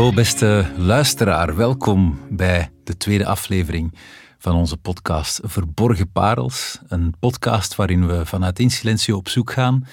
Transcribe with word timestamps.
Beste 0.00 0.66
luisteraar, 0.76 1.56
welkom 1.56 2.18
bij 2.30 2.70
de 2.84 2.96
tweede 2.96 3.26
aflevering 3.26 3.94
van 4.38 4.54
onze 4.54 4.76
podcast 4.76 5.40
Verborgen 5.42 6.10
Parels. 6.12 6.78
Een 6.88 7.14
podcast 7.18 7.74
waarin 7.76 8.06
we 8.06 8.26
vanuit 8.26 8.58
In 8.58 8.70
Silencio 8.70 9.16
op 9.16 9.28
zoek 9.28 9.52
gaan 9.52 9.86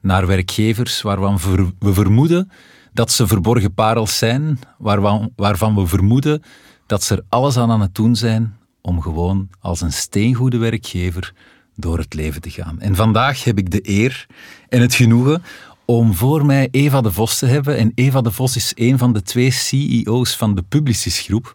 naar 0.00 0.26
werkgevers 0.26 1.02
waarvan 1.02 1.38
we 1.78 1.92
vermoeden 1.92 2.50
dat 2.92 3.12
ze 3.12 3.26
verborgen 3.26 3.74
parels 3.74 4.18
zijn, 4.18 4.58
waarvan, 4.78 5.32
waarvan 5.36 5.74
we 5.74 5.86
vermoeden 5.86 6.42
dat 6.86 7.02
ze 7.02 7.14
er 7.14 7.24
alles 7.28 7.56
aan 7.56 7.70
aan 7.70 7.80
het 7.80 7.94
doen 7.94 8.16
zijn 8.16 8.56
om 8.80 9.00
gewoon 9.00 9.48
als 9.60 9.80
een 9.80 9.92
steengoede 9.92 10.58
werkgever 10.58 11.34
door 11.76 11.98
het 11.98 12.14
leven 12.14 12.40
te 12.40 12.50
gaan. 12.50 12.80
En 12.80 12.94
vandaag 12.94 13.44
heb 13.44 13.58
ik 13.58 13.70
de 13.70 13.88
eer 13.88 14.26
en 14.68 14.80
het 14.80 14.94
genoegen 14.94 15.42
om 15.90 16.14
voor 16.14 16.46
mij 16.46 16.68
Eva 16.70 17.00
de 17.00 17.12
Vos 17.12 17.38
te 17.38 17.46
hebben. 17.46 17.76
En 17.76 17.92
Eva 17.94 18.20
de 18.20 18.32
Vos 18.32 18.56
is 18.56 18.72
een 18.74 18.98
van 18.98 19.12
de 19.12 19.22
twee 19.22 19.50
CEO's 19.50 20.36
van 20.36 20.54
de 20.54 20.62
Publicis 20.62 21.20
Groep. 21.20 21.54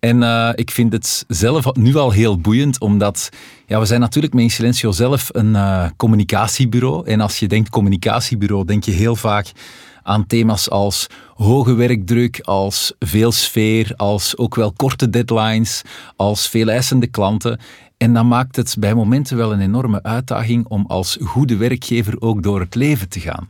En 0.00 0.22
uh, 0.22 0.48
ik 0.54 0.70
vind 0.70 0.92
het 0.92 1.24
zelf 1.28 1.74
nu 1.74 1.96
al 1.96 2.10
heel 2.10 2.38
boeiend, 2.38 2.80
omdat 2.80 3.28
ja, 3.66 3.78
we 3.78 3.84
zijn 3.84 4.00
natuurlijk 4.00 4.34
met 4.34 4.50
Silencio 4.50 4.90
zelf 4.90 5.28
een 5.32 5.50
uh, 5.50 5.84
communicatiebureau. 5.96 7.06
En 7.06 7.20
als 7.20 7.38
je 7.38 7.48
denkt 7.48 7.70
communicatiebureau, 7.70 8.64
denk 8.64 8.84
je 8.84 8.92
heel 8.92 9.16
vaak 9.16 9.52
aan 10.02 10.26
thema's 10.26 10.70
als 10.70 11.06
hoge 11.34 11.74
werkdruk, 11.74 12.40
als 12.40 12.92
veel 12.98 13.32
sfeer, 13.32 13.92
als 13.96 14.36
ook 14.36 14.54
wel 14.54 14.72
korte 14.72 15.10
deadlines, 15.10 15.82
als 16.16 16.48
veel 16.48 16.68
eisende 16.68 17.06
klanten. 17.06 17.60
En 17.96 18.12
dan 18.12 18.28
maakt 18.28 18.56
het 18.56 18.76
bij 18.78 18.94
momenten 18.94 19.36
wel 19.36 19.52
een 19.52 19.60
enorme 19.60 20.02
uitdaging 20.02 20.66
om 20.68 20.84
als 20.88 21.18
goede 21.20 21.56
werkgever 21.56 22.20
ook 22.20 22.42
door 22.42 22.60
het 22.60 22.74
leven 22.74 23.08
te 23.08 23.20
gaan. 23.20 23.48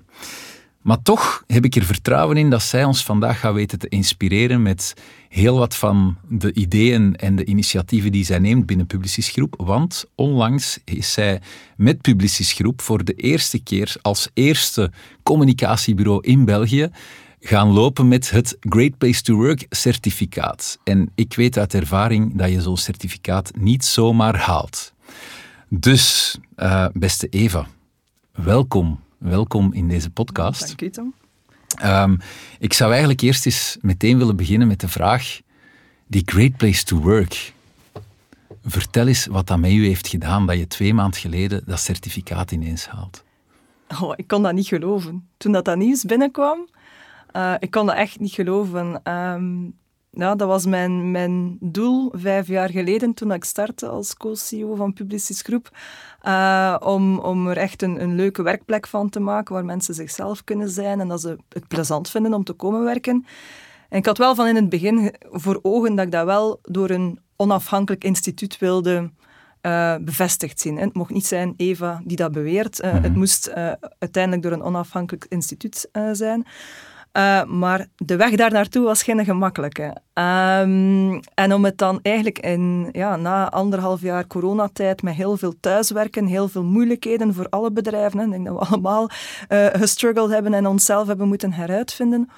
Maar 0.83 1.02
toch 1.02 1.45
heb 1.47 1.65
ik 1.65 1.77
er 1.77 1.85
vertrouwen 1.85 2.37
in 2.37 2.51
dat 2.51 2.63
zij 2.63 2.85
ons 2.85 3.05
vandaag 3.05 3.41
gaat 3.41 3.55
weten 3.55 3.79
te 3.79 3.88
inspireren 3.88 4.63
met 4.63 4.95
heel 5.29 5.59
wat 5.59 5.77
van 5.77 6.16
de 6.29 6.52
ideeën 6.52 7.16
en 7.16 7.37
de 7.37 7.45
initiatieven 7.45 8.13
die 8.13 8.24
zij 8.24 8.39
neemt 8.39 8.66
binnen 8.66 8.87
Publicis 8.87 9.29
Groep. 9.29 9.55
Want 9.57 10.05
onlangs 10.15 10.79
is 10.85 11.13
zij 11.13 11.41
met 11.77 12.01
Publicis 12.01 12.52
Groep 12.52 12.80
voor 12.80 13.05
de 13.05 13.15
eerste 13.15 13.63
keer 13.63 13.95
als 14.02 14.29
eerste 14.35 14.93
communicatiebureau 15.23 16.27
in 16.27 16.45
België 16.45 16.91
gaan 17.41 17.69
lopen 17.73 18.09
met 18.09 18.30
het 18.30 18.57
Great 18.61 18.99
Place 18.99 19.23
to 19.23 19.35
Work 19.35 19.67
certificaat. 19.71 20.79
En 20.85 21.11
ik 21.15 21.35
weet 21.35 21.59
uit 21.59 21.74
ervaring 21.74 22.37
dat 22.37 22.51
je 22.51 22.61
zo'n 22.61 22.77
certificaat 22.77 23.51
niet 23.57 23.85
zomaar 23.85 24.37
haalt. 24.37 24.93
Dus, 25.69 26.37
uh, 26.57 26.87
beste 26.93 27.29
Eva, 27.29 27.67
welkom 28.33 29.01
welkom 29.23 29.73
in 29.73 29.88
deze 29.88 30.10
podcast. 30.10 30.66
Dank 30.66 30.80
u, 30.80 30.90
Tom. 30.90 31.15
Um, 31.84 32.18
ik 32.59 32.73
zou 32.73 32.90
eigenlijk 32.90 33.20
eerst 33.20 33.46
eens 33.46 33.76
meteen 33.80 34.18
willen 34.18 34.37
beginnen 34.37 34.68
met 34.68 34.80
de 34.80 34.88
vraag, 34.88 35.40
die 36.06 36.23
Great 36.24 36.56
Place 36.56 36.84
to 36.84 36.96
Work. 36.96 37.52
Vertel 38.65 39.06
eens 39.06 39.26
wat 39.26 39.46
dat 39.46 39.59
met 39.59 39.70
u 39.70 39.87
heeft 39.87 40.09
gedaan, 40.09 40.46
dat 40.46 40.59
je 40.59 40.66
twee 40.66 40.95
maanden 40.95 41.20
geleden 41.20 41.62
dat 41.66 41.80
certificaat 41.80 42.50
ineens 42.50 42.87
haalt. 42.87 43.24
Oh, 44.00 44.12
ik 44.16 44.26
kon 44.26 44.43
dat 44.43 44.52
niet 44.52 44.66
geloven. 44.66 45.28
Toen 45.37 45.52
dat, 45.52 45.65
dat 45.65 45.76
nieuws 45.76 46.04
binnenkwam, 46.04 46.68
uh, 47.37 47.54
ik 47.59 47.70
kon 47.70 47.87
dat 47.87 47.96
echt 47.96 48.20
niet 48.20 48.32
geloven. 48.32 49.12
Um, 49.12 49.74
ja, 50.10 50.34
dat 50.34 50.48
was 50.48 50.66
mijn, 50.66 51.10
mijn 51.10 51.56
doel 51.60 52.12
vijf 52.15 52.46
jaar 52.46 52.70
geleden 52.70 53.15
toen 53.15 53.32
ik 53.32 53.45
startte 53.45 53.88
als 53.88 54.16
co-CEO 54.16 54.74
van 54.74 54.93
Publicis 54.93 55.43
Groep. 55.43 55.70
Uh, 56.26 56.76
om, 56.80 57.18
om 57.18 57.48
er 57.48 57.56
echt 57.56 57.82
een, 57.82 58.02
een 58.02 58.15
leuke 58.15 58.42
werkplek 58.42 58.87
van 58.87 59.09
te 59.09 59.20
maken 59.20 59.54
waar 59.54 59.65
mensen 59.65 59.95
zichzelf 59.95 60.45
kunnen 60.45 60.70
zijn 60.70 61.01
en 61.01 61.09
dat 61.09 61.20
ze 61.20 61.37
het 61.48 61.68
plezant 61.68 62.10
vinden 62.10 62.34
om 62.34 62.45
te 62.45 62.52
komen 62.52 62.84
werken. 62.84 63.26
En 63.88 63.98
ik 63.98 64.06
had 64.06 64.19
wel 64.19 64.34
van 64.34 64.47
in 64.47 64.56
het 64.56 64.69
begin 64.69 65.15
voor 65.31 65.59
ogen 65.62 65.94
dat 65.94 66.05
ik 66.05 66.12
dat 66.12 66.25
wel 66.25 66.59
door 66.62 66.91
een 66.91 67.19
onafhankelijk 67.37 68.05
instituut 68.05 68.59
wilde 68.59 69.11
uh, 69.62 69.97
bevestigd 70.00 70.61
zien. 70.61 70.78
Het 70.78 70.94
mocht 70.94 71.11
niet 71.11 71.27
zijn 71.27 71.55
Eva 71.56 72.00
die 72.05 72.16
dat 72.16 72.32
beweert. 72.32 72.84
Uh, 72.84 72.93
Het 72.93 73.03
mhm. 73.03 73.19
moest 73.19 73.50
uiteindelijk 73.99 74.43
door 74.43 74.53
een 74.53 74.62
onafhankelijk 74.62 75.27
instituut 75.28 75.88
zijn. 76.12 76.47
Uh, 77.12 77.45
maar 77.45 77.87
de 77.97 78.17
weg 78.17 78.34
daar 78.34 78.53
naartoe 78.53 78.84
was 78.84 79.03
geen 79.03 79.25
gemakkelijke. 79.25 79.97
Um, 80.15 81.21
en 81.34 81.53
om 81.55 81.65
het 81.65 81.78
dan 81.78 81.99
eigenlijk 82.03 82.39
in, 82.39 82.89
ja, 82.93 83.17
na 83.17 83.50
anderhalf 83.50 84.00
jaar 84.00 84.27
coronatijd 84.27 85.03
met 85.03 85.15
heel 85.15 85.37
veel 85.37 85.55
thuiswerken, 85.61 86.27
heel 86.27 86.49
veel 86.49 86.65
moeilijkheden 86.65 87.34
voor 87.34 87.47
alle 87.49 87.73
bedrijven, 87.73 88.21
ik 88.21 88.31
denk 88.31 88.47
dat 88.47 88.59
we 88.59 88.65
allemaal 88.67 89.11
uh, 89.49 89.67
gestruggeld 89.67 90.31
hebben 90.31 90.55
en 90.55 90.67
onszelf 90.67 91.06
hebben 91.06 91.28
moeten 91.28 91.53
heruitvinden, 91.53 92.31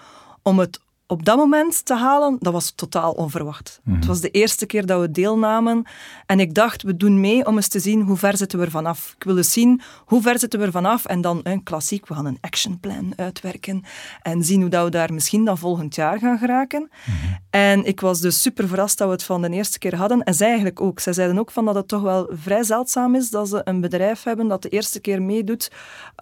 om 0.42 0.58
het 0.58 0.80
op 1.06 1.24
dat 1.24 1.36
moment 1.36 1.84
te 1.84 1.94
halen, 1.94 2.36
dat 2.40 2.52
was 2.52 2.70
totaal 2.70 3.12
onverwacht. 3.12 3.80
Het 3.84 3.94
mhm. 3.94 4.06
was 4.06 4.20
de 4.20 4.30
eerste 4.30 4.66
keer 4.66 4.86
dat 4.86 5.00
we 5.00 5.10
deelnamen 5.10 5.84
en 6.26 6.40
ik 6.40 6.54
dacht, 6.54 6.82
we 6.82 6.96
doen 6.96 7.20
mee 7.20 7.46
om 7.46 7.56
eens 7.56 7.68
te 7.68 7.80
zien 7.80 8.02
hoe 8.02 8.16
ver 8.16 8.36
zitten 8.36 8.58
we 8.58 8.70
vanaf. 8.70 9.14
Ik 9.16 9.24
wilde 9.24 9.42
zien 9.42 9.80
hoe 10.04 10.22
ver 10.22 10.38
zitten 10.38 10.58
we 10.58 10.64
er 10.64 10.72
vanaf 10.72 11.04
en 11.04 11.20
dan, 11.20 11.40
een 11.42 11.62
klassiek, 11.62 12.08
we 12.08 12.14
gaan 12.14 12.26
een 12.26 12.38
actionplan 12.40 13.12
uitwerken 13.16 13.84
en 14.22 14.44
zien 14.44 14.60
hoe 14.60 14.70
dat 14.70 14.84
we 14.84 14.90
daar 14.90 15.12
misschien 15.12 15.44
dan 15.44 15.58
volgend 15.58 15.94
jaar 15.94 16.18
gaan 16.18 16.38
geraken. 16.38 16.90
Mhm. 17.04 17.32
En 17.54 17.84
ik 17.84 18.00
was 18.00 18.20
dus 18.20 18.42
super 18.42 18.68
verrast 18.68 18.98
dat 18.98 19.06
we 19.06 19.12
het 19.12 19.22
van 19.22 19.42
de 19.42 19.50
eerste 19.50 19.78
keer 19.78 19.96
hadden 19.96 20.22
en 20.22 20.34
zij 20.34 20.46
eigenlijk 20.46 20.80
ook. 20.80 21.00
Zij 21.00 21.12
zeiden 21.12 21.38
ook 21.38 21.50
van 21.50 21.64
dat 21.64 21.74
het 21.74 21.88
toch 21.88 22.02
wel 22.02 22.30
vrij 22.30 22.62
zeldzaam 22.62 23.14
is 23.14 23.30
dat 23.30 23.48
ze 23.48 23.60
een 23.64 23.80
bedrijf 23.80 24.22
hebben 24.22 24.48
dat 24.48 24.62
de 24.62 24.68
eerste 24.68 25.00
keer 25.00 25.22
meedoet. 25.22 25.70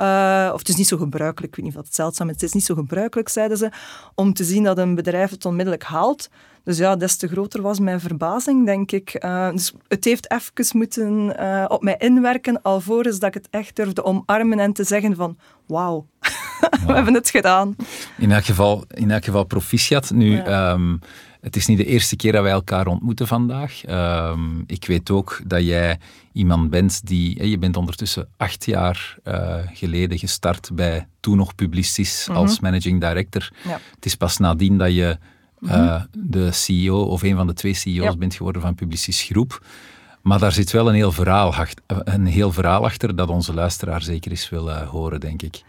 Uh, 0.00 0.50
of 0.53 0.59
het 0.59 0.69
is 0.69 0.76
niet 0.76 0.87
zo 0.87 0.97
gebruikelijk, 0.97 1.53
ik 1.53 1.56
weet 1.56 1.65
niet 1.65 1.76
of 1.78 1.84
het 1.84 1.94
zeldzaam 1.94 2.28
is, 2.28 2.34
het 2.34 2.43
is 2.43 2.53
niet 2.53 2.65
zo 2.65 2.75
gebruikelijk, 2.75 3.28
zeiden 3.28 3.56
ze, 3.56 3.70
om 4.15 4.32
te 4.32 4.44
zien 4.44 4.62
dat 4.62 4.78
een 4.78 4.94
bedrijf 4.94 5.31
het 5.31 5.44
onmiddellijk 5.44 5.84
haalt. 5.84 6.28
Dus 6.65 6.78
ja, 6.78 6.97
des 6.97 7.16
te 7.16 7.28
groter 7.28 7.62
was 7.62 7.78
mijn 7.78 8.00
verbazing, 8.00 8.66
denk 8.66 8.93
ik. 8.93 9.25
Uh, 9.25 9.50
dus 9.50 9.72
het 9.88 10.04
heeft 10.04 10.31
even 10.31 10.78
moeten 10.78 11.37
uh, 11.41 11.64
op 11.69 11.82
mij 11.82 11.97
inwerken, 11.99 12.62
alvorens 12.62 13.19
dat 13.19 13.28
ik 13.28 13.34
het 13.34 13.49
echt 13.50 13.76
durfde 13.76 14.04
omarmen 14.04 14.59
en 14.59 14.72
te 14.72 14.84
zeggen 14.84 15.16
van 15.16 15.37
wauw, 15.66 16.06
we 16.86 16.92
hebben 16.92 17.14
het 17.14 17.30
gedaan. 17.30 17.76
In 18.18 18.32
elk 18.32 18.44
geval, 18.44 18.84
in 18.94 19.10
elk 19.10 19.24
geval 19.24 19.44
proficiat. 19.44 20.10
Nu, 20.10 20.36
ja. 20.36 20.72
um, 20.72 21.00
het 21.40 21.56
is 21.56 21.66
niet 21.66 21.78
de 21.78 21.84
eerste 21.84 22.16
keer 22.16 22.32
dat 22.32 22.42
wij 22.42 22.52
elkaar 22.52 22.86
ontmoeten 22.86 23.26
vandaag. 23.26 23.88
Um, 23.88 24.64
ik 24.66 24.86
weet 24.86 25.10
ook 25.10 25.40
dat 25.46 25.62
jij 25.62 25.98
iemand 26.32 26.70
bent 26.70 27.06
die... 27.06 27.48
Je 27.48 27.58
bent 27.58 27.76
ondertussen 27.76 28.28
acht 28.36 28.64
jaar 28.66 29.16
uh, 29.24 29.54
geleden 29.72 30.18
gestart 30.18 30.70
bij 30.72 31.06
toen 31.20 31.36
nog 31.36 31.54
Publicis 31.54 32.26
mm 32.28 32.34
-hmm. 32.34 32.44
als 32.44 32.60
managing 32.60 33.00
director. 33.00 33.50
Ja. 33.64 33.80
Het 33.94 34.04
is 34.04 34.14
pas 34.14 34.38
nadien 34.38 34.78
dat 34.78 34.94
je 34.94 35.18
uh, 35.60 35.70
mm 35.70 35.86
-hmm. 35.86 36.06
de 36.12 36.52
CEO 36.52 37.02
of 37.02 37.22
een 37.22 37.36
van 37.36 37.46
de 37.46 37.54
twee 37.54 37.74
CEO's 37.74 38.16
bent 38.16 38.34
geworden 38.34 38.62
van 38.62 38.74
Publicis 38.74 39.22
Groep. 39.22 39.62
Maar 40.22 40.38
daar 40.38 40.52
zit 40.52 40.70
wel 40.70 40.88
een 40.88 40.94
heel 40.94 41.12
verhaal, 41.12 41.54
een 41.86 42.26
heel 42.26 42.52
verhaal 42.52 42.84
achter 42.84 43.16
dat 43.16 43.28
onze 43.28 43.54
luisteraar 43.54 44.02
zeker 44.02 44.30
eens 44.30 44.48
wil 44.48 44.68
uh, 44.68 44.88
horen, 44.88 45.20
denk 45.20 45.42
ik. 45.42 45.62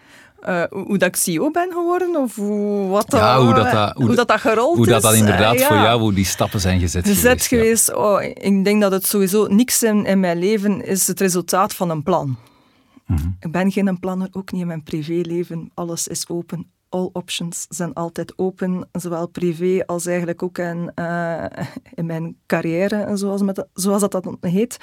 Uh, 0.50 0.64
hoe 0.70 0.98
dat 0.98 1.08
ik 1.08 1.16
CEO 1.16 1.52
ben 1.52 1.72
geworden? 1.72 2.16
Of 2.16 2.36
hoe, 2.36 2.90
wat 2.90 3.06
ja, 3.08 3.42
hoe 3.42 3.54
dat, 3.54 3.72
dat, 3.72 3.94
hoe, 3.94 4.06
hoe 4.06 4.16
dat, 4.16 4.28
dat 4.28 4.40
gerold 4.40 4.78
hoe 4.78 4.86
is? 4.88 4.92
Hoe 4.92 5.02
dat, 5.02 5.02
dat 5.02 5.14
inderdaad 5.14 5.60
ja. 5.60 5.68
voor 5.68 5.76
jou, 5.76 6.00
hoe 6.00 6.14
die 6.14 6.26
stappen 6.26 6.60
zijn 6.60 6.80
gezet 6.80 7.06
Gezet 7.08 7.46
geweest. 7.46 7.92
geweest 7.92 7.96
oh, 7.96 8.22
ik 8.24 8.64
denk 8.64 8.82
dat 8.82 8.92
het 8.92 9.06
sowieso 9.06 9.48
niks 9.48 9.84
in, 9.84 10.06
in 10.06 10.20
mijn 10.20 10.40
leven 10.40 10.86
is 10.86 11.08
het 11.08 11.20
resultaat 11.20 11.74
van 11.74 11.90
een 11.90 12.04
plan. 12.04 12.28
Mm 13.06 13.18
-hmm. 13.18 13.38
Ik 13.40 13.52
ben 13.52 13.72
geen 13.72 14.00
planner, 14.00 14.28
ook 14.32 14.52
niet 14.52 14.62
in 14.62 14.68
mijn 14.68 14.84
privéleven. 14.84 15.72
Alles 15.74 16.08
is 16.08 16.30
open. 16.30 16.72
All 16.90 17.10
options 17.14 17.66
zijn 17.70 17.94
altijd 17.94 18.34
open, 18.36 18.90
zowel 18.92 19.28
privé 19.28 19.84
als 19.86 20.06
eigenlijk 20.06 20.44
ook 20.44 20.58
in, 20.58 20.92
uh, 20.96 21.46
in 21.94 22.06
mijn 22.06 22.36
carrière, 22.46 23.18
zoals, 23.18 23.42
met, 23.42 23.66
zoals 23.74 24.02
dat, 24.02 24.12
dat 24.12 24.38
heet. 24.42 24.78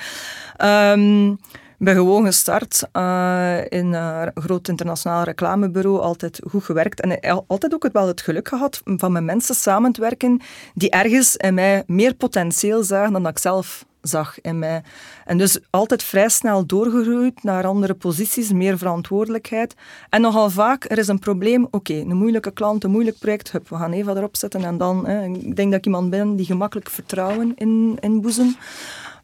Um, 0.65 1.39
ben 1.81 1.95
gewoon 1.95 2.25
gestart 2.25 2.89
uh, 2.93 3.59
in 3.69 3.93
een 3.93 4.31
groot 4.35 4.69
internationaal 4.69 5.23
reclamebureau, 5.23 6.01
altijd 6.01 6.41
goed 6.49 6.65
gewerkt 6.65 7.01
en 7.01 7.45
altijd 7.47 7.75
ook 7.75 7.89
wel 7.93 8.07
het 8.07 8.21
geluk 8.21 8.49
gehad 8.49 8.83
van 8.85 9.13
met 9.13 9.25
mensen 9.25 9.55
samen 9.55 9.93
te 9.93 10.01
werken 10.01 10.41
die 10.75 10.91
ergens 10.91 11.37
in 11.37 11.55
mij 11.55 11.83
meer 11.87 12.15
potentieel 12.15 12.83
zagen 12.83 13.13
dan 13.13 13.27
ik 13.27 13.39
zelf 13.39 13.85
zag 14.01 14.41
in 14.41 14.59
mij. 14.59 14.83
En 15.25 15.39
dus 15.39 15.59
altijd 15.71 16.03
vrij 16.03 16.29
snel 16.29 16.67
doorgegroeid 16.67 17.43
naar 17.43 17.67
andere 17.67 17.95
posities, 17.95 18.53
meer 18.53 18.79
verantwoordelijkheid. 18.79 19.75
En 20.11 20.21
nogal 20.21 20.51
vaak, 20.51 20.91
er 20.91 20.99
is 20.99 21.09
een 21.09 21.19
probleem, 21.19 21.67
oké, 21.71 21.95
een 21.95 22.17
moeilijke 22.17 22.51
klant, 22.51 22.85
een 22.85 22.91
moeilijk 22.91 23.19
project, 23.19 23.53
hup, 23.53 23.69
we 23.69 23.77
gaan 23.77 23.93
Eva 23.93 24.15
erop 24.15 24.37
zetten 24.37 24.65
en 24.65 24.79
dan, 24.79 25.07
hè, 25.07 25.25
ik 25.25 25.57
denk 25.57 25.71
dat 25.71 25.79
ik 25.79 25.87
iemand 25.87 26.11
ben 26.11 26.37
die 26.37 26.47
gemakkelijk 26.47 26.91
vertrouwen 26.91 27.53
in, 27.57 27.97
in 28.01 28.21
boezem. 28.21 28.57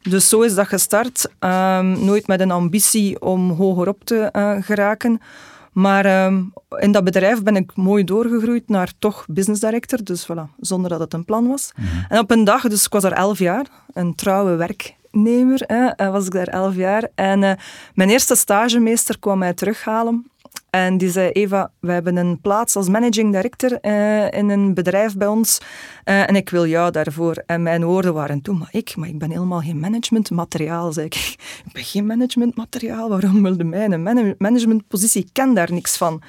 Dus 0.01 0.29
zo 0.29 0.41
is 0.41 0.55
dat 0.55 0.67
gestart. 0.67 1.29
Um, 1.39 2.05
nooit 2.05 2.27
met 2.27 2.39
een 2.39 2.51
ambitie 2.51 3.21
om 3.21 3.51
hogerop 3.51 4.03
te 4.03 4.29
uh, 4.33 4.55
geraken. 4.59 5.21
Maar 5.71 6.25
um, 6.25 6.53
in 6.79 6.91
dat 6.91 7.03
bedrijf 7.03 7.43
ben 7.43 7.55
ik 7.55 7.75
mooi 7.75 8.03
doorgegroeid 8.03 8.69
naar 8.69 8.91
toch 8.99 9.25
business 9.27 9.61
director. 9.61 10.03
Dus 10.03 10.27
voilà, 10.31 10.55
zonder 10.59 10.89
dat 10.89 10.99
het 10.99 11.13
een 11.13 11.25
plan 11.25 11.47
was. 11.47 11.71
Mm 11.75 11.85
-hmm. 11.85 12.05
En 12.09 12.19
op 12.19 12.31
een 12.31 12.43
dag, 12.43 12.67
dus 12.67 12.85
ik 12.85 12.91
was 12.91 13.01
daar 13.01 13.11
elf 13.11 13.39
jaar, 13.39 13.65
een 13.93 14.15
trouwe 14.15 14.55
werknemer, 14.55 15.61
hè, 15.65 16.11
was 16.11 16.25
ik 16.25 16.31
daar 16.31 16.47
elf 16.47 16.75
jaar. 16.75 17.09
En 17.15 17.41
uh, 17.41 17.51
mijn 17.93 18.09
eerste 18.09 18.35
stagemeester 18.35 19.19
kwam 19.19 19.37
mij 19.37 19.53
terughalen 19.53 20.31
En 20.69 20.97
die 20.97 21.09
zei, 21.09 21.29
Eva, 21.29 21.71
we 21.79 21.91
hebben 21.91 22.15
een 22.15 22.41
plaats 22.41 22.75
als 22.75 22.89
managing 22.89 23.31
director 23.31 23.77
uh, 23.81 24.31
in 24.31 24.49
een 24.49 24.73
bedrijf 24.73 25.17
bij 25.17 25.27
ons 25.27 25.57
uh, 26.05 26.29
en 26.29 26.35
ik 26.35 26.49
wil 26.49 26.65
jou 26.65 26.91
daarvoor. 26.91 27.43
En 27.45 27.63
mijn 27.63 27.83
woorden 27.83 28.13
waren 28.13 28.41
toen, 28.41 28.57
maar 28.57 28.69
ik, 28.71 28.95
maar 28.95 29.07
ik 29.09 29.19
ben 29.19 29.31
helemaal 29.31 29.59
geen 29.59 29.79
managementmateriaal, 29.79 30.91
zei 30.91 31.05
ik. 31.05 31.15
Ik 31.67 31.73
ben 31.73 31.83
geen 31.83 32.05
managementmateriaal, 32.05 33.09
waarom 33.09 33.43
wilde 33.43 33.63
mij 33.63 33.85
een 33.85 34.03
man 34.03 34.35
managementpositie? 34.37 35.21
Ik 35.21 35.29
ken 35.31 35.53
daar 35.53 35.71
niks 35.71 35.97
van. 35.97 36.21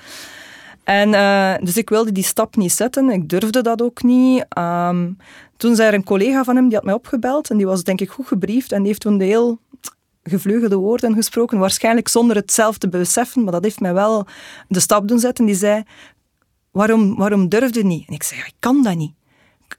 En, 0.85 1.09
uh, 1.09 1.55
dus 1.61 1.77
ik 1.77 1.89
wilde 1.89 2.13
die 2.13 2.25
stap 2.25 2.57
niet 2.57 2.73
zetten, 2.73 3.11
ik 3.11 3.29
durfde 3.29 3.63
dat 3.63 3.83
ook 3.83 4.03
niet. 4.03 4.47
Um, 4.59 5.17
toen 5.57 5.75
zei 5.75 5.89
er 5.89 5.95
een 5.95 6.05
collega 6.05 6.45
van 6.45 6.57
hem, 6.57 6.65
die 6.65 6.75
had 6.75 6.85
mij 6.85 6.95
opgebeld 6.95 7.51
en 7.51 7.57
die 7.57 7.67
was 7.67 7.85
denk 7.85 8.01
ik 8.01 8.11
goed 8.11 8.27
gebriefd 8.27 8.73
en 8.73 8.79
die 8.79 8.87
heeft 8.87 9.01
toen 9.01 9.19
de 9.19 9.25
heel 9.25 9.59
gevleugelde 10.29 10.77
woorden 10.77 11.15
gesproken, 11.15 11.59
waarschijnlijk 11.59 12.09
zonder 12.09 12.37
het 12.37 12.53
zelf 12.53 12.79
te 12.79 12.89
beseffen, 12.89 13.43
maar 13.43 13.53
dat 13.53 13.63
heeft 13.63 13.81
mij 13.81 13.95
wel 13.95 14.27
de 14.69 14.81
stap 14.81 15.09
doen 15.09 15.19
zetten. 15.19 15.45
Die 15.45 15.55
zei, 15.55 15.83
waarom, 16.71 17.17
waarom 17.17 17.49
durfde 17.49 17.85
niet? 17.85 18.09
En 18.09 18.15
ik 18.15 18.23
zei, 18.23 18.41
ik 18.41 18.55
kan 18.59 18.83
dat 18.83 18.97
niet. 18.97 19.15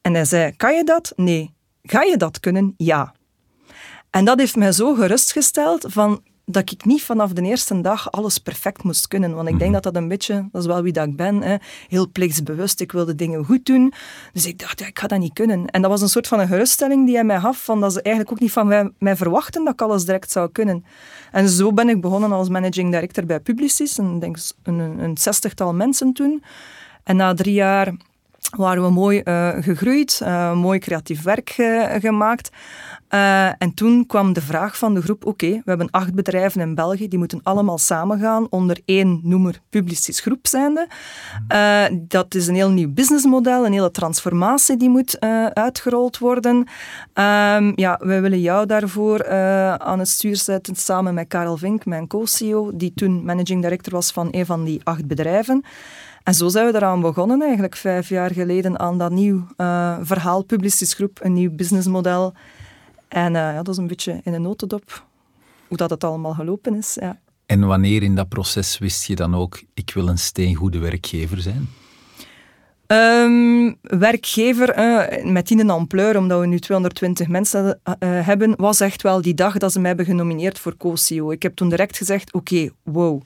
En 0.02 0.14
hij 0.14 0.26
zei, 0.26 0.56
kan 0.56 0.76
je 0.76 0.84
dat? 0.84 1.14
Nee. 1.16 1.54
Ga 1.84 2.02
je 2.02 2.18
dat 2.18 2.40
kunnen? 2.40 2.74
Ja. 2.78 3.14
En 4.10 4.26
dat 4.26 4.40
heeft 4.40 4.56
mij 4.56 4.72
zo 4.72 4.94
gerustgesteld 4.94 5.86
van, 5.88 6.24
dat 6.52 6.72
ik 6.72 6.86
niet 6.86 7.04
vanaf 7.04 7.34
de 7.34 7.42
eerste 7.42 7.82
dag 7.82 8.12
alles 8.12 8.38
perfect 8.38 8.84
moest 8.84 9.08
kunnen. 9.08 9.36
Want 9.36 9.48
ik 9.48 9.60
denk 9.60 9.72
mhm. 9.72 9.82
dat 9.82 9.94
dat 9.94 9.96
een 10.02 10.08
beetje, 10.08 10.48
dat 10.52 10.62
is 10.62 10.68
wel 10.68 10.82
wie 10.82 10.94
dat 10.94 11.08
ik 11.08 11.16
ben, 11.16 11.42
hè, 11.42 11.56
heel 11.88 12.10
plichtsbewust. 12.10 12.80
Ik 12.80 12.92
wilde 12.92 13.16
dingen 13.16 13.46
goed 13.46 13.66
doen. 13.66 13.94
Dus 14.34 14.46
ik 14.46 14.60
dacht, 14.60 14.80
ja, 14.80 14.88
ik 14.88 15.00
ga 15.00 15.08
dat 15.08 15.20
niet 15.20 15.34
kunnen. 15.34 15.66
En 15.66 15.82
dat 15.82 15.92
was 15.92 16.02
een 16.02 16.10
soort 16.10 16.28
van 16.28 16.40
een 16.40 16.48
geruststelling 16.48 17.06
die 17.06 17.16
hij 17.16 17.24
mij 17.24 17.40
gaf, 17.40 17.64
van 17.64 17.82
dat 17.82 17.94
ze 17.94 18.02
eigenlijk 18.02 18.36
ook 18.36 18.42
niet 18.42 18.52
van 18.52 18.68
mij, 18.68 18.92
mij 19.00 19.16
verwachten 19.16 19.64
dat 19.64 19.74
ik 19.74 19.82
alles 19.82 20.06
direct 20.06 20.32
zou 20.32 20.52
kunnen. 20.52 20.86
En 21.32 21.50
zo 21.50 21.74
ben 21.74 21.90
ik 21.90 22.02
begonnen 22.02 22.32
als 22.32 22.50
managing 22.50 22.92
director 22.92 23.26
bij 23.26 23.40
Publicis, 23.40 23.98
en 23.98 24.20
denk 24.20 24.38
een, 24.64 24.80
een 24.80 25.18
zestigtal 25.18 25.74
mensen 25.74 26.14
toen. 26.14 26.44
En 27.04 27.16
na 27.16 27.34
drie 27.34 27.54
jaar 27.54 27.94
waren 28.58 28.84
we 28.84 28.90
mooi 28.90 29.22
uh, 29.24 29.50
gegroeid, 29.60 30.20
uh, 30.24 30.54
mooi 30.54 30.80
creatief 30.80 31.22
werk 31.22 31.50
gemaakt. 32.00 32.50
Uh, 33.14 33.46
en 33.46 33.74
toen 33.74 34.06
kwam 34.06 34.34
de 34.34 34.42
vraag 34.42 34.78
van 34.78 34.94
de 34.94 35.02
groep, 35.02 35.26
oké, 35.26 35.50
we 35.50 35.62
hebben 35.66 35.90
acht 35.92 36.14
bedrijven 36.14 36.62
in 36.62 36.76
België, 36.76 37.08
die 37.08 37.20
moeten 37.20 37.40
allemaal 37.44 37.78
samengaan 37.78 38.48
onder 38.50 38.80
één 38.86 39.20
noemer 39.24 39.62
Publicis 39.70 40.20
Groep 40.20 40.48
zijnde. 40.48 40.88
Uh, 41.52 41.84
dat 41.92 42.36
is 42.36 42.48
een 42.48 42.56
heel 42.56 42.70
nieuw 42.70 42.94
businessmodel, 42.94 43.66
een 43.66 43.74
hele 43.74 43.92
transformatie 43.92 44.78
die 44.78 44.90
moet 44.90 45.18
uh, 45.20 45.46
uitgerold 45.46 46.18
worden. 46.18 46.56
Um, 46.56 47.72
ja, 47.76 48.00
wij 48.04 48.22
willen 48.22 48.42
jou 48.42 48.66
daarvoor 48.66 49.28
aan 49.80 50.00
het 50.00 50.08
stuur 50.08 50.36
zetten, 50.36 50.76
samen 50.76 51.14
met 51.14 51.28
Karel 51.28 51.58
Vink, 51.58 51.86
mijn 51.86 52.08
co-CEO, 52.08 52.72
die 52.74 52.94
toen 52.96 53.26
managing 53.26 53.62
director 53.62 53.94
was 53.94 54.12
van 54.12 54.28
een 54.32 54.46
van 54.46 54.64
die 54.64 54.82
acht 54.84 55.08
bedrijven. 55.08 55.64
En 56.24 56.34
zo 56.34 56.48
zijn 56.48 56.72
we 56.72 56.76
eraan 56.76 57.02
begonnen, 57.02 57.42
eigenlijk 57.42 57.76
vijf 57.76 58.10
jaar 58.10 58.32
geleden, 58.32 58.80
aan 58.80 58.98
dat 58.98 59.12
nieuw 59.12 59.46
verhaal 60.02 60.44
Publicis 60.44 60.94
Groep, 60.94 61.20
een 61.22 61.34
nieuw 61.34 61.52
businessmodel. 61.52 62.34
En 63.10 63.34
uh, 63.34 63.40
ja, 63.40 63.64
dat 63.64 63.68
is 63.68 63.78
een 63.78 63.88
beetje 63.88 64.22
in 64.24 64.34
een 64.34 64.42
notendop 64.42 65.08
hoe 65.68 65.78
dat 65.78 65.90
het 65.90 66.04
allemaal 66.04 66.34
gelopen 66.34 66.76
is. 66.76 66.98
Ja. 67.00 67.20
En 67.46 67.68
wanneer 67.68 68.04
in 68.04 68.16
dat 68.16 68.30
proces 68.30 68.78
wist 68.78 69.06
je 69.06 69.16
dan 69.16 69.36
ook, 69.36 69.62
ik 69.74 69.92
wil 69.94 70.08
een 70.08 70.18
steengoede 70.18 70.80
werkgever 70.80 71.42
zijn? 71.42 71.70
Um, 72.88 73.78
werkgever 73.82 74.78
uh, 74.78 75.32
met 75.32 75.52
in 75.52 75.60
een 75.60 75.70
ampleur, 75.70 76.18
omdat 76.18 76.40
we 76.40 76.46
nu 76.46 76.60
220 76.60 77.28
mensen 77.28 77.66
uh, 77.66 78.26
hebben, 78.26 78.54
was 78.58 78.80
echt 78.80 79.02
wel 79.02 79.22
die 79.22 79.34
dag 79.34 79.58
dat 79.58 79.72
ze 79.72 79.80
mij 79.80 79.88
hebben 79.88 80.06
genomineerd 80.06 80.60
voor 80.60 80.78
co-CEO. 80.78 81.32
Ik 81.32 81.44
heb 81.44 81.56
toen 81.56 81.70
direct 81.70 81.98
gezegd, 81.98 82.34
oké, 82.34 82.70
wow 82.84 83.22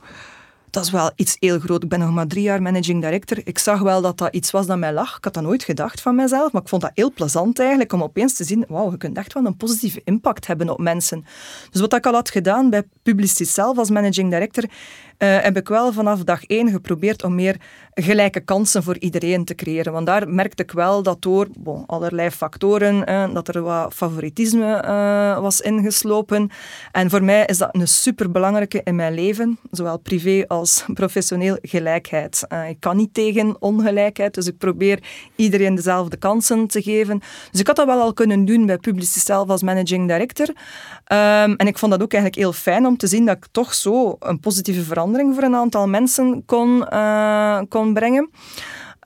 dat 0.73 0.83
is 0.83 0.91
wel 0.91 1.11
iets 1.15 1.35
heel 1.39 1.59
groot. 1.59 1.83
Ik 1.83 1.89
ben 1.89 1.99
nog 1.99 2.11
maar 2.11 2.27
drie 2.27 2.43
jaar 2.43 2.61
managing 2.61 3.01
director. 3.01 3.37
Ik 3.43 3.59
zag 3.59 3.79
wel 3.79 4.01
dat 4.01 4.17
dat 4.17 4.33
iets 4.33 4.51
was 4.51 4.65
dat 4.65 4.77
mij 4.77 4.93
lag. 4.93 5.17
Ik 5.17 5.23
had 5.23 5.33
dat 5.33 5.43
nooit 5.43 5.63
gedacht 5.63 6.01
van 6.01 6.15
mezelf, 6.15 6.51
maar 6.51 6.61
ik 6.61 6.67
vond 6.67 6.81
dat 6.81 6.91
heel 6.93 7.11
plezant 7.11 7.59
eigenlijk 7.59 7.93
om 7.93 8.03
opeens 8.03 8.33
te 8.33 8.43
zien, 8.43 8.65
wauw, 8.67 8.91
je 8.91 8.97
kunt 8.97 9.17
echt 9.17 9.33
wel 9.33 9.45
een 9.45 9.57
positieve 9.57 10.01
impact 10.03 10.47
hebben 10.47 10.69
op 10.69 10.79
mensen. 10.79 11.25
Dus 11.71 11.81
wat 11.81 11.93
ik 11.93 12.05
al 12.05 12.13
had 12.13 12.29
gedaan 12.29 12.69
bij 12.69 12.83
Publicis 13.03 13.53
zelf 13.53 13.77
als 13.77 13.89
managing 13.89 14.31
director, 14.31 14.63
uh, 15.17 15.37
heb 15.39 15.57
ik 15.57 15.67
wel 15.67 15.93
vanaf 15.93 16.23
dag 16.23 16.43
één 16.43 16.69
geprobeerd 16.69 17.23
om 17.23 17.35
meer 17.35 17.55
gelijke 17.93 18.39
kansen 18.39 18.83
voor 18.83 18.97
iedereen 18.97 19.45
te 19.45 19.55
creëren. 19.55 19.93
Want 19.93 20.05
daar 20.05 20.29
merkte 20.29 20.63
ik 20.63 20.71
wel 20.71 21.03
dat 21.03 21.21
door 21.21 21.47
allerlei 21.85 22.29
factoren, 22.29 23.09
uh, 23.09 23.33
dat 23.33 23.47
er 23.47 23.61
wat 23.61 23.93
favoritisme 23.93 24.83
uh, 24.85 25.39
was 25.39 25.61
ingeslopen. 25.61 26.49
En 26.91 27.09
voor 27.09 27.23
mij 27.23 27.45
is 27.45 27.57
dat 27.57 27.69
een 27.71 27.87
superbelangrijke 27.87 28.81
in 28.83 28.95
mijn 28.95 29.13
leven, 29.13 29.59
zowel 29.71 29.97
privé 29.97 30.43
als 30.47 30.85
professioneel, 30.93 31.57
gelijkheid. 31.61 32.47
ik 32.69 32.79
kan 32.79 32.97
niet 32.97 33.13
tegen 33.13 33.61
ongelijkheid, 33.61 34.33
dus 34.33 34.47
ik 34.47 34.57
probeer 34.57 35.03
iedereen 35.35 35.75
dezelfde 35.75 36.17
kansen 36.17 36.67
te 36.67 36.81
geven. 36.81 37.21
Dus 37.51 37.59
ik 37.59 37.67
had 37.67 37.75
dat 37.75 37.85
wel 37.85 38.01
al 38.01 38.13
kunnen 38.13 38.45
doen 38.45 38.65
bij 38.65 38.77
Publicis 38.77 39.23
zelf 39.23 39.49
als 39.49 39.63
managing 39.63 40.07
director. 40.07 40.47
Um, 40.47 41.55
en 41.55 41.67
ik 41.67 41.77
vond 41.77 41.91
dat 41.91 42.01
ook 42.01 42.13
eigenlijk 42.13 42.41
heel 42.41 42.53
fijn 42.53 42.85
om 42.85 42.97
te 42.97 43.07
zien 43.07 43.25
dat 43.25 43.37
ik 43.37 43.45
toch 43.51 43.73
zo 43.73 44.15
een 44.19 44.39
positieve 44.39 44.81
verandering 44.81 45.02
voor 45.11 45.43
een 45.43 45.55
aantal 45.55 45.87
mensen 45.87 46.45
kon, 46.45 46.85
uh, 46.93 47.61
kon 47.69 47.93
brengen. 47.93 48.29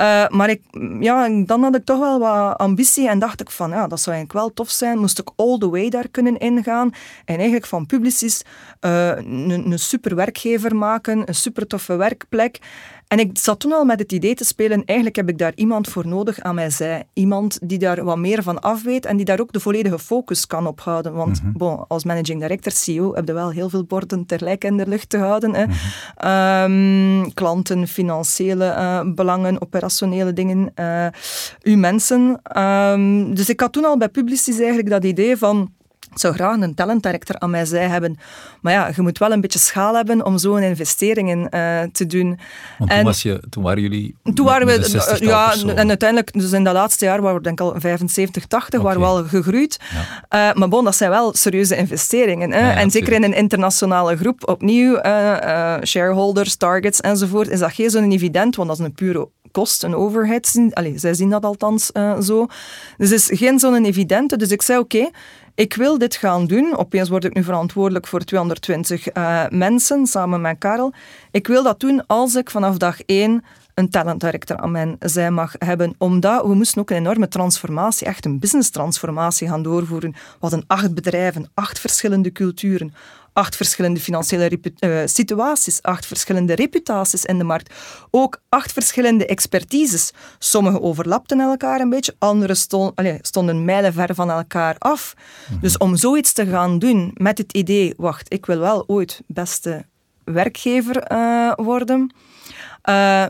Uh, 0.02 0.28
maar 0.28 0.50
ik, 0.50 0.62
ja, 1.00 1.30
dan 1.46 1.64
had 1.64 1.76
ik 1.76 1.86
toch 1.86 2.00
wel 2.00 2.20
wat 2.20 2.58
ambitie 2.58 3.10
en 3.10 3.20
dacht 3.20 3.42
ik 3.42 3.52
van, 3.52 3.70
ja, 3.70 3.88
dat 3.88 4.00
zou 4.00 4.16
eigenlijk 4.16 4.46
wel 4.46 4.54
tof 4.54 4.70
zijn. 4.70 4.98
Moest 4.98 5.20
ik 5.20 5.30
all 5.36 5.58
the 5.58 5.70
way 5.70 5.90
daar 5.90 6.10
kunnen 6.10 6.38
ingaan. 6.38 6.92
En 7.26 7.36
eigenlijk 7.36 7.66
van 7.66 7.86
Publicis 7.86 8.42
uh, 8.82 9.08
een, 9.08 9.72
een 9.72 9.80
super 9.80 10.16
werkgever 10.16 10.76
maken, 10.76 11.28
een 11.28 11.36
super 11.36 11.68
toffe 11.68 11.96
werkplek. 11.96 12.60
En 13.07 13.19
ik 13.19 13.38
zat 13.38 13.59
toen 13.59 13.71
al 13.71 13.86
met 13.86 14.00
het 14.00 14.12
idee 14.12 14.36
te 14.36 14.45
spelen, 14.45 14.83
eigenlijk 14.86 15.15
heb 15.15 15.30
ik 15.30 15.38
daar 15.38 15.51
iemand 15.56 15.88
voor 15.88 16.07
nodig 16.07 16.39
aan 16.39 16.56
mij 16.56 16.69
zij. 16.69 17.04
Iemand 17.13 17.59
die 17.63 17.77
daar 17.77 18.04
wat 18.04 18.18
meer 18.18 18.44
van 18.44 18.59
af 18.59 18.83
weet 18.83 19.06
en 19.06 19.18
die 19.18 19.25
daar 19.25 19.39
ook 19.39 19.51
de 19.51 19.59
volledige 19.59 20.00
focus 20.00 20.48
kan 20.48 20.68
op 20.68 20.80
houden. 20.80 21.13
Want 21.13 21.44
mhm. 21.44 21.51
bon, 21.51 21.88
als 21.88 22.04
managing 22.04 22.42
director, 22.42 22.71
CEO, 22.71 23.15
heb 23.15 23.27
je 23.27 23.33
wel 23.33 23.50
heel 23.50 23.69
veel 23.69 23.83
borden 23.83 24.25
tegelijk 24.25 24.63
in 24.63 24.77
de 24.77 24.88
lucht 24.88 25.09
te 25.09 25.18
houden. 25.18 25.54
Hè. 25.56 25.65
Mm 26.68 27.06
klanten, 27.33 27.88
financiële 27.88 28.65
uh, 28.65 29.01
belangen, 29.06 29.62
operationele 29.62 30.33
dingen, 30.33 30.71
uh, 30.75 31.07
uw 31.63 31.77
mensen. 31.77 32.42
Um, 32.57 33.36
dus 33.36 33.50
ik 33.50 33.60
had 33.60 33.74
toen 33.74 33.86
al 33.86 33.98
bij 33.98 34.10
Publicis 34.10 34.57
eigenlijk 34.57 34.89
dat 34.89 35.03
idee 35.03 35.38
van 35.38 35.71
ik 36.12 36.19
zou 36.19 36.33
graag 36.33 36.62
een 36.62 36.74
talent 36.74 37.04
director 37.04 37.39
aan 37.39 37.50
mij 37.50 37.65
zij 37.65 37.88
hebben. 37.88 38.18
Maar 38.62 38.74
ja, 38.74 38.92
je 38.95 39.01
moet 39.01 39.18
wel 39.18 39.31
een 39.31 39.42
beetje 39.42 39.59
schaal 39.59 39.95
hebben 39.95 40.25
om 40.25 40.38
zo'n 40.38 40.62
investeringen 40.62 41.39
uh, 41.39 41.82
te 41.91 42.05
doen. 42.05 42.39
Want 42.77 42.91
toen, 42.91 43.03
was 43.03 43.22
je, 43.22 43.43
toen 43.50 43.63
waren 43.63 43.82
jullie 43.82 44.15
Toen 44.34 44.46
waren 44.46 44.67
we, 44.67 45.17
ja, 45.20 45.53
en 45.75 45.88
uiteindelijk, 45.88 46.34
dus 46.34 46.51
in 46.51 46.63
dat 46.63 46.74
laatste 46.74 47.05
jaar 47.05 47.22
waren 47.22 47.38
we 47.38 47.43
denk 47.43 47.60
ik 47.60 47.65
al 47.65 47.74
75, 47.77 48.46
80, 48.46 48.79
okay. 48.79 48.93
waren 48.93 49.01
we 49.01 49.08
al 49.08 49.24
gegroeid. 49.24 49.79
Ja. 50.29 50.50
Uh, 50.50 50.55
maar 50.55 50.70
bon, 50.70 50.84
dat 50.84 50.96
zijn 50.96 51.10
wel 51.10 51.36
serieuze 51.36 51.75
investeringen. 51.75 52.51
Hè? 52.51 52.60
Ja, 52.60 52.75
en 52.75 52.91
zeker 52.91 53.13
in 53.13 53.24
een 53.24 53.34
internationale 53.34 54.17
groep, 54.17 54.48
opnieuw, 54.50 54.96
uh, 55.05 55.77
shareholders, 55.84 56.55
targets 56.55 57.01
enzovoort, 57.01 57.50
is 57.50 57.60
dat 57.60 57.74
geen 57.74 57.89
zo'n 57.89 58.12
evident, 58.12 58.55
want 58.55 58.70
dat 58.70 58.79
is 58.79 58.86
een 58.86 58.93
pure 58.93 59.29
kost, 59.51 59.84
een 59.84 59.96
overhead. 59.96 60.56
Allee, 60.74 60.98
zij 60.98 61.13
zien 61.13 61.30
dat 61.30 61.46
althans 61.46 61.92
zo. 62.22 62.46
Dus 62.98 63.10
het 63.10 63.20
is 63.20 63.39
geen 63.39 63.60
zo'n 63.60 63.86
evidente. 63.86 64.38
Dus 64.38 64.51
ik 64.51 64.62
zei, 64.62 64.80
oké, 64.80 65.10
ik 65.58 65.74
wil 65.74 65.98
dit 65.98 66.16
gaan 66.16 66.48
doen. 66.48 66.77
Opeens 66.77 67.10
word 67.10 67.24
ik 67.24 67.34
nu 67.34 67.44
verantwoordelijk 67.44 68.08
voor 68.08 68.20
220 68.20 69.13
uh, 69.13 69.44
eh, 69.44 69.51
mensen 69.51 70.08
samen 70.08 70.42
met 70.42 70.58
Karel. 70.58 70.94
Ik 71.32 71.48
wil 71.48 71.63
dat 71.63 71.80
doen 71.80 72.06
als 72.08 72.36
ik 72.36 72.50
vanaf 72.50 72.77
dag 72.77 73.01
één 73.01 73.44
een 73.74 73.89
talent 73.89 74.20
director 74.20 74.58
aan 74.58 74.72
mijn 74.72 74.96
zij 75.00 75.32
mag 75.32 75.54
hebben. 75.58 75.96
Omdat 75.98 76.46
we 76.46 76.54
moesten 76.54 76.82
ook 76.82 76.89
een 76.89 76.96
enorme 76.96 77.27
transformatie, 77.27 78.08
echt 78.08 78.25
een 78.25 78.39
business 78.39 78.70
transformatie 78.70 79.48
gaan 79.48 79.63
doorvoeren. 79.63 80.12
We 80.12 80.20
hadden 80.39 80.63
acht 80.68 80.94
bedrijven, 80.94 81.50
acht 81.54 81.80
verschillende 81.80 82.32
culturen, 82.32 82.94
acht 83.38 83.56
verschillende 83.56 84.00
financiële 84.00 84.60
uh, 84.79 85.01
situaties, 85.06 85.82
acht 85.82 86.06
verschillende 86.06 86.56
reputaties 86.56 87.25
in 87.25 87.38
de 87.38 87.44
markt, 87.44 87.74
ook 88.12 88.41
acht 88.50 88.72
verschillende 88.72 89.25
expertises. 89.25 90.12
Sommige 90.39 90.82
overlapten 90.82 91.39
elkaar 91.39 91.79
een 91.79 91.89
beetje, 91.89 92.15
andere 92.20 92.56
stond, 92.56 92.96
allez, 92.96 93.17
stonden 93.22 93.65
mijlenver 93.65 94.15
van 94.15 94.29
elkaar 94.29 94.75
af. 94.77 95.13
Mhm. 95.50 95.60
Dus 95.60 95.77
om 95.77 95.96
zoiets 95.96 96.34
te 96.34 96.46
gaan 96.46 96.79
doen 96.79 97.12
met 97.13 97.38
het 97.38 97.53
idee, 97.53 97.94
wacht, 97.98 98.34
ik 98.34 98.46
wil 98.46 98.60
wel 98.60 98.84
ooit 98.88 99.22
beste 99.27 99.86
werkgever 100.24 101.12
uh, 101.12 101.53
worden. 101.56 102.13
Uh, 102.89 103.25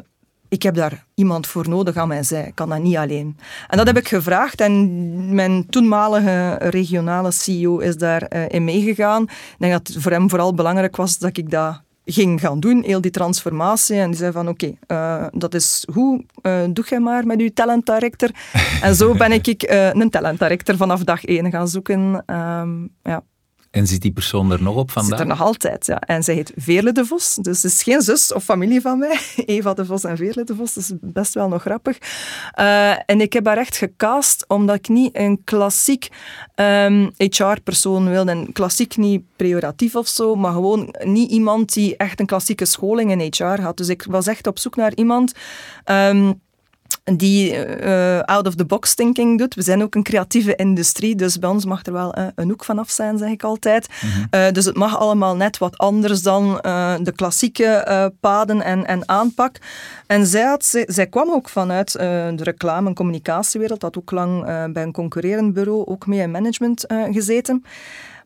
ik 0.50 0.64
heb 0.64 0.76
daar 0.76 1.06
iemand 1.16 1.48
voor 1.48 1.70
nodig 1.70 1.96
aan 1.96 2.08
mijn 2.08 2.26
zij. 2.26 2.48
Ik 2.48 2.56
kan 2.56 2.70
dat 2.70 2.82
niet 2.82 2.96
alleen. 2.96 3.38
En 3.68 3.78
dat 3.78 3.88
heb 3.88 3.98
ik 3.98 4.08
gevraagd 4.08 4.62
en 4.62 5.36
mijn 5.36 5.66
toenmalige 5.70 6.56
regionale 6.60 7.32
CEO 7.32 7.78
is 7.78 7.98
daarin 7.98 8.56
uh, 8.56 8.62
meegegaan. 8.62 9.24
Ik 9.24 9.56
denk 9.58 9.72
dat 9.72 9.88
het 9.88 10.02
voor 10.02 10.12
hem 10.12 10.30
vooral 10.30 10.54
belangrijk 10.54 10.96
was 10.96 11.18
dat 11.18 11.38
ik 11.38 11.50
dat 11.50 11.82
ging 12.06 12.40
gaan 12.40 12.60
doen, 12.60 12.84
heel 12.84 13.02
die 13.02 13.12
transformatie. 13.12 13.98
En 13.98 14.10
die 14.10 14.20
zei 14.20 14.32
van, 14.32 14.48
oké, 14.48 14.74
uh, 14.88 15.26
dat 15.32 15.54
is 15.54 15.88
goed, 15.92 16.24
uh, 16.42 16.64
doe 16.70 16.86
jij 16.88 17.00
maar 17.00 17.26
met 17.26 17.40
je 17.40 17.54
talent 17.54 17.86
director. 17.86 18.30
en 18.82 18.96
zo 18.96 19.14
ben 19.14 19.32
ik 19.32 19.64
een 19.68 20.10
talent 20.10 20.40
director 20.40 20.78
vanaf 20.78 21.04
dag 21.04 21.26
één 21.26 21.52
gaan 21.52 21.68
zoeken. 21.68 22.24
Um, 22.36 22.90
ja. 23.04 23.24
En 23.78 23.88
zit 23.88 24.02
die 24.02 24.12
persoon 24.12 24.52
er 24.52 24.64
nog 24.64 24.76
op 24.76 24.92
vandaag? 24.92 25.12
Zit 25.12 25.20
er 25.20 25.28
nog 25.28 25.42
altijd, 25.42 25.86
ja. 25.86 26.00
En 26.00 26.24
zij 26.24 26.36
heet 26.36 26.52
Veerle 26.56 26.92
de 26.92 27.06
Vos. 27.06 27.36
Dus 27.36 27.64
het 27.64 27.72
is 27.72 27.84
geen 27.84 28.02
zus 28.02 28.34
of 28.34 28.44
familie 28.44 28.82
van 28.82 29.00
mij. 29.00 29.20
Eva 29.46 29.74
de 29.74 29.86
Vos 29.86 30.04
en 30.04 30.18
Veerle 30.18 30.44
de 30.44 30.56
Vos. 30.56 30.74
Dat 30.74 30.84
is 30.84 30.92
best 31.02 31.34
wel 31.34 31.48
nog 31.48 31.62
grappig. 31.62 31.98
Uh, 32.60 33.10
en 33.10 33.22
ik 33.22 33.34
heb 33.34 33.46
haar 33.46 33.58
echt 33.58 33.78
gecast 33.78 34.46
omdat 34.48 34.76
ik 34.76 34.88
niet 34.88 35.18
een 35.18 35.42
klassiek 35.44 36.08
um, 36.56 36.66
ehm, 36.66 37.10
HR-persoon 37.18 38.10
wilde. 38.10 38.32
En 38.32 38.52
klassiek 38.52 38.98
niet 38.98 39.22
pejoratief 39.36 39.96
of 39.96 40.08
zo, 40.08 40.36
maar 40.36 40.52
gewoon 40.52 40.96
niet 41.04 41.32
iemand 41.32 41.74
die 41.74 41.98
echt 41.98 42.20
een 42.20 42.26
klassieke 42.26 42.66
scholing 42.66 43.12
in 43.12 43.34
HR 43.36 43.62
had. 43.62 43.78
Dus 43.78 43.90
ik 43.90 44.06
was 44.10 44.28
echt 44.28 44.48
op 44.48 44.60
zoek 44.60 44.76
naar 44.76 44.96
iemand... 44.96 45.34
Um, 45.86 46.46
die 47.16 47.68
uh, 47.80 48.20
out-of-the-box 48.20 48.94
thinking 48.94 49.38
doet. 49.38 49.56
We 49.56 49.62
zijn 49.62 49.84
ook 49.84 49.96
een 49.96 50.04
creatieve 50.04 50.56
industrie, 50.56 51.16
dus 51.16 51.40
bij 51.40 51.50
ons 51.50 51.66
mag 51.66 51.86
er 51.86 51.94
wel 51.94 52.18
uh, 52.18 52.28
een 52.36 52.50
hoek 52.50 52.66
vanaf 52.66 52.90
zijn, 52.90 53.18
zeg 53.18 53.30
ik 53.30 53.44
altijd. 53.44 53.88
Mhm. 53.88 54.42
uh, 54.42 54.52
dus 54.52 54.66
het 54.66 54.76
mag 54.76 55.00
allemaal 55.00 55.36
net 55.36 55.58
wat 55.58 55.78
anders 55.78 56.22
dan 56.22 56.60
de 57.02 57.14
klassieke 57.16 58.12
paden 58.20 58.62
en, 58.62 58.86
en 58.86 59.10
aanpak. 59.10 59.56
En 60.08 60.26
zij, 60.26 60.44
had, 60.44 60.66
zij, 60.66 60.84
zij 60.88 61.08
kwam 61.08 61.32
ook 61.32 61.50
vanuit 61.50 61.92
de 61.92 62.44
reclame- 62.44 62.88
en 62.88 62.96
communicatiewereld, 62.96 63.82
had 63.82 63.98
ook 63.98 64.12
lang 64.12 64.46
bij 64.74 64.84
een 64.84 64.92
concurrerend 64.92 65.54
bureau 65.54 65.86
ook 65.86 66.08
mee 66.08 66.20
in 66.20 66.32
management 66.32 66.86
gezeten. 67.12 67.64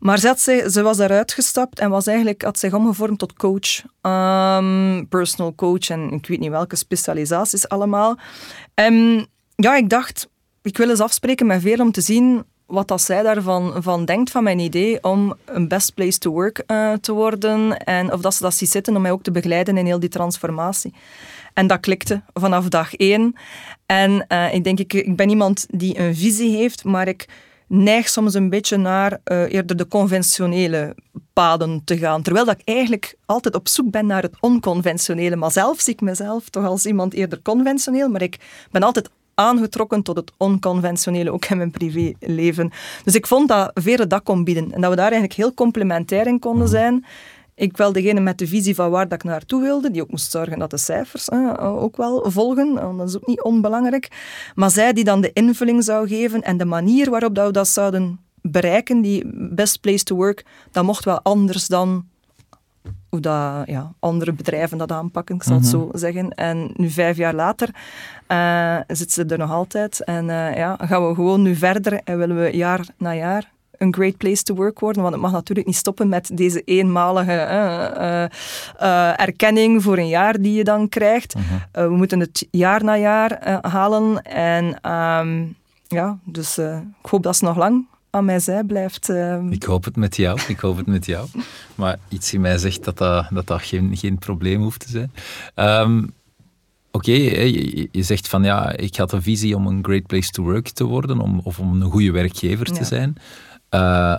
Maar 0.02 0.20
ze, 0.20 0.34
ze, 0.38 0.68
ze, 0.72 0.82
was 0.82 0.98
daaruit 0.98 1.34
gestapt 1.34 1.80
en 1.80 1.90
was 1.90 2.08
eigenlijk, 2.08 2.42
had 2.42 2.60
zich 2.60 2.74
omgevormd 2.74 3.20
tot 3.20 3.34
coach. 3.34 3.84
Um, 4.02 5.08
personal 5.08 5.56
coach 5.56 5.90
en 5.90 6.12
ik 6.12 6.28
weet 6.28 6.40
niet 6.40 6.50
welke 6.50 6.76
specialisaties 6.76 7.70
allemaal. 7.70 8.18
En 8.74 9.28
ja, 9.56 9.76
ik 9.76 9.90
dacht, 9.90 10.30
ik 10.62 10.78
wil 10.78 10.90
eens 10.90 11.00
afspreken 11.00 11.46
met 11.46 11.62
Veer 11.62 11.82
om 11.82 11.92
te 11.92 12.02
zien 12.02 12.44
wat 12.66 12.88
dat 12.88 13.02
zij 13.02 13.24
daarvan 13.24 13.84
van 13.84 14.06
denkt, 14.06 14.32
van 14.32 14.44
mijn 14.44 14.60
idee 14.60 15.04
om 15.04 15.34
een 15.46 15.68
best 15.68 15.94
place 15.94 16.18
to 16.18 16.32
work 16.32 16.64
uh, 16.68 16.94
te 16.94 17.12
worden. 17.12 17.78
En 17.78 18.14
of 18.14 18.22
dat 18.22 18.34
ze 18.34 18.44
dat 18.44 18.54
ziet 18.54 18.70
zitten 18.70 18.96
om 18.96 19.02
mij 19.02 19.12
ook 19.12 19.24
te 19.24 19.32
begeleiden 19.32 19.78
in 19.78 19.86
heel 19.86 20.00
die 20.00 20.10
transformatie. 20.10 20.94
En 21.54 21.68
dat 21.68 21.80
klikte 21.80 22.22
vanaf 22.34 22.68
dag 22.68 22.96
één. 22.96 23.36
En 23.86 24.26
uh, 24.28 24.54
ik 24.54 24.64
denk, 24.64 24.80
ik, 24.80 24.94
ik 24.94 25.16
ben 25.16 25.30
iemand 25.30 25.66
die 25.70 26.00
een 26.00 26.16
visie 26.16 26.56
heeft, 26.56 26.84
maar 26.84 27.08
ik 27.08 27.28
neig 27.72 28.10
soms 28.10 28.34
een 28.34 28.50
beetje 28.50 28.78
naar 28.78 29.20
uh, 29.26 29.54
eerder 29.54 29.78
de 29.78 29.88
conventionele 29.88 30.96
paden 31.34 31.82
te 31.84 31.98
gaan. 31.98 32.22
Terwijl 32.22 32.46
dat 32.46 32.60
ik 32.60 32.68
eigenlijk 32.68 33.16
altijd 33.26 33.56
op 33.56 33.68
zoek 33.68 33.92
ben 33.92 34.06
naar 34.06 34.22
het 34.22 34.36
onconventionele. 34.40 35.36
Maar 35.36 35.52
zelf 35.52 35.80
zie 35.80 35.94
ik 35.94 36.02
mezelf 36.02 36.50
toch 36.50 36.66
als 36.66 36.86
iemand 36.86 37.14
eerder 37.14 37.42
conventioneel, 37.42 38.10
maar 38.10 38.22
ik 38.22 38.40
ben 38.72 38.84
altijd 38.84 39.10
aangetrokken 39.34 40.04
tot 40.04 40.16
het 40.16 40.32
onconventionele, 40.38 41.32
ook 41.32 41.46
in 41.46 41.58
mijn 41.58 41.72
privéleven. 41.72 42.72
Dus 43.04 43.16
ik 43.16 43.28
vond 43.28 43.48
dat 43.48 43.72
Vere 43.74 44.08
dat 44.08 44.24
kon 44.24 44.44
bieden. 44.44 44.72
En 44.72 44.82
dat 44.82 44.90
we 44.90 44.96
daar 44.96 45.12
eigenlijk 45.12 45.34
heel 45.34 45.54
complementair 45.54 46.28
in 46.28 46.40
konden 46.40 46.68
zijn. 46.68 47.06
Ik 47.62 47.78
wel 47.78 47.92
degene 47.92 48.20
met 48.20 48.38
de 48.38 48.48
visie 48.48 48.76
van 48.76 48.90
waar 48.90 49.08
dat 49.08 49.18
ik 49.18 49.24
naartoe 49.24 49.62
wilde, 49.62 49.92
die 49.92 50.02
ook 50.02 50.12
moest 50.12 50.32
zorgen 50.32 50.60
dat 50.60 50.70
de 50.70 50.78
cijfers 50.78 51.32
ook 51.60 51.98
wel 51.98 52.32
volgen, 52.32 52.98
dat 52.98 53.08
is 53.08 53.16
ook 53.16 53.28
niet 53.28 53.42
onbelangrijk. 53.42 54.08
Maar 54.56 54.72
zij 54.72 54.94
die 54.94 55.04
dan 55.04 55.22
de 55.22 55.34
invulling 55.34 55.84
zou 55.84 56.08
geven 56.08 56.42
en 56.42 56.58
de 56.58 56.66
manier 56.66 57.10
waarop 57.10 57.36
dat 57.36 57.46
we 57.46 57.52
dat 57.52 57.68
zouden 57.68 58.20
bereiken, 58.42 59.02
die 59.02 59.24
best 59.34 59.82
place 59.82 60.04
to 60.04 60.16
work, 60.16 60.46
dat 60.72 60.84
mocht 60.84 61.06
wel 61.06 61.22
anders 61.22 61.68
dan 61.68 62.06
hoe 63.10 63.20
dat, 63.20 63.64
ja, 63.66 63.94
andere 64.00 64.34
bedrijven 64.34 64.78
dat 64.78 64.92
aanpakken, 64.92 65.36
ik 65.36 65.44
zal 65.44 65.56
het 65.56 65.64
mhm. 65.64 65.72
zo 65.72 65.90
zeggen. 65.94 66.30
En 66.30 66.72
nu, 66.76 66.90
vijf 66.90 67.18
jaar 67.18 67.36
later, 67.36 67.70
uh, 68.28 68.78
zit 68.88 69.12
ze 69.12 69.26
er 69.26 69.38
nog 69.38 69.52
altijd. 69.52 70.04
En 70.04 70.28
uh, 70.28 70.56
ja, 70.56 70.78
gaan 70.82 71.08
we 71.08 71.16
gewoon 71.16 71.42
nu 71.42 71.56
verder 71.56 72.02
en 72.04 72.18
willen 72.18 72.42
we 72.42 72.58
jaar 72.58 72.86
na 72.98 73.16
jaar 73.16 73.52
een 73.82 73.94
great 73.94 74.18
place 74.18 74.44
to 74.44 74.56
work 74.56 74.80
worden. 74.80 75.02
Want 75.02 75.14
het 75.14 75.24
mag 75.24 75.32
natuurlijk 75.32 75.68
niet 75.68 75.78
stoppen 75.78 76.10
met 76.10 76.30
deze 76.34 76.62
eenmalige 76.62 77.32
uh, 77.32 78.24
uh, 78.82 79.20
erkenning 79.20 79.84
voor 79.84 79.98
een 79.98 80.08
jaar 80.08 80.42
die 80.42 80.54
je 80.54 80.64
dan 80.64 80.90
krijgt. 80.90 81.36
Mhm. 81.36 81.90
we 81.90 81.96
moeten 81.96 82.20
het 82.20 82.48
jaar 82.52 82.84
na 82.84 82.98
jaar 82.98 83.60
halen. 83.62 84.22
En 84.22 84.92
um, 84.92 85.56
ja, 85.88 86.18
dus 86.24 86.58
ik 86.58 87.10
hoop 87.10 87.24
dat 87.24 87.36
ze 87.36 87.44
nog 87.44 87.58
lang 87.58 87.86
aan 88.10 88.26
mij 88.26 88.40
zij 88.40 88.64
blijft. 88.64 89.10
Ehm. 89.10 89.52
Ik 89.52 89.64
hoop 89.64 89.84
het 89.84 89.96
met 89.96 90.16
jou, 90.16 90.40
ik 90.48 90.60
hoop 90.60 90.78
het 90.78 90.88
met 90.88 91.06
jou. 91.06 91.28
Maar 91.76 92.00
iets 92.10 92.34
in 92.34 92.42
mij 92.42 92.58
zegt 92.58 92.84
dat 92.84 92.98
dat, 92.98 93.28
dat, 93.30 93.48
dat 93.48 93.62
geen, 93.62 93.98
geen 93.98 94.18
probleem 94.18 94.62
hoeft 94.62 94.80
te 94.80 94.90
zijn. 94.90 95.12
Um, 95.56 96.14
Oké, 96.94 97.12
je, 97.12 97.88
je, 97.92 98.04
zegt 98.04 98.28
van 98.28 98.44
ja, 98.44 98.78
ik 98.78 98.96
had 98.96 99.12
een 99.12 99.22
visie 99.22 99.56
om 99.56 99.68
een 99.68 99.84
great 99.84 100.06
place 100.06 100.30
to 100.30 100.44
work 100.44 100.70
te 100.70 100.84
worden, 100.84 101.20
om, 101.20 101.40
of 101.44 101.60
om 101.60 101.82
een 101.82 101.92
goede 101.92 102.12
werkgever 102.12 102.66
te 102.66 102.84
zijn. 102.84 103.16
Uh, 103.76 104.16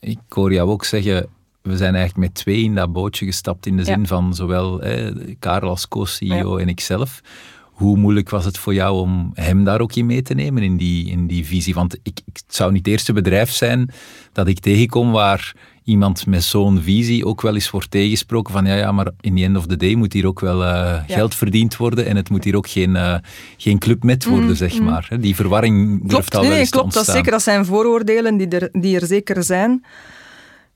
ik 0.00 0.18
hoor 0.28 0.52
jou 0.52 0.70
ook 0.70 0.84
zeggen, 0.84 1.26
we 1.62 1.76
zijn 1.76 1.94
eigenlijk 1.94 2.26
met 2.28 2.34
twee 2.34 2.62
in 2.62 2.74
dat 2.74 2.92
bootje 2.92 3.26
gestapt 3.26 3.66
in 3.66 3.76
de 3.76 3.84
zin 3.84 4.06
van 4.06 4.34
zowel 4.34 4.82
eh, 4.82 5.34
Karel 5.38 5.68
als 5.68 5.88
co-CEO 5.88 6.56
en 6.56 6.68
ikzelf. 6.68 7.20
Hoe 7.62 7.96
moeilijk 7.96 8.30
was 8.30 8.44
het 8.44 8.58
voor 8.58 8.74
jou 8.74 9.00
om 9.00 9.30
hem 9.34 9.64
daar 9.64 9.80
ook 9.80 9.94
in 9.94 10.06
mee 10.06 10.22
te 10.22 10.34
nemen 10.34 10.62
in 10.62 10.76
die, 10.76 11.10
in 11.10 11.26
die 11.26 11.46
visie? 11.46 11.74
Want 11.74 11.94
ik, 11.94 12.20
ik, 12.24 12.36
het 12.46 12.54
zou 12.54 12.72
niet 12.72 12.84
het 12.84 12.94
eerste 12.94 13.12
bedrijf 13.12 13.50
zijn 13.50 13.90
dat 14.32 14.48
ik 14.48 14.58
tegenkom 14.58 15.12
waar 15.12 15.54
iemand 15.84 16.26
met 16.26 16.42
zo'n 16.42 16.80
visie 16.82 17.26
ook 17.26 17.42
wel 17.42 17.54
eens 17.54 17.70
wordt 17.70 17.90
tegensproken 17.90 18.52
van 18.52 18.66
ja, 18.66 18.74
ja, 18.74 18.92
maar 18.92 19.10
in 19.20 19.36
the 19.36 19.42
end 19.42 19.56
of 19.56 19.66
the 19.66 19.76
day 19.76 19.94
moet 19.94 20.12
hier 20.12 20.26
ook 20.26 20.40
wel 20.40 20.62
uh, 20.62 21.00
geld 21.06 21.34
verdiend 21.34 21.76
worden 21.76 22.06
en 22.06 22.16
het 22.16 22.30
moet 22.30 22.44
hier 22.44 22.56
ook 22.56 22.68
geen, 22.68 22.90
uh, 22.90 23.14
geen 23.56 23.78
club 23.78 24.02
met 24.02 24.24
worden, 24.24 24.48
mm, 24.48 24.54
zeg 24.54 24.78
mm. 24.78 24.84
maar. 24.84 25.08
Die 25.20 25.34
verwarring 25.34 25.98
klopt, 25.98 26.10
durft 26.10 26.34
al 26.34 26.40
nee, 26.40 26.50
wel 26.50 26.58
eens 26.58 26.70
klopt, 26.70 26.94
dat 26.94 27.04
zeker. 27.04 27.30
Dat 27.30 27.42
zijn 27.42 27.64
vooroordelen 27.64 28.36
die 28.36 28.48
er, 28.48 28.68
die 28.72 29.00
er 29.00 29.06
zeker 29.06 29.42
zijn. 29.42 29.84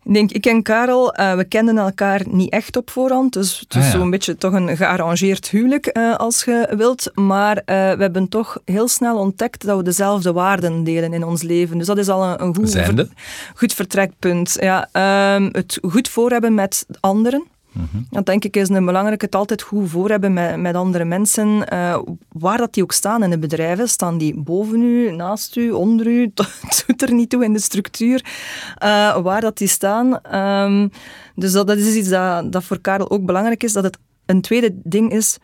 Ik 0.08 0.14
denk, 0.14 0.32
ik 0.32 0.46
en 0.46 0.62
Karel, 0.62 1.20
uh, 1.20 1.34
we 1.34 1.44
kenden 1.44 1.78
elkaar 1.78 2.22
niet 2.28 2.50
echt 2.50 2.76
op 2.76 2.90
voorhand. 2.90 3.32
Dus 3.32 3.60
het 3.60 3.74
is 3.74 3.84
ah, 3.84 3.90
zo'n 3.90 4.10
beetje 4.10 4.36
toch 4.36 4.52
een 4.52 4.76
gearrangeerd 4.76 5.48
huwelijk, 5.48 5.90
uh, 5.98 6.16
als 6.16 6.44
je 6.44 6.68
wilt. 6.76 7.10
Maar 7.14 7.56
uh, 7.56 7.64
we 7.64 8.02
hebben 8.02 8.28
toch 8.28 8.60
heel 8.64 8.88
snel 8.88 9.18
ontdekt 9.18 9.66
dat 9.66 9.76
we 9.76 9.82
dezelfde 9.82 10.32
waarden 10.32 10.84
delen 10.84 11.12
in 11.12 11.24
ons 11.24 11.42
leven. 11.42 11.78
Dus 11.78 11.86
dat 11.86 11.98
is 11.98 12.08
al 12.08 12.24
een, 12.24 12.42
een 12.42 12.54
goed, 12.54 12.70
ver, 12.70 13.08
goed 13.54 13.72
vertrekpunt. 13.72 14.56
Ja, 14.60 14.88
um, 15.34 15.48
het 15.52 15.78
goed 15.82 16.08
voor 16.08 16.30
hebben 16.30 16.54
met 16.54 16.86
anderen. 17.00 17.44
Dat 18.10 18.26
denk 18.26 18.44
ik 18.44 18.56
is 18.56 18.68
een 18.68 18.84
belangrijke. 18.84 19.24
Het 19.24 19.34
altijd 19.34 19.62
goed 19.62 19.90
voor 19.90 20.08
hebben 20.08 20.32
met, 20.32 20.56
met 20.56 20.74
andere 20.74 21.04
mensen. 21.04 21.64
Uh, 21.72 21.98
waar 22.28 22.58
dat 22.58 22.74
die 22.74 22.82
ook 22.82 22.92
staan 22.92 23.22
in 23.22 23.30
de 23.30 23.38
bedrijven. 23.38 23.88
Staan 23.88 24.18
die 24.18 24.40
boven 24.40 24.82
u, 24.82 25.10
naast 25.10 25.56
u, 25.56 25.70
onder 25.70 26.06
u? 26.06 26.22
Het 26.60 26.84
doet 26.86 27.02
er 27.02 27.12
niet 27.12 27.30
toe 27.30 27.44
in 27.44 27.52
de 27.52 27.60
structuur. 27.60 28.24
Uh, 28.82 29.16
waar 29.16 29.40
dat 29.40 29.58
die 29.58 29.68
staan. 29.68 30.34
Um, 30.34 30.90
dus 31.34 31.52
dat, 31.52 31.66
dat, 31.66 31.76
is 31.76 31.94
iets 31.94 32.08
dat, 32.08 32.52
dat 32.52 32.64
voor 32.64 32.80
Karel 32.80 33.10
ook 33.10 33.24
belangrijk 33.24 33.62
is. 33.62 33.72
Dat 33.72 33.84
het 33.84 33.98
een 34.26 34.40
tweede 34.40 34.74
ding 34.82 35.12
is. 35.12 35.38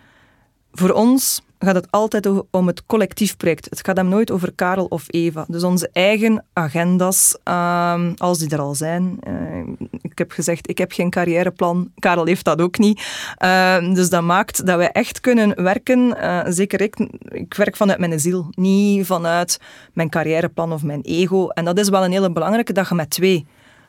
Voor 0.73 0.91
ons 0.91 1.43
gaat 1.65 1.75
het 1.75 1.91
altijd 1.91 2.29
om 2.51 2.67
het 2.67 2.87
collectief 2.87 3.37
project. 3.37 3.65
Het 3.71 3.85
gaat 3.85 3.97
hem 3.97 4.09
nooit 4.09 4.31
over 4.31 4.53
Karel 4.53 4.87
of 4.89 5.05
Eva. 5.07 5.45
Dus 5.49 5.63
onze 5.63 5.89
eigen 5.93 6.45
agenda's, 6.53 7.37
uh, 7.49 8.01
als 8.17 8.39
die 8.39 8.51
er 8.51 8.61
al 8.61 8.75
zijn. 8.75 9.19
Uh, 9.29 9.87
ik 10.03 10.19
heb 10.19 10.31
gezegd, 10.31 10.69
ik 10.69 10.79
heb 10.79 10.93
geen 10.93 11.11
carrièreplan. 11.11 11.91
Karel 11.99 12.25
heeft 12.25 12.45
dat 12.45 12.61
ook 12.61 12.79
niet. 12.79 13.03
Uh, 13.45 13.95
dus 13.95 14.11
dat 14.11 14.23
maakt 14.23 14.67
dat 14.67 14.77
wij 14.77 14.91
echt 14.91 15.21
kunnen 15.21 15.63
werken. 15.63 16.19
Eh, 16.19 16.41
zeker 16.49 16.81
ik, 16.81 16.97
ik 17.29 17.55
werk 17.55 17.77
vanuit 17.77 17.99
mijn 17.99 18.21
ziel, 18.21 18.47
niet 18.51 19.07
vanuit 19.07 19.61
mijn 19.93 20.09
carrièreplan 20.09 20.73
of 20.73 20.83
mijn 20.83 21.01
ego. 21.03 21.49
En 21.49 21.65
dat 21.65 21.79
is 21.79 21.89
wel 21.89 22.05
een 22.05 22.13
hele 22.13 22.33
belangrijke, 22.33 22.73
dat 22.73 22.89
je 22.89 22.95
met 22.95 23.11
twee 23.11 23.47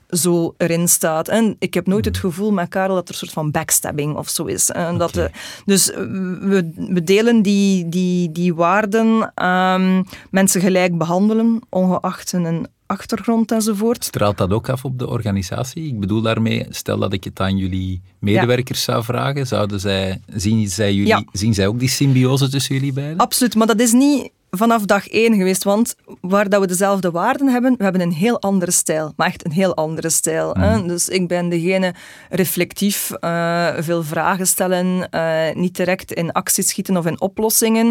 zo 0.09 0.53
erin 0.57 0.87
staat. 0.87 1.27
En 1.27 1.55
ik 1.59 1.73
heb 1.73 1.87
nooit 1.87 2.05
het 2.05 2.17
hmm. 2.17 2.29
gevoel 2.29 2.51
met 2.51 2.69
Karel 2.69 2.95
dat 2.95 3.07
er 3.07 3.13
een 3.13 3.19
soort 3.19 3.31
van 3.31 3.51
backstabbing 3.51 4.15
of 4.15 4.29
zo 4.29 4.45
is. 4.45 4.69
En 4.69 4.97
dat 4.97 5.13
de, 5.13 5.29
dus 5.65 5.85
we, 5.85 6.71
we 6.89 7.03
delen 7.03 7.41
die, 7.41 7.89
die, 7.89 8.31
die 8.31 8.53
waarden, 8.53 9.33
um, 9.45 10.03
mensen 10.29 10.61
gelijk 10.61 10.97
behandelen, 10.97 11.61
ongeacht 11.69 12.31
hun 12.31 12.67
achtergrond 12.85 13.51
enzovoort. 13.51 14.03
Straalt 14.03 14.37
dat 14.37 14.51
ook 14.51 14.69
af 14.69 14.85
op 14.85 14.99
de 14.99 15.07
organisatie? 15.07 15.87
Ik 15.87 15.99
bedoel 15.99 16.21
daarmee, 16.21 16.65
stel 16.69 16.97
dat 16.97 17.13
ik 17.13 17.23
het 17.23 17.39
aan 17.39 17.57
jullie 17.57 18.01
medewerkers 18.19 18.83
zou 18.83 19.03
vragen, 19.03 19.47
zouden 19.47 19.79
zij, 19.79 20.21
zien, 20.27 20.67
zij 20.67 20.93
jullie, 20.93 21.27
zien 21.31 21.53
zij 21.53 21.67
ook 21.67 21.79
die 21.79 21.89
symbiose 21.89 22.49
tussen 22.49 22.75
jullie 22.75 22.93
beiden? 22.93 23.17
Absoluut, 23.17 23.55
maar 23.55 23.67
dat 23.67 23.79
is 23.79 23.91
niet 23.91 24.29
vanaf 24.57 24.85
dag 24.85 25.07
één 25.07 25.35
geweest. 25.35 25.63
Want 25.63 25.95
waar 26.21 26.49
dat 26.49 26.61
we 26.61 26.67
dezelfde 26.67 27.11
waarden 27.11 27.47
hebben, 27.47 27.75
we 27.77 27.83
hebben 27.83 28.01
een 28.01 28.11
heel 28.11 28.41
andere 28.41 28.71
stijl. 28.71 29.13
Maar 29.15 29.27
echt 29.27 29.45
een 29.45 29.51
heel 29.51 29.75
andere 29.75 30.09
stijl. 30.09 30.53
Hè? 30.53 30.77
Mhm. 30.77 30.87
Dus 30.87 31.09
ik 31.09 31.27
ben 31.27 31.49
degene 31.49 31.93
reflectief, 32.29 33.11
uh, 33.21 33.69
veel 33.77 34.03
vragen 34.03 34.47
stellen, 34.47 35.07
uh, 35.11 35.53
niet 35.53 35.75
direct 35.75 36.13
in 36.13 36.31
actie 36.31 36.63
schieten 36.63 36.97
of 36.97 37.05
in 37.05 37.21
oplossingen. 37.21 37.87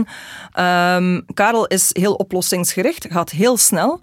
Um, 0.58 1.24
Karel 1.34 1.66
is 1.66 1.90
heel 1.92 2.14
oplossingsgericht, 2.14 3.06
gaat 3.10 3.30
heel 3.30 3.56
snel. 3.56 4.00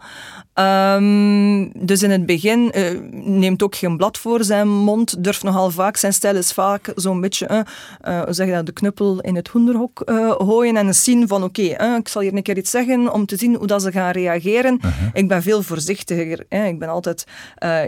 Ehm, 0.61 1.69
dus 1.85 2.03
in 2.03 2.11
het 2.11 2.25
begin 2.25 2.71
uh, 2.75 2.99
neemt 3.11 3.63
ook 3.63 3.75
geen 3.75 3.97
blad 3.97 4.17
voor 4.17 4.43
zijn 4.43 4.69
mond, 4.69 5.23
durft 5.23 5.43
nogal 5.43 5.71
vaak, 5.71 5.97
zijn 5.97 6.13
stijl 6.13 6.35
is 6.35 6.53
vaak 6.53 6.91
zo'n 6.95 7.21
beetje, 7.21 7.65
uh, 8.07 8.21
zeg 8.29 8.49
dat, 8.49 8.65
de 8.65 8.71
knuppel 8.71 9.21
in 9.21 9.35
het 9.35 9.47
hoenderhok 9.47 10.01
gooien 10.37 10.77
en 10.77 10.95
zien 10.95 11.27
van 11.27 11.43
oké, 11.43 11.61
ik 11.97 12.07
zal 12.07 12.21
hier 12.21 12.33
een 12.33 12.43
keer 12.43 12.57
iets 12.57 12.71
zeggen 12.71 13.13
om 13.13 13.25
te 13.25 13.37
zien 13.37 13.55
hoe 13.55 13.67
dat 13.67 13.81
ze 13.81 13.91
gaan 13.91 14.11
reageren. 14.11 14.75
Uh-huh. 14.75 15.09
Ik 15.13 15.27
ben 15.27 15.41
veel 15.41 15.61
voorzichtiger. 15.61 16.45
Ik 16.49 16.79
ben 16.79 16.89
altijd 16.89 17.25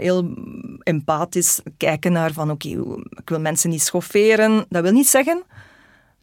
heel 0.00 0.34
empathisch 0.82 1.60
kijken 1.76 2.12
naar 2.12 2.32
van 2.32 2.50
oké, 2.50 2.68
ik 3.10 3.28
wil 3.28 3.40
mensen 3.40 3.70
niet 3.70 3.82
schofferen. 3.82 4.64
Dat 4.68 4.82
wil 4.82 4.92
niet 4.92 5.08
zeggen 5.08 5.42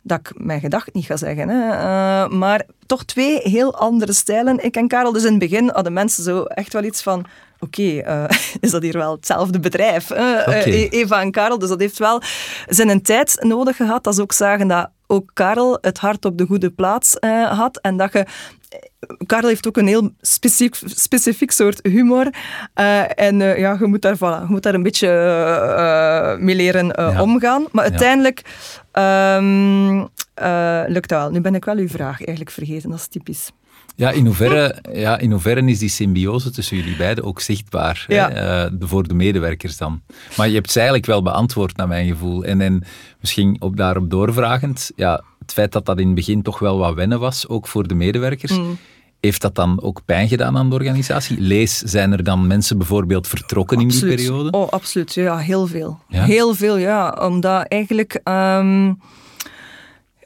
dat 0.01 0.19
ik 0.19 0.31
mijn 0.35 0.59
gedacht 0.59 0.93
niet 0.93 1.05
ga 1.05 1.17
zeggen. 1.17 1.49
Hè. 1.49 1.67
Uh, 1.67 2.29
maar 2.29 2.65
toch 2.85 3.03
twee 3.03 3.39
heel 3.43 3.75
andere 3.75 4.13
stijlen. 4.13 4.63
Ik 4.63 4.75
en 4.75 4.87
Karel, 4.87 5.11
dus 5.11 5.23
in 5.23 5.29
het 5.29 5.39
begin 5.39 5.69
hadden 5.73 5.93
mensen 5.93 6.23
zo 6.23 6.43
echt 6.43 6.73
wel 6.73 6.83
iets 6.83 7.01
van... 7.01 7.25
Oké, 7.59 7.81
okay, 7.81 8.23
uh, 8.23 8.37
is 8.59 8.71
dat 8.71 8.81
hier 8.81 8.97
wel 8.97 9.11
hetzelfde 9.11 9.59
bedrijf? 9.59 10.11
Okay. 10.11 10.67
Uh, 10.67 10.91
Eva 10.91 11.21
en 11.21 11.31
Karel, 11.31 11.59
dus 11.59 11.69
dat 11.69 11.79
heeft 11.79 11.97
wel 11.97 12.21
zijn 12.67 13.01
tijd 13.01 13.37
nodig 13.39 13.75
gehad. 13.75 14.03
Dat 14.03 14.15
ze 14.15 14.21
ook 14.21 14.33
zagen 14.33 14.67
dat 14.67 14.89
ook 15.07 15.31
Karel 15.33 15.77
het 15.81 15.97
hart 15.97 16.25
op 16.25 16.37
de 16.37 16.45
goede 16.45 16.69
plaats 16.69 17.17
had. 17.49 17.77
En 17.77 17.97
dat 17.97 18.13
je 18.13 18.25
Karel 19.25 19.47
heeft 19.47 19.67
ook 19.67 19.77
een 19.77 19.87
heel 19.87 20.11
specifiek, 20.21 20.75
specifiek 20.85 21.51
soort 21.51 21.79
humor. 21.83 22.29
Uh, 22.75 23.19
en 23.19 23.39
uh, 23.39 23.59
ja, 23.59 23.77
je 23.79 23.85
moet 23.85 24.01
daar, 24.01 24.15
voilà, 24.15 24.41
je 24.41 24.45
moet 24.47 24.63
daar 24.63 24.73
een 24.73 24.83
beetje 24.83 25.07
uh, 25.07 26.43
mee 26.43 26.55
leren 26.55 27.19
omgaan. 27.19 27.65
Maar 27.71 27.83
uiteindelijk 27.83 28.41
um, 28.93 29.99
lukt 30.93 31.09
dat 31.09 31.19
wel. 31.19 31.31
Nu 31.31 31.41
ben 31.41 31.55
ik 31.55 31.65
wel 31.65 31.77
uw 31.77 31.87
vraag 31.87 32.17
eigenlijk 32.17 32.51
vergeten, 32.51 32.89
dat 32.89 32.99
is 32.99 33.07
typisch. 33.07 33.51
Ja, 33.95 34.11
in 34.11 34.25
hoeverre, 34.25 34.75
ja, 34.93 35.17
in 35.17 35.31
hoeverre 35.31 35.65
is 35.65 35.79
die 35.79 35.89
symbiose 35.89 36.51
tussen 36.51 36.77
jullie 36.77 36.95
beiden 36.95 37.23
ook 37.23 37.41
zichtbaar 37.41 38.05
ja. 38.07 38.31
hè, 38.31 38.69
voor 38.79 39.07
de 39.07 39.13
medewerkers 39.13 39.77
dan? 39.77 40.01
Maar 40.37 40.47
je 40.47 40.55
hebt 40.55 40.71
ze 40.71 40.77
eigenlijk 40.77 41.07
wel 41.07 41.21
beantwoord, 41.21 41.77
naar 41.77 41.87
mijn 41.87 42.07
gevoel. 42.07 42.43
En, 42.43 42.61
en 42.61 42.83
misschien 43.19 43.61
op 43.61 43.77
daarop 43.77 44.09
doorvragend, 44.09 44.91
ja, 44.95 45.23
het 45.51 45.59
feit 45.59 45.71
dat 45.71 45.85
dat 45.85 45.99
in 45.99 46.05
het 46.05 46.15
begin 46.15 46.41
toch 46.41 46.59
wel 46.59 46.77
wat 46.77 46.93
wennen 46.93 47.19
was, 47.19 47.47
ook 47.47 47.67
voor 47.67 47.87
de 47.87 47.95
medewerkers. 47.95 48.57
Mm. 48.57 48.77
Heeft 49.19 49.41
dat 49.41 49.55
dan 49.55 49.81
ook 49.81 50.01
pijn 50.05 50.27
gedaan 50.27 50.57
aan 50.57 50.69
de 50.69 50.75
organisatie? 50.75 51.39
Lees, 51.39 51.77
zijn 51.77 52.11
er 52.11 52.23
dan 52.23 52.47
mensen 52.47 52.77
bijvoorbeeld 52.77 53.27
vertrokken 53.27 53.79
in 53.79 53.87
die 53.87 54.05
periode? 54.05 54.51
Oh, 54.51 54.69
absoluut. 54.69 55.13
Ja, 55.13 55.37
heel 55.37 55.67
veel. 55.67 55.99
Heel 56.07 56.53
veel, 56.55 56.77
ja. 56.77 57.17
Omdat 57.21 57.65
eigenlijk... 57.67 58.21
Um, 58.23 58.99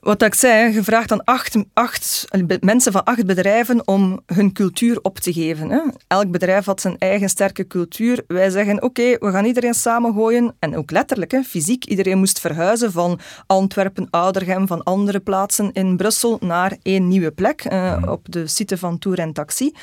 wat 0.06 0.22
ik 0.22 0.36
zei, 0.36 0.74
gevraagd 0.74 1.12
aan 1.12 1.24
acht, 1.24 1.56
acht, 1.74 2.28
mensen 2.60 2.92
van 2.92 3.04
acht 3.04 3.26
bedrijven 3.26 3.88
om 3.88 4.20
hun 4.26 4.54
cultuur 4.54 5.00
op 5.02 5.20
te 5.20 5.34
geven. 5.34 5.70
Hè. 5.70 5.80
Elk 6.08 6.32
bedrijf 6.32 6.66
had 6.66 6.82
zijn 6.82 6.96
eigen 6.98 7.30
sterke 7.30 7.68
cultuur. 7.68 8.24
Wij 8.28 8.50
zeggen, 8.50 8.84
oké, 8.84 9.18
we 9.20 9.32
gaan 9.32 9.46
iedereen 9.46 9.74
samengooien. 9.74 10.56
En 10.60 10.78
ook 10.78 10.92
letterlijk, 10.92 11.32
hè, 11.32 11.44
fysiek. 11.44 11.86
Iedereen 11.86 12.18
moest 12.18 12.40
verhuizen 12.40 12.92
van 12.92 13.20
Antwerpen, 13.48 14.08
Oudergem, 14.10 14.68
van 14.68 14.84
andere 14.84 15.20
plaatsen 15.20 15.72
in 15.74 15.98
Brussel 15.98 16.38
naar 16.42 16.78
één 16.82 17.08
nieuwe 17.08 17.32
plek. 17.32 17.66
Uh, 17.72 18.04
op 18.08 18.32
de 18.32 18.48
site 18.48 18.78
van 18.78 19.00
Tour 19.00 19.20
en 19.20 19.34
Taxi 19.34 19.74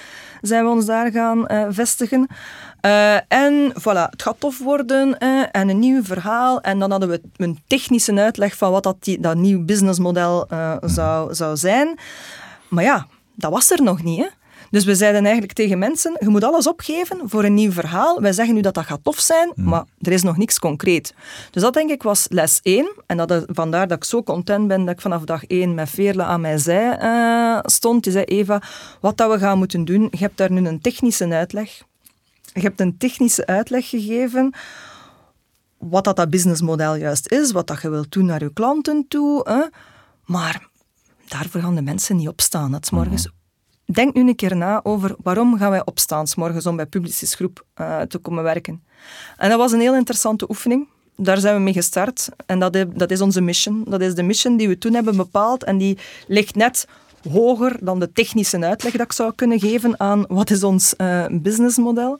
zijn 0.40 0.64
we 0.64 0.70
ons 0.70 0.86
daar 0.86 1.10
gaan 1.10 1.44
uh, 1.52 1.66
vestigen. 1.68 2.26
Uh, 2.86 3.14
en 3.32 3.72
voilà, 3.80 4.10
het 4.10 4.22
gaat 4.22 4.40
tof 4.40 4.58
worden 4.58 5.18
en 5.50 5.68
een 5.68 5.78
nieuw 5.78 6.02
verhaal. 6.02 6.60
En 6.60 6.78
dan 6.78 6.90
hadden 6.90 7.08
we 7.08 7.20
een 7.36 7.58
technische 7.66 8.14
uitleg 8.14 8.56
van 8.56 8.70
wat 8.70 8.82
dat, 8.82 8.96
die, 8.98 9.20
dat 9.20 9.36
nieuw 9.36 9.64
businessmodel 9.64 10.46
uh, 10.52 10.76
zou, 10.80 11.34
zou 11.34 11.56
zijn. 11.56 11.98
Maar 12.68 12.84
ja, 12.84 13.06
dat 13.34 13.50
was 13.50 13.70
er 13.70 13.82
nog 13.82 14.02
niet. 14.02 14.18
Hè? 14.18 14.26
Dus 14.70 14.84
we 14.84 14.94
zeiden 14.94 15.22
eigenlijk 15.22 15.52
tegen 15.52 15.78
mensen, 15.78 16.16
je 16.18 16.28
moet 16.28 16.44
alles 16.44 16.66
opgeven 16.66 17.20
voor 17.24 17.44
een 17.44 17.54
nieuw 17.54 17.72
verhaal. 17.72 18.20
Wij 18.20 18.32
zeggen 18.32 18.54
nu 18.54 18.60
dat 18.60 18.74
dat 18.74 18.84
gaat 18.84 19.04
tof 19.04 19.18
zijn, 19.18 19.52
mm. 19.54 19.68
maar 19.68 19.84
er 20.00 20.12
is 20.12 20.22
nog 20.22 20.36
niks 20.36 20.58
concreet. 20.58 21.14
Dus 21.50 21.62
dat 21.62 21.74
denk 21.74 21.90
ik 21.90 22.02
was 22.02 22.26
les 22.28 22.60
1. 22.62 22.92
En 23.06 23.16
dat, 23.16 23.44
vandaar 23.46 23.88
dat 23.88 23.96
ik 23.96 24.04
zo 24.04 24.22
content 24.22 24.68
ben 24.68 24.84
dat 24.84 24.94
ik 24.94 25.00
vanaf 25.00 25.24
dag 25.24 25.44
1 25.44 25.74
met 25.74 25.90
Veerle 25.90 26.22
aan 26.22 26.40
mij 26.40 26.58
zij 26.58 26.98
uh, 27.02 27.58
stond. 27.62 28.04
Die 28.04 28.12
zei, 28.12 28.24
Eva, 28.24 28.62
wat 29.00 29.16
dat 29.16 29.32
we 29.32 29.38
gaan 29.38 29.58
moeten 29.58 29.84
doen, 29.84 30.08
je 30.10 30.18
hebt 30.18 30.36
daar 30.36 30.52
nu 30.52 30.66
een 30.66 30.80
technische 30.80 31.28
uitleg 31.28 31.82
je 32.52 32.60
hebt 32.60 32.80
een 32.80 32.98
technische 32.98 33.46
uitleg 33.46 33.88
gegeven 33.88 34.54
wat 35.78 36.04
dat, 36.04 36.16
dat 36.16 36.30
businessmodel 36.30 36.94
juist 36.94 37.30
is, 37.30 37.52
wat 37.52 37.66
dat 37.66 37.82
je 37.82 37.90
wilt 37.90 38.12
doen 38.12 38.26
naar 38.26 38.42
je 38.42 38.52
klanten 38.52 39.04
toe. 39.08 39.48
Hè? 39.48 39.62
Maar 40.24 40.68
daarvoor 41.28 41.60
gaan 41.60 41.74
de 41.74 41.82
mensen 41.82 42.16
niet 42.16 42.28
opstaan. 42.28 42.72
Het 42.72 42.90
morgens. 42.90 43.26
Mhm. 43.26 43.34
Denk 43.92 44.14
nu 44.14 44.28
een 44.28 44.36
keer 44.36 44.56
na 44.56 44.80
over 44.82 45.14
waarom 45.22 45.58
gaan 45.58 45.70
wij 45.70 45.84
opstaan 45.84 46.26
s 46.26 46.34
morgens 46.34 46.66
om 46.66 46.76
bij 46.76 46.86
Publicis 46.86 47.34
Groep 47.34 47.66
uh, 47.80 48.00
te 48.00 48.18
komen 48.18 48.42
werken. 48.42 48.84
En 49.36 49.48
dat 49.48 49.58
was 49.58 49.72
een 49.72 49.80
heel 49.80 49.94
interessante 49.94 50.48
oefening. 50.48 50.88
Daar 51.16 51.38
zijn 51.38 51.54
we 51.54 51.60
mee 51.60 51.72
gestart. 51.72 52.28
En 52.46 52.58
dat 52.58 52.72
dat 52.94 53.10
is 53.10 53.20
onze 53.20 53.40
mission. 53.40 53.84
Dat 53.88 54.00
is 54.00 54.14
de 54.14 54.22
mission 54.22 54.56
die 54.56 54.68
we 54.68 54.78
toen 54.78 54.94
hebben 54.94 55.16
bepaald. 55.16 55.64
En 55.64 55.78
die 55.78 55.98
ligt 56.26 56.54
net 56.54 56.86
hoger 57.30 57.76
dan 57.80 57.98
de 57.98 58.12
technische 58.12 58.60
uitleg 58.60 58.92
dat 58.92 59.00
ik 59.00 59.12
zou 59.12 59.32
kunnen 59.34 59.60
geven 59.60 60.00
aan 60.00 60.24
wat 60.28 60.50
is 60.50 60.62
ons 60.62 60.94
uh, 60.98 61.24
businessmodel. 61.30 62.18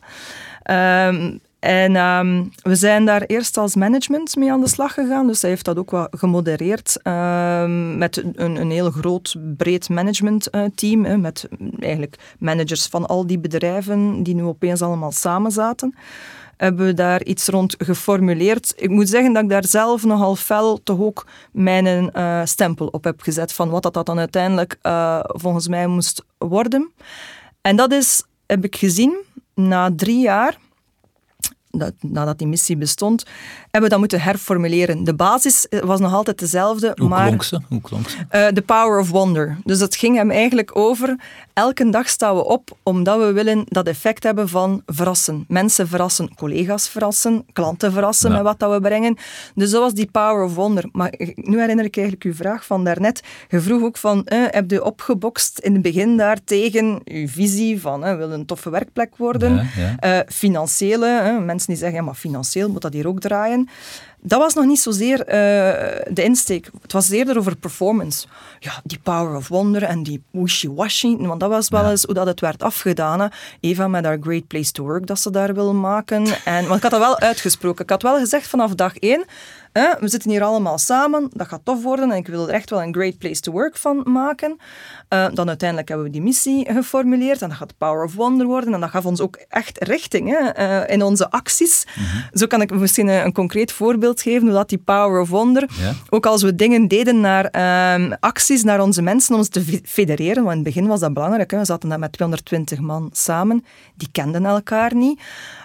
Um, 0.71 1.41
en 1.63 1.97
um, 1.97 2.51
we 2.63 2.75
zijn 2.75 3.05
daar 3.05 3.23
eerst 3.23 3.57
als 3.57 3.75
management 3.75 4.37
mee 4.37 4.53
aan 4.53 4.61
de 4.61 4.69
slag 4.69 4.95
gegaan. 4.95 5.27
Dus 5.27 5.41
hij 5.41 5.51
heeft 5.51 5.65
dat 5.65 5.79
ook 5.79 5.91
wat 5.91 6.09
gemodereerd 6.11 6.99
um, 7.03 7.99
met 7.99 8.17
een, 8.35 8.61
een 8.61 8.71
heel 8.71 8.91
groot, 8.91 9.37
breed 9.57 9.89
managementteam. 9.89 11.05
Uh, 11.05 11.15
met 11.15 11.49
eigenlijk 11.79 12.17
managers 12.39 12.87
van 12.87 13.07
al 13.07 13.27
die 13.27 13.39
bedrijven 13.39 14.23
die 14.23 14.35
nu 14.35 14.43
opeens 14.43 14.83
allemaal 14.83 15.13
samen 15.13 15.51
zaten 15.51 15.95
hebben 16.63 16.87
we 16.87 16.95
daar 16.95 17.25
iets 17.25 17.47
rond 17.47 17.75
geformuleerd. 17.79 18.73
Ik 18.77 18.91
moet 18.91 19.09
zeggen 19.09 19.33
dat 19.33 19.43
ik 19.43 19.49
daar 19.49 19.67
zelf 19.67 20.05
nogal 20.05 20.37
fel 20.37 20.83
toch 20.83 21.01
ook 21.01 21.27
mijn 21.53 22.11
uh, 22.17 22.41
stempel 22.45 22.87
op 22.87 23.05
heb 23.05 23.21
gezet 23.21 23.53
van 23.53 23.71
wat 23.71 23.83
dat, 23.83 23.95
dat 23.95 24.07
dan 24.07 24.19
uiteindelijk 24.19 24.77
uh, 24.83 25.21
volgens 25.23 25.69
mij 25.69 25.87
moest 25.87 26.25
worden. 26.39 26.93
En 27.61 27.77
dat 27.77 27.93
is, 27.93 28.23
heb 28.47 28.65
ik 28.65 28.77
gezien, 28.77 29.17
na 29.55 29.91
drie 29.97 30.21
jaar 30.21 30.59
dat, 31.71 31.93
nadat 32.01 32.39
die 32.39 32.47
missie 32.47 32.77
bestond, 32.77 33.25
hebben 33.73 33.91
we 33.91 33.97
dat 33.97 34.09
moeten 34.09 34.21
herformuleren. 34.31 35.05
De 35.05 35.15
basis 35.15 35.67
was 35.85 36.01
nog 36.01 36.15
altijd 36.15 36.39
dezelfde, 36.39 36.93
Hoe 36.95 37.09
maar... 37.09 37.27
Klonk 37.27 37.43
ze? 37.43 37.61
Hoe 37.69 37.81
klonk 37.81 38.09
ze? 38.09 38.17
Uh, 38.17 38.47
the 38.47 38.63
power 38.63 38.99
of 38.99 39.11
wonder. 39.11 39.57
Dus 39.65 39.81
het 39.81 39.97
ging 39.97 40.17
hem 40.17 40.31
eigenlijk 40.31 40.77
over, 40.77 41.17
elke 41.53 41.91
dag 41.91 42.09
staan 42.09 42.37
we 42.37 42.45
op 42.45 42.77
omdat 42.83 43.19
we 43.19 43.33
willen 43.33 43.65
dat 43.69 43.87
effect 43.87 44.23
hebben 44.23 44.49
van 44.49 44.83
verrassen. 44.87 45.45
Mensen 45.49 45.89
verrassen, 45.89 46.35
collega's 46.35 46.89
verrassen, 46.89 47.45
klanten 47.53 47.93
verrassen 47.93 48.33
met 48.33 48.43
wat 48.43 48.59
dat 48.59 48.73
we 48.73 48.81
brengen. 48.81 49.17
Dus 49.55 49.71
dat 49.71 49.81
was 49.81 49.95
die 49.95 50.09
power 50.11 50.45
of 50.45 50.55
wonder. 50.55 50.85
Maar 50.93 51.15
nu 51.35 51.61
herinner 51.61 51.85
ik 51.85 51.97
eigenlijk 51.97 52.27
uw 52.27 52.35
vraag 52.35 52.67
van 52.67 52.85
daarnet. 52.85 53.23
Je 53.49 53.61
vroeg 53.61 53.83
ook 53.83 53.97
van, 53.97 54.25
eh, 54.25 54.39
heb 54.51 54.71
je 54.71 54.85
opgebokst 54.85 55.59
in 55.59 55.73
het 55.73 55.83
begin 55.83 56.17
daar 56.17 56.39
tegen 56.45 57.01
uw 57.05 57.29
visie 57.29 57.81
van, 57.81 58.05
eh, 58.05 58.17
wil 58.17 58.33
een 58.33 58.47
toffe 58.47 58.71
werkplek 58.71 59.17
worden, 59.17 59.69
ja, 59.77 60.19
uh, 60.19 60.27
financiële, 60.29 61.07
eh, 61.07 61.39
mensen 61.39 61.69
die 61.69 61.77
zeggen, 61.77 61.99
ja, 61.99 62.05
maar 62.05 62.15
financieel 62.15 62.71
moet 62.71 62.83
dat 62.83 62.93
hier 62.93 63.09
ook 63.09 63.21
draaien. 63.21 63.62
Dat 64.25 64.39
was 64.39 64.55
nog 64.55 64.65
niet 64.65 64.81
zozeer 64.81 65.19
uh, 65.19 65.25
de 66.15 66.23
insteek. 66.23 66.71
Het 66.83 66.93
was 66.93 67.11
eerder 67.11 67.39
over 67.39 67.57
performance. 67.57 68.27
Ja, 68.59 68.81
die 68.85 68.99
power 69.03 69.37
of 69.37 69.49
wonder 69.49 69.83
en 69.83 70.03
die 70.03 70.23
wishy-washy. 70.31 71.17
Want 71.17 71.41
dat 71.41 71.51
was 71.51 71.69
wel 71.69 71.91
eens 71.91 72.05
hoe 72.05 72.15
dat 72.15 72.27
het 72.27 72.41
werd 72.41 72.63
afgedaan. 72.63 73.31
Eva 73.61 73.89
met 73.89 74.05
haar 74.05 74.19
Great 74.21 74.47
Place 74.47 74.73
to 74.73 74.85
Work 74.85 75.07
dat 75.07 75.21
ze 75.21 75.31
daar 75.31 75.55
wil 75.55 75.75
maken. 75.75 76.27
En, 76.45 76.63
want 76.63 76.77
ik 76.77 76.83
had 76.83 76.91
dat 76.91 77.01
wel 77.01 77.19
uitgesproken. 77.19 77.85
Ik 77.85 77.91
had 77.91 78.03
wel 78.03 78.19
gezegd 78.19 78.47
vanaf 78.47 78.75
dag 78.75 78.97
één 78.97 79.25
we 79.73 80.09
zitten 80.09 80.31
hier 80.31 80.43
allemaal 80.43 80.79
samen, 80.79 81.31
dat 81.33 81.49
gaat 81.49 81.65
tof 81.65 81.83
worden 81.83 82.11
en 82.11 82.17
ik 82.17 82.27
wil 82.27 82.49
er 82.49 82.55
echt 82.55 82.71
wel 82.71 82.83
een 82.83 82.95
great 82.95 83.19
place 83.19 83.41
to 83.41 83.53
work 83.53 83.77
van 83.77 84.03
maken. 84.05 84.57
Uh, 85.09 85.27
dan 85.35 85.49
uiteindelijk 85.49 85.89
hebben 85.89 86.07
we 86.07 86.13
die 86.13 86.23
missie 86.23 86.73
geformuleerd 86.73 87.43
en 87.43 87.49
dat 87.49 87.57
gaat 87.57 87.79
Power 87.79 88.05
of 88.05 88.15
Wonder 88.15 88.47
worden 88.47 88.75
en 88.75 88.81
dat 88.81 88.91
gaf 88.91 89.07
ons 89.07 89.21
ook 89.21 89.37
echt 89.49 89.85
richting 89.85 90.37
hè, 90.39 90.59
uh, 90.59 90.95
in 90.95 91.03
onze 91.03 91.31
acties. 91.31 91.85
Mhm. 91.95 92.39
Zo 92.39 92.47
kan 92.47 92.61
ik 92.61 92.71
misschien 92.71 93.09
een, 93.09 93.25
een, 93.25 93.33
concreet 93.33 93.73
voorbeeld 93.73 94.23
geven 94.23 94.43
hoe 94.43 94.57
dat 94.57 94.69
die 94.69 94.79
Power 94.79 95.21
of 95.21 95.29
Wonder, 95.29 95.71
ook 96.09 96.27
als 96.27 96.43
we 96.43 96.55
dingen 96.55 96.89
deden 96.89 97.21
naar 97.21 97.49
uh, 98.01 98.13
acties, 98.21 98.63
naar 98.63 98.81
onze 98.81 99.03
mensen 99.03 99.35
om 99.35 99.43
ze 99.43 99.51
te 99.51 99.81
federeren, 99.85 100.45
want 100.45 100.57
in 100.57 100.65
het 100.65 100.75
begin 100.75 100.87
was 100.87 101.01
dat 101.01 101.15
belangrijk, 101.15 101.51
hè. 101.51 101.59
we 101.59 101.65
zaten 101.65 101.89
daar 101.89 101.99
met 101.99 102.13
220 102.13 102.81
man 102.81 103.11
samen, 103.13 103.65
die 103.95 104.09
kenden 104.13 104.45
elkaar 104.45 104.95
niet. 104.95 105.21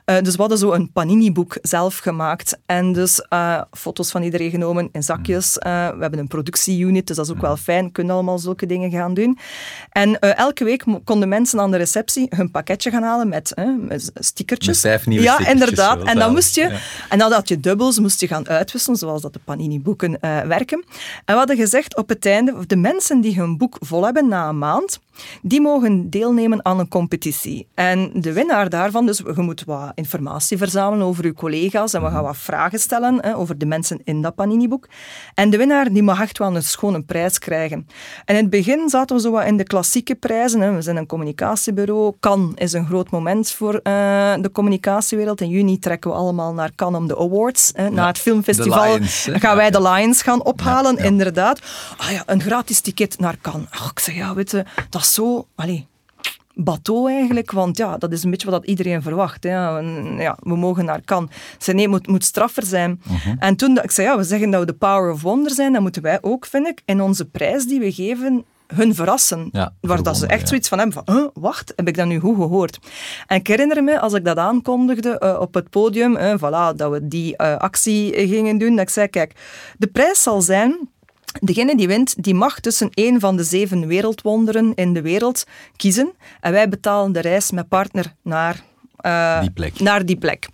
Uh, 0.10 0.22
dus 0.22 0.34
we 0.34 0.40
hadden 0.40 0.58
zo 0.58 0.72
een 0.72 0.92
Panini-boek 0.92 1.58
zelf 1.62 1.98
gemaakt. 1.98 2.58
En 2.66 2.94
dus 2.94 3.26
uh, 3.30 3.62
foto's 3.72 4.12
van 4.12 4.24
iedereen 4.24 4.50
genomen 4.50 4.90
in 4.92 5.04
zakjes. 5.04 5.58
Uh, 5.58 5.64
we 5.90 6.02
hebben 6.02 6.20
een 6.20 6.28
productieunit, 6.28 7.08
dus 7.08 7.16
dat 7.16 7.26
is 7.26 7.32
ook 7.32 7.42
wel 7.42 7.58
fijn. 7.58 7.92
Kunnen 7.92 8.14
allemaal 8.14 8.40
zulke 8.40 8.66
dingen 8.66 8.92
gaan 8.92 9.14
doen. 9.14 9.38
En 9.92 10.20
elke 10.20 10.64
week 10.64 10.84
konden 11.04 11.30
mensen 11.30 11.60
aan 11.60 11.72
de 11.72 11.78
receptie 11.78 12.28
hun 12.30 12.52
pakketje 12.52 12.92
gaan 12.92 13.04
halen 13.04 13.28
met, 13.28 13.54
met 13.80 14.12
stickertjes. 14.14 14.84
Met 14.84 14.94
vijf 14.94 15.06
nieuwe 15.06 15.24
Ja, 15.24 15.48
inderdaad. 15.48 16.04
En 16.04 16.20
dan 16.20 16.32
moest 16.32 16.56
je... 16.56 16.80
En 17.10 17.18
dan 17.18 17.32
had 17.32 17.48
je 17.48 17.60
dubbels, 17.60 18.00
moest 18.00 18.20
je 18.20 18.28
gaan 18.28 18.48
uitwisselen, 18.48 18.98
zoals 18.98 19.22
dat 19.22 19.34
de 19.34 19.40
Panini-boeken 19.44 20.18
werken. 20.48 20.84
En 21.26 21.34
we 21.34 21.34
hadden 21.34 21.58
gezegd 21.58 21.98
op 21.98 22.10
het 22.10 22.26
einde, 22.26 22.68
de 22.68 22.76
mensen 22.76 23.22
die 23.22 23.36
hun 23.36 23.58
boek 23.58 23.78
vol 23.80 24.04
hebben 24.04 24.28
na 24.28 24.50
een 24.50 24.58
maand, 24.58 25.00
die 25.42 25.62
mogen 25.62 26.10
deelnemen 26.10 26.66
aan 26.66 26.80
een 26.80 26.88
competitie. 26.88 27.68
En 27.74 28.12
de 28.14 28.34
winnaar 28.34 28.70
daarvan, 28.70 29.06
dus 29.06 29.18
je 29.18 29.42
moet 29.42 29.64
wat 29.66 29.92
informatie 29.96 30.58
verzamelen 30.58 31.06
over 31.08 31.26
je 31.26 31.34
collega's 31.34 31.94
en 31.94 32.04
we 32.04 32.10
gaan 32.10 32.24
wat 32.24 32.38
vragen 32.38 32.80
stellen 32.80 33.18
hè, 33.22 33.36
over 33.36 33.58
de 33.58 33.66
mensen 33.66 34.00
in 34.04 34.22
dat 34.22 34.36
Panini-boek. 34.36 34.88
En 35.34 35.50
de 35.50 35.58
winnaar 35.58 35.94
die 35.94 36.04
mag 36.04 36.22
echt 36.22 36.38
wel 36.38 36.56
een 36.56 36.64
schone 36.64 37.02
prijs 37.02 37.40
krijgen. 37.40 37.88
En 38.26 38.36
in 38.36 38.42
het 38.42 38.50
begin 38.50 38.90
zaten 38.90 39.16
we 39.16 39.22
zo 39.22 39.32
wat 39.32 39.46
in 39.46 39.58
de 39.58 39.64
klassieke 39.64 40.16
prijzen. 40.16 40.62
Hè. 40.62 40.72
We 40.72 40.82
zijn 40.82 40.96
een 40.98 41.06
communicatiebureau. 41.06 42.14
Cannes 42.20 42.54
is 42.56 42.74
een 42.74 42.86
groot 42.86 43.10
moment 43.10 43.52
voor 43.52 43.74
uh, 43.74 43.82
de 44.42 44.50
communicatiewereld. 44.52 45.42
In 45.42 45.50
juni 45.50 45.80
trekken 45.80 46.12
we 46.12 46.18
allemaal 46.18 46.54
naar 46.54 46.72
Cannes 46.76 47.00
om 47.00 47.08
de 47.08 47.18
awards. 47.18 47.72
Hè. 47.76 47.90
Na 47.90 48.08
het 48.08 48.18
filmfestival 48.18 48.94
Lions, 48.94 49.28
gaan 49.32 49.56
wij 49.56 49.72
de 49.72 49.82
Lions 49.82 50.22
gaan 50.22 50.44
ophalen, 50.44 50.96
Ja, 50.96 51.02
ja. 51.02 51.08
inderdaad. 51.08 51.60
Ah 51.98 52.12
ja, 52.12 52.24
een 52.26 52.42
gratis 52.42 52.80
ticket 52.80 53.20
naar 53.20 53.38
Cannes. 53.42 53.68
Ach, 53.70 53.92
ik 53.92 54.00
zeg, 54.00 54.16
ja, 54.16 54.34
weet 54.34 54.52
je, 54.52 54.66
dat 54.90 55.06
is 55.08 55.14
zo... 55.14 55.48
Allee, 55.56 55.88
bateau 56.54 57.12
eigenlijk, 57.12 57.52
want 57.52 57.78
ja, 57.78 57.98
dat 57.98 58.12
is 58.12 58.24
een 58.24 58.30
beetje 58.30 58.50
wat 58.50 58.62
dat 58.62 58.70
iedereen 58.70 59.02
verwacht. 59.02 59.44
Hè. 59.44 59.50
Ja, 59.50 59.78
en, 59.78 60.16
ja, 60.18 60.38
we 60.40 60.56
mogen 60.56 60.86
naar 60.86 61.02
Cannes. 61.02 61.36
Ze 61.58 61.74
nee, 61.74 61.82
het 61.82 61.92
moet, 61.92 62.08
moet 62.08 62.24
straffer 62.24 62.66
zijn. 62.66 63.02
Mhm. 63.08 63.36
En 63.40 63.56
toen, 63.56 63.78
ik 63.82 63.92
zei, 63.92 64.08
ja, 64.08 64.18
we 64.18 64.24
zeggen 64.24 64.50
dat 64.50 64.60
we 64.60 64.66
de 64.66 64.74
power 64.74 65.12
of 65.12 65.22
wonder 65.22 65.52
zijn, 65.52 65.74
dan 65.74 65.82
moeten 65.82 66.02
wij 66.02 66.18
ook, 66.22 66.46
vind 66.46 66.68
ik, 66.68 66.82
in 66.86 67.02
onze 67.02 67.26
prijs 67.26 67.66
die 67.66 67.80
we 67.80 67.92
geven, 67.92 68.46
hun 68.68 68.96
verrassen. 68.96 69.50
Ja, 69.52 69.74
waar 69.82 70.04
dat 70.04 70.18
ze 70.18 70.28
echt 70.28 70.42
ja. 70.42 70.48
zoiets 70.48 70.70
van 70.70 70.78
hebben 70.78 71.04
van, 71.06 71.16
huh, 71.16 71.28
wacht, 71.34 71.74
heb 71.76 71.88
ik 71.88 71.98
dat 71.98 72.08
nu 72.08 72.20
goed 72.20 72.36
gehoord? 72.36 72.80
En 73.28 73.38
ik 73.38 73.48
herinner 73.48 73.84
me, 73.84 74.00
als 74.00 74.14
ik 74.14 74.26
dat 74.26 74.38
aankondigde 74.38 75.20
eh, 75.20 75.40
op 75.40 75.54
het 75.54 75.70
podium, 75.70 76.16
eh, 76.16 76.34
voilà, 76.38 76.76
dat 76.76 76.92
we 76.92 77.08
die 77.08 77.38
eh, 77.38 77.58
actie 77.58 78.28
gingen 78.28 78.58
doen, 78.58 78.70
dat 78.70 78.80
ik 78.80 78.90
zei, 78.90 79.08
kijk, 79.08 79.34
de 79.78 79.88
prijs 79.88 80.24
zal 80.24 80.42
zijn... 80.42 80.90
Degene 81.40 81.76
die 81.76 81.88
wint, 81.88 82.24
die 82.24 82.34
mag 82.34 82.60
tussen 82.60 82.90
één 82.94 83.20
van 83.20 83.36
de 83.38 83.44
zeven 83.44 83.88
wereldwonderen 83.88 84.72
in 84.76 84.94
de 84.94 85.02
wereld 85.02 85.44
kiezen. 85.76 86.12
En 86.40 86.52
wij 86.52 86.70
betalen 86.70 87.12
de 87.12 87.20
reis 87.22 87.52
met 87.52 87.68
partner 87.68 88.14
naar... 88.22 88.62
eh, 88.98 89.42
Die 89.42 89.52
plek. 89.52 89.80
Naar 89.80 90.06
die 90.06 90.18
plek. 90.18 90.48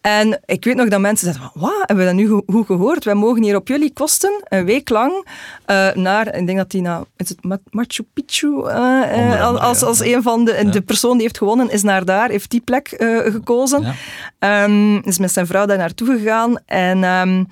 En 0.00 0.40
ik 0.44 0.64
weet 0.64 0.74
nog 0.76 0.88
dat 0.88 1.00
mensen 1.00 1.32
zeiden, 1.32 1.50
van, 1.52 1.62
wat, 1.62 1.78
hebben 1.86 1.96
we 1.96 2.04
dat 2.04 2.14
nu 2.20 2.28
go- 2.28 2.42
goed 2.46 2.66
gehoord? 2.66 3.04
Wij 3.04 3.14
mogen 3.14 3.42
hier 3.42 3.56
op 3.56 3.68
jullie 3.68 3.92
kosten 3.92 4.40
een 4.44 4.64
week 4.64 4.88
lang 4.88 5.26
eh, 5.64 5.92
naar, 5.94 6.34
ik 6.36 6.46
denk 6.46 6.58
dat 6.58 6.70
die 6.70 6.82
naar, 6.82 7.02
is 7.16 7.28
het 7.28 7.44
Ma- 7.44 7.58
Machu 7.70 8.02
Picchu, 8.14 8.62
eh, 8.68 9.60
als, 9.62 9.82
als 9.82 10.00
een 10.00 10.22
van 10.22 10.44
de, 10.44 10.52
Ja. 10.64 10.70
de 10.70 10.80
persoon 10.80 11.12
die 11.12 11.22
heeft 11.22 11.38
gewonnen, 11.38 11.70
is 11.70 11.82
naar 11.82 12.04
daar, 12.04 12.28
heeft 12.30 12.50
die 12.50 12.60
plek 12.60 12.88
gekozen. 13.24 13.82
Ja. 13.82 13.94
Ehm, 14.38 14.96
is 14.96 15.18
met 15.18 15.32
zijn 15.32 15.46
vrouw 15.46 15.66
daar 15.66 15.78
naartoe 15.78 16.18
gegaan 16.18 16.58
en 16.66 17.04
ehm, 17.04 17.44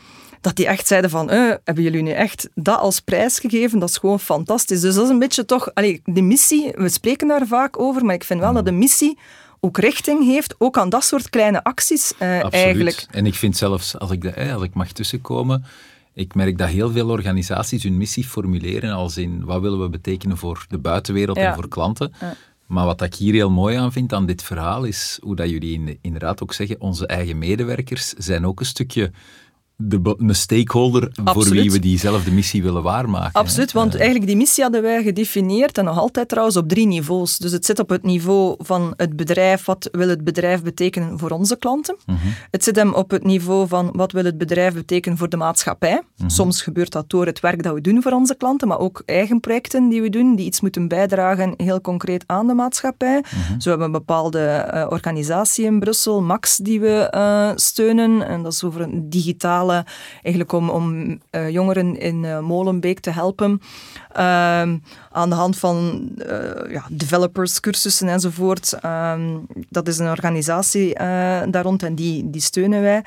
dat 0.47 0.57
die 0.57 0.67
echt 0.67 0.87
zeiden 0.87 1.11
van, 1.11 1.31
eh, 1.31 1.55
hebben 1.65 1.85
jullie 1.85 2.03
nu 2.03 2.11
echt 2.11 2.49
dat 2.55 2.79
als 2.79 3.01
prijs 3.01 3.39
gegeven? 3.39 3.79
Dat 3.79 3.89
is 3.89 3.97
gewoon 3.97 4.21
fantastisch. 4.21 4.81
Dus 4.81 4.95
dat 4.95 5.05
is 5.05 5.11
een 5.11 5.19
beetje 5.19 5.45
toch, 5.45 5.75
allee, 5.75 6.01
die 6.05 6.23
missie, 6.23 6.73
we 6.75 6.89
spreken 6.89 7.29
daar 7.29 7.47
vaak 7.47 7.79
over, 7.81 8.05
maar 8.05 8.15
ik 8.15 8.25
vind 8.25 8.41
wel 8.41 8.53
dat 8.53 8.65
de 8.65 8.73
missie 8.73 9.19
ook 9.61 9.79
richting 9.79 10.25
heeft, 10.25 10.55
ook 10.59 10.79
aan 10.79 10.89
dat 10.89 11.05
soort 11.05 11.31
kleine 11.31 11.65
acties 11.65 12.13
eh, 12.19 12.29
Absoluut. 12.35 12.53
eigenlijk. 12.55 13.07
En 13.11 13.27
ik 13.27 13.35
vind 13.35 13.57
zelfs, 13.57 13.99
als 13.99 14.11
ik, 14.11 14.23
de, 14.23 14.31
eh, 14.31 14.55
als 14.55 14.63
ik 14.63 14.75
mag 14.75 14.93
tussenkomen, 14.93 15.65
ik 16.15 16.35
merk 16.35 16.59
dat 16.59 16.69
heel 16.69 16.91
veel 16.91 17.09
organisaties 17.09 17.83
hun 17.83 17.97
missie 17.97 18.25
formuleren 18.25 18.93
als 18.93 19.17
in 19.17 19.45
wat 19.45 19.61
willen 19.61 19.81
we 19.83 19.89
betekenen 19.89 20.37
voor 20.37 20.65
de 20.69 20.79
buitenwereld 20.79 21.37
Ja. 21.37 21.49
en 21.49 21.55
voor 21.55 21.69
klanten. 21.69 22.13
Ja. 22.21 22.35
Maar 22.67 22.85
wat 22.85 23.03
ik 23.03 23.15
hier 23.15 23.33
heel 23.33 23.51
mooi 23.51 23.77
aan 23.77 23.93
vind 23.93 24.13
aan 24.13 24.27
dit 24.27 24.43
verhaal 24.43 24.85
is 24.85 25.19
hoe 25.23 25.37
dat 25.37 25.51
jullie 25.51 25.73
in- 25.75 25.99
inderdaad 26.01 26.43
ook 26.43 26.53
zeggen, 26.53 26.81
onze 26.81 27.07
eigen 27.07 27.39
medewerkers 27.39 28.09
zijn 28.13 28.47
ook 28.47 28.61
een 28.61 28.67
stukje 28.67 29.11
de, 29.77 30.15
een 30.19 30.35
stakeholder 30.35 31.11
voor 31.25 31.49
wie 31.49 31.71
we 31.71 31.79
diezelfde 31.79 32.31
missie 32.31 32.63
willen 32.63 32.83
waarmaken. 32.83 33.31
hè. 33.33 33.39
Absoluut, 33.39 33.73
want 33.73 33.95
eigenlijk 33.95 34.27
die 34.27 34.37
missie 34.37 34.63
hadden 34.63 34.83
wij 34.83 35.03
gedefinieerd 35.03 35.79
en 35.79 35.85
nog 35.85 35.99
altijd 35.99 36.29
trouwens 36.29 36.57
op 36.57 36.69
drie 36.69 36.87
niveaus. 36.87 37.39
Dus 37.39 37.53
het 37.53 37.65
zit 37.67 37.79
op 37.79 37.89
het 37.89 38.03
niveau 38.03 38.55
van 38.59 38.95
het 38.97 39.17
bedrijf, 39.17 39.65
wat 39.65 39.89
wil 39.93 40.09
het 40.09 40.25
bedrijf 40.25 40.63
betekenen 40.63 41.19
voor 41.19 41.31
onze 41.31 41.57
klanten. 41.57 41.97
Het 42.51 42.65
zit 42.65 42.77
hem 42.77 42.95
op 42.95 43.11
het 43.11 43.25
niveau 43.25 43.69
van 43.69 43.91
wat 43.93 44.13
wil 44.13 44.25
het 44.25 44.39
bedrijf 44.39 44.75
betekenen 44.75 45.19
voor 45.19 45.29
de 45.29 45.37
maatschappij. 45.37 46.03
Soms 46.27 46.63
gebeurt 46.63 46.93
dat 46.93 47.11
door 47.11 47.27
het 47.27 47.41
werk 47.41 47.63
dat 47.63 47.75
we 47.75 47.81
doen 47.81 48.03
voor 48.03 48.13
onze 48.13 48.35
klanten, 48.37 48.69
maar 48.69 48.79
ook 48.79 49.03
eigen 49.05 49.41
projecten 49.41 49.89
die 49.89 50.03
we 50.03 50.11
doen, 50.11 50.37
die 50.37 50.47
iets 50.47 50.61
moeten 50.61 50.89
bijdragen 50.89 51.55
heel 51.57 51.81
concreet 51.81 52.25
aan 52.27 52.47
de 52.47 52.55
maatschappij. 52.55 53.25
Zo 53.59 53.69
hebben 53.69 53.79
we 53.79 53.85
een 53.85 54.05
bepaalde 54.07 54.41
eh, 54.47 54.87
organisatie 54.89 55.65
in 55.65 55.79
Brussel, 55.79 56.23
Max, 56.23 56.57
die 56.57 56.81
we 56.81 57.09
eh, 57.11 57.51
steunen. 57.55 58.27
En 58.27 58.43
dat 58.43 58.53
is 58.53 58.65
over 58.65 58.81
een 58.81 59.11
digitale, 59.11 59.66
eigenlijk 59.73 60.53
om, 60.53 60.71
om 60.71 61.19
eh, 61.31 61.49
jongeren 61.51 61.99
in 61.99 62.25
eh, 62.25 62.39
Molenbeek 62.39 63.01
te 63.01 63.11
helpen. 63.11 63.61
Ehm, 64.13 64.79
aan 65.11 65.29
de 65.29 65.35
hand 65.35 65.59
van 65.59 66.09
eh, 66.19 66.73
ja, 66.73 66.85
developers, 66.91 67.61
cursussen 67.61 68.09
enzovoort. 68.09 68.73
Ehm, 68.81 69.39
dat 69.69 69.89
is 69.89 69.99
een 69.99 70.11
organisatie 70.11 70.95
daar 71.51 71.63
rond 71.63 71.83
en 71.83 71.95
die, 71.95 72.31
die 72.31 72.41
steunen 72.41 72.83
wij. 72.83 73.05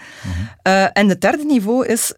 Eh, 0.61 0.97
en 0.97 1.09
het 1.09 1.21
derde 1.21 1.43
niveau 1.43 1.85
is 1.85 2.13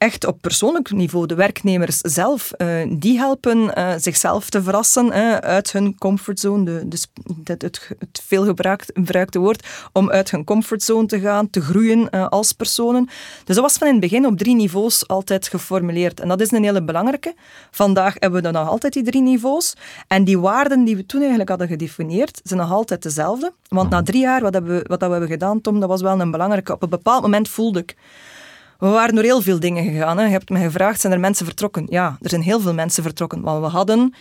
echt 0.00 0.26
op 0.26 0.40
persoonlijk 0.40 0.90
niveau, 0.90 1.26
de 1.26 1.34
werknemers 1.34 1.98
zelf, 1.98 2.52
eh, 2.52 2.68
die 2.88 3.18
helpen 3.18 3.74
eh, 3.74 3.92
zichzelf 3.96 4.50
te 4.50 4.62
verrassen 4.62 5.12
eh, 5.12 5.34
uit 5.36 5.72
hun 5.72 5.98
comfortzone, 5.98 6.64
de, 6.64 6.88
de, 6.88 6.96
sp- 6.96 7.18
het, 7.44 7.62
het, 7.62 7.90
het 7.98 8.22
veel 8.26 8.44
gebruikt, 8.44 8.90
gebruikte 8.94 9.38
woord, 9.38 9.66
om 9.92 10.10
uit 10.10 10.30
hun 10.30 10.44
comfortzone 10.44 11.06
te 11.06 11.20
gaan, 11.20 11.50
te 11.50 11.60
groeien 11.60 12.10
als 12.10 12.52
personen. 12.52 13.04
Dus 13.44 13.54
dat 13.54 13.64
was 13.64 13.76
van 13.76 13.86
in 13.86 13.92
het 13.92 14.02
begin 14.02 14.26
op 14.26 14.38
drie 14.38 14.54
niveaus 14.54 15.08
altijd 15.08 15.48
geformuleerd. 15.48 16.20
En 16.20 16.28
dat 16.28 16.40
is 16.40 16.50
een 16.50 16.64
hele 16.64 16.82
belangrijke. 16.82 17.34
Vandaag 17.70 18.14
hebben 18.18 18.42
we 18.42 18.50
dan 18.50 18.62
nog 18.62 18.68
altijd 18.68 18.92
die 18.92 19.02
drie 19.02 19.22
niveaus. 19.22 19.74
En 20.06 20.24
die 20.24 20.38
waarden 20.38 20.84
die 20.84 20.96
we 20.96 21.06
toen 21.06 21.20
eigenlijk 21.20 21.48
hadden 21.48 21.68
gedefinieerd, 21.68 22.40
zijn 22.44 22.60
nog 22.60 22.72
altijd 22.72 23.02
dezelfde. 23.02 23.52
Want 23.68 23.90
na 23.90 24.02
drie 24.02 24.20
jaar, 24.20 24.40
wat, 24.40 24.52
hebben 24.52 24.76
we, 24.76 24.84
wat 24.86 25.00
dat 25.00 25.08
we 25.08 25.14
hebben 25.14 25.32
gedaan, 25.32 25.60
Tom, 25.60 25.80
dat 25.80 25.88
was 25.88 26.00
wel 26.00 26.20
een 26.20 26.30
belangrijke. 26.30 26.72
Op 26.72 26.82
een 26.82 26.88
bepaald 26.88 27.22
moment 27.22 27.48
voelde 27.48 27.78
ik, 27.78 27.96
we 28.80 28.88
waren 28.88 29.14
door 29.14 29.24
heel 29.24 29.42
veel 29.42 29.60
dingen 29.60 29.84
gegaan. 29.84 30.18
Hè. 30.18 30.24
Je 30.24 30.30
hebt 30.30 30.50
me 30.50 30.58
gevraagd, 30.58 31.00
zijn 31.00 31.12
er 31.12 31.20
mensen 31.20 31.46
vertrokken? 31.46 31.86
Ja, 31.88 32.16
er 32.20 32.30
zijn 32.30 32.42
heel 32.42 32.60
veel 32.60 32.74
mensen 32.74 33.02
vertrokken. 33.02 33.40
Want 33.40 33.64
we 33.64 33.70
hadden 33.70 34.14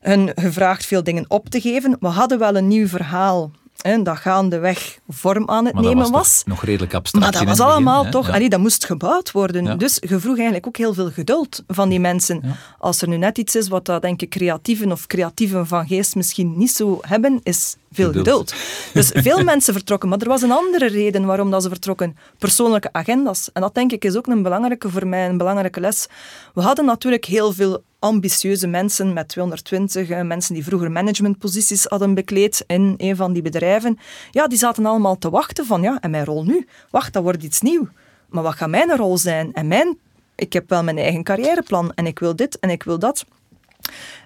hun 0.00 0.30
gevraagd 0.34 0.86
veel 0.86 1.02
dingen 1.02 1.24
op 1.28 1.48
te 1.48 1.60
geven. 1.60 1.96
We 2.00 2.06
hadden 2.06 2.38
wel 2.38 2.56
een 2.56 2.68
nieuw 2.68 2.86
verhaal 2.86 3.50
hè, 3.82 4.02
dat 4.02 4.16
gaandeweg 4.16 4.98
vorm 5.08 5.48
aan 5.50 5.64
het 5.64 5.74
Maar 5.74 5.82
nemen 5.82 6.10
was, 6.10 6.42
nog 6.46 6.64
redelijk 6.64 6.94
abstract. 6.94 7.24
Maar 7.24 7.34
dat 7.34 7.44
was 7.48 7.56
begin, 7.58 7.72
allemaal 7.72 8.04
hè? 8.04 8.10
toch, 8.10 8.26
Ja. 8.26 8.32
allee, 8.32 8.48
dat 8.48 8.60
moest 8.60 8.84
gebouwd 8.84 9.30
worden. 9.32 9.64
Ja. 9.64 9.74
Dus 9.74 9.96
je 10.08 10.18
vroeg 10.18 10.34
eigenlijk 10.36 10.66
ook 10.66 10.76
heel 10.76 10.94
veel 10.94 11.10
geduld 11.10 11.62
van 11.66 11.88
die 11.88 12.00
mensen. 12.00 12.40
Ja. 12.42 12.56
Als 12.78 13.02
er 13.02 13.08
nu 13.08 13.16
net 13.16 13.38
iets 13.38 13.54
is 13.56 13.68
wat 13.68 13.84
dat, 13.84 14.02
denk 14.02 14.22
ik 14.22 14.30
creatieven 14.30 14.92
of 14.92 15.06
creatieven 15.06 15.66
van 15.66 15.86
geest 15.86 16.14
misschien 16.14 16.58
niet 16.58 16.70
zo 16.72 16.98
hebben, 17.00 17.40
is 17.42 17.76
veel 17.92 18.06
Geduld. 18.06 18.26
geduld. 18.26 18.54
Dus 18.92 19.10
veel 19.14 19.44
mensen 19.52 19.72
vertrokken, 19.74 20.08
maar 20.08 20.18
er 20.18 20.28
was 20.28 20.42
een 20.42 20.52
andere 20.52 20.86
reden 20.88 21.24
waarom 21.24 21.50
dat 21.50 21.62
ze 21.62 21.68
vertrokken. 21.68 22.16
Persoonlijke 22.38 22.92
agendas. 22.92 23.50
En 23.52 23.60
dat 23.62 23.74
denk 23.74 23.92
ik 23.92 24.04
is 24.04 24.16
ook 24.16 24.26
een 24.26 24.42
belangrijke 24.42 24.90
voor 24.90 25.06
mij, 25.06 25.28
een 25.28 25.38
belangrijke 25.38 25.80
les. 25.80 26.06
We 26.54 26.62
hadden 26.62 26.84
natuurlijk 26.84 27.24
heel 27.24 27.52
veel 27.52 27.82
ambitieuze 27.98 28.66
mensen 28.66 29.12
met 29.12 29.28
220, 29.28 30.08
eh, 30.08 30.22
mensen 30.22 30.54
die 30.54 30.64
vroeger 30.64 30.90
managementposities 30.90 31.84
hadden 31.84 32.14
bekleed 32.14 32.64
in 32.66 32.94
een 32.96 33.16
van 33.16 33.32
die 33.32 33.42
bedrijven. 33.42 33.98
Ja, 34.30 34.46
die 34.46 34.58
zaten 34.58 34.86
allemaal 34.86 35.18
te 35.18 35.30
wachten 35.30 35.66
van, 35.66 35.82
ja, 35.82 35.98
en 36.00 36.10
mijn 36.10 36.24
rol 36.24 36.44
nu? 36.44 36.66
Wacht, 36.90 37.12
dat 37.12 37.22
wordt 37.22 37.42
iets 37.42 37.60
nieuws. 37.60 37.86
Maar 38.28 38.42
wat 38.42 38.54
gaat 38.54 38.68
mijn 38.68 38.96
rol 38.96 39.18
zijn? 39.18 39.52
En 39.52 39.68
mijn, 39.68 39.98
ik 40.34 40.52
heb 40.52 40.68
wel 40.68 40.84
mijn 40.84 40.98
eigen 40.98 41.22
carrièreplan 41.22 41.92
en 41.94 42.06
ik 42.06 42.18
wil 42.18 42.36
dit 42.36 42.58
en 42.58 42.70
ik 42.70 42.82
wil 42.82 42.98
dat. 42.98 43.24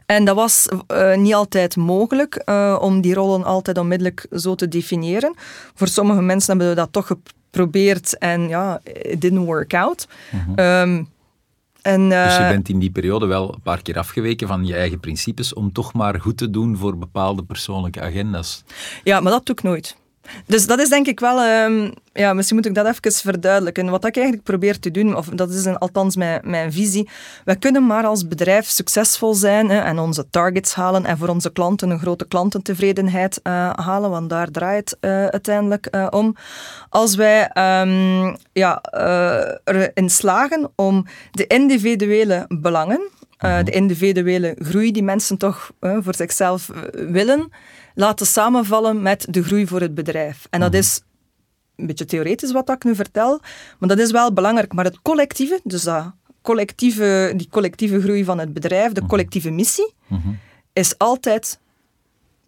En 0.06 0.24
dat 0.24 0.36
was 0.36 0.68
eh, 0.86 1.16
niet 1.16 1.34
altijd 1.34 1.76
mogelijk 1.76 2.34
eh, 2.34 2.78
om 2.80 3.00
die 3.00 3.14
rollen 3.14 3.44
altijd 3.44 3.78
onmiddellijk 3.78 4.26
zo 4.32 4.54
te 4.54 4.68
definiëren. 4.68 5.34
Voor 5.74 5.88
sommige 5.88 6.22
mensen 6.22 6.50
hebben 6.50 6.68
we 6.68 6.74
dat 6.74 6.92
toch 6.92 7.06
geprobeerd 7.06 8.18
en 8.18 8.48
ja, 8.48 8.80
it 8.84 9.20
didn't 9.20 9.44
work 9.44 9.74
out. 9.74 10.08
Ehm, 10.54 11.02
en, 11.82 12.08
Dus 12.08 12.36
je 12.36 12.42
eh, 12.42 12.48
bent 12.48 12.68
in 12.68 12.78
die 12.78 12.90
periode 12.90 13.26
wel 13.26 13.54
een 13.54 13.60
paar 13.62 13.82
keer 13.82 13.98
afgeweken 13.98 14.48
van 14.48 14.66
je 14.66 14.74
eigen 14.74 15.00
principes 15.00 15.54
om 15.54 15.72
toch 15.72 15.92
maar 15.92 16.20
goed 16.20 16.36
te 16.36 16.50
doen 16.50 16.76
voor 16.76 16.98
bepaalde 16.98 17.42
persoonlijke 17.42 18.00
agenda's. 18.00 18.64
Ja, 19.04 19.20
maar 19.20 19.32
dat 19.32 19.46
doe 19.46 19.56
ik 19.56 19.62
nooit. 19.62 19.96
Dus 20.46 20.66
dat 20.66 20.78
is 20.80 20.88
denk 20.88 21.06
ik 21.06 21.20
wel, 21.20 21.40
ehm, 21.40 21.90
ja, 22.12 22.32
misschien 22.32 22.56
moet 22.56 22.66
ik 22.66 22.74
dat 22.74 22.86
even 22.86 23.12
verduidelijken. 23.12 23.90
Wat 23.90 24.04
ik 24.04 24.16
eigenlijk 24.16 24.46
probeer 24.46 24.78
te 24.78 24.90
doen, 24.90 25.16
of 25.16 25.26
dat 25.26 25.50
is 25.50 25.64
een, 25.64 25.78
althans 25.78 26.16
mijn, 26.16 26.40
mijn 26.44 26.72
visie, 26.72 27.08
wij 27.44 27.56
kunnen 27.56 27.86
maar 27.86 28.04
als 28.04 28.28
bedrijf 28.28 28.66
succesvol 28.66 29.34
zijn 29.34 29.70
hè, 29.70 29.80
en 29.80 29.98
onze 29.98 30.26
targets 30.30 30.74
halen 30.74 31.04
en 31.04 31.18
voor 31.18 31.28
onze 31.28 31.52
klanten 31.52 31.90
een 31.90 31.98
grote 31.98 32.26
klantentevredenheid 32.28 33.40
eh, 33.42 33.70
halen, 33.72 34.10
want 34.10 34.30
daar 34.30 34.50
draait 34.50 34.90
het 34.90 34.98
eh, 35.00 35.26
uiteindelijk 35.26 35.86
eh, 35.86 36.06
om. 36.10 36.36
Als 36.88 37.14
wij 37.14 37.48
ehm, 37.48 38.34
ja, 38.52 38.82
erin 39.64 40.10
slagen 40.10 40.72
om 40.74 41.06
de 41.30 41.46
individuele 41.46 42.44
belangen, 42.48 43.10
eh, 43.42 43.64
de 43.64 43.70
individuele 43.70 44.56
groei 44.58 44.92
die 44.92 45.02
mensen 45.02 45.36
toch 45.36 45.72
eh, 45.80 45.98
voor 46.00 46.14
zichzelf 46.14 46.68
eh, 46.68 46.82
willen, 47.10 47.48
laten 47.94 48.26
samenvallen 48.26 49.02
met 49.02 49.26
de 49.30 49.42
groei 49.42 49.66
voor 49.66 49.80
het 49.80 49.94
bedrijf. 49.94 50.46
En 50.50 50.60
dat 50.60 50.74
is 50.74 51.00
een 51.76 51.86
beetje 51.86 52.04
theoretisch 52.04 52.52
wat 52.52 52.70
ik 52.70 52.84
nu 52.84 52.94
vertel, 52.94 53.40
maar 53.78 53.88
dat 53.88 53.98
is 53.98 54.10
wel 54.10 54.32
belangrijk. 54.32 54.72
Maar 54.72 54.84
het 54.84 55.02
collectieve, 55.02 55.60
dus 55.64 55.82
dat 55.82 56.12
collectieve, 56.42 57.32
die 57.36 57.48
collectieve 57.50 58.00
groei 58.00 58.24
van 58.24 58.38
het 58.38 58.52
bedrijf, 58.52 58.92
de 58.92 59.06
collectieve 59.06 59.50
missie, 59.50 59.94
is 60.72 60.98
altijd 60.98 61.60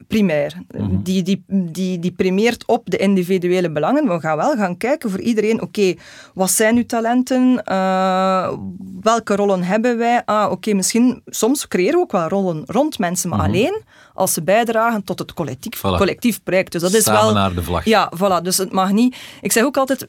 primair. 0.09 0.55
Mhm. 0.77 1.03
die, 1.03 1.23
die, 1.23 1.45
die, 1.49 1.99
die 1.99 2.13
primeert 2.13 2.67
op 2.67 2.91
de 2.91 2.97
individuele 2.97 3.71
belangen. 3.71 4.09
We 4.09 4.21
gaan 4.21 4.37
wel 4.37 4.57
gaan 4.57 4.77
kijken 4.77 5.11
voor 5.11 5.21
iedereen, 5.21 5.63
oké, 5.63 5.95
wat 6.35 6.51
zijn 6.51 6.77
uw 6.77 6.87
talenten? 6.87 7.63
Uh, 7.71 8.53
welke 9.01 9.37
rollen 9.37 9.63
hebben 9.63 9.99
wij? 9.99 10.23
Ah, 10.25 10.51
oké, 10.51 10.73
misschien, 10.75 11.23
soms 11.27 11.69
creëren 11.69 11.95
we 11.95 12.01
ook 12.01 12.13
wel 12.13 12.29
rollen 12.29 12.63
rond 12.67 12.99
mensen, 12.99 13.29
maar 13.31 13.39
Mhm. 13.39 13.49
alleen 13.49 13.83
als 14.15 14.33
ze 14.33 14.43
bijdragen 14.43 15.05
tot 15.05 15.19
het 15.19 15.33
collectief, 15.35 15.79
Voilà. 15.79 15.97
collectief 15.97 16.43
project. 16.43 16.73
Dus 16.73 16.81
dat 16.83 16.93
is 16.95 17.05
Samen 17.05 17.23
wel... 17.23 17.33
naar 17.33 17.55
de 17.55 17.63
vlag. 17.63 17.85
Ja, 17.85 18.13
voilà. 18.17 18.43
Dus 18.43 18.57
het 18.57 18.73
mag 18.73 18.93
niet... 18.93 19.17
Ik 19.41 19.53
zeg 19.53 19.65
ook 19.65 19.77
altijd... 19.77 20.07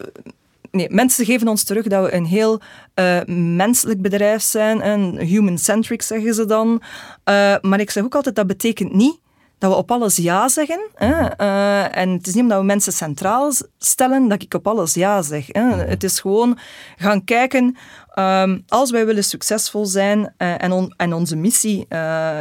Nee, 0.72 0.88
mensen 0.90 1.26
geven 1.26 1.48
ons 1.48 1.64
terug 1.64 1.88
dat 1.88 2.06
we 2.06 2.14
een 2.14 2.26
heel 2.26 2.62
eh, 2.94 3.20
menselijk 3.28 4.02
bedrijf 4.02 4.42
zijn. 4.42 4.82
En 4.82 5.18
human-centric 5.18 6.02
zeggen 6.02 6.34
ze 6.34 6.46
dan. 6.46 6.82
Eh, 7.24 7.56
maar 7.62 7.80
ik 7.80 7.90
zeg 7.90 8.04
ook 8.04 8.16
altijd, 8.16 8.36
dat 8.36 8.48
betekent 8.48 8.94
niet 8.94 9.20
dat 9.58 9.72
we 9.72 9.78
op 9.78 9.92
alles 9.92 10.16
ja 10.16 10.48
zeggen. 10.48 10.90
Hè. 10.96 11.26
Eh, 11.28 11.98
en 11.98 12.10
het 12.10 12.28
is 12.28 12.34
niet 12.34 12.44
omdat 12.44 12.60
we 12.60 12.66
mensen 12.66 12.94
centraal 12.94 13.52
stellen 13.78 14.28
dat 14.28 14.42
ik 14.42 14.54
op 14.54 14.68
alles 14.68 14.94
ja 14.94 15.22
zeg. 15.22 15.46
Hè. 15.48 15.62
Het 15.62 16.04
is 16.04 16.20
gewoon 16.20 16.58
gaan 16.98 17.24
kijken, 17.24 17.76
ehm, 18.14 18.60
als 18.68 18.92
wij 18.92 19.06
willen 19.06 19.24
succesvol 19.24 19.86
zijn 19.86 20.34
eh, 20.38 20.64
en, 20.64 20.72
on- 20.72 20.94
en 20.98 21.14
onze 21.14 21.36
missie 21.36 21.86
eh, 21.90 22.40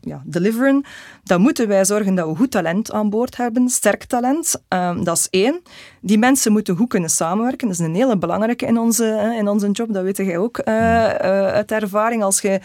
ja, 0.00 0.22
deliveren, 0.24 0.84
dan 1.24 1.40
moeten 1.40 1.68
wij 1.68 1.84
zorgen 1.84 2.14
dat 2.14 2.28
we 2.28 2.36
goed 2.36 2.50
talent 2.50 2.92
aan 2.92 3.10
boord 3.10 3.36
hebben, 3.36 3.68
sterk 3.68 4.04
talent. 4.04 4.62
Ehm, 4.68 5.04
dat 5.04 5.16
is 5.16 5.26
één. 5.30 5.62
Die 6.00 6.18
mensen 6.18 6.52
moeten 6.52 6.76
goed 6.76 6.88
kunnen 6.88 7.10
samenwerken. 7.10 7.68
Dat 7.68 7.78
is 7.78 7.86
een 7.86 7.94
hele 7.94 8.18
belangrijke 8.18 8.66
in 8.66 8.78
onze, 8.78 9.34
in 9.38 9.48
onze 9.48 9.70
job, 9.70 9.92
dat 9.92 10.02
weet 10.02 10.16
jij 10.16 10.38
ook 10.38 10.58
eh, 10.58 11.04
uit 11.52 11.72
ervaring. 11.72 12.22
Als 12.22 12.40
je, 12.40 12.60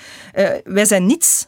wij 0.63 0.85
zijn 0.85 1.05
niets 1.05 1.47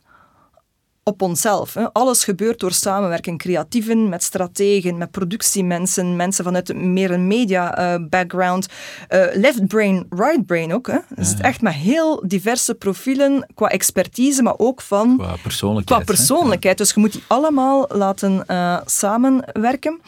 op 1.04 1.22
onszelf. 1.22 1.74
Hè. 1.74 1.94
Alles 1.94 2.24
gebeurt 2.24 2.60
door 2.60 2.72
samenwerking. 2.72 3.40
Creatieven 3.40 4.10
met 4.10 4.24
strategen, 4.24 4.98
met 4.98 5.12
productiemensen, 5.12 6.16
mensen 6.16 6.44
vanuit 6.44 6.74
meer 6.76 7.12
een 7.12 7.28
media 7.28 7.78
eh, 7.78 8.04
background. 8.10 8.68
Eh, 9.08 9.26
left 9.34 9.68
brain, 9.68 10.06
right 10.10 10.46
brain 10.46 10.74
ook. 10.74 10.88
Hè. 10.88 10.98
Dus 11.16 11.30
het 11.30 11.42
echt 11.42 11.62
met 11.62 11.74
heel 11.74 12.24
diverse 12.28 12.76
profielen 12.76 13.48
qua 13.56 13.68
expertise, 13.68 14.44
maar 14.44 14.58
ook 14.58 14.82
van 14.82 15.18
Qua 15.18 15.36
persoonlijkheid. 15.44 16.06
qua. 16.62 16.74
Dus 16.74 16.94
je 16.94 17.00
moet 17.00 17.12
die 17.12 17.24
allemaal 17.28 17.86
laten 17.90 18.46
eh, 18.46 18.78
samenwerken. 18.86 20.00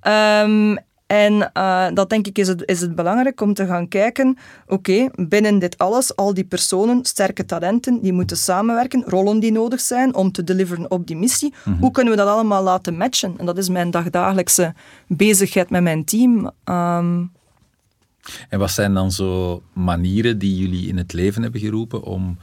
Ehm, 0.00 0.76
en 1.08 1.52
eh, 1.52 1.86
dat 1.94 2.10
denk 2.10 2.26
ik 2.26 2.38
is 2.38 2.48
het, 2.48 2.62
is 2.66 2.80
het 2.80 2.94
belangrijk 2.94 3.40
om 3.40 3.54
te 3.54 3.66
gaan 3.66 3.88
kijken, 3.88 4.36
oké, 4.66 5.08
binnen 5.14 5.58
dit 5.58 5.78
alles, 5.78 6.16
al 6.16 6.34
die 6.34 6.44
personen, 6.44 7.04
sterke 7.04 7.44
talenten, 7.44 8.00
die 8.02 8.12
moeten 8.12 8.36
samenwerken, 8.36 9.02
rollen 9.06 9.40
die 9.40 9.52
nodig 9.52 9.80
zijn 9.80 10.14
om 10.14 10.32
te 10.32 10.44
deliveren 10.44 10.90
op 10.90 11.06
die 11.06 11.16
missie. 11.16 11.54
Hoe 11.80 11.90
kunnen 11.90 12.12
we 12.12 12.18
dat 12.18 12.28
allemaal 12.28 12.62
laten 12.62 12.96
matchen? 12.96 13.34
En 13.38 13.46
dat 13.46 13.58
is 13.58 13.68
mijn 13.68 13.90
dagdagelijkse 13.90 14.74
bezigheid 15.06 15.70
met 15.70 15.82
mijn 15.82 16.04
team. 16.04 16.50
Ehm, 16.64 17.22
En 18.48 18.58
wat 18.58 18.70
zijn 18.70 18.94
dan 18.94 19.12
zo 19.12 19.62
manieren 19.72 20.38
die 20.38 20.56
jullie 20.56 20.88
in 20.88 20.96
het 20.96 21.12
leven 21.12 21.42
hebben 21.42 21.60
geroepen 21.60 22.02
om 22.02 22.38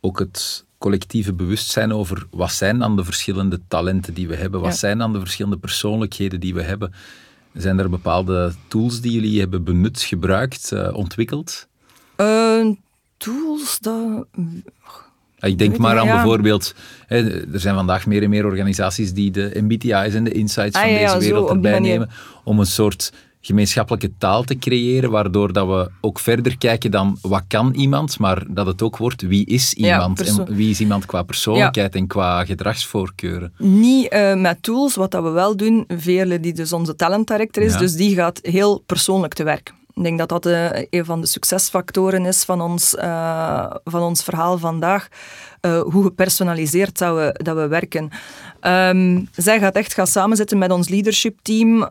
ook 0.00 0.18
het 0.18 0.64
collectieve 0.78 1.32
bewustzijn 1.32 1.92
over 1.92 2.26
wat 2.30 2.52
zijn 2.52 2.78
dan 2.78 2.96
de 2.96 3.04
verschillende 3.04 3.60
talenten 3.68 4.14
die 4.14 4.28
we 4.28 4.36
hebben, 4.36 4.60
wat 4.60 4.72
Ja. 4.72 4.78
zijn 4.78 4.98
dan 4.98 5.12
de 5.12 5.18
verschillende 5.18 5.58
persoonlijkheden 5.58 6.40
die 6.40 6.54
we 6.54 6.62
hebben? 6.62 6.92
Zijn 7.54 7.78
er 7.78 7.90
bepaalde 7.90 8.52
tools 8.68 9.00
die 9.00 9.12
jullie 9.12 9.40
hebben 9.40 9.64
benut, 9.64 10.02
gebruikt, 10.02 10.72
eh, 10.72 10.94
ontwikkeld? 10.94 11.68
eh, 12.16 12.66
tools, 13.16 13.78
dat... 13.78 14.26
Ik 15.38 15.58
denk 15.58 15.78
maar 15.78 15.98
aan 15.98 16.06
ja. 16.06 16.14
bijvoorbeeld, 16.14 16.74
hè, 17.06 17.42
er 17.52 17.60
zijn 17.60 17.74
vandaag 17.74 18.06
meer 18.06 18.22
en 18.22 18.30
meer 18.30 18.46
organisaties 18.46 19.12
die 19.12 19.30
de 19.30 19.50
MBTI's 19.54 20.14
en 20.14 20.24
de 20.24 20.32
insights 20.32 20.76
Ah, 20.76 20.82
van 20.82 20.92
ja, 20.92 21.14
deze 21.14 21.26
wereld 21.28 21.50
erbij 21.50 21.78
nemen 21.78 22.10
om 22.44 22.58
een 22.58 22.66
soort 22.66 23.12
gemeenschappelijke 23.46 24.12
taal 24.18 24.42
te 24.42 24.58
creëren, 24.58 25.10
waardoor 25.10 25.52
dat 25.52 25.66
we 25.66 25.90
ook 26.00 26.18
verder 26.18 26.58
kijken 26.58 26.90
dan 26.90 27.18
wat 27.20 27.42
kan 27.48 27.74
iemand, 27.74 28.18
maar 28.18 28.42
dat 28.48 28.66
het 28.66 28.82
ook 28.82 28.96
wordt 28.96 29.22
wie 29.22 29.46
is 29.46 29.74
iemand 29.74 30.20
en 30.20 30.54
wie 30.54 30.70
is 30.70 30.80
iemand 30.80 31.06
qua 31.06 31.22
persoonlijkheid 31.22 31.94
en 31.94 32.06
qua 32.06 32.44
gedragsvoorkeuren. 32.44 33.52
Niet 33.58 34.08
eh, 34.08 34.34
met 34.34 34.62
tools, 34.62 34.94
wat 34.94 35.10
dat 35.10 35.22
we 35.22 35.30
wel 35.30 35.56
doen. 35.56 35.84
Veerle, 35.88 36.40
die 36.40 36.52
dus 36.52 36.72
onze 36.72 36.94
talent 36.94 37.26
director 37.26 37.62
is, 37.62 37.72
Ja. 37.72 37.78
dus 37.78 37.92
die 37.94 38.14
gaat 38.14 38.38
heel 38.42 38.78
persoonlijk 38.86 39.34
te 39.34 39.44
werk. 39.44 39.72
Ik 39.94 40.02
denk 40.02 40.18
dat 40.18 40.28
dat 40.28 40.46
eh, 40.46 40.82
een 40.90 41.04
van 41.04 41.20
de 41.20 41.26
succesfactoren 41.26 42.26
is 42.26 42.44
van 42.44 42.60
ons, 42.60 42.94
eh, 42.94 43.70
van 43.84 44.02
ons 44.02 44.22
verhaal 44.22 44.58
vandaag. 44.58 45.08
Hoe 45.84 46.02
gepersonaliseerd 46.02 46.98
dat 46.98 47.14
we, 47.16 47.40
dat 47.42 47.56
we 47.56 47.66
werken. 47.66 48.10
Ehm, 48.64 49.24
zij 49.32 49.58
gaat 49.58 49.74
echt 49.74 49.94
gaan 49.94 50.06
samenzitten 50.06 50.58
met 50.58 50.70
ons 50.70 50.88
leadership 50.88 51.38
team, 51.42 51.82
eh, 51.82 51.90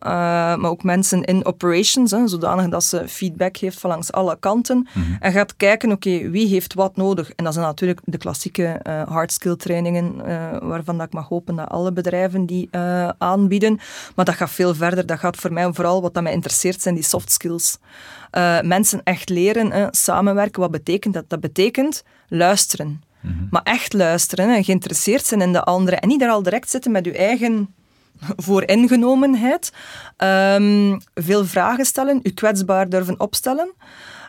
maar 0.56 0.70
ook 0.70 0.84
mensen 0.84 1.24
in 1.24 1.46
operations, 1.46 2.12
hè, 2.12 2.28
zodanig 2.28 2.70
dat 2.70 2.84
ze 2.84 3.08
feedback 3.08 3.58
heeft 3.58 3.80
van 3.80 3.90
langs 3.90 4.12
alle 4.12 4.38
kanten. 4.40 4.88
En 5.20 5.32
gaat 5.32 5.56
kijken, 5.56 5.92
oké, 5.92 6.30
wie 6.30 6.48
heeft 6.48 6.74
wat 6.74 6.96
nodig? 6.96 7.32
En 7.36 7.44
dat 7.44 7.54
zijn 7.54 7.66
natuurlijk 7.66 8.00
de 8.04 8.18
klassieke 8.18 8.66
eh 8.66 9.02
hard 9.08 9.32
skill 9.32 9.56
trainingen, 9.56 10.26
eh, 10.26 10.58
waarvan 10.62 10.98
dat 10.98 11.08
ik 11.08 11.14
mag 11.14 11.28
hopen 11.28 11.56
dat 11.56 11.70
alle 11.70 11.92
bedrijven 11.92 12.46
die 12.46 12.70
aanbieden. 13.18 13.80
Maar 14.16 14.26
dat 14.26 14.36
gaat 14.36 14.52
veel 14.52 14.76
verder. 14.76 15.06
Dat 15.06 15.20
gaat 15.20 15.38
voor 15.38 15.54
mij 15.54 15.74
vooral, 15.74 16.02
wat 16.02 16.14
dat 16.14 16.24
mij 16.24 16.34
interesseert, 16.34 16.82
zijn 16.82 16.96
die 16.96 17.04
soft 17.04 17.32
skills. 17.32 17.78
Mensen 18.62 19.02
echt 19.04 19.30
leren, 19.30 19.88
samenwerken. 19.92 20.62
Wat 20.62 20.72
betekent 20.72 21.14
dat? 21.14 21.24
Dat 21.28 21.40
betekent 21.40 22.04
luisteren. 22.28 23.02
Maar 23.50 23.64
echt 23.64 23.94
luisteren 23.94 24.50
hè, 24.50 24.64
geïnteresseerd 24.64 25.26
zijn 25.26 25.42
in 25.42 25.54
de 25.54 25.64
andere. 25.64 25.96
En 25.96 26.08
niet 26.08 26.20
daar 26.20 26.30
al 26.30 26.44
direct 26.44 26.70
zitten 26.70 26.92
met 26.92 27.06
uw 27.06 27.14
eigen 27.14 27.74
vooringenomenheid. 28.46 29.72
Ehm, 30.18 31.00
veel 31.14 31.46
vragen 31.46 31.86
stellen, 31.86 32.20
u 32.24 32.30
kwetsbaar 32.30 32.90
durven 32.90 33.20
opstellen. 33.20 33.74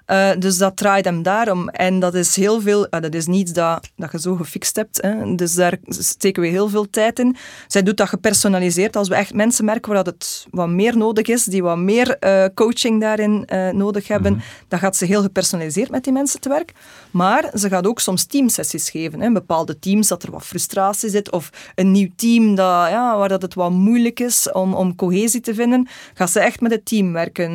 Eh, 0.07 0.31
dus 0.39 0.59
dat 0.59 0.77
draait 0.77 1.05
hem 1.05 1.23
daarom. 1.23 1.69
En 1.69 2.01
dat 2.01 2.15
is 2.15 2.37
heel 2.37 2.61
veel, 2.61 2.89
eh, 2.89 3.01
dat 3.01 3.15
is 3.15 3.27
niets 3.27 3.53
dat, 3.53 3.89
dat 3.97 4.13
je 4.13 4.21
zo 4.21 4.35
gefixt 4.35 4.77
hebt. 4.77 5.03
Hè. 5.03 5.35
Dus 5.35 5.55
daar 5.55 5.77
steken 5.89 6.43
we 6.43 6.49
heel 6.49 6.69
veel 6.69 6.91
tijd 6.91 7.19
in. 7.19 7.37
Zij 7.67 7.83
doet 7.83 7.97
dat 7.97 8.09
gepersonaliseerd. 8.09 8.97
Als 8.97 9.09
we 9.09 9.15
echt 9.15 9.35
mensen 9.35 9.65
merken 9.65 9.93
waar 9.93 10.05
dat 10.05 10.15
het 10.15 10.47
wat 10.51 10.69
meer 10.69 10.97
nodig 10.97 11.27
is, 11.27 11.45
die 11.45 11.63
wat 11.63 11.79
meer 11.79 12.19
eh, 12.19 12.45
coaching 12.55 13.01
daarin 13.01 13.45
eh, 13.47 13.69
nodig 13.69 14.09
hebben, 14.09 14.43
dan 14.69 14.79
gaat 14.79 14.97
ze 14.97 15.05
heel 15.05 15.23
gepersonaliseerd 15.23 15.91
met 15.91 16.05
die 16.05 16.13
mensen 16.13 16.41
te 16.41 16.49
werk. 16.49 16.73
Maar 17.11 17.51
ze 17.55 17.69
gaat 17.69 17.87
ook 17.87 18.01
soms 18.01 18.25
teamsessies 18.25 18.91
geven. 18.91 19.21
Hè. 19.21 19.33
Bepaalde 19.33 19.79
teams 19.79 20.09
dat 20.09 20.23
er 20.23 20.31
wat 20.31 20.45
frustratie 20.45 21.11
zit, 21.11 21.31
of 21.31 21.51
een 21.75 21.91
nieuw 21.91 22.11
team 22.17 22.55
dat, 22.55 22.89
ja, 22.91 23.19
waar 23.19 23.29
dat 23.29 23.43
het 23.43 23.55
wat 23.55 23.71
moeilijk 23.71 24.21
is 24.21 24.53
om, 24.53 24.75
om 24.75 24.95
cohesie 24.95 25.41
te 25.41 25.55
vinden, 25.55 25.89
gaat 26.15 26.31
ze 26.31 26.41
echt 26.41 26.61
met 26.61 26.71
het 26.71 26.85
team 26.85 27.13
werken. 27.13 27.53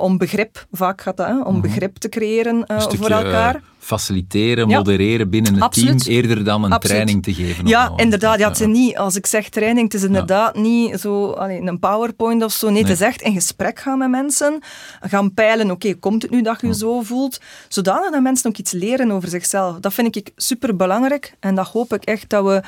om 0.00 0.18
begrip, 0.18 0.66
vaak 0.72 1.00
gaat 1.00 1.16
dat, 1.16 1.26
hè, 1.26 1.40
om 1.42 1.60
begrip 1.60 1.85
te 1.92 2.08
creëren 2.08 2.64
eh, 2.66 2.80
voor 2.80 2.92
stukje 2.92 3.14
elkaar. 3.14 3.54
eh, 3.54 3.60
faciliteren, 3.78 4.68
Ja. 4.68 4.76
modereren 4.76 5.30
binnen 5.30 5.54
het 5.54 5.62
Absoluut. 5.62 6.04
team, 6.04 6.14
eerder 6.16 6.44
dan 6.44 6.64
een 6.64 6.72
Absoluut. 6.72 6.96
training 6.96 7.22
te 7.22 7.34
geven. 7.34 7.66
Ja, 7.66 7.92
inderdaad. 7.96 8.38
Ja, 8.38 8.48
het 8.48 8.60
is 8.60 8.66
niet, 8.66 8.96
als 8.96 9.16
ik 9.16 9.26
zeg 9.26 9.48
training, 9.48 9.92
het 9.92 9.94
is 9.94 10.06
inderdaad 10.06 10.56
niet 10.56 11.00
zo 11.00 11.30
allee, 11.30 11.60
een 11.60 11.78
PowerPoint 11.78 12.44
of 12.44 12.52
zo. 12.52 12.70
Nee, 12.70 12.82
het 12.82 12.90
is 12.90 13.00
echt 13.00 13.20
in 13.22 13.32
gesprek 13.32 13.80
gaan 13.80 13.98
met 13.98 14.10
mensen. 14.10 14.58
Gaan 15.00 15.34
peilen, 15.34 15.70
oké, 15.70 15.94
komt 15.94 16.22
het 16.22 16.30
nu 16.30 16.42
dat 16.42 16.60
je 16.60 16.66
je 16.66 16.74
zo 16.74 17.00
voelt? 17.02 17.38
Zodanig 17.68 18.10
dat 18.10 18.22
mensen 18.22 18.50
ook 18.50 18.56
iets 18.56 18.72
leren 18.72 19.10
over 19.10 19.28
zichzelf. 19.28 19.78
Dat 19.80 19.94
vind 19.94 20.16
ik 20.16 20.30
super 20.36 20.76
belangrijk. 20.76 21.34
En 21.40 21.54
dat 21.54 21.66
hoop 21.68 21.92
ik 21.92 22.04
echt 22.04 22.28
dat 22.28 22.44
we 22.44 22.62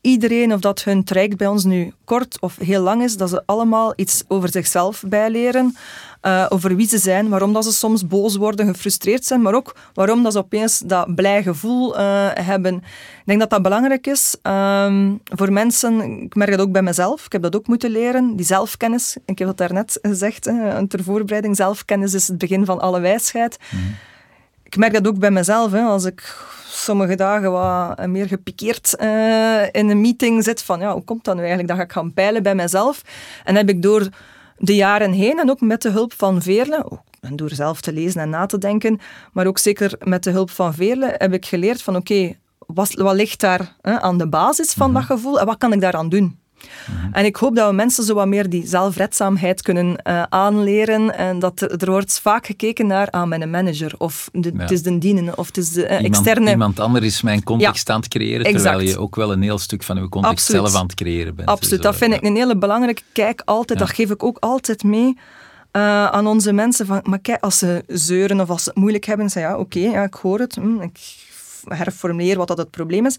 iedereen, 0.00 0.52
of 0.52 0.60
dat 0.60 0.84
hun 0.84 1.04
traject 1.04 1.36
bij 1.36 1.46
ons 1.46 1.64
nu 1.64 1.92
kort 2.04 2.36
of 2.40 2.56
heel 2.56 2.82
lang 2.82 3.02
is, 3.02 3.16
dat 3.16 3.30
ze 3.30 3.42
allemaal 3.46 3.92
iets 3.96 4.22
over 4.28 4.48
zichzelf 4.50 5.02
bijleren. 5.08 5.76
Eh, 6.24 6.46
over 6.48 6.76
wie 6.76 6.88
ze 6.88 6.98
zijn, 6.98 7.28
waarom 7.28 7.52
dat 7.52 7.64
ze 7.64 7.72
soms 7.72 8.06
boos 8.06 8.36
worden, 8.36 8.66
gefrustreerd 8.66 9.24
zijn, 9.24 9.42
maar 9.42 9.54
ook 9.54 9.76
waarom 9.94 10.22
dat 10.22 10.32
ze 10.32 10.38
opeens 10.38 10.78
dat 10.78 11.14
blij 11.14 11.42
gevoel 11.42 11.96
eh, 11.98 12.28
hebben. 12.34 12.74
Ik 12.74 13.22
denk 13.24 13.40
dat 13.40 13.50
dat 13.50 13.62
belangrijk 13.62 14.06
is 14.06 14.36
ehm, 14.42 15.12
voor 15.24 15.52
mensen. 15.52 16.22
Ik 16.22 16.34
merk 16.34 16.50
dat 16.50 16.60
ook 16.60 16.72
bij 16.72 16.82
mezelf. 16.82 17.24
Ik 17.24 17.32
heb 17.32 17.42
dat 17.42 17.56
ook 17.56 17.66
moeten 17.66 17.90
leren, 17.90 18.36
die 18.36 18.46
zelfkennis. 18.46 19.16
Ik 19.24 19.38
heb 19.38 19.48
dat 19.48 19.56
daarnet 19.56 19.98
gezegd, 20.02 20.44
hè, 20.44 20.86
ter 20.86 21.02
voorbereiding. 21.02 21.56
Zelfkennis 21.56 22.14
is 22.14 22.28
het 22.28 22.38
begin 22.38 22.64
van 22.64 22.80
alle 22.80 23.00
wijsheid. 23.00 23.58
Ik 24.62 24.76
merk 24.76 24.92
dat 24.92 25.06
ook 25.06 25.18
bij 25.18 25.30
mezelf. 25.30 25.72
Hè, 25.72 25.80
als 25.80 26.04
ik 26.04 26.36
sommige 26.66 27.14
dagen 27.14 27.52
wat 27.52 28.06
meer 28.06 28.26
gepikeerd 28.26 28.96
eh, 28.96 29.62
in 29.72 29.88
een 29.90 30.00
meeting 30.00 30.44
zit 30.44 30.62
van 30.62 30.80
ja, 30.80 30.92
hoe 30.92 31.04
komt 31.04 31.24
dat 31.24 31.34
nu 31.34 31.40
eigenlijk? 31.40 31.68
Dan 31.68 31.78
ga 31.78 31.84
ik 31.84 31.92
gaan 31.92 32.12
peilen 32.12 32.42
bij 32.42 32.54
mezelf. 32.54 33.02
En 33.44 33.54
heb 33.54 33.68
ik 33.68 33.82
door 33.82 34.08
de 34.56 34.74
jaren 34.74 35.12
heen 35.12 35.38
en 35.38 35.50
ook 35.50 35.60
met 35.60 35.82
de 35.82 35.90
hulp 35.90 36.12
van 36.12 36.42
Veerle, 36.42 37.00
en 37.20 37.36
door 37.36 37.50
zelf 37.50 37.80
te 37.80 37.92
lezen 37.92 38.20
en 38.20 38.30
na 38.30 38.46
te 38.46 38.58
denken, 38.58 39.00
maar 39.32 39.46
ook 39.46 39.58
zeker 39.58 39.92
met 40.02 40.24
de 40.24 40.30
hulp 40.30 40.50
van 40.50 40.74
Veerle, 40.74 41.14
heb 41.18 41.32
ik 41.32 41.46
geleerd 41.46 41.82
van 41.82 41.96
oké, 41.96 42.36
wat, 42.58 42.92
wat 42.92 43.14
ligt 43.14 43.40
daar 43.40 43.76
hè, 43.80 44.00
aan 44.00 44.18
de 44.18 44.28
basis 44.28 44.72
van 44.72 44.92
dat 44.92 45.04
gevoel 45.04 45.40
en 45.40 45.46
wat 45.46 45.58
kan 45.58 45.72
ik 45.72 45.80
daaraan 45.80 46.08
doen? 46.08 46.38
En 47.12 47.24
ik 47.24 47.36
hoop 47.36 47.56
dat 47.56 47.68
we 47.68 47.74
mensen 47.74 48.04
zo 48.04 48.14
wat 48.14 48.26
meer 48.26 48.48
die 48.48 48.66
zelfredzaamheid 48.66 49.62
kunnen 49.62 49.86
uh, 49.86 50.22
aanleren. 50.28 51.16
En 51.16 51.38
dat 51.38 51.60
er, 51.60 51.90
wordt 51.90 52.20
vaak 52.20 52.46
gekeken 52.46 52.86
naar 52.86 53.10
ah, 53.10 53.26
mijn 53.26 53.50
manager, 53.50 53.94
of 53.98 54.28
de, 54.32 54.52
het 54.56 54.70
is 54.70 54.82
de 54.82 54.98
dienen, 54.98 55.38
of 55.38 55.46
het 55.46 55.56
is 55.56 55.72
de 55.72 55.84
uh, 55.84 55.90
iemand, 55.90 56.06
externe... 56.06 56.50
Iemand 56.50 56.80
anders 56.80 57.04
is 57.06 57.22
mijn 57.22 57.42
context 57.42 57.90
aan 57.90 58.00
het 58.00 58.08
creëren, 58.08 58.52
terwijl 58.52 58.80
je 58.80 58.98
ook 58.98 59.16
wel 59.16 59.32
een 59.32 59.42
heel 59.42 59.58
stuk 59.58 59.82
van 59.82 59.96
je 59.96 60.08
context 60.08 60.46
zelf 60.46 60.74
aan 60.74 60.86
het 60.86 60.94
creëren 60.94 61.34
bent. 61.34 61.48
Absoluut, 61.48 61.82
dus, 61.82 61.90
dat 61.90 61.96
vind 61.96 62.14
ik 62.14 62.22
een 62.22 62.36
hele 62.36 62.56
belangrijke 62.56 63.02
kijk 63.12 63.42
altijd. 63.44 63.78
Dat 63.78 63.90
geef 63.90 64.10
ik 64.10 64.22
ook 64.22 64.36
altijd 64.40 64.82
mee. 64.82 65.16
Uh, 65.76 66.06
aan 66.06 66.26
onze 66.26 66.52
mensen 66.52 66.86
van, 66.86 67.00
maar 67.02 67.18
kijk, 67.18 67.42
als 67.42 67.58
ze 67.58 67.84
zeuren 67.86 68.40
of 68.40 68.50
als 68.50 68.62
ze 68.62 68.68
het 68.68 68.78
moeilijk 68.78 69.04
hebben, 69.04 69.30
zeg 69.30 69.42
ja, 69.42 69.58
oké, 69.58 69.78
ja, 69.78 70.02
ik 70.02 70.14
hoor 70.14 70.38
het, 70.38 70.54
hm, 70.54 70.80
ik 70.80 70.98
herformuleer 71.68 72.36
wat 72.36 72.48
dat 72.48 72.58
het 72.58 72.70
probleem 72.70 73.06
is. 73.06 73.16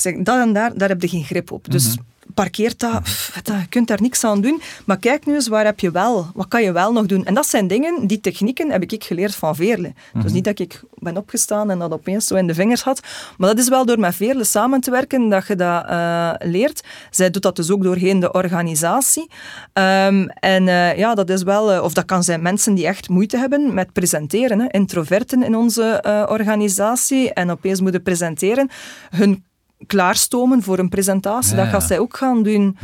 Zeg, 0.00 0.16
dat 0.16 0.40
en 0.40 0.52
daar, 0.52 0.78
daar 0.78 0.88
heb 0.88 1.02
je 1.02 1.08
geen 1.08 1.24
grip 1.24 1.50
op. 1.50 1.70
Dus 1.70 1.96
mhm 1.96 2.06
parkeert 2.34 2.80
dat, 2.80 3.08
je 3.44 3.68
kunt 3.68 3.88
daar 3.88 4.00
niks 4.00 4.24
aan 4.24 4.40
doen. 4.40 4.60
Maar 4.84 4.98
kijk 4.98 5.26
nu 5.26 5.34
eens, 5.34 5.48
waar 5.48 5.64
heb 5.64 5.80
je 5.80 5.90
wel? 5.90 6.26
Wat 6.34 6.48
kan 6.48 6.62
je 6.62 6.72
wel 6.72 6.92
nog 6.92 7.06
doen? 7.06 7.24
En 7.24 7.34
dat 7.34 7.46
zijn 7.46 7.66
dingen, 7.66 8.06
die 8.06 8.20
technieken 8.20 8.70
heb 8.70 8.82
ik 8.82 9.04
geleerd 9.04 9.34
van 9.34 9.56
Veerle. 9.56 9.92
Mm 10.12 10.22
Dus 10.22 10.32
niet 10.32 10.44
dat 10.44 10.58
ik 10.58 10.82
ben 10.94 11.16
opgestaan 11.16 11.70
en 11.70 11.78
dat 11.78 11.92
opeens 11.92 12.26
zo 12.26 12.34
in 12.34 12.46
de 12.46 12.54
vingers 12.54 12.82
had. 12.82 13.00
Maar 13.36 13.48
dat 13.48 13.58
is 13.58 13.68
wel 13.68 13.86
door 13.86 13.98
met 13.98 14.14
Veerle 14.14 14.44
samen 14.44 14.80
te 14.80 14.90
werken 14.90 15.28
dat 15.28 15.46
je 15.46 15.56
dat 15.56 15.84
uh, 15.90 16.32
leert. 16.38 16.84
Zij 17.10 17.30
doet 17.30 17.42
dat 17.42 17.56
dus 17.56 17.70
ook 17.70 17.82
doorheen 17.82 18.20
de 18.20 18.32
organisatie. 18.32 19.30
Um, 19.72 20.28
en 20.28 20.66
uh, 20.66 20.96
ja, 20.96 21.14
dat 21.14 21.30
is 21.30 21.42
wel... 21.42 21.74
Uh, 21.74 21.82
of 21.82 21.92
dat 21.92 22.04
kan 22.04 22.24
zijn 22.24 22.42
mensen 22.42 22.74
die 22.74 22.86
echt 22.86 23.08
moeite 23.08 23.36
hebben 23.36 23.74
met 23.74 23.92
presenteren. 23.92 24.60
Hè. 24.60 24.66
Introverten 24.68 25.42
in 25.42 25.56
onze 25.56 26.02
organisatie 26.28 27.32
en 27.32 27.50
opeens 27.50 27.80
moeten 27.80 28.02
presenteren. 28.02 28.70
Hun 29.10 29.44
klaarstomen 29.86 30.62
voor 30.62 30.78
een 30.78 30.88
presentatie. 30.88 31.56
dat 31.56 31.66
gaat 31.66 31.82
zij 31.82 31.98
ook 31.98 32.16
gaan 32.16 32.42
doen. 32.42 32.76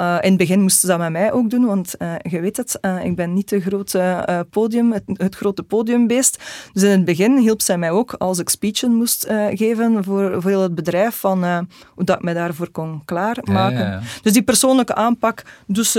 Uh, 0.00 0.16
in 0.20 0.28
het 0.28 0.36
begin 0.36 0.60
moesten 0.60 0.80
ze 0.80 0.86
dat 0.86 0.98
met 0.98 1.10
mij 1.10 1.32
ook 1.32 1.50
doen, 1.50 1.64
want 1.64 1.94
uh, 1.98 2.12
je 2.22 2.40
weet 2.40 2.56
het, 2.56 2.78
uh, 2.82 3.04
ik 3.04 3.16
ben 3.16 3.32
niet 3.32 3.48
de 3.48 3.60
grote 3.60 4.46
podium, 4.50 4.92
het, 4.92 5.02
het, 5.06 5.34
grote 5.34 5.62
podiumbeest. 5.62 6.42
Dus 6.72 6.82
in 6.82 6.90
het 6.90 7.04
begin 7.04 7.38
hielp 7.38 7.62
zij 7.62 7.78
mij 7.78 7.90
ook 7.90 8.12
als 8.12 8.38
ik 8.38 8.48
speechen 8.48 8.94
moest 8.94 9.26
geven 9.54 10.04
voor, 10.04 10.42
voor 10.42 10.50
heel 10.50 10.62
het 10.62 10.74
bedrijf, 10.74 11.14
van 11.14 11.44
hoe 11.94 12.04
dat 12.04 12.16
ik 12.16 12.22
mij 12.22 12.34
daarvoor 12.34 12.70
kon 12.70 13.02
klaarmaken. 13.04 13.78
Ja, 13.78 13.90
ja, 13.90 14.00
dus 14.22 14.32
die 14.32 14.42
persoonlijke 14.42 14.94
aanpak 14.94 15.42
dus 15.66 15.98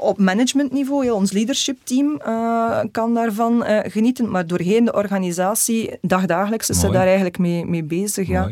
op 0.00 0.18
managementniveau, 0.18 1.10
ons 1.10 1.32
leadership 1.32 1.78
team 1.82 2.18
kan 2.90 3.14
daarvan 3.14 3.64
genieten, 3.86 4.30
maar 4.30 4.46
doorheen 4.46 4.84
de 4.84 4.92
organisatie, 4.92 5.98
dagdagelijks 6.00 6.70
is 6.70 6.80
ze 6.80 6.90
daar 6.90 7.06
eigenlijk 7.06 7.38
mee, 7.38 7.66
mee 7.66 7.84
bezig. 7.84 8.28
Ja. 8.28 8.50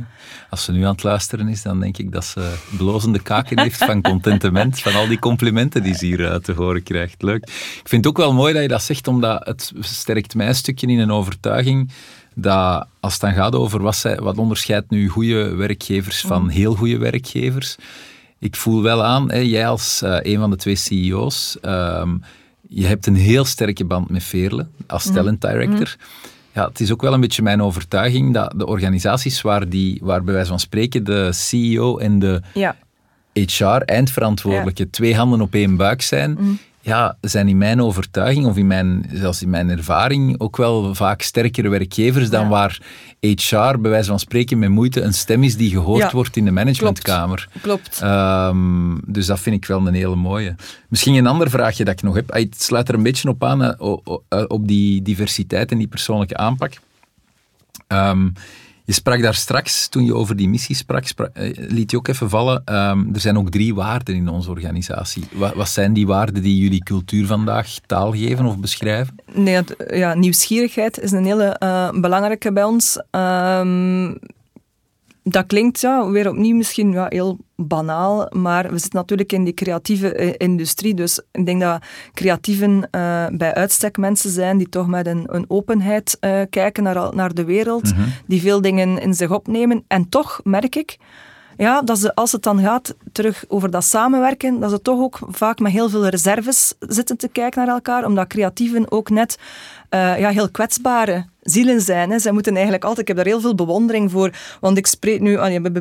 Als 0.51 0.65
ze 0.65 0.73
nu 0.73 0.83
aan 0.83 0.93
het 0.93 1.03
luisteren 1.03 1.49
is, 1.49 1.63
dan 1.63 1.81
denk 1.81 1.99
ik 1.99 2.13
dat 2.13 2.25
ze 2.25 2.55
blozende 2.77 3.23
kaken 3.23 3.61
heeft 3.61 3.85
van 3.85 4.03
contentement 4.03 4.82
van 4.83 4.95
al 4.95 5.09
die 5.09 5.19
complimenten 5.19 5.83
die 5.83 5.95
ze 5.95 6.07
hier 6.07 6.21
uh, 6.21 6.35
te 6.35 6.53
horen 6.53 6.83
krijgt. 6.83 7.23
Leuk. 7.23 7.43
Ik 7.43 7.89
vind 7.89 8.05
het 8.05 8.07
ook 8.07 8.17
wel 8.17 8.33
mooi 8.33 8.53
dat 8.53 8.63
je 8.63 8.69
dat 8.69 8.83
zegt, 8.83 9.09
omdat 9.09 9.47
het 9.47 9.73
sterkt 9.81 10.35
mij 10.35 10.49
een 10.49 10.55
stukje 10.55 10.87
in 10.87 10.99
een 10.99 11.13
overtuiging 11.13 11.91
dat 12.35 12.87
als 13.01 13.13
het 13.13 13.23
dan 13.23 13.33
gaat 13.33 13.55
over 13.55 13.83
wat, 13.83 13.97
zij, 13.97 14.17
wat 14.17 14.39
onderscheidt 14.39 14.91
nu 14.91 15.09
goede 15.09 15.55
werkgevers 15.55 16.21
van 16.21 16.43
mm. 16.43 16.49
heel 16.49 16.75
goede 16.75 16.99
werkgevers. 16.99 17.77
Ik 18.39 18.57
voel 18.57 18.83
wel 18.83 19.05
aan, 19.05 19.31
hè, 19.31 19.39
jij 19.39 19.69
als 19.69 20.01
uh, 20.05 20.19
een 20.23 20.39
van 20.39 20.51
de 20.51 20.57
twee 20.57 20.77
CEO's, 20.77 21.57
um, 21.63 22.23
je 22.69 22.87
hebt 22.87 23.07
een 23.07 23.17
heel 23.17 23.45
sterke 23.45 23.85
band 23.85 24.11
met 24.11 24.25
Veerle 24.25 24.67
als 24.87 25.07
mm. 25.07 25.15
talent 25.15 25.41
director. 25.41 25.97
Mm. 25.99 26.31
Ja, 26.55 26.69
het 26.69 26.81
is 26.81 26.93
ook 26.93 27.03
wel 27.03 27.13
een 27.13 27.21
beetje 27.21 27.43
mijn 27.43 27.63
overtuiging 27.63 28.35
dat 28.35 28.55
de 28.57 28.67
organisaties 28.67 29.41
waar, 29.41 29.69
die, 29.69 29.99
waar 30.03 30.25
bij 30.25 30.35
wijze 30.35 30.49
van 30.49 30.61
spreken 30.61 31.05
de 31.05 31.33
CEO 31.33 31.99
en 31.99 32.19
de 32.19 32.43
ja. 32.55 32.77
HR-eindverantwoordelijke 33.33 34.91
twee 34.91 35.17
handen 35.17 35.41
op 35.41 35.55
één 35.55 35.77
buik 35.77 36.03
zijn, 36.03 36.37
mm. 36.39 36.59
ja, 36.81 37.17
zijn 37.21 37.49
in 37.49 37.59
mijn 37.59 37.83
overtuiging 37.83 38.47
of 38.47 38.57
in 38.57 38.67
mijn, 38.67 39.11
zelfs 39.13 39.43
in 39.43 39.51
mijn 39.51 39.71
ervaring 39.71 40.41
ook 40.41 40.57
wel 40.57 40.95
vaak 40.95 41.23
sterkere 41.23 41.69
werkgevers 41.69 42.31
dan 42.31 42.49
waar 42.49 42.81
HR, 43.21 43.79
bij 43.79 43.91
wijze 43.91 44.09
van 44.09 44.19
spreken, 44.19 44.59
met 44.59 44.71
moeite 44.71 45.01
een 45.01 45.15
stem 45.15 45.43
is 45.43 45.57
die 45.57 45.71
gehoord 45.71 46.13
wordt 46.13 46.37
in 46.37 46.45
de 46.45 46.51
managementkamer. 46.51 47.49
Klopt. 47.61 48.01
Um, 48.03 49.01
dus 49.07 49.27
dat 49.27 49.41
vind 49.41 49.57
ik 49.57 49.65
wel 49.65 49.87
een 49.87 49.95
hele 49.95 50.17
mooie. 50.17 50.55
Misschien 50.89 51.15
een 51.15 51.27
ander 51.27 51.51
vraagje 51.51 51.85
dat 51.85 51.95
ik 51.95 52.03
nog 52.03 52.15
heb. 52.15 52.33
Het 52.33 52.63
sluit 52.63 52.89
er 52.89 52.95
een 52.95 53.03
beetje 53.03 53.29
op 53.29 53.45
aan, 53.45 53.63
eh, 53.63 54.45
op 54.47 54.69
die 54.69 55.03
diversiteit 55.03 55.71
en 55.71 55.79
die 55.79 55.89
persoonlijke 55.89 56.37
aanpak. 56.37 56.73
Um, 57.89 58.33
je 58.85 58.93
sprak 58.93 59.23
daar 59.23 59.35
straks, 59.35 59.89
toen 59.89 60.05
je 60.05 60.15
over 60.15 60.37
die 60.37 60.49
missie 60.49 60.77
sprak, 60.77 61.05
eh, 61.05 61.51
liet 61.55 61.91
je 61.91 61.97
ook 61.97 62.09
even 62.09 62.31
vallen, 62.31 62.63
um, 62.65 63.15
er 63.15 63.21
zijn 63.21 63.39
ook 63.39 63.51
drie 63.51 63.75
waarden 63.75 64.15
in 64.15 64.29
onze 64.29 64.51
organisatie. 64.51 65.25
Wat, 65.33 65.55
wat, 65.55 65.69
zijn 65.69 65.93
die 65.93 66.07
waarden 66.07 66.43
die 66.43 66.59
jullie 66.59 66.83
cultuur 66.83 67.27
vandaag 67.27 67.69
taal 67.87 68.13
geven 68.13 68.47
of 68.47 68.59
beschrijven? 68.59 69.15
Nee, 69.33 69.63
ja, 69.89 70.15
nieuwsgierigheid 70.15 70.99
is 70.99 71.13
een 71.13 71.25
hele 71.25 71.57
uh, 71.63 71.91
belangrijke 72.01 72.53
bij 72.53 72.65
ons. 72.65 73.03
Um, 73.11 74.19
dat 75.23 75.47
klinkt 75.47 75.81
ja, 75.81 76.11
weer 76.11 76.29
opnieuw 76.29 76.57
misschien 76.57 76.93
ja, 76.93 77.07
heel 77.09 77.39
banaal, 77.57 78.27
maar 78.31 78.71
we 78.71 78.79
zitten 78.79 78.99
natuurlijk 78.99 79.33
in 79.33 79.45
die 79.45 79.55
creatieve 79.55 80.15
eh, 80.15 80.35
industrie. 80.37 80.95
Dus 80.95 81.21
ik 81.33 81.47
denk 81.47 81.61
dat 81.61 81.83
creatieven 82.13 82.73
uh, 82.73 83.27
bij 83.33 83.55
uitstek 83.55 83.97
mensen 83.97 84.31
zijn 84.31 84.59
die 84.59 84.69
toch 84.69 84.87
met 84.87 85.07
een, 85.07 85.25
een 85.27 85.45
openheid 85.49 86.17
uh, 86.21 86.41
kijken 86.51 86.83
naar, 86.83 87.15
naar 87.15 87.35
de 87.35 87.45
wereld, 87.45 87.95
mhm. 87.95 88.09
die 88.27 88.41
veel 88.41 88.61
dingen 88.61 88.99
in 88.99 89.15
zich 89.15 89.31
opnemen. 89.31 89.85
En 89.87 90.09
toch 90.09 90.41
merk 90.45 90.77
ik 90.77 90.99
ja, 91.57 91.83
dat 91.83 91.99
ze, 91.99 92.15
als 92.15 92.33
het 92.33 92.43
dan 92.43 92.61
gaat 92.61 92.95
terug 93.13 93.45
over 93.49 93.71
dat 93.71 93.85
samenwerken, 93.85 94.61
dat 94.61 94.71
ze 94.71 94.83
toch 94.83 95.01
ook 95.01 95.19
vaak 95.29 95.59
met 95.59 95.73
heel 95.73 95.89
veel 95.89 96.07
reserves 96.07 96.75
zitten 96.79 97.17
te 97.17 97.29
kijken 97.29 97.67
naar 97.67 97.75
elkaar, 97.75 98.05
omdat 98.05 98.27
creatieven 98.27 98.91
ook 98.91 99.11
net 99.11 99.39
uh, 99.91 100.19
ja, 100.19 100.31
heel 100.31 100.51
kwetsbare 100.51 101.25
zielen 101.43 101.81
zijn. 101.81 102.11
Hè. 102.11 102.19
Zij 102.19 102.33
moeten 102.33 102.53
eigenlijk 102.55 102.85
altijd, 102.85 103.09
ik 103.09 103.15
heb 103.15 103.17
daar 103.17 103.33
heel 103.33 103.41
veel 103.41 103.55
bewondering 103.55 104.11
voor, 104.11 104.31
want 104.61 104.79
ik 104.79 104.87
spreek 104.87 105.21
nu, 105.21 105.39
je 105.47 105.53
hebben 105.53 105.73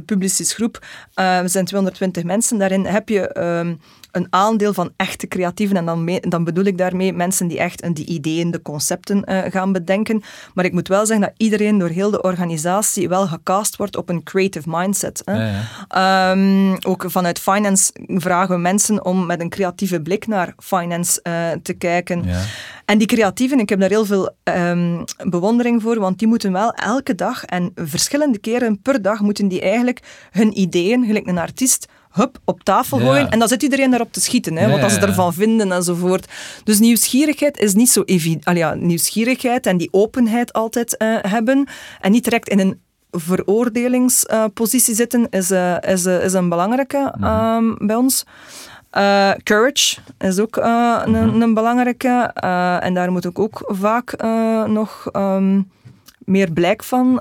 groep, 0.53 0.79
uh, 1.15 1.39
we 1.39 1.47
zijn 1.47 1.65
220 1.65 2.23
mensen, 2.23 2.57
daarin 2.57 2.85
heb 2.85 3.09
je... 3.09 3.35
Uh, 3.67 3.73
een 4.11 4.27
aandeel 4.29 4.73
van 4.73 4.91
echte 4.95 5.27
creatieven. 5.27 5.77
En 5.77 5.85
dan, 5.85 6.19
dan 6.21 6.43
bedoel 6.43 6.63
ik 6.63 6.77
daarmee 6.77 7.13
mensen 7.13 7.47
die 7.47 7.59
echt 7.59 7.95
die 7.95 8.05
ideeën, 8.05 8.51
de 8.51 8.61
concepten 8.61 9.23
uh, 9.25 9.39
gaan 9.49 9.71
bedenken. 9.71 10.21
Maar 10.53 10.65
ik 10.65 10.73
moet 10.73 10.87
wel 10.87 11.05
zeggen 11.05 11.25
dat 11.25 11.35
iedereen 11.37 11.77
door 11.77 11.89
heel 11.89 12.11
de 12.11 12.21
organisatie 12.21 13.09
wel 13.09 13.27
gecast 13.27 13.75
wordt 13.75 13.97
op 13.97 14.09
een 14.09 14.23
creative 14.23 14.69
mindset. 14.69 15.21
Hè. 15.25 15.33
Ja, 15.33 15.65
ja. 15.89 16.31
Um, 16.31 16.77
ook 16.85 17.03
vanuit 17.07 17.39
finance 17.39 17.93
vragen 18.07 18.55
we 18.55 18.61
mensen 18.61 19.05
om 19.05 19.25
met 19.25 19.41
een 19.41 19.49
creatieve 19.49 20.01
blik 20.01 20.27
naar 20.27 20.53
finance 20.57 21.19
uh, 21.23 21.51
te 21.63 21.73
kijken. 21.73 22.23
Ja. 22.23 22.41
En 22.85 22.97
die 22.97 23.07
creatieven, 23.07 23.59
ik 23.59 23.69
heb 23.69 23.79
daar 23.79 23.89
heel 23.89 24.05
veel 24.05 24.35
um, 24.43 25.03
bewondering 25.29 25.81
voor, 25.81 25.99
want 25.99 26.19
die 26.19 26.27
moeten 26.27 26.51
wel 26.51 26.73
elke 26.73 27.15
dag 27.15 27.45
en 27.45 27.71
verschillende 27.75 28.39
keren 28.39 28.81
per 28.81 29.01
dag 29.01 29.19
moeten 29.19 29.47
die 29.47 29.61
eigenlijk 29.61 30.27
hun 30.31 30.59
ideeën, 30.59 31.05
gelijk 31.05 31.27
een 31.27 31.37
artiest, 31.37 31.87
hup, 32.11 32.39
op 32.45 32.63
tafel 32.63 32.97
gooien. 32.97 33.29
En 33.29 33.39
dan 33.39 33.47
zit 33.47 33.63
iedereen 33.63 33.89
daarop 33.89 34.13
te 34.13 34.21
schieten, 34.21 34.55
hè, 34.55 34.79
wat 34.79 34.91
ze 34.91 34.99
ervan 34.99 35.33
vinden 35.33 35.71
enzovoort. 35.71 36.27
Dus 36.63 36.79
nieuwsgierigheid 36.79 37.59
is 37.59 37.73
niet 37.73 37.89
zo 37.91 38.01
evident. 38.05 38.57
Ja, 38.57 38.73
nieuwsgierigheid 38.73 39.65
en 39.65 39.77
die 39.77 39.89
openheid 39.91 40.53
altijd 40.53 40.95
uh, 40.97 41.17
hebben. 41.21 41.67
En 42.01 42.11
niet 42.11 42.23
direct 42.23 42.49
in 42.49 42.59
een 42.59 42.79
veroordelingspositie 43.11 44.91
uh, 44.91 44.97
zitten, 44.97 45.27
is, 45.29 45.51
uh, 45.51 45.75
is, 45.81 46.05
is 46.05 46.33
een 46.33 46.49
belangrijke 46.49 47.13
um, 47.23 47.87
bij 47.87 47.95
ons. 47.95 48.25
Uh, 48.97 49.31
courage 49.43 49.97
is 50.17 50.39
ook 50.39 50.57
uh, 50.57 51.01
een, 51.05 51.11
mhm. 51.11 51.41
een, 51.41 51.53
belangrijke. 51.53 52.35
Uh, 52.43 52.83
en 52.83 52.93
daar 52.93 53.11
moet 53.11 53.25
ik 53.25 53.39
ook 53.39 53.63
vaak 53.65 54.21
nog 54.67 55.09
um, 55.13 55.71
meer 56.17 56.51
blijk 56.51 56.83
van 56.83 57.19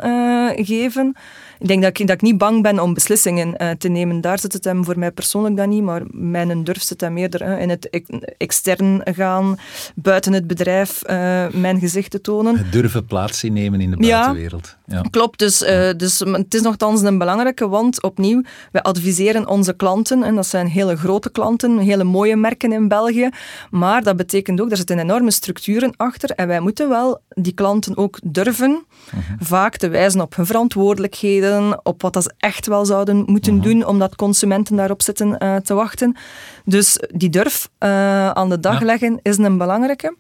geven. 0.57 1.17
Ik 1.61 1.69
denk 1.69 1.83
dat 1.83 1.99
ik, 1.99 2.07
dat 2.07 2.17
ik 2.17 2.23
niet 2.23 2.39
bang 2.39 2.63
ben 2.63 2.79
om 2.79 2.95
beslissingen 2.95 3.55
uh, 3.59 3.71
te 3.71 3.89
nemen. 3.89 4.21
Daar 4.21 4.39
zit 4.39 4.53
het 4.53 4.65
hem 4.65 4.85
voor 4.85 4.99
mij 4.99 5.11
persoonlijk 5.11 5.57
dan 5.57 5.69
niet, 5.69 5.83
maar 5.83 6.03
mijn 6.11 6.65
durf 6.65 6.83
zit 6.83 7.01
hem 7.01 7.17
eerder 7.17 7.43
uh, 7.43 7.61
in 7.61 7.69
het 7.69 8.07
extern 8.37 9.01
gaan, 9.05 9.59
buiten 9.95 10.33
het 10.33 10.47
bedrijf, 10.47 11.03
uh, 11.03 11.47
mijn 11.53 11.79
gezicht 11.79 12.11
te 12.11 12.21
tonen. 12.21 12.57
Het 12.57 12.73
durven 12.73 13.05
plaats 13.05 13.45
innemen 13.45 13.81
in 13.81 13.91
de 13.91 13.97
buitenwereld. 13.97 14.77
Ja, 14.87 15.01
klopt. 15.11 15.39
Dus, 15.39 15.59
dus 15.97 16.19
het 16.19 16.55
is 16.55 16.61
nogthans 16.61 17.03
een 17.03 17.19
belangrijke, 17.19 17.69
want 17.69 18.03
opnieuw, 18.03 18.43
wij 18.73 18.83
adviseren 18.83 19.49
onze 19.49 19.73
klanten, 19.73 20.23
en 20.23 20.35
dat 20.35 20.47
zijn 20.47 20.67
hele 20.67 20.97
grote 20.97 21.31
klanten, 21.31 21.79
hele 21.79 22.05
mooie 22.05 22.37
merken 22.37 22.73
in 22.73 22.89
België, 22.89 23.29
maar 23.71 24.03
dat 24.03 24.17
betekent 24.17 24.61
ook, 24.61 24.69
daar 24.69 24.77
zitten 24.77 24.99
enorme 24.99 25.31
structuren 25.31 25.93
achter 25.97 26.31
en 26.31 26.47
wij 26.47 26.61
moeten 26.61 26.89
wel 26.89 27.21
die 27.29 27.53
klanten 27.53 27.97
ook 27.97 28.19
durven 28.25 28.85
mhm. 29.11 29.23
vaak 29.39 29.77
te 29.77 29.89
wijzen 29.89 30.21
op 30.21 30.37
hun 30.37 30.47
verantwoordelijkheden, 30.47 31.50
op 31.83 32.03
wat 32.03 32.23
ze 32.23 32.33
echt 32.39 32.67
wel 32.67 32.85
zouden 32.85 33.23
moeten 33.27 33.55
mhm. 33.55 33.63
doen, 33.63 33.87
omdat 33.87 34.17
consumenten 34.17 34.77
daarop 34.77 35.03
zitten 35.03 35.37
uh, 35.39 35.57
te 35.57 35.75
wachten. 35.75 36.17
Dus 36.65 37.03
die 37.15 37.31
durf 37.31 37.69
uh, 37.79 38.31
aan 38.31 38.49
de 38.49 38.61
dag 38.61 38.81
leggen 38.81 39.19
is 39.23 39.39
een 39.39 39.59
belangrijke. 39.59 40.15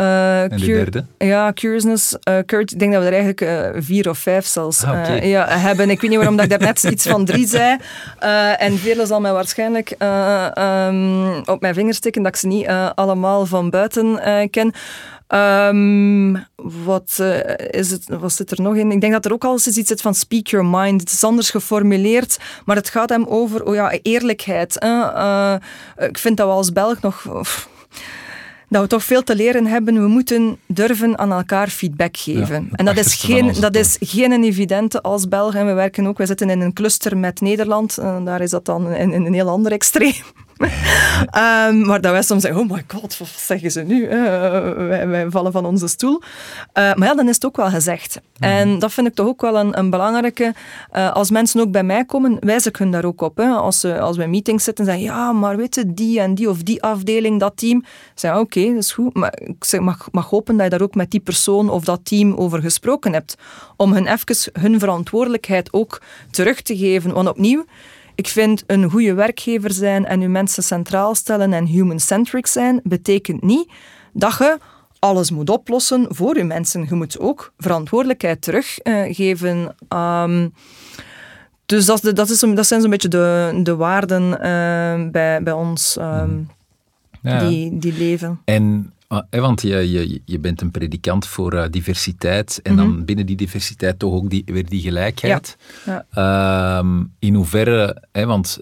Uh, 0.00 0.42
en 0.42 0.48
de 0.48 0.66
derde? 0.66 1.04
Ja, 1.18 1.52
Curiousness, 1.52 2.16
uh, 2.28 2.38
Kurt, 2.46 2.72
ik 2.72 2.78
denk 2.78 2.92
dat 2.92 3.02
we 3.02 3.08
er 3.08 3.22
eigenlijk 3.22 3.40
uh, 3.40 3.82
vier 3.82 4.08
of 4.08 4.18
vijf 4.18 4.46
zelfs 4.46 4.84
ah, 4.84 4.90
okay. 4.90 5.28
ja, 5.28 5.48
hebben. 5.48 5.90
Ik 5.90 6.00
weet 6.00 6.10
niet 6.10 6.18
waarom 6.18 6.36
dat 6.36 6.44
ik 6.44 6.50
daarnet 6.50 6.82
iets 6.84 7.06
van 7.06 7.24
drie 7.24 7.46
zei. 7.46 7.76
en 8.58 8.78
Veerle 8.78 9.06
zal 9.06 9.20
mij 9.20 9.32
waarschijnlijk 9.32 9.94
um, 10.58 11.42
op 11.44 11.60
mijn 11.60 11.74
vingers 11.74 11.96
stikken 11.96 12.22
dat 12.22 12.32
ik 12.32 12.38
ze 12.40 12.46
niet 12.46 12.66
allemaal 12.94 13.46
van 13.46 13.70
buiten 13.70 14.20
ken. 14.50 14.74
Um, 15.34 16.46
wat, 16.84 17.18
uh, 17.20 17.40
is 17.70 17.90
het, 17.90 18.04
wat 18.08 18.32
zit 18.32 18.50
er 18.50 18.62
nog 18.62 18.76
in? 18.76 18.90
Ik 18.90 19.00
denk 19.00 19.12
dat 19.12 19.24
er 19.24 19.32
ook 19.32 19.44
al 19.44 19.52
eens 19.52 19.66
iets 19.66 19.88
zit 19.88 20.00
van 20.00 20.14
speak 20.14 20.46
your 20.46 20.66
mind. 20.66 21.00
Het 21.00 21.12
is 21.12 21.24
anders 21.24 21.50
geformuleerd, 21.50 22.38
maar 22.64 22.76
het 22.76 22.88
gaat 22.88 23.08
hem 23.08 23.24
over 23.24 23.64
oh 23.64 23.74
ja, 23.74 23.98
eerlijkheid. 24.02 24.84
Uh, 24.84 25.54
ik 25.96 26.18
vind 26.18 26.36
dat 26.36 26.46
we 26.46 26.52
als 26.52 26.72
Belg 26.72 27.00
nog... 27.00 27.22
dat 28.68 28.82
we 28.82 28.88
toch 28.88 29.04
veel 29.04 29.22
te 29.22 29.36
leren 29.36 29.66
hebben. 29.66 29.94
We 29.94 30.08
moeten 30.08 30.58
durven 30.66 31.18
aan 31.18 31.32
elkaar 31.32 31.68
feedback 31.68 32.16
geven. 32.16 32.68
en 32.72 32.84
dat 32.84 32.96
is, 32.96 33.14
geen, 33.14 33.52
dat 33.60 33.76
is 33.76 33.96
geen 34.00 34.44
evidente 34.44 35.02
als 35.02 35.28
Belg. 35.28 35.54
En 35.54 35.66
we 35.66 35.72
werken 35.72 36.06
ook, 36.06 36.18
we 36.18 36.26
zitten 36.26 36.50
in 36.50 36.60
een 36.60 36.72
cluster 36.72 37.16
met 37.16 37.40
Nederland. 37.40 37.98
En 37.98 38.24
daar 38.24 38.40
is 38.40 38.50
dat 38.50 38.64
dan 38.64 38.92
in, 38.92 39.12
in 39.12 39.26
een 39.26 39.34
heel 39.34 39.48
ander 39.48 39.72
extreem. 39.72 40.22
Um, 40.60 41.86
maar 41.86 42.00
dat 42.00 42.12
wij 42.12 42.22
soms 42.22 42.42
zeggen, 42.42 42.60
oh 42.60 42.70
my 42.70 42.84
god, 42.86 43.18
wat 43.18 43.28
zeggen 43.28 43.70
ze 43.70 43.80
nu? 43.80 44.02
Uh, 44.02 44.10
wij, 44.88 45.08
wij, 45.08 45.30
vallen 45.30 45.52
van 45.52 45.64
onze 45.64 45.88
stoel. 45.88 46.22
Uh, 46.22 46.94
maar 46.94 47.08
ja, 47.08 47.14
dan 47.14 47.28
is 47.28 47.34
het 47.34 47.46
ook 47.46 47.56
wel 47.56 47.70
gezegd. 47.70 48.20
Mhm. 48.38 48.50
En 48.50 48.78
dat 48.78 48.92
vind 48.92 49.06
ik 49.06 49.14
toch 49.14 49.26
ook 49.26 49.40
wel 49.40 49.58
een, 49.58 49.78
een 49.78 49.90
belangrijke. 49.90 50.54
Uh, 50.96 51.12
als 51.12 51.30
mensen 51.30 51.60
ook 51.60 51.70
bij 51.70 51.82
mij 51.82 52.04
komen, 52.04 52.36
wijs 52.40 52.66
ik 52.66 52.76
hun 52.76 52.90
daar 52.90 53.04
ook 53.04 53.20
op. 53.20 53.36
Hè. 53.36 53.48
Als, 53.48 53.80
ze, 53.80 54.00
als 54.00 54.16
we 54.16 54.22
in 54.22 54.30
meetings 54.30 54.64
zitten 54.64 54.86
en 54.86 54.90
zeggen, 54.90 55.14
ja, 55.14 55.32
maar 55.32 55.56
weet 55.56 55.74
je, 55.74 55.94
die 55.94 56.20
en 56.20 56.34
die 56.34 56.50
of 56.50 56.62
die 56.62 56.82
afdeling, 56.82 57.40
dat 57.40 57.56
team. 57.56 57.84
Zeg, 58.14 58.30
oké, 58.30 58.40
okay, 58.40 58.66
dat 58.66 58.82
is 58.82 58.92
goed. 58.92 59.14
Maar 59.14 59.38
ik 59.44 59.64
zeg, 59.64 59.80
mag, 59.80 60.08
mag 60.12 60.30
hopen 60.30 60.56
dat 60.56 60.64
je 60.64 60.70
daar 60.70 60.82
ook 60.82 60.94
met 60.94 61.10
die 61.10 61.20
persoon 61.20 61.70
of 61.70 61.84
dat 61.84 62.00
team 62.02 62.34
over 62.34 62.60
gesproken 62.60 63.12
hebt. 63.12 63.34
Om 63.76 63.92
hun 63.92 64.06
even 64.06 64.52
hun 64.60 64.78
verantwoordelijkheid 64.78 65.72
ook 65.72 66.00
terug 66.30 66.62
te 66.62 66.76
geven. 66.76 67.12
Want 67.12 67.28
opnieuw, 67.28 67.64
ik 68.20 68.28
vind 68.28 68.64
een 68.66 68.90
goede 68.90 69.14
werkgever 69.14 69.72
zijn 69.72 70.06
en 70.06 70.20
uw 70.20 70.28
mensen 70.28 70.62
centraal 70.62 71.14
stellen 71.14 71.52
en 71.52 71.66
human-centric 71.66 72.46
zijn, 72.46 72.80
betekent 72.84 73.42
niet 73.42 73.70
dat 74.12 74.36
je 74.38 74.58
alles 74.98 75.30
moet 75.30 75.50
oplossen 75.50 76.06
voor 76.08 76.36
uw 76.36 76.44
mensen. 76.44 76.86
Je 76.88 76.94
moet 76.94 77.18
ook 77.18 77.52
verantwoordelijkheid 77.58 78.42
teruggeven. 78.42 79.74
Uh, 79.88 80.22
um, 80.22 80.54
dus 81.66 81.84
dat, 81.84 82.10
dat, 82.14 82.30
is, 82.30 82.38
dat 82.40 82.66
zijn 82.66 82.80
zo'n 82.80 82.90
beetje 82.90 83.08
de, 83.08 83.60
de 83.62 83.76
waarden 83.76 84.22
uh, 84.22 85.10
bij, 85.10 85.42
bij 85.42 85.52
ons 85.52 85.96
um, 86.00 86.48
ja. 87.22 87.48
die, 87.48 87.78
die 87.78 87.92
leven. 87.92 88.40
En 88.44 88.92
want 89.30 89.62
je, 89.62 89.90
je, 89.90 90.20
je 90.24 90.38
bent 90.38 90.60
een 90.60 90.70
predikant 90.70 91.26
voor 91.26 91.54
uh, 91.54 91.64
diversiteit 91.70 92.60
en 92.62 92.72
mm 92.72 92.78
-hmm. 92.78 92.88
dan 92.88 93.04
binnen 93.04 93.26
die 93.26 93.36
diversiteit 93.36 93.98
toch 93.98 94.12
ook 94.12 94.30
die, 94.30 94.42
weer 94.46 94.68
die 94.68 94.80
gelijkheid. 94.80 95.56
Ja. 95.84 96.06
Ja. 96.14 96.82
Uh, 96.82 97.00
in 97.18 97.34
hoeverre, 97.34 98.02
hè, 98.12 98.26
want 98.26 98.60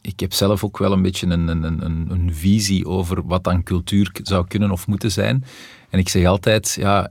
ik 0.00 0.20
heb 0.20 0.32
zelf 0.32 0.64
ook 0.64 0.78
wel 0.78 0.92
een 0.92 1.02
beetje 1.02 1.26
een, 1.26 1.48
een, 1.48 1.62
een, 1.62 2.06
een 2.10 2.34
visie 2.34 2.86
over 2.86 3.26
wat 3.26 3.44
dan 3.44 3.62
cultuur 3.62 4.10
zou 4.22 4.46
kunnen 4.46 4.70
of 4.70 4.86
moeten 4.86 5.10
zijn. 5.10 5.44
En 5.90 5.98
ik 5.98 6.08
zeg 6.08 6.24
altijd, 6.24 6.76
ja, 6.80 7.10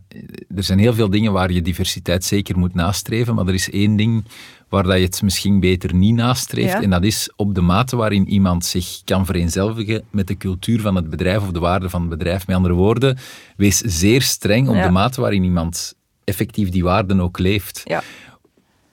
er 0.55 0.63
zijn 0.63 0.79
heel 0.79 0.93
veel 0.93 1.09
dingen 1.09 1.31
waar 1.31 1.51
je 1.51 1.61
diversiteit 1.61 2.23
zeker 2.23 2.57
moet 2.57 2.73
nastreven, 2.73 3.35
maar 3.35 3.47
er 3.47 3.53
is 3.53 3.69
één 3.69 3.95
ding 3.95 4.25
waar 4.69 4.83
dat 4.83 4.97
je 4.97 5.03
het 5.03 5.21
misschien 5.21 5.59
beter 5.59 5.93
niet 5.93 6.15
nastreeft. 6.15 6.81
En 6.81 6.89
dat 6.89 7.03
is 7.03 7.31
op 7.35 7.55
de 7.55 7.61
mate 7.61 7.95
waarin 7.95 8.27
iemand 8.29 8.65
zich 8.65 9.01
kan 9.03 9.25
vereenzelvigen 9.25 10.03
met 10.09 10.27
de 10.27 10.37
cultuur 10.37 10.81
van 10.81 10.95
het 10.95 11.09
bedrijf 11.09 11.41
of 11.41 11.51
de 11.51 11.59
waarde 11.59 11.89
van 11.89 12.01
het 12.01 12.09
bedrijf. 12.09 12.47
Met 12.47 12.55
andere 12.55 12.73
woorden, 12.73 13.17
wees 13.57 13.77
zeer 13.77 14.21
streng 14.21 14.67
op 14.67 14.81
de 14.81 14.89
mate 14.89 15.21
waarin 15.21 15.43
iemand 15.43 15.93
effectief 16.23 16.69
die 16.69 16.83
waarden 16.83 17.21
ook 17.21 17.39
leeft. 17.39 17.81
Ja. 17.85 18.03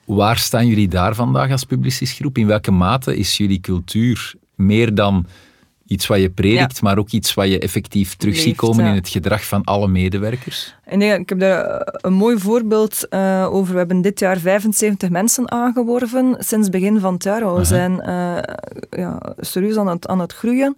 Waar 0.05 0.37
staan 0.37 0.67
jullie 0.67 0.87
daar 0.87 1.15
vandaag 1.15 1.51
als 1.51 1.63
publicistisgroep? 1.63 2.37
In 2.37 2.47
welke 2.47 2.71
mate 2.71 3.17
is 3.17 3.37
jullie 3.37 3.59
cultuur 3.59 4.33
meer 4.55 4.95
dan 4.95 5.25
iets 5.87 6.07
wat 6.07 6.19
je 6.19 6.29
predikt, 6.29 6.81
maar 6.81 6.97
ook 6.97 7.09
iets 7.09 7.33
wat 7.33 7.47
je 7.47 7.59
effectief 7.59 8.15
terug 8.15 8.35
ziet 8.35 8.55
komen 8.55 8.85
in 8.85 8.93
het 8.93 9.09
gedrag 9.09 9.45
van 9.45 9.63
alle 9.63 9.87
medewerkers? 9.87 10.75
En 10.83 10.97
nee, 10.97 11.19
ik 11.19 11.29
heb 11.29 11.39
daar 11.39 11.97
een 12.01 12.13
mooi 12.13 12.39
voorbeeld 12.39 13.07
uh, 13.09 13.47
over. 13.51 13.71
We 13.71 13.77
hebben 13.77 14.01
dit 14.01 14.19
jaar 14.19 14.37
75 14.37 15.09
mensen 15.09 15.51
aangeworven 15.51 16.35
sinds 16.39 16.69
begin 16.69 16.99
van 16.99 17.13
het 17.13 17.23
jaar. 17.23 17.55
We 17.55 17.63
zijn 17.63 17.91
uh, 17.91 18.37
ja, 18.89 19.21
serieus 19.39 19.77
aan 19.77 19.87
het, 19.87 20.07
aan 20.07 20.19
het 20.19 20.33
groeien. 20.33 20.75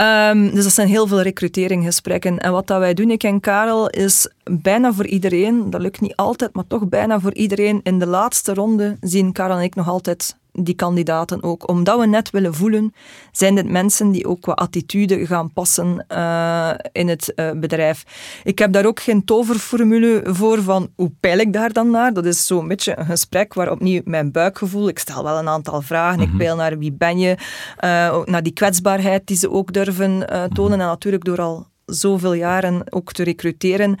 Um, 0.00 0.54
dus 0.54 0.64
dat 0.64 0.72
zijn 0.72 0.88
heel 0.88 1.06
veel 1.06 1.20
recruteringgesprekken. 1.20 2.38
En 2.38 2.52
wat 2.52 2.66
dat 2.66 2.78
wij 2.78 2.94
doen, 2.94 3.10
ik 3.10 3.22
en 3.22 3.40
Karel, 3.40 3.90
is 3.90 4.28
bijna 4.44 4.92
voor 4.92 5.06
iedereen, 5.06 5.70
dat 5.70 5.80
lukt 5.80 6.00
niet 6.00 6.16
altijd, 6.16 6.54
maar 6.54 6.66
toch 6.66 6.88
bijna 6.88 7.20
voor 7.20 7.34
iedereen, 7.34 7.80
in 7.82 7.98
de 7.98 8.06
laatste 8.06 8.54
ronde 8.54 8.96
zien 9.00 9.32
Karel 9.32 9.56
en 9.56 9.62
ik 9.62 9.74
nog 9.74 9.88
altijd 9.88 10.36
die 10.52 10.74
kandidaten 10.74 11.42
ook. 11.42 11.68
Omdat 11.68 11.98
we 11.98 12.06
net 12.06 12.30
willen 12.30 12.54
voelen, 12.54 12.94
zijn 13.32 13.54
dit 13.54 13.70
mensen 13.70 14.10
die 14.10 14.26
ook 14.26 14.40
qua 14.40 14.52
attitude 14.52 15.26
gaan 15.26 15.52
passen 15.52 16.04
uh, 16.12 16.70
in 16.92 17.08
het 17.08 17.32
uh, 17.36 17.50
bedrijf. 17.50 18.04
Ik 18.44 18.58
heb 18.58 18.72
daar 18.72 18.86
ook 18.86 19.00
geen 19.00 19.24
toverformule 19.24 20.20
voor 20.24 20.62
van 20.62 20.90
hoe 20.96 21.12
peil 21.20 21.38
ik 21.38 21.52
daar 21.52 21.72
dan 21.72 21.90
naar. 21.90 22.12
Dat 22.12 22.24
is 22.24 22.46
zo'n 22.46 22.68
beetje 22.68 22.98
een 22.98 23.06
gesprek 23.06 23.54
waar 23.54 23.70
opnieuw 23.70 24.00
mijn 24.04 24.32
buikgevoel, 24.32 24.88
ik 24.88 24.98
stel 24.98 25.22
wel 25.24 25.38
een 25.38 25.48
aantal 25.48 25.82
vragen, 25.82 26.18
mm 26.18 26.24
-hmm. 26.24 26.24
ik 26.24 26.32
mhm. 26.34 26.38
peil 26.38 26.56
naar 26.56 26.78
wie 26.78 26.92
ben 26.92 27.18
je, 27.18 27.36
uh, 27.84 28.24
naar 28.24 28.42
die 28.42 28.52
kwetsbaarheid 28.52 29.26
die 29.26 29.36
ze 29.36 29.50
ook 29.50 29.72
durven 29.72 30.18
tonen. 30.26 30.48
Mm 30.52 30.54
-hmm. 30.54 30.72
En 30.72 30.78
natuurlijk 30.78 31.24
door 31.24 31.40
al 31.40 31.66
zoveel 31.86 32.32
jaren 32.32 32.92
ook 32.92 33.12
te 33.12 33.22
recruteren, 33.22 33.98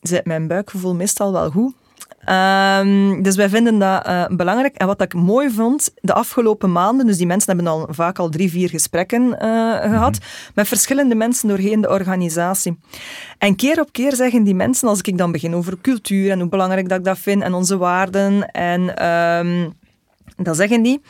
zit 0.00 0.24
mijn 0.24 0.46
buikgevoel 0.46 0.94
meestal 0.94 1.32
wel 1.32 1.50
goed. 1.50 1.72
Um, 2.30 3.22
dus 3.22 3.36
wij 3.36 3.48
vinden 3.48 3.78
dat 3.78 4.06
uh, 4.08 4.26
belangrijk. 4.26 4.76
En 4.76 4.86
wat 4.86 5.02
ik 5.02 5.14
mooi 5.14 5.50
vond, 5.50 5.90
de 6.00 6.12
afgelopen 6.12 6.72
maanden, 6.72 7.06
dus 7.06 7.16
die 7.16 7.26
mensen 7.26 7.56
hebben 7.56 7.72
al 7.72 7.88
vaak 7.90 8.18
al 8.18 8.28
drie, 8.28 8.50
vier 8.50 8.68
gesprekken 8.68 9.22
uh, 9.22 9.36
gehad, 9.80 10.14
mm 10.14 10.22
-hmm. 10.22 10.52
met 10.54 10.68
verschillende 10.68 11.14
mensen 11.14 11.48
doorheen 11.48 11.80
de 11.80 11.88
organisatie. 11.88 12.78
En 13.38 13.56
keer 13.56 13.80
op 13.80 13.92
keer 13.92 14.14
zeggen 14.14 14.42
die 14.42 14.54
mensen, 14.54 14.88
als 14.88 15.00
ik 15.00 15.18
dan 15.18 15.32
begin 15.32 15.54
over 15.54 15.78
cultuur 15.80 16.30
en 16.30 16.40
hoe 16.40 16.48
belangrijk 16.48 16.88
dat 16.88 16.98
ik 16.98 17.04
dat 17.04 17.18
vind 17.18 17.42
en 17.42 17.54
onze 17.54 17.76
waarden, 17.76 18.50
en 18.50 19.06
um, 19.08 19.72
dan 20.36 20.54
zeggen 20.54 20.82
die... 20.82 21.00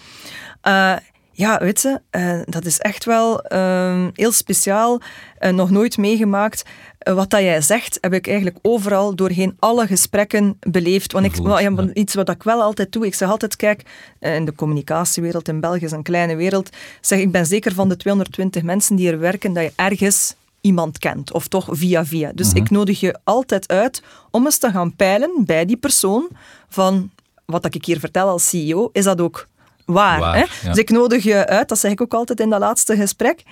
Uh, 0.69 0.97
ja, 1.39 1.59
weet 1.59 1.82
je, 1.82 2.01
uh, 2.11 2.41
dat 2.45 2.64
is 2.64 2.78
echt 2.78 3.05
wel 3.05 3.53
uh, 3.53 4.07
heel 4.12 4.32
speciaal. 4.32 5.01
Uh, 5.41 5.51
nog 5.51 5.70
nooit 5.70 5.97
meegemaakt. 5.97 6.62
wat 6.99 7.30
dat 7.30 7.41
jij 7.41 7.61
zegt, 7.61 7.99
heb 8.01 8.12
ik 8.12 8.26
eigenlijk 8.26 8.59
overal 8.62 9.14
doorheen 9.14 9.57
alle 9.59 9.86
gesprekken 9.86 10.57
beleefd. 10.61 11.12
Want 11.12 11.24
ik, 11.24 11.34
ja, 11.36 11.93
iets 11.93 12.14
wat 12.14 12.28
ik 12.28 12.43
wel 12.43 12.62
altijd 12.62 12.93
doe, 12.93 13.07
ik 13.07 13.14
zeg 13.14 13.28
altijd, 13.30 13.57
kijk, 13.57 13.82
in 14.20 14.45
de 14.45 14.55
communicatiewereld 14.55 15.49
in 15.49 15.61
België 15.61 15.84
is 15.84 15.93
een 15.93 16.03
kleine 16.03 16.36
wereld, 16.36 16.70
zeg 17.01 17.18
ik 17.18 17.32
ben 17.32 17.47
zeker 17.47 17.74
van 17.74 17.89
de 17.89 17.97
220 17.97 18.62
mensen 18.62 18.97
die 18.97 19.11
er 19.11 19.18
werken, 19.18 19.53
dat 19.53 19.64
je 19.64 19.72
ergens 19.76 20.34
iemand 20.61 20.99
kent, 20.99 21.32
of 21.32 21.49
toch 21.49 21.68
via 21.70 22.07
via. 22.07 22.32
Dus 22.34 22.53
ik 22.53 22.70
nodig 22.70 23.01
je 23.01 23.18
altijd 23.24 23.68
uit 23.68 24.03
om 24.30 24.45
eens 24.45 24.59
te 24.59 24.70
gaan 24.70 24.97
peilen 24.97 25.30
bij 25.45 25.64
die 25.64 25.76
persoon 25.76 26.28
van 26.68 27.11
wat 27.45 27.74
ik 27.74 27.84
hier 27.84 27.99
vertel 27.99 28.28
als 28.28 28.49
CEO, 28.49 28.89
is 28.93 29.05
dat 29.05 29.20
ook 29.20 29.49
waar. 29.95 30.36
hè? 30.36 30.45
Dus 30.68 30.76
ik 30.76 30.91
nodig 30.91 31.22
je 31.22 31.47
uit, 31.47 31.68
dat 31.68 31.78
zeg 31.78 31.91
ik 31.91 32.01
ook 32.01 32.14
altijd 32.14 32.41
in 32.41 32.51
dat 32.51 32.61
laatste 32.61 32.97
gesprek. 32.97 33.45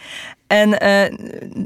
En 0.47 0.69
uh, 0.69 0.79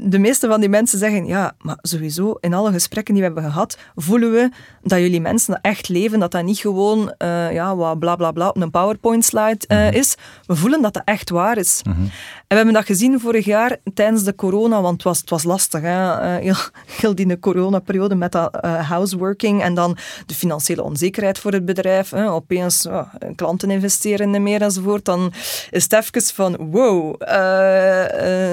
de 0.09 0.19
meeste 0.19 0.47
van 0.47 0.59
die 0.59 0.69
mensen 0.69 0.99
zeggen, 0.99 1.25
ja, 1.25 1.53
maar 1.59 1.77
sowieso, 1.81 2.37
in 2.39 2.53
alle 2.53 2.71
gesprekken 2.71 3.13
die 3.13 3.23
we 3.23 3.29
hebben 3.33 3.51
gehad, 3.51 3.77
voelen 3.95 4.31
we 4.31 4.49
dat 4.83 4.99
jullie 4.99 5.21
mensen 5.21 5.59
echt 5.61 5.89
leven, 5.89 6.19
dat 6.19 6.31
dat 6.31 6.43
niet 6.43 6.57
gewoon, 6.57 7.13
uh, 7.17 7.53
ja, 7.53 7.75
wat 7.75 7.99
bla 7.99 8.15
bla 8.15 8.31
bla 8.31 8.47
op 8.47 8.61
een 8.61 8.71
PowerPoint-slide 8.71 9.65
uh, 9.67 9.77
mm 9.77 9.83
-hmm. 9.83 9.93
is. 9.93 10.15
We 10.45 10.55
voelen 10.55 10.81
dat 10.81 10.93
dat 10.93 11.03
echt 11.05 11.29
waar 11.29 11.57
is. 11.57 11.81
Mm 11.83 11.93
-hmm. 11.93 12.03
En 12.03 12.11
we 12.47 12.55
hebben 12.55 12.73
dat 12.73 12.85
gezien 12.85 13.19
vorig 13.19 13.45
jaar 13.45 13.77
tijdens 13.93 14.23
de 14.23 14.35
corona, 14.35 14.81
want 14.81 14.93
het 14.93 15.03
was, 15.03 15.19
het 15.19 15.29
was 15.29 15.43
lastig, 15.43 15.81
hè? 15.81 16.25
Heel, 16.25 16.55
heel 16.85 17.15
die 17.15 17.39
coronaperiode 17.39 18.15
met 18.15 18.31
dat 18.31 18.57
houseworking 18.61 19.61
en 19.61 19.73
dan 19.73 19.97
de 20.25 20.33
financiële 20.33 20.83
onzekerheid 20.83 21.39
voor 21.39 21.51
het 21.51 21.65
bedrijf. 21.65 22.09
Hè? 22.09 22.31
Opeens 22.31 22.87
klanten 23.35 23.71
investeren 23.71 24.35
in 24.35 24.43
meer 24.43 24.60
enzovoort. 24.61 25.05
Dan 25.05 25.33
is 25.69 25.83
het 25.83 25.93
even 25.93 26.21
van, 26.33 26.57
wow, 26.57 27.15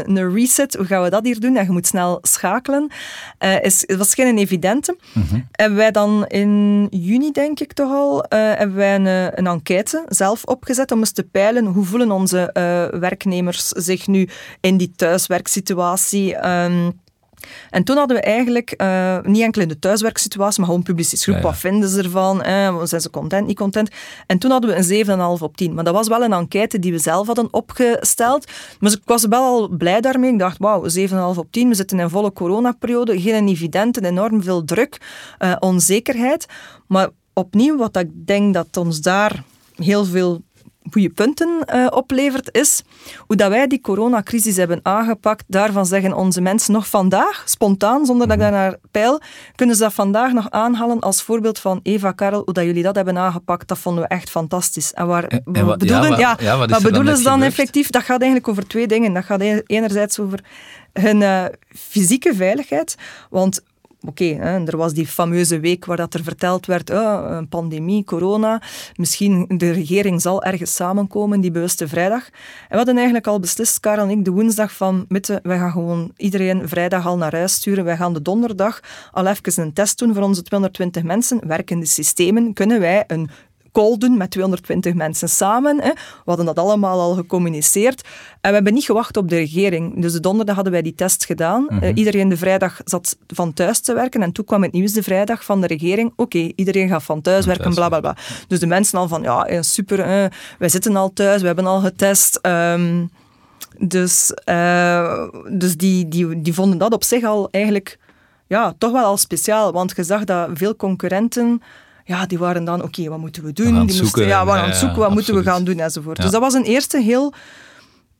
een 0.06 0.34
reset, 0.34 0.74
hoe 0.74 0.86
gaan 0.86 1.02
we 1.02 1.10
dat 1.10 1.24
hier 1.24 1.40
doen? 1.40 1.56
En 1.56 1.64
je 1.64 1.70
moet 1.70 1.86
snel 1.86 2.18
schakelen. 2.22 2.90
Uh, 3.38 3.62
is, 3.62 3.84
het 3.86 3.96
was 3.96 4.14
geen 4.14 4.38
evidente. 4.38 4.96
Mm 5.12 5.24
-hmm. 5.28 5.48
Hebben 5.52 5.78
wij 5.78 5.90
dan 5.90 6.26
in 6.26 6.86
juni, 6.90 7.30
denk 7.32 7.60
ik 7.60 7.72
toch 7.72 7.90
al, 7.90 8.24
hebben 8.28 8.76
wij 8.76 8.94
een, 8.94 9.06
eh, 9.06 9.24
een, 9.24 9.46
enquête 9.46 10.04
zelf 10.08 10.44
opgezet 10.44 10.92
om 10.92 10.98
eens 10.98 11.12
te 11.12 11.22
peilen 11.22 11.66
hoe 11.66 11.84
voelen 11.84 12.10
onze 12.10 12.50
werknemers 13.00 13.68
zich 13.68 14.06
nu 14.06 14.28
in 14.60 14.76
die 14.76 14.92
thuiswerksituatie. 14.96 16.48
Um, 16.48 17.00
En 17.70 17.84
toen 17.84 17.96
hadden 17.96 18.16
we 18.16 18.22
eigenlijk, 18.22 18.74
uh, 18.82 19.18
niet 19.22 19.42
enkel 19.42 19.62
in 19.62 19.68
de 19.68 19.78
thuiswerksituatie, 19.78 20.58
maar 20.58 20.68
gewoon 20.68 20.80
een 20.80 20.86
publiciteitsgroep, 20.86 21.42
wat 21.42 21.56
vinden 21.56 21.88
ze 21.88 22.02
ervan, 22.02 22.42
eh, 22.42 22.82
zijn 22.82 23.00
ze 23.00 23.10
content, 23.10 23.46
niet 23.46 23.56
content. 23.56 23.90
En 24.26 24.38
toen 24.38 24.50
hadden 24.50 24.70
we 24.70 24.76
een 24.76 24.84
7,5 24.84 25.42
op 25.42 25.56
10. 25.56 25.74
Maar 25.74 25.84
dat 25.84 25.94
was 25.94 26.08
wel 26.08 26.22
een 26.22 26.32
enquête 26.32 26.78
die 26.78 26.92
we 26.92 26.98
zelf 26.98 27.26
hadden 27.26 27.52
opgesteld. 27.52 28.46
Maar 28.78 28.92
ik 28.92 29.00
was 29.04 29.26
wel 29.26 29.42
al 29.42 29.68
blij 29.68 30.00
daarmee. 30.00 30.32
Ik 30.32 30.38
dacht, 30.38 30.58
wauw, 30.58 30.88
7,5 30.88 31.38
op 31.38 31.46
10, 31.50 31.68
we 31.68 31.74
zitten 31.74 31.98
in 31.98 32.04
een 32.04 32.10
volle 32.10 32.32
coronaperiode, 32.32 33.20
geen 33.20 33.48
evidenten, 33.48 34.04
enorm 34.04 34.42
veel 34.42 34.64
druk, 34.64 35.00
uh, 35.38 35.56
onzekerheid. 35.58 36.46
Maar 36.86 37.08
opnieuw, 37.32 37.76
wat 37.76 37.96
ik 37.96 38.10
denk 38.26 38.54
dat 38.54 38.76
ons 38.76 39.00
daar 39.00 39.42
heel 39.76 40.04
veel 40.04 40.42
goede 40.90 41.10
punten 41.10 41.48
uh, 41.74 41.86
oplevert, 41.90 42.54
is 42.56 42.82
hoe 43.26 43.36
dat 43.36 43.48
wij 43.50 43.66
die 43.66 43.80
coronacrisis 43.80 44.56
hebben 44.56 44.80
aangepakt. 44.82 45.44
Daarvan 45.46 45.86
zeggen 45.86 46.12
onze 46.12 46.40
mensen 46.40 46.72
nog 46.72 46.88
vandaag, 46.88 47.42
spontaan, 47.44 48.06
zonder 48.06 48.26
dat 48.26 48.36
ik 48.36 48.42
daar 48.42 48.52
naar 48.52 48.76
peil, 48.90 49.20
kunnen 49.54 49.76
ze 49.76 49.82
dat 49.82 49.92
vandaag 49.92 50.32
nog 50.32 50.50
aanhalen 50.50 51.00
als 51.00 51.22
voorbeeld 51.22 51.58
van 51.58 51.80
Eva 51.82 52.12
Karel, 52.12 52.42
hoe 52.44 52.54
dat 52.54 52.64
jullie 52.64 52.82
dat 52.82 52.94
hebben 52.94 53.18
aangepakt. 53.18 53.68
Dat 53.68 53.78
vonden 53.78 54.02
we 54.02 54.08
echt 54.08 54.30
fantastisch. 54.30 54.92
En 54.92 55.06
waar 55.06 55.24
en, 55.24 55.42
en 55.52 55.66
wat, 55.66 55.78
bedoelen, 55.78 56.18
ja, 56.18 56.36
ja, 56.40 56.56
wat, 56.56 56.70
wat 56.70 56.82
bedoelen 56.82 57.16
ze 57.16 57.22
dan 57.22 57.42
effectief? 57.42 57.90
Dat 57.90 58.02
gaat 58.02 58.20
eigenlijk 58.20 58.48
over 58.48 58.66
twee 58.66 58.86
dingen. 58.86 59.12
Dat 59.12 59.24
gaat 59.24 59.40
enerzijds 59.66 60.18
over 60.18 60.44
hun 60.92 61.20
uh, 61.20 61.44
fysieke 61.68 62.34
veiligheid, 62.34 62.96
want 63.30 63.60
oké, 64.00 64.24
er 64.34 64.76
was 64.76 64.92
die 64.92 65.06
fameuze 65.06 65.60
week 65.60 65.84
waar 65.84 65.96
dat 65.96 66.14
er 66.14 66.22
verteld 66.22 66.66
werd, 66.66 66.90
oh, 66.90 67.24
een 67.28 67.48
pandemie, 67.48 68.04
corona, 68.04 68.62
misschien 68.96 69.44
de 69.48 69.70
regering 69.70 70.20
zal 70.20 70.42
ergens 70.42 70.74
samenkomen, 70.74 71.40
die 71.40 71.50
bewuste 71.50 71.88
vrijdag. 71.88 72.24
En 72.26 72.32
we 72.68 72.76
hadden 72.76 72.96
eigenlijk 72.96 73.26
al 73.26 73.40
beslist, 73.40 73.80
Karel 73.80 74.04
en 74.04 74.10
ik, 74.10 74.24
de 74.24 74.30
woensdag 74.30 74.72
van 74.72 75.04
Mitte, 75.08 75.40
wij 75.42 75.58
gaan 75.58 75.72
gewoon 75.72 76.12
iedereen 76.16 76.68
vrijdag 76.68 77.06
al 77.06 77.16
naar 77.16 77.36
huis 77.36 77.52
sturen. 77.52 77.84
Wij 77.84 77.96
gaan 77.96 78.12
de 78.12 78.22
donderdag 78.22 78.80
al 79.12 79.26
even 79.26 79.62
een 79.62 79.72
test 79.72 79.98
doen 79.98 80.14
voor 80.14 80.22
onze 80.22 80.42
220 80.42 81.02
mensen. 81.02 81.40
Werkende 81.46 81.86
systemen 81.86 82.52
kunnen 82.52 82.80
wij 82.80 83.04
een 83.06 83.30
call 83.72 83.96
doen 83.98 84.16
met 84.16 84.30
220 84.30 84.94
mensen 84.94 85.28
samen. 85.28 85.80
Hè. 85.80 85.90
We 85.92 86.22
hadden 86.24 86.46
dat 86.46 86.58
allemaal 86.58 87.00
al 87.00 87.14
gecommuniceerd. 87.14 88.02
En 88.40 88.48
we 88.48 88.54
hebben 88.54 88.74
niet 88.74 88.84
gewacht 88.84 89.16
op 89.16 89.28
de 89.28 89.36
regering. 89.36 90.02
Dus 90.02 90.12
de 90.12 90.20
donderdag 90.20 90.54
hadden 90.54 90.72
wij 90.72 90.82
die 90.82 90.94
test 90.94 91.24
gedaan. 91.24 91.66
Mm 91.68 91.86
iedereen 91.94 92.28
de 92.28 92.36
vrijdag 92.36 92.80
zat 92.84 93.16
van 93.26 93.52
thuis 93.52 93.80
te 93.80 93.94
werken. 93.94 94.22
En 94.22 94.32
toen 94.32 94.44
kwam 94.44 94.62
het 94.62 94.72
nieuws 94.72 94.92
de 94.92 95.02
vrijdag 95.02 95.44
van 95.44 95.60
de 95.60 95.66
regering. 95.66 96.12
Oké, 96.16 96.52
iedereen 96.54 96.88
gaat 96.88 97.02
van 97.02 97.20
thuis 97.20 97.46
werken, 97.46 97.74
bla 97.74 97.88
bla 97.88 98.00
bla. 98.00 98.16
Dus 98.48 98.60
de 98.60 98.66
mensen 98.66 98.98
al 98.98 99.08
van, 99.08 99.22
ja, 99.22 99.62
super, 99.62 100.06
hè. 100.06 100.26
wij 100.58 100.68
zitten 100.68 100.96
al 100.96 101.12
thuis, 101.12 101.40
we 101.40 101.46
hebben 101.46 101.66
al 101.66 101.80
getest. 101.80 102.38
Ehm, 102.42 103.06
dus 103.78 104.32
uh, 104.44 105.28
dus 105.52 105.76
die, 105.76 106.08
die, 106.08 106.42
die 106.42 106.54
vonden 106.54 106.78
dat 106.78 106.92
op 106.92 107.04
zich 107.04 107.24
al 107.24 107.48
eigenlijk 107.50 107.98
ja, 108.46 108.74
toch 108.78 108.92
wel 108.92 109.04
al 109.04 109.16
speciaal. 109.16 109.72
Want 109.72 109.92
je 109.96 110.04
zag 110.04 110.24
dat 110.24 110.50
veel 110.52 110.76
concurrenten 110.76 111.62
ja, 112.08 112.26
die 112.26 112.38
waren 112.38 112.64
dan, 112.64 112.82
oké, 112.82 113.08
wat 113.08 113.18
moeten 113.18 113.44
we 113.44 113.52
doen? 113.52 113.86
die 113.86 114.00
moesten, 114.00 114.26
ja, 114.26 114.40
we 114.40 114.46
waren 114.46 114.62
aan 114.62 114.68
het 114.68 114.78
zoeken, 114.78 114.98
wat 114.98 115.10
moeten 115.10 115.34
we 115.34 115.42
gaan 115.42 115.64
doen, 115.64 115.78
enzovoort. 115.78 116.16
Dus 116.16 116.30
dat 116.30 116.40
was 116.40 116.54
een 116.54 116.64
eerste 116.64 117.00
heel 117.00 117.32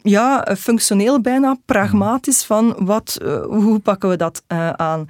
ja, 0.02 0.46
functioneel 0.58 1.20
bijna, 1.20 1.56
pragmatisch 1.64 2.44
van 2.44 2.76
wat, 2.78 3.18
uh, 3.22 3.44
hoe 3.44 3.78
pakken 3.78 4.08
we 4.08 4.16
dat 4.16 4.42
uh, 4.48 4.70
aan. 4.70 5.08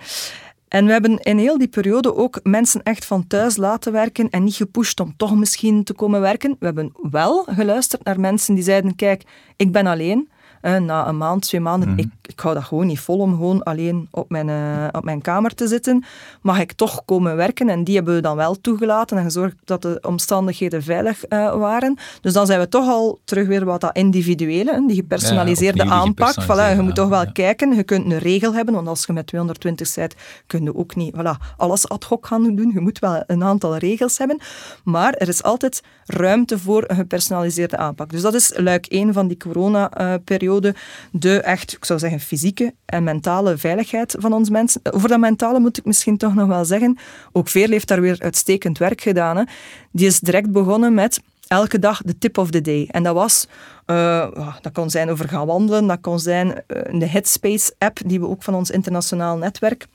En 0.68 0.86
we 0.86 0.92
hebben 0.92 1.18
in 1.18 1.38
heel 1.38 1.58
die 1.58 1.68
periode 1.68 2.14
ook 2.14 2.40
mensen 2.42 2.82
echt 2.82 3.04
van 3.04 3.26
thuis 3.26 3.56
laten 3.56 3.92
werken 3.92 4.30
en 4.30 4.44
niet 4.44 4.54
gepusht 4.54 5.00
om 5.00 5.14
toch 5.16 5.36
misschien 5.36 5.84
te 5.84 5.92
komen 5.92 6.20
werken. 6.20 6.56
We 6.58 6.64
hebben 6.64 6.92
wel 7.10 7.44
geluisterd 7.50 8.04
naar 8.04 8.20
mensen 8.20 8.54
die 8.54 8.64
zeiden, 8.64 8.96
kijk, 8.96 9.22
ik 9.56 9.72
ben 9.72 9.86
alleen 9.86 10.28
na 10.60 11.08
een 11.08 11.16
maand, 11.16 11.42
twee 11.42 11.60
maanden, 11.60 11.88
mhm. 11.88 11.98
ik, 11.98 12.08
ik 12.22 12.40
hou 12.40 12.54
dat 12.54 12.64
gewoon 12.64 12.86
niet 12.86 13.00
vol 13.00 13.18
om 13.18 13.30
gewoon 13.30 13.62
alleen 13.62 14.08
op 14.10 14.30
mijn, 14.30 14.48
uh, 14.48 14.86
op 14.92 15.04
mijn 15.04 15.20
kamer 15.20 15.54
te 15.54 15.66
zitten. 15.66 16.04
Mag 16.42 16.60
ik 16.60 16.72
toch 16.72 17.04
komen 17.04 17.36
werken? 17.36 17.68
En 17.68 17.84
die 17.84 17.94
hebben 17.94 18.14
we 18.14 18.20
dan 18.20 18.36
wel 18.36 18.60
toegelaten 18.60 19.16
en 19.16 19.22
gezorgd 19.22 19.56
dat 19.64 19.82
de 19.82 19.98
omstandigheden 20.06 20.82
veilig 20.82 21.22
uh, 21.28 21.54
waren. 21.54 21.98
Dus 22.20 22.32
dan 22.32 22.46
zijn 22.46 22.60
we 22.60 22.68
toch 22.68 22.88
al 22.88 23.18
terug 23.24 23.46
weer 23.46 23.64
wat 23.64 23.80
dat 23.80 23.96
individuele, 23.96 24.84
die 24.86 24.96
gepersonaliseerde 24.96 25.84
ja, 25.84 25.90
aanpak. 25.90 26.34
Voilà, 26.42 26.76
je 26.76 26.82
moet 26.82 26.94
toch 26.94 27.08
wel 27.08 27.32
kijken. 27.32 27.74
Je 27.74 27.82
kunt 27.82 28.04
een 28.04 28.18
regel 28.18 28.54
hebben, 28.54 28.74
want 28.74 28.88
als 28.88 29.06
je 29.06 29.12
met 29.12 29.26
220 29.26 29.94
bent, 29.94 30.14
kun 30.46 30.62
je 30.62 30.76
ook 30.76 30.96
niet 30.96 31.14
voilà, 31.14 31.54
alles 31.56 31.88
ad 31.88 32.04
hoc 32.04 32.26
gaan 32.26 32.56
doen. 32.56 32.70
Je 32.74 32.80
moet 32.80 32.98
wel 32.98 33.22
een 33.26 33.44
aantal 33.44 33.76
regels 33.76 34.18
hebben. 34.18 34.38
Maar 34.84 35.12
er 35.12 35.28
is 35.28 35.42
altijd 35.42 35.82
ruimte 36.06 36.58
voor 36.58 36.84
een 36.86 36.96
gepersonaliseerde 36.96 37.76
aanpak. 37.76 38.10
Dus 38.10 38.22
dat 38.22 38.34
is 38.34 38.52
luik 38.56 38.86
1 38.86 39.12
van 39.12 39.28
die 39.28 39.36
corona-periode 39.36 40.47
de 41.10 41.40
echt, 41.40 41.72
ik 41.72 41.84
zou 41.84 41.98
zeggen, 41.98 42.20
fysieke 42.20 42.74
en 42.84 43.04
mentale 43.04 43.58
veiligheid 43.58 44.16
van 44.18 44.32
ons 44.32 44.50
mensen. 44.50 44.80
Over 44.90 45.08
dat 45.08 45.18
mentale 45.18 45.60
moet 45.60 45.78
ik 45.78 45.84
misschien 45.84 46.16
toch 46.16 46.34
nog 46.34 46.46
wel 46.46 46.64
zeggen. 46.64 46.98
Ook 47.32 47.48
Veerle 47.48 47.72
heeft 47.72 47.88
daar 47.88 48.00
weer 48.00 48.16
uitstekend 48.20 48.78
werk 48.78 49.00
gedaan. 49.00 49.36
Hè. 49.36 49.42
Die 49.92 50.06
is 50.06 50.20
direct 50.20 50.52
begonnen 50.52 50.94
met 50.94 51.20
elke 51.48 51.78
dag 51.78 52.02
de 52.02 52.18
tip 52.18 52.38
of 52.38 52.50
the 52.50 52.60
day. 52.60 52.88
En 52.90 53.02
dat 53.02 53.14
was, 53.14 53.46
uh, 53.86 54.26
dat 54.60 54.72
kon 54.72 54.90
zijn 54.90 55.10
over 55.10 55.28
gaan 55.28 55.46
wandelen, 55.46 55.86
dat 55.86 56.00
kon 56.00 56.18
zijn 56.18 56.46
uh, 56.48 57.00
de 57.00 57.06
Headspace-app, 57.06 57.98
die 58.06 58.20
we 58.20 58.28
ook 58.28 58.42
van 58.42 58.54
ons 58.54 58.70
internationaal 58.70 59.36
netwerk 59.36 59.86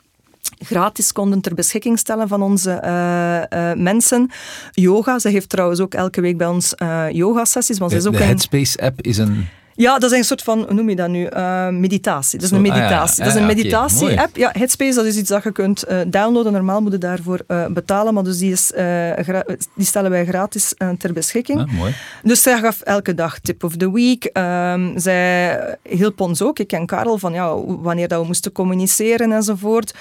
gratis 0.59 1.11
konden 1.11 1.41
ter 1.41 1.53
beschikking 1.53 1.99
stellen 1.99 2.27
van 2.27 2.41
onze 2.41 2.81
uh, 2.83 3.59
uh, 3.59 3.73
mensen. 3.75 4.31
Yoga, 4.71 5.19
ze 5.19 5.29
heeft 5.29 5.49
trouwens 5.49 5.79
ook 5.79 5.93
elke 5.93 6.21
week 6.21 6.37
bij 6.37 6.47
ons 6.47 6.73
yoga-sessies. 7.11 7.77
de, 7.77 7.95
is 7.95 8.05
ook 8.05 8.17
de 8.17 8.23
Headspace-app 8.23 9.01
is 9.01 9.17
een... 9.17 9.47
Ja, 9.75 9.97
dat 9.97 10.11
is 10.11 10.17
een 10.17 10.23
soort 10.23 10.41
van, 10.41 10.59
hoe 10.59 10.73
noem 10.73 10.89
je 10.89 10.95
dat 10.95 11.09
nu? 11.09 11.29
Uh, 11.29 11.69
meditatie. 11.69 12.39
Dat 12.39 12.51
is 12.51 12.57
een 12.57 12.65
ah, 12.65 12.73
meditatie. 12.73 13.23
dat 13.23 13.33
is 13.33 13.39
een 13.39 13.45
meditatie-app. 13.45 14.35
ja, 14.35 14.49
Headspace, 14.53 14.95
dat 14.95 15.05
is 15.05 15.17
iets 15.17 15.29
dat 15.29 15.43
je 15.43 15.51
kunt 15.51 15.83
uh, 15.89 15.99
downloaden. 16.07 16.51
Normaal 16.51 16.81
moet 16.81 16.91
je 16.91 16.97
daarvoor 16.97 17.41
uh, 17.47 17.65
betalen, 17.65 18.13
maar 18.13 18.23
dus 18.23 18.37
die, 18.37 18.51
is, 18.51 18.71
die 19.75 19.85
stellen 19.85 20.11
wij 20.11 20.25
gratis 20.25 20.73
ter 20.97 21.13
beschikking. 21.13 21.59
Ah, 21.59 21.71
mooi. 21.71 21.95
Dus 22.23 22.41
zij 22.41 22.59
gaf 22.59 22.81
elke 22.81 23.13
dag 23.13 23.39
tip 23.39 23.63
of 23.63 23.75
the 23.77 23.91
week. 23.91 24.29
Um, 24.33 24.99
zij 24.99 25.77
hielp 25.89 26.21
ons 26.21 26.41
ook, 26.41 26.59
ik 26.59 26.71
en 26.71 26.85
Karel, 26.85 27.17
van 27.17 27.33
ja, 27.33 27.55
wanneer 27.65 28.07
dat 28.07 28.21
we 28.21 28.27
moesten 28.27 28.51
communiceren 28.51 29.31
enzovoort. 29.31 29.93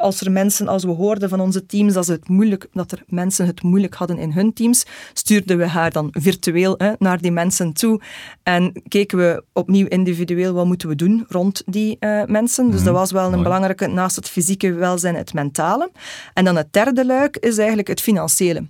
als 0.00 0.20
er 0.20 0.32
mensen, 0.32 0.68
als 0.68 0.84
we 0.84 0.90
hoorden 0.90 1.28
van 1.28 1.40
onze 1.40 1.66
teams 1.66 1.92
dat, 1.92 2.06
ze 2.06 2.12
het 2.12 2.28
moeilijk, 2.28 2.66
dat 2.72 2.92
er 2.92 3.02
mensen 3.06 3.46
het 3.46 3.62
moeilijk 3.62 3.94
hadden 3.94 4.18
in 4.18 4.32
hun 4.32 4.52
teams, 4.52 4.86
stuurden 5.12 5.58
we 5.58 5.66
haar 5.66 5.90
dan 5.90 6.08
virtueel 6.12 6.78
naar 6.98 7.20
die 7.20 7.32
mensen 7.32 7.72
toe. 7.72 8.00
En 8.42 8.72
keken 8.88 9.18
we 9.18 9.44
opnieuw 9.52 9.86
individueel 9.86 10.52
wat 10.52 10.66
moeten 10.66 10.88
we 10.88 10.94
doen 10.94 11.24
rond 11.28 11.62
die 11.66 11.96
uh, 12.00 12.24
mensen. 12.24 12.70
Dus 12.70 12.82
dat 12.82 12.92
mhm. 12.92 13.00
was 13.00 13.10
wel 13.10 13.32
een 13.32 13.42
belangrijke, 13.42 13.86
naast 13.86 14.16
het 14.16 14.28
fysieke 14.28 14.72
welzijn, 14.72 15.14
het 15.14 15.34
mentale. 15.34 15.90
En 16.34 16.44
dan 16.44 16.56
het 16.56 16.72
derde 16.72 17.06
luik 17.06 17.36
is 17.36 17.58
eigenlijk 17.58 17.88
het 17.88 18.00
financiële. 18.00 18.66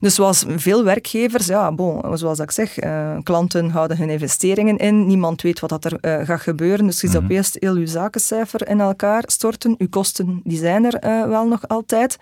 Dus 0.00 0.14
zoals 0.14 0.44
veel 0.48 0.84
werkgevers, 0.84 1.46
ja, 1.46 1.72
bon, 1.72 2.18
zoals 2.18 2.38
ik 2.38 2.50
zeg, 2.50 2.82
uh, 2.84 3.16
klanten 3.22 3.70
houden 3.70 3.96
hun 3.96 4.10
investeringen 4.10 4.76
in, 4.76 5.06
niemand 5.06 5.42
weet 5.42 5.60
wat 5.60 5.70
dat 5.70 5.84
er 5.84 5.98
uh, 6.00 6.26
gaat 6.26 6.40
gebeuren, 6.40 6.86
dus 6.86 7.00
je 7.00 7.06
mm 7.06 7.12
-hmm. 7.12 7.24
opeens 7.24 7.56
heel 7.58 7.76
je 7.76 7.86
zakencijfer 7.86 8.68
in 8.68 8.80
elkaar 8.80 9.22
storten. 9.26 9.74
Uw 9.78 9.88
kosten, 9.88 10.40
die 10.44 10.58
zijn 10.58 10.84
er 10.84 11.28
wel 11.28 11.46
nog 11.46 11.68
altijd. 11.68 12.18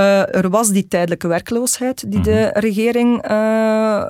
Uh, 0.00 0.34
er 0.34 0.50
was 0.50 0.68
die 0.68 0.88
tijdelijke 0.88 1.28
werkloosheid 1.28 2.10
die 2.10 2.20
de 2.20 2.50
mhm. 2.50 2.58
regering 2.58 3.30
uh, 3.30 3.30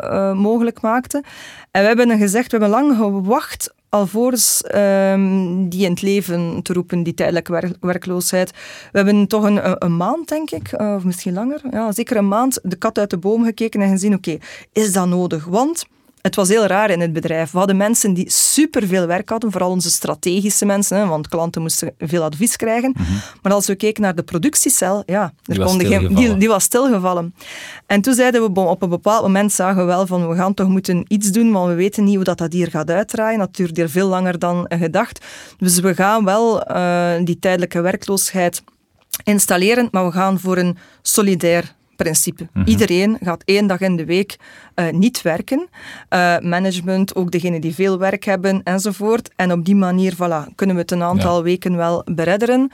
uh, 0.02 0.32
mogelijk 0.32 0.80
maakte. 0.80 1.22
En 1.70 1.80
we 1.80 1.86
hebben 1.86 2.18
gezegd, 2.18 2.52
we 2.52 2.58
hebben 2.58 2.78
lang 2.78 2.96
gewacht 2.96 3.74
alvorens 3.88 4.64
um, 4.74 5.68
die 5.68 5.84
in 5.84 5.90
het 5.90 6.02
leven 6.02 6.62
te 6.62 6.72
roepen, 6.72 7.02
die 7.02 7.14
tijdelijke 7.14 7.76
werkloosheid. 7.80 8.50
We 8.92 8.98
hebben 8.98 9.26
toch 9.26 9.42
een, 9.42 9.84
een, 9.84 9.96
maand, 9.96 10.28
denk 10.28 10.50
ik, 10.50 10.72
of 10.72 11.04
misschien 11.04 11.32
langer, 11.32 11.60
ja, 11.70 11.92
zeker 11.92 12.16
een 12.16 12.28
maand, 12.28 12.58
de 12.62 12.76
kat 12.76 12.98
uit 12.98 13.10
de 13.10 13.18
boom 13.18 13.44
gekeken 13.44 13.80
en 13.80 13.90
gezien, 13.90 14.14
oké, 14.14 14.38
is 14.72 14.92
dat 14.92 15.06
nodig? 15.06 15.44
Want 15.44 15.86
het 16.22 16.34
was 16.34 16.48
heel 16.48 16.66
raar 16.66 16.90
in 16.90 17.00
het 17.00 17.12
bedrijf. 17.12 17.50
We 17.50 17.58
hadden 17.58 17.76
mensen 17.76 18.14
die 18.14 18.30
superveel 18.30 19.06
werk 19.06 19.28
hadden, 19.28 19.50
vooral 19.50 19.70
onze 19.70 19.90
strategische 19.90 20.66
mensen, 20.66 20.96
hè, 20.98 21.06
want 21.06 21.28
klanten 21.28 21.62
moesten 21.62 21.94
veel 21.98 22.22
advies 22.22 22.56
krijgen. 22.56 22.94
Mhm. 22.96 23.12
Maar 23.42 23.52
als 23.52 23.66
we 23.66 23.74
keken 23.74 24.02
naar 24.02 24.14
de 24.14 24.22
productiecel, 24.22 25.02
ja, 25.06 25.22
er 25.22 25.54
die, 25.54 25.64
was 25.64 25.76
geen, 25.76 26.14
die, 26.14 26.36
die, 26.36 26.48
was 26.48 26.64
stilgevallen. 26.64 27.34
En 27.86 28.00
toen 28.00 28.14
zeiden 28.14 28.54
we, 28.54 28.60
op 28.60 28.82
een 28.82 28.88
bepaald 28.88 29.22
moment 29.22 29.52
zagen 29.52 29.76
we 29.76 29.84
wel 29.84 30.06
van, 30.06 30.28
we 30.28 30.36
gaan 30.36 30.54
toch 30.54 30.68
moeten 30.68 31.04
iets 31.08 31.30
doen, 31.30 31.52
want 31.52 31.68
we 31.68 31.74
weten 31.74 32.04
niet 32.04 32.14
hoe 32.14 32.24
dat, 32.24 32.38
dat 32.38 32.52
hier 32.52 32.70
gaat 32.70 32.90
uitdraaien. 32.90 33.38
Dat 33.38 33.56
duurt 33.56 33.76
hier 33.76 33.88
veel 33.88 34.08
langer 34.08 34.38
dan 34.38 34.66
gedacht. 34.68 35.24
Dus 35.58 35.80
we 35.80 35.94
gaan 35.94 36.24
wel 36.24 36.70
uh, 36.70 37.12
die 37.24 37.38
tijdelijke 37.38 37.80
werkloosheid 37.80 38.62
installeren, 39.24 39.88
maar 39.90 40.06
we 40.06 40.12
gaan 40.12 40.40
voor 40.40 40.56
een 40.56 40.76
solidair 41.02 41.74
principe. 42.02 42.48
Iedereen 42.64 43.18
gaat 43.22 43.42
één 43.44 43.66
dag 43.66 43.80
in 43.80 43.96
de 43.96 44.04
week 44.04 44.36
uh, 44.74 44.90
niet 44.90 45.22
werken. 45.22 45.68
Uh, 46.10 46.38
management, 46.38 47.14
ook 47.14 47.30
degenen 47.30 47.60
die 47.60 47.74
veel 47.74 47.98
werk 47.98 48.24
hebben 48.24 48.62
enzovoort. 48.62 49.30
En 49.36 49.52
op 49.52 49.64
die 49.64 49.76
manier 49.76 50.14
voilà, 50.14 50.54
kunnen 50.54 50.76
we 50.76 50.82
het 50.82 50.90
een 50.90 51.02
aantal 51.02 51.36
ja. 51.36 51.42
weken 51.42 51.76
wel 51.76 52.02
beredderen. 52.04 52.70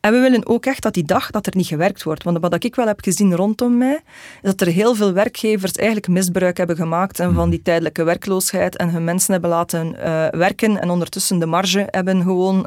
En 0.00 0.12
we 0.12 0.18
willen 0.18 0.46
ook 0.46 0.66
echt 0.66 0.82
dat 0.82 0.94
die 0.94 1.04
dag 1.04 1.30
dat 1.30 1.46
er 1.46 1.56
niet 1.56 1.66
gewerkt 1.66 2.02
wordt. 2.02 2.22
Want 2.22 2.38
wat 2.40 2.64
ik 2.64 2.74
wel 2.74 2.86
heb 2.86 3.00
gezien 3.00 3.34
rondom 3.34 3.78
mij, 3.78 4.00
is 4.42 4.50
dat 4.50 4.60
er 4.60 4.66
heel 4.66 4.94
veel 4.94 5.12
werkgevers 5.12 5.72
eigenlijk 5.72 6.08
misbruik 6.08 6.56
hebben 6.56 6.76
gemaakt 6.76 7.16
van 7.16 7.32
mhm. 7.32 7.50
die 7.50 7.62
tijdelijke 7.62 8.02
werkloosheid 8.04 8.76
en 8.76 8.90
hun 8.90 9.04
mensen 9.04 9.32
hebben 9.32 9.50
laten 9.50 9.86
uh, 9.86 10.26
werken 10.28 10.80
en 10.80 10.90
ondertussen 10.90 11.38
de 11.38 11.46
marge 11.46 11.88
hebben 11.90 12.22
gewoon 12.22 12.66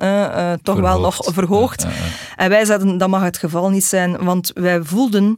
toch 0.62 0.80
wel 0.80 1.00
nog 1.00 1.18
verhoogd. 1.22 1.82
Ja, 1.82 1.90
en 2.36 2.50
wij 2.50 2.66
zeiden, 2.66 2.98
dat 2.98 3.10
mag 3.10 3.22
het 3.24 3.38
geval 3.38 3.70
niet 3.70 3.86
zijn, 3.86 4.24
want 4.24 4.52
wij 4.54 4.84
voelden 4.84 5.38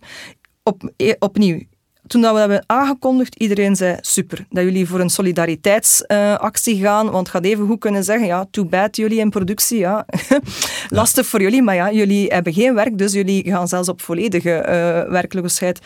op, 0.66 0.92
e, 0.98 1.14
opnieuw, 1.20 1.60
toen 2.08 2.22
dat 2.22 2.34
we 2.34 2.40
dat 2.40 2.50
hebben 2.50 2.64
aangekondigd, 2.68 3.36
iedereen 3.36 3.76
zei 3.76 3.98
super, 4.02 4.46
dat 4.50 4.64
jullie 4.64 4.88
voor 4.88 5.00
een 5.00 5.10
solidariteitsactie 5.10 6.76
uh, 6.76 6.82
gaan, 6.82 7.06
want 7.06 7.28
het 7.28 7.36
gaat 7.36 7.46
even 7.46 7.68
goed 7.68 7.80
kunnen 7.80 8.04
zeggen, 8.04 8.28
ja, 8.28 8.46
too 8.52 8.66
bad 8.66 8.96
jullie 8.96 9.20
in 9.20 9.30
productie, 9.30 9.78
ja. 9.78 10.06
Lastig 10.90 11.26
voor 11.26 11.42
jullie, 11.42 11.62
maar 11.62 11.76
ja, 11.76 11.92
jullie 11.92 12.28
hebben 12.28 12.54
geen 12.54 12.74
werk, 12.74 12.98
dus 12.98 13.14
jullie 13.14 13.44
gaan 13.44 13.68
zelfs 13.68 13.90
op 13.90 14.02
volledige 14.02 14.50
uh, 14.50 15.12
werkloosheid. 15.12 15.80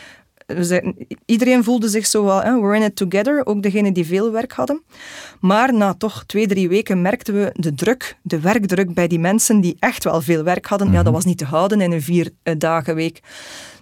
iedereen 1.24 1.64
voelde 1.64 1.88
zich 1.88 2.06
zo 2.06 2.24
wel, 2.24 2.42
hè, 2.42 2.60
we're 2.60 2.76
in 2.76 2.82
it 2.82 2.96
together, 2.96 3.46
ook 3.46 3.62
degenen 3.62 3.92
die 3.92 4.06
veel 4.06 4.32
werk 4.32 4.52
hadden. 4.52 4.82
Maar 5.40 5.74
na 5.74 5.94
toch 5.94 6.24
twee, 6.26 6.46
drie 6.46 6.68
weken 6.68 7.02
merkten 7.02 7.34
we 7.34 7.50
de 7.52 7.74
druk, 7.74 8.16
de 8.22 8.40
werkdruk 8.40 8.94
bij 8.94 9.06
die 9.06 9.18
mensen 9.18 9.60
die 9.60 9.76
echt 9.78 10.04
wel 10.04 10.20
veel 10.20 10.42
werk 10.42 10.66
hadden. 10.66 10.88
Ja, 10.88 10.96
dat 10.96 11.04
mhm. 11.04 11.12
was 11.12 11.24
niet 11.24 11.38
te 11.38 11.44
houden 11.44 11.80
in 11.80 11.92
een 11.92 12.02
vier 12.02 12.30
uh, 12.44 12.54
dagen 12.58 12.94
week. 12.94 13.20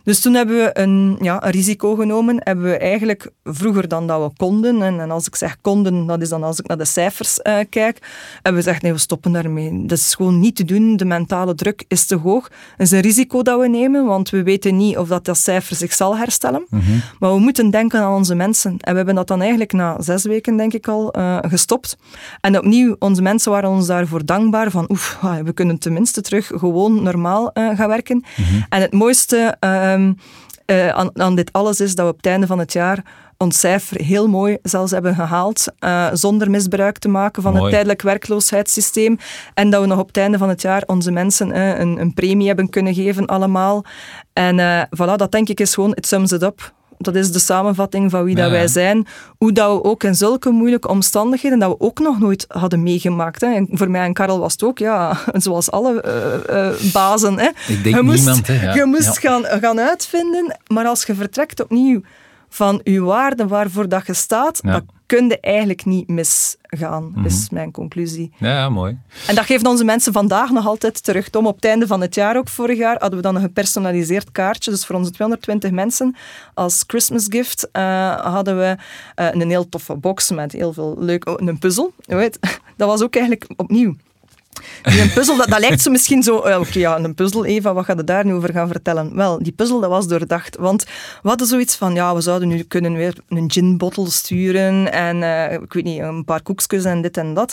Dus 0.09 0.21
toen 0.21 0.35
hebben 0.35 0.57
we 0.57 0.71
een, 0.73 1.17
ja, 1.21 1.45
een 1.45 1.51
risico 1.51 1.95
genomen. 1.95 2.41
Hebben 2.43 2.65
we 2.65 2.79
eigenlijk 2.79 3.31
vroeger 3.45 3.89
dan 3.89 4.07
dat 4.07 4.23
we 4.23 4.37
konden, 4.37 4.83
en, 4.83 5.01
en 5.01 5.11
als 5.11 5.27
ik 5.27 5.37
zeg 5.37 5.61
konden, 5.61 6.07
dat 6.07 6.21
is 6.23 6.29
dan 6.29 6.43
als 6.43 6.59
ik 6.59 6.67
naar 6.67 6.79
de 6.79 6.85
cijfers 6.85 7.39
uh, 7.39 7.59
kijk, 7.71 7.99
hebben 8.35 8.63
we 8.63 8.69
gezegd, 8.69 8.83
nee, 8.83 8.93
we 8.93 8.99
stoppen 8.99 9.33
daarmee. 9.33 9.87
Dat 9.87 9.99
is 9.99 10.15
gewoon 10.15 10.41
niet 10.41 10.57
te 10.57 10.65
doen. 10.65 10.97
De 10.97 11.05
mentale 11.05 11.55
druk 11.55 11.85
is 11.89 12.07
te 12.07 12.17
hoog. 12.17 12.51
Het 12.77 12.87
is 12.87 12.91
een 12.91 13.01
risico 13.01 13.43
dat 13.43 13.61
we 13.61 13.69
nemen, 13.69 14.05
want 14.05 14.31
we 14.31 14.43
weten 14.43 14.77
niet 14.77 14.97
of 14.97 15.09
dat, 15.09 15.25
dat 15.25 15.39
cijfer 15.39 15.77
zich 15.77 15.93
zal 15.93 16.17
herstellen. 16.17 16.67
Mhm. 16.71 16.83
Maar 17.19 17.33
we 17.33 17.39
moeten 17.39 17.71
denken 17.71 18.01
aan 18.01 18.15
onze 18.15 18.35
mensen. 18.35 18.71
En 18.71 18.91
we 18.91 18.97
hebben 18.97 19.15
dat 19.15 19.29
dan 19.29 19.41
eigenlijk 19.41 19.73
na 19.73 20.03
zes 20.03 20.25
weken, 20.25 20.57
denk 20.57 20.73
ik 20.73 20.89
al, 20.89 21.19
uh, 21.19 21.39
gestopt. 21.41 21.97
En 22.41 22.59
opnieuw, 22.59 22.97
onze 22.99 23.23
mensen 23.23 23.53
waren 23.53 23.71
ons 23.71 23.87
daarvoor 23.87 24.25
dankbaar 24.25 24.71
van, 24.71 24.85
oef, 24.89 25.19
ah, 25.21 25.39
we 25.39 25.53
kunnen 25.53 25.79
tenminste 25.79 26.21
terug 26.21 26.47
gewoon 26.55 27.03
normaal 27.03 27.51
uh, 27.55 27.77
gaan 27.77 27.89
werken. 27.89 28.25
Mhm. 28.37 28.61
En 28.69 28.81
het 28.81 28.93
mooiste 28.93 29.57
um, 30.01 30.16
uh, 30.66 30.88
aan, 30.88 31.20
aan, 31.20 31.34
dit 31.34 31.53
alles 31.53 31.80
is 31.80 31.94
dat 31.94 32.05
we 32.05 32.11
op 32.11 32.16
het 32.16 32.26
einde 32.26 32.46
van 32.46 32.59
het 32.59 32.72
jaar 32.72 33.05
ons 33.36 33.61
cijfer 33.61 34.05
heel 34.05 34.28
mooi 34.28 34.59
zelfs 34.62 34.90
hebben 34.90 35.14
gehaald, 35.14 35.64
uh, 35.80 36.09
zonder 36.12 36.51
misbruik 36.51 36.99
te 36.99 37.09
maken 37.09 37.42
van 37.42 37.51
mooi. 37.53 37.64
het 37.64 37.72
tijdelijk 37.72 38.03
werkloosheidssysteem. 38.03 39.18
En 39.55 39.70
dat 39.70 39.80
we 39.80 39.86
nog 39.86 39.99
op 39.99 40.07
het 40.07 40.16
einde 40.16 40.38
van 40.38 40.49
het 40.49 40.62
jaar 40.62 40.82
onze 40.86 41.11
mensen 41.11 41.49
uh, 41.49 41.78
een, 41.78 42.01
een, 42.01 42.14
premie 42.14 42.46
hebben 42.46 42.68
kunnen 42.68 42.94
geven 42.94 43.26
allemaal. 43.26 43.84
En 44.32 44.88
voilà, 44.96 45.14
dat 45.16 45.32
denk 45.32 45.49
ik 45.49 45.61
is 45.61 45.74
gewoon, 45.74 45.94
it 45.94 46.07
sums 46.07 46.32
it 46.32 46.42
up 46.42 46.72
dat 46.99 47.14
is 47.14 47.32
de 47.32 47.38
samenvatting 47.38 48.11
van 48.11 48.24
wie 48.24 48.34
dat 48.34 48.51
wij 48.51 48.68
zijn. 48.68 49.07
Hoe 49.38 49.53
dat 49.53 49.72
we 49.72 49.84
ook 49.84 50.05
in 50.05 50.14
zulke 50.14 50.51
moeilijke 50.51 50.88
omstandigheden, 50.88 51.59
dat 51.59 51.70
we 51.70 51.80
ook 51.80 51.99
nog 51.99 52.18
nooit 52.18 52.44
hadden 52.49 52.82
meegemaakt. 52.82 53.40
Hè. 53.40 53.55
En 53.55 53.68
voor 53.70 53.90
mij 53.90 54.05
en 54.05 54.12
Karel 54.12 54.38
was 54.38 54.53
het 54.53 54.62
ook, 54.62 54.78
ja, 54.78 55.16
zoals 55.32 55.70
alle 55.70 56.05
uh, 56.51 56.57
uh, 56.57 56.92
bazen. 56.92 57.38
Hè. 57.38 57.49
Ik 57.68 57.82
denk 57.82 57.96
je 57.96 58.03
moest, 58.03 58.16
niemand, 58.16 58.46
hè, 58.46 58.62
ja. 58.62 58.74
Je 58.74 58.84
moest 58.84 59.18
gaan, 59.18 59.44
gaan 59.44 59.80
uitvinden, 59.80 60.57
maar 60.66 60.86
als 60.86 61.05
je 61.05 61.14
vertrekt 61.14 61.62
opnieuw 61.62 62.01
van 62.49 62.80
je 62.84 63.01
waarde 63.01 63.46
waarvoor 63.46 63.88
dat 63.88 64.07
je 64.07 64.14
staat, 64.14 64.61
ja. 64.62 64.72
dat 64.72 64.84
kun 65.07 65.28
je 65.28 65.40
eigenlijk 65.40 65.84
niet 65.84 66.09
misgaan, 66.09 67.12
mm 67.14 67.24
is 67.24 67.51
mijn 67.51 67.70
conclusie. 67.70 68.32
Ja, 68.38 68.68
mooi. 68.68 68.99
En 69.26 69.34
dat 69.34 69.44
geeft 69.44 69.66
onze 69.66 69.84
mensen 69.84 70.12
vandaag 70.12 70.51
nog 70.51 70.66
altijd 70.66 71.05
terug. 71.05 71.30
Om 71.30 71.46
op 71.46 71.55
het 71.55 71.64
einde 71.64 71.86
van 71.86 72.01
het 72.01 72.14
jaar, 72.14 72.36
ook 72.36 72.49
vorig 72.49 72.78
jaar, 72.78 72.96
hadden 72.99 73.18
we 73.18 73.24
dan 73.24 73.34
een 73.34 73.42
gepersonaliseerd 73.42 74.32
kaartje. 74.32 74.70
Dus 74.70 74.86
voor 74.86 74.96
onze 74.96 75.11
220 75.11 75.70
mensen 75.70 76.16
als 76.55 76.84
Christmas 76.86 77.26
gift 77.28 77.68
uh, 77.72 78.16
hadden 78.20 78.59
we 78.59 78.76
uh, 79.16 79.28
een 79.30 79.51
heel 79.51 79.68
toffe 79.68 79.96
box 79.96 80.30
met 80.30 80.53
heel 80.53 80.72
veel 80.72 80.96
leuk... 80.99 81.28
Oh, 81.28 81.34
een 81.36 81.59
puzzel, 81.59 81.92
weet. 82.05 82.38
Dat 82.76 82.88
was 82.88 83.03
ook 83.03 83.14
eigenlijk 83.14 83.51
opnieuw 83.57 83.94
die 84.82 85.01
een 85.01 85.12
puzzel, 85.12 85.36
dat, 85.36 85.49
dat 85.49 85.61
lijkt 85.61 85.80
zo 85.80 85.90
misschien 85.90 86.22
zo... 86.22 86.46
Uh, 86.46 86.59
Oké, 86.59 86.78
ja, 86.78 86.99
een 86.99 87.14
puzzel, 87.14 87.44
Eva, 87.44 87.74
wat 87.74 87.84
gaat 87.84 87.96
je 87.96 88.05
daar 88.05 88.24
nu 88.24 88.34
over 88.34 88.53
gaan 88.53 88.68
vertellen? 88.68 89.16
Wel, 89.16 89.42
die 89.42 89.53
puzzel, 89.53 89.80
dat 89.80 89.90
was 89.90 90.09
doordacht. 90.09 90.57
Want 90.57 90.84
we 91.22 91.28
hadden 91.28 91.46
zoiets 91.46 91.76
van, 91.76 91.94
ja, 91.94 92.14
we 92.14 92.20
zouden 92.20 92.49
nu 92.49 92.62
kunnen 92.62 92.92
weer 92.92 93.14
een 93.28 93.51
ginbottle 93.51 94.11
sturen 94.11 94.92
en, 94.92 95.16
uh, 95.16 95.53
ik 95.53 95.72
weet 95.72 95.84
niet, 95.84 96.01
een 96.01 96.24
paar 96.24 96.42
koekjes 96.42 96.84
en 96.84 97.03
dit 97.03 97.16
en 97.16 97.34
dat. 97.34 97.53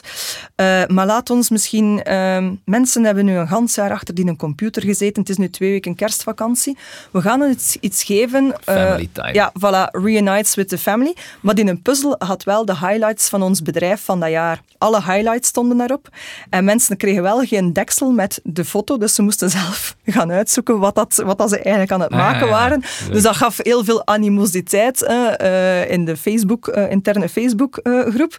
Uh, 0.56 0.86
maar 0.88 1.06
laat 1.06 1.30
ons 1.30 1.50
misschien... 1.50 2.04
Ehm, 2.04 2.54
mensen 2.66 3.04
hebben 3.04 3.26
nu 3.26 3.36
een 3.36 3.48
gans 3.48 3.76
jaar 3.76 3.92
achter 3.92 4.16
die 4.16 4.28
een 4.28 4.38
computer 4.38 4.82
gezeten. 4.82 5.22
Het 5.22 5.30
is 5.30 5.38
nu 5.38 5.50
twee 5.50 5.72
weken 5.72 5.96
kerstvakantie. 5.96 6.78
We 7.12 7.22
gaan 7.22 7.50
iets, 7.52 7.78
iets 7.80 8.04
geven. 8.04 8.56
Family 8.62 9.10
time. 9.12 9.34
Ja, 9.34 9.52
voilà, 9.60 9.92
reunites 9.92 10.56
with 10.56 10.70
the 10.70 10.78
family. 10.78 11.16
Maar 11.42 11.60
in 11.60 11.68
een 11.68 11.82
puzzel 11.82 12.16
had 12.18 12.44
wel 12.44 12.66
de 12.66 12.78
highlights 12.78 13.30
van 13.30 13.42
ons 13.42 13.62
bedrijf 13.62 14.02
van 14.02 14.20
dat 14.20 14.30
jaar. 14.30 14.62
Alle 14.78 15.02
highlights 15.02 15.48
stonden 15.48 15.78
daarop. 15.78 16.10
En 16.50 16.64
mensen 16.64 16.95
kregen 16.98 17.22
wel 17.22 17.46
geen 17.46 17.74
deksel 17.74 18.12
met 18.12 18.40
de 18.44 18.66
foto, 18.66 18.98
dus 18.98 19.16
ze 19.16 19.22
moesten 19.22 19.50
zelf 19.50 19.96
gaan 20.06 20.32
uitzoeken 20.32 20.80
wat, 20.80 20.96
dat, 20.96 21.22
wat 21.26 21.38
dat 21.38 21.50
ze 21.50 21.56
eigenlijk 21.56 21.92
aan 21.92 22.02
het 22.02 22.12
ah, 22.12 22.18
maken 22.18 22.50
waren. 22.50 22.84
Dus 23.12 23.24
dat 23.24 23.36
gaf 23.36 23.60
heel 23.62 23.84
veel 23.84 24.08
animositeit 24.08 25.02
uh, 25.02 25.92
in 25.92 26.06
de 26.06 26.18
Facebook, 26.18 26.68
uh, 26.68 26.92
interne 26.92 27.30
Facebookgroep. 27.30 28.38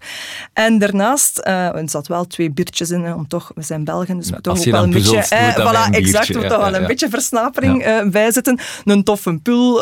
en 0.53 0.79
daarnaast, 0.79 1.41
er 1.45 1.83
zat 1.85 2.07
wel 2.07 2.27
twee 2.27 2.51
biertjes 2.51 2.91
in, 2.91 3.15
om 3.15 3.29
toch, 3.29 3.53
we 3.55 3.63
zijn 3.63 3.85
Belgen, 3.85 4.17
dus 4.17 4.31
we 4.31 4.41
toch 4.41 4.59
ook 4.59 4.65
wel 4.65 4.83
een 4.83 4.91
beetje... 4.91 5.25
voilà, 5.59 5.91
exact, 5.91 6.35
moet 6.35 6.49
toch 6.49 6.71
wel 6.71 6.75
een 6.75 6.87
beetje 6.87 7.09
versnapering 7.09 8.11
bij 8.11 8.33
zitten. 8.33 8.59
Een 8.85 9.05
toffe 9.05 9.39
pul, 9.43 9.75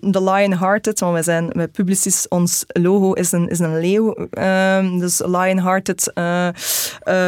de 0.00 0.22
Lionhearted, 0.22 1.00
want 1.00 1.12
wij 1.12 1.22
zijn 1.22 1.50
met 1.52 1.72
Publicis, 1.72 2.28
ons 2.28 2.64
logo 2.66 3.12
is 3.12 3.32
een, 3.32 3.48
is 3.48 3.58
een 3.58 3.80
leeuw, 3.80 4.28
dus 4.98 5.20
Lionhearted 5.24 6.12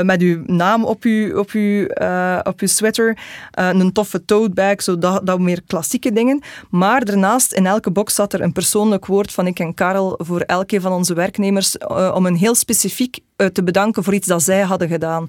met 0.03 0.21
uw 0.21 0.43
naam 0.47 0.72
op 0.81 1.03
je, 1.03 1.39
op 1.39 1.51
uw, 1.51 1.87
uh, 2.01 2.39
op 2.43 2.61
uw 2.61 2.67
sweater. 2.67 3.19
Uh, 3.59 3.69
een 3.69 3.93
toffe 3.93 4.25
tote 4.25 4.51
bag, 4.51 4.83
zo 4.83 4.99
dat, 4.99 5.27
dat 5.27 5.39
meer 5.39 5.63
klassieke 5.67 6.13
dingen. 6.13 6.43
Maar 6.71 7.05
daarnaast, 7.05 7.53
in 7.53 7.67
elke 7.67 7.91
box 7.91 8.15
zat 8.15 8.33
er 8.33 8.41
een 8.41 8.53
persoonlijk 8.53 9.07
woord 9.07 9.33
van 9.33 9.47
ik 9.47 9.59
en 9.59 9.75
Karel 9.75 10.15
voor 10.23 10.41
elke 10.41 10.81
van 10.81 10.93
onze 10.93 11.15
werknemers 11.15 11.77
uh, 11.77 12.13
om 12.15 12.27
een 12.27 12.37
heel 12.37 12.55
specifiek 12.55 13.19
te 13.47 13.63
bedanken 13.63 14.05
voor 14.05 14.15
iets 14.15 14.27
dat 14.27 14.43
zij 14.43 14.61
hadden 14.61 14.89
gedaan. 14.89 15.29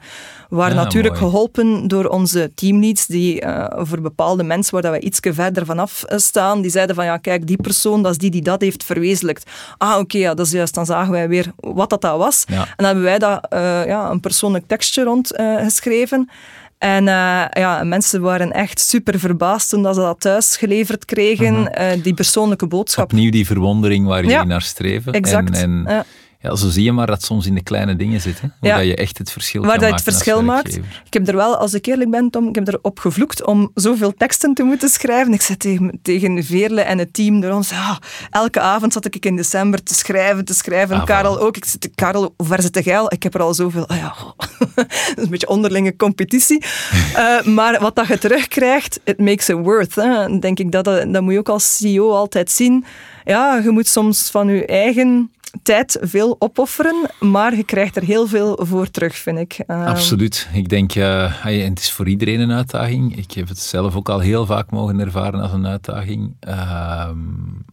We 0.49 0.55
waren 0.55 0.75
ja, 0.75 0.83
natuurlijk 0.83 1.19
mooi. 1.19 1.25
geholpen 1.25 1.87
door 1.87 2.05
onze 2.05 2.51
teamleads, 2.55 3.05
die 3.05 3.45
uh, 3.45 3.65
voor 3.75 4.01
bepaalde 4.01 4.43
mensen 4.43 4.73
waar 4.73 4.81
dat 4.81 4.91
we 4.91 4.99
iets 4.99 5.19
verder 5.21 5.65
vanaf 5.65 6.03
staan, 6.07 6.61
die 6.61 6.71
zeiden 6.71 6.95
van 6.95 7.05
ja, 7.05 7.17
kijk, 7.17 7.47
die 7.47 7.61
persoon, 7.61 8.03
dat 8.03 8.11
is 8.11 8.17
die 8.17 8.31
die 8.31 8.41
dat 8.41 8.61
heeft 8.61 8.83
verwezenlijkt. 8.83 9.49
Ah, 9.77 9.91
oké, 9.91 9.99
okay, 9.99 10.21
ja, 10.21 10.33
dat 10.33 10.45
is 10.45 10.51
juist. 10.51 10.73
Dan 10.73 10.85
zagen 10.85 11.11
wij 11.11 11.27
weer 11.27 11.51
wat 11.55 11.89
dat, 11.89 12.01
dat 12.01 12.17
was. 12.17 12.43
Ja. 12.47 12.61
En 12.61 12.73
dan 12.75 12.85
hebben 12.85 13.03
wij 13.03 13.19
dat, 13.19 13.47
uh, 13.53 13.85
ja, 13.85 14.09
een 14.09 14.19
persoonlijk 14.19 14.67
tekstje 14.67 15.03
rond 15.03 15.39
uh, 15.39 15.55
geschreven. 15.63 16.29
En 16.77 17.07
uh, 17.07 17.45
ja, 17.49 17.83
mensen 17.83 18.21
waren 18.21 18.51
echt 18.51 18.79
super 18.79 19.19
verbaasd 19.19 19.69
toen 19.69 19.83
dat 19.83 19.95
ze 19.95 20.01
dat 20.01 20.19
thuis 20.19 20.57
geleverd 20.57 21.05
kregen, 21.05 21.55
uh 21.55 21.67
-huh. 21.73 21.97
uh, 21.97 22.03
die 22.03 22.13
persoonlijke 22.13 22.67
boodschap. 22.67 23.05
Opnieuw 23.05 23.31
die 23.31 23.45
verwondering 23.45 24.07
waar 24.07 24.21
jullie 24.21 24.35
ja, 24.35 24.43
naar 24.43 24.61
streven. 24.61 25.13
Exact. 25.13 25.57
En, 25.57 25.85
en 25.87 25.93
ja. 25.93 26.05
Ja, 26.43 26.55
zo 26.55 26.69
zie 26.69 26.83
je 26.83 26.91
maar 26.91 27.07
dat 27.07 27.23
soms 27.23 27.45
in 27.45 27.55
de 27.55 27.63
kleine 27.63 27.95
dingen 27.95 28.21
zit. 28.21 28.41
Hè? 28.41 28.47
Waar 28.59 28.69
Ja. 28.69 28.77
dat 28.77 28.85
je 28.85 28.95
echt 28.95 29.17
het 29.17 29.31
verschil 29.31 29.61
Waar 29.61 29.79
dat 29.79 29.87
je 29.87 29.93
het 29.93 30.03
verschil 30.03 30.43
maakt. 30.43 30.75
Ik 31.05 31.13
heb 31.13 31.27
er 31.27 31.35
wel, 31.35 31.57
als 31.57 31.73
ik 31.73 31.85
eerlijk 31.85 32.09
ben, 32.09 32.29
Tom, 32.29 32.47
ik 32.47 32.55
heb 32.55 32.67
erop 32.67 32.99
gevloekt 32.99 33.45
om 33.45 33.71
zoveel 33.73 34.13
teksten 34.13 34.53
te 34.53 34.63
moeten 34.63 34.89
schrijven. 34.89 35.33
Ik 35.33 35.41
zei 35.41 35.57
tegen, 35.57 35.99
tegen 36.01 36.43
Veerle 36.43 36.81
en 36.81 36.97
het 36.97 37.13
team 37.13 37.39
door 37.39 37.51
ons, 37.51 37.71
ah, 37.71 37.95
elke 38.29 38.59
avond 38.59 38.93
zat 38.93 39.05
ik 39.05 39.25
in 39.25 39.35
december 39.35 39.83
te 39.83 39.93
schrijven, 39.93 40.45
te 40.45 40.53
schrijven. 40.53 40.95
Ah, 40.95 41.05
Karel 41.05 41.39
ook. 41.39 41.57
Ik 41.57 41.65
zei, 41.65 41.77
Karel, 41.95 42.33
hoe 42.37 42.47
ver 42.47 42.61
zit 42.61 42.83
jij? 42.83 43.05
Ik 43.07 43.23
heb 43.23 43.33
er 43.33 43.41
al 43.41 43.53
zoveel. 43.53 43.87
Ah 43.87 43.97
ja, 43.97 44.15
dat 44.75 44.87
is 45.15 45.23
een 45.23 45.29
beetje 45.29 45.47
onderlinge 45.47 45.95
competitie. 45.95 46.63
Eh, 47.13 47.43
maar 47.45 47.79
wat 47.79 47.95
dat 47.95 48.07
je 48.07 48.17
terugkrijgt, 48.17 48.99
it 49.03 49.19
makes 49.19 49.49
it 49.49 49.55
worth. 49.55 49.95
Hè. 49.95 50.39
Denk 50.39 50.59
ik 50.59 50.71
dat, 50.71 50.83
dat, 50.83 51.13
dat 51.13 51.21
moet 51.21 51.33
je 51.33 51.39
ook 51.39 51.49
als 51.49 51.77
CEO 51.77 52.11
altijd 52.11 52.51
zien. 52.51 52.85
Ja, 53.23 53.57
je 53.63 53.69
moet 53.69 53.87
soms 53.87 54.29
van 54.31 54.47
je 54.47 54.65
eigen 54.65 55.31
tijd 55.63 55.97
veel 56.01 56.35
opofferen, 56.39 57.09
maar 57.19 57.55
je 57.55 57.63
krijgt 57.63 57.95
er 57.95 58.03
heel 58.03 58.27
veel 58.27 58.59
voor 58.61 58.89
terug, 58.89 59.15
vind 59.15 59.37
ik. 59.37 59.63
Uh, 59.67 59.85
Absoluut. 59.85 60.47
Ik 60.53 60.69
denk, 60.69 60.95
en 60.95 61.69
het 61.69 61.79
is 61.79 61.91
voor 61.91 62.07
iedereen 62.07 62.39
een 62.39 62.51
uitdaging. 62.51 63.17
Ik 63.17 63.31
heb 63.31 63.47
het 63.47 63.59
zelf 63.59 63.95
ook 63.95 64.09
al 64.09 64.19
heel 64.19 64.45
vaak 64.45 64.71
mogen 64.71 64.99
ervaren 64.99 65.41
als 65.41 65.51
een 65.51 65.67
uitdaging. 65.67 66.35
Uh, 66.47 67.09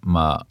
maar 0.01 0.43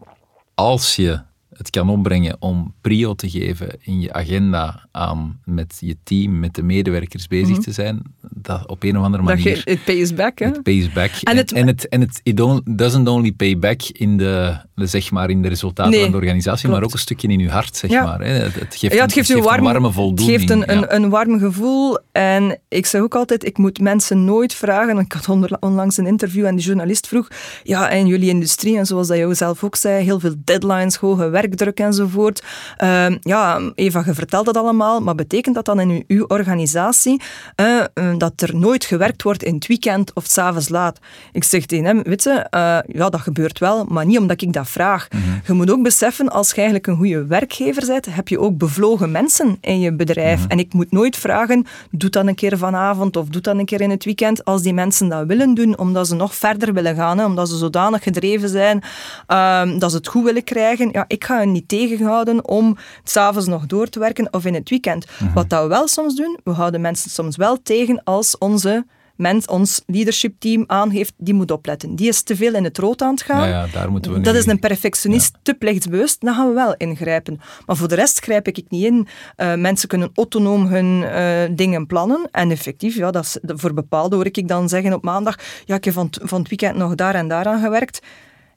als 0.55 0.95
je 0.95 1.21
het 1.59 1.69
kan 1.69 1.89
opbrengen 1.89 2.35
om 2.39 2.73
prio 2.81 3.13
te 3.15 3.29
geven 3.29 3.69
in 3.81 4.01
je 4.01 4.13
agenda 4.13 4.87
aan 4.91 5.39
met 5.45 5.77
je 5.79 5.97
team, 6.03 6.39
met 6.39 6.55
de 6.55 6.63
medewerkers 6.63 7.27
bezig 7.27 7.49
Mhm. 7.49 7.59
te 7.61 7.71
zijn, 7.71 8.01
dat 8.21 8.67
op 8.67 8.83
een 8.83 8.97
of 8.97 9.03
andere 9.03 9.23
Dat 9.25 9.35
manier... 9.37 9.61
het 9.65 9.83
pays 9.83 10.13
back, 10.13 10.39
hè? 10.39 10.45
Het 10.45 10.63
pays 10.63 10.91
back. 10.93 11.11
En 11.23 11.31
En 11.31 11.37
het- 11.37 11.51
en 11.51 11.67
het, 11.67 11.87
en 11.89 12.01
het 12.01 12.19
it 12.23 12.37
doesn't 12.65 13.07
only 13.07 13.31
pay 13.31 13.57
back 13.59 13.81
in 13.83 14.17
de, 14.17 14.57
zeg 14.75 15.11
maar, 15.11 15.29
in 15.29 15.41
de 15.41 15.47
resultaten 15.47 15.91
Nee, 15.91 16.01
van 16.01 16.11
de 16.11 16.17
organisatie, 16.17 16.59
klopt. 16.61 16.75
maar 16.75 16.83
ook 16.87 16.93
een 16.93 16.99
stukje 16.99 17.27
in 17.27 17.39
je 17.39 17.49
hart, 17.49 17.75
zeg 17.75 17.89
Ja. 17.91 18.03
maar. 18.03 18.19
Hè. 18.19 18.31
Het, 18.31 18.53
het 18.59 18.75
geeft, 18.75 18.93
Ja, 18.93 19.01
het 19.01 19.09
een- 19.09 19.11
geeft, 19.11 19.27
je 19.27 19.41
warm, 19.41 19.57
een 19.65 19.71
warme 19.71 19.85
Het 19.87 19.95
voldoening. 19.95 20.39
geeft 20.39 20.49
een, 20.51 20.59
ja. 20.59 20.67
een, 20.67 20.95
een 21.03 21.09
warm 21.09 21.39
gevoel. 21.39 21.99
En 22.11 22.59
ik 22.67 22.85
zeg 22.85 23.01
ook 23.01 23.15
altijd, 23.15 23.45
ik 23.45 23.57
moet 23.57 23.79
mensen 23.79 24.25
nooit 24.25 24.53
vragen. 24.53 24.97
Ik 24.97 25.11
had 25.11 25.57
onlangs 25.59 25.97
een 25.97 26.07
interview 26.07 26.45
en 26.45 26.55
die 26.55 26.65
journalist 26.65 27.07
vroeg, 27.07 27.27
ja, 27.63 27.89
en 27.89 28.07
jullie 28.07 28.29
industrie, 28.29 28.77
en 28.77 28.85
zoals 28.85 29.07
dat 29.07 29.17
jou 29.17 29.35
zelf 29.35 29.63
ook 29.63 29.75
zei, 29.75 30.03
heel 30.03 30.19
veel 30.19 30.33
deadlines, 30.43 30.95
hoge 30.95 31.29
werkdruk 31.49 31.79
enzovoort. 31.79 32.43
Ehm, 32.77 33.17
ja, 33.21 33.59
Eva, 33.75 34.03
je 34.05 34.13
vertelt 34.13 34.45
dat 34.45 34.57
allemaal, 34.57 34.99
maar 34.99 35.15
betekent 35.15 35.55
dat 35.55 35.65
dan 35.65 35.79
in 35.79 35.89
uw, 35.89 36.03
uw 36.07 36.25
organisatie 36.27 37.21
eh, 37.55 37.79
eh, 37.79 38.17
dat 38.17 38.41
er 38.41 38.55
nooit 38.55 38.85
gewerkt 38.85 39.23
wordt 39.23 39.43
in 39.43 39.55
het 39.55 39.67
weekend 39.67 40.13
of 40.13 40.25
's 40.25 40.37
avonds 40.37 40.69
laat? 40.69 40.99
Ik 41.31 41.43
zeg 41.43 41.65
tegen 41.65 41.85
hem, 41.85 42.03
weet 42.03 42.23
je, 42.23 42.31
eh, 42.49 42.77
ja, 42.87 43.09
dat 43.09 43.21
gebeurt 43.21 43.59
wel, 43.59 43.85
maar 43.85 44.05
niet 44.05 44.17
omdat 44.17 44.41
ik 44.41 44.53
dat 44.53 44.69
vraag. 44.69 45.07
Je 45.45 45.53
moet 45.53 45.71
ook 45.71 45.83
beseffen, 45.83 46.29
als 46.29 46.49
je 46.49 46.55
eigenlijk 46.55 46.87
een 46.87 46.95
goede 46.95 47.25
werkgever 47.25 47.85
bent, 47.87 48.05
heb 48.15 48.27
je 48.27 48.39
ook 48.39 48.57
bevlogen 48.57 49.11
mensen 49.11 49.57
in 49.61 49.79
je 49.79 49.93
bedrijf. 49.93 50.45
En 50.47 50.59
ik 50.59 50.73
moet 50.73 50.91
nooit 50.91 51.17
vragen, 51.17 51.65
doe 51.91 52.09
dat 52.09 52.27
een 52.27 52.35
keer 52.35 52.57
vanavond 52.57 53.17
of 53.17 53.27
doe 53.27 53.41
dat 53.41 53.57
een 53.57 53.65
keer 53.65 53.81
in 53.81 53.89
het 53.89 54.05
weekend, 54.05 54.45
als 54.45 54.61
die 54.61 54.73
mensen 54.73 55.09
dat 55.09 55.25
willen 55.25 55.53
doen, 55.53 55.77
omdat 55.77 56.07
ze 56.07 56.15
nog 56.15 56.35
verder 56.35 56.73
willen 56.73 56.95
gaan, 56.95 57.17
hè, 57.17 57.25
omdat 57.25 57.49
ze 57.49 57.57
zodanig 57.57 58.03
gedreven 58.03 58.49
zijn, 58.49 58.83
ehm, 59.27 59.79
dat 59.79 59.91
ze 59.91 59.97
het 59.97 60.07
goed 60.07 60.23
willen 60.23 60.43
krijgen. 60.43 60.89
Ja, 60.91 61.05
ik 61.07 61.23
ga 61.23 61.38
niet 61.45 61.67
tegenhouden 61.67 62.47
om 62.47 62.77
s'avonds 63.03 63.47
nog 63.47 63.65
door 63.65 63.87
te 63.87 63.99
werken 63.99 64.33
of 64.33 64.45
in 64.45 64.53
het 64.53 64.69
weekend. 64.69 65.05
Wat 65.33 65.49
dat 65.49 65.61
we 65.61 65.67
wel 65.67 65.87
soms 65.87 66.15
doen, 66.15 66.39
we 66.43 66.51
houden 66.51 66.81
mensen 66.81 67.09
soms 67.11 67.35
wel 67.35 67.61
tegen 67.63 68.01
als 68.03 68.37
onze 68.37 68.85
mens, 69.15 69.45
ons 69.45 69.83
leadership 69.85 70.33
team 70.39 70.63
aangeeft, 70.67 71.13
die 71.17 71.33
moet 71.33 71.51
opletten. 71.51 71.95
Die 71.95 72.07
is 72.07 72.21
te 72.21 72.35
veel 72.35 72.53
in 72.55 72.63
het 72.63 72.77
rood 72.77 73.01
aan 73.01 73.11
het 73.11 73.21
gaan. 73.21 73.49
Ja, 73.49 73.63
ja, 73.63 73.67
daar 73.73 73.91
moeten 73.91 74.13
we 74.13 74.19
Dat 74.21 74.35
is 74.35 74.45
een 74.45 74.59
perfectionist, 74.59 75.35
te 75.41 75.53
plichtsbewust, 75.53 76.21
dan 76.21 76.33
gaan 76.35 76.47
we 76.47 76.53
wel 76.53 76.75
ingrijpen. 76.77 77.39
Maar 77.65 77.75
voor 77.75 77.87
de 77.87 77.95
rest 77.95 78.19
grijp 78.19 78.47
ik 78.47 78.63
niet 78.69 78.83
in. 78.85 79.07
Eh, 79.35 79.55
mensen 79.55 79.87
kunnen 79.87 80.11
autonoom 80.15 80.65
hun 80.67 81.03
eh, 81.03 81.55
dingen 81.55 81.85
plannen. 81.87 82.27
En 82.31 82.51
effectief, 82.51 82.95
ja, 82.95 83.11
dat 83.11 83.23
is, 83.23 83.37
voor 83.41 83.73
bepaalde 83.73 84.15
hoor 84.15 84.25
ik 84.25 84.47
dan 84.47 84.69
zeggen 84.69 84.93
op 84.93 85.03
maandag, 85.03 85.35
ja, 85.65 85.75
ik 85.75 85.83
heb 85.83 85.93
van, 85.93 86.05
het- 86.05 86.19
van 86.23 86.39
het 86.39 86.49
weekend 86.49 86.75
nog 86.77 86.95
daar 86.95 87.15
en 87.15 87.27
daar 87.27 87.45
aan 87.45 87.61
gewerkt. 87.61 87.99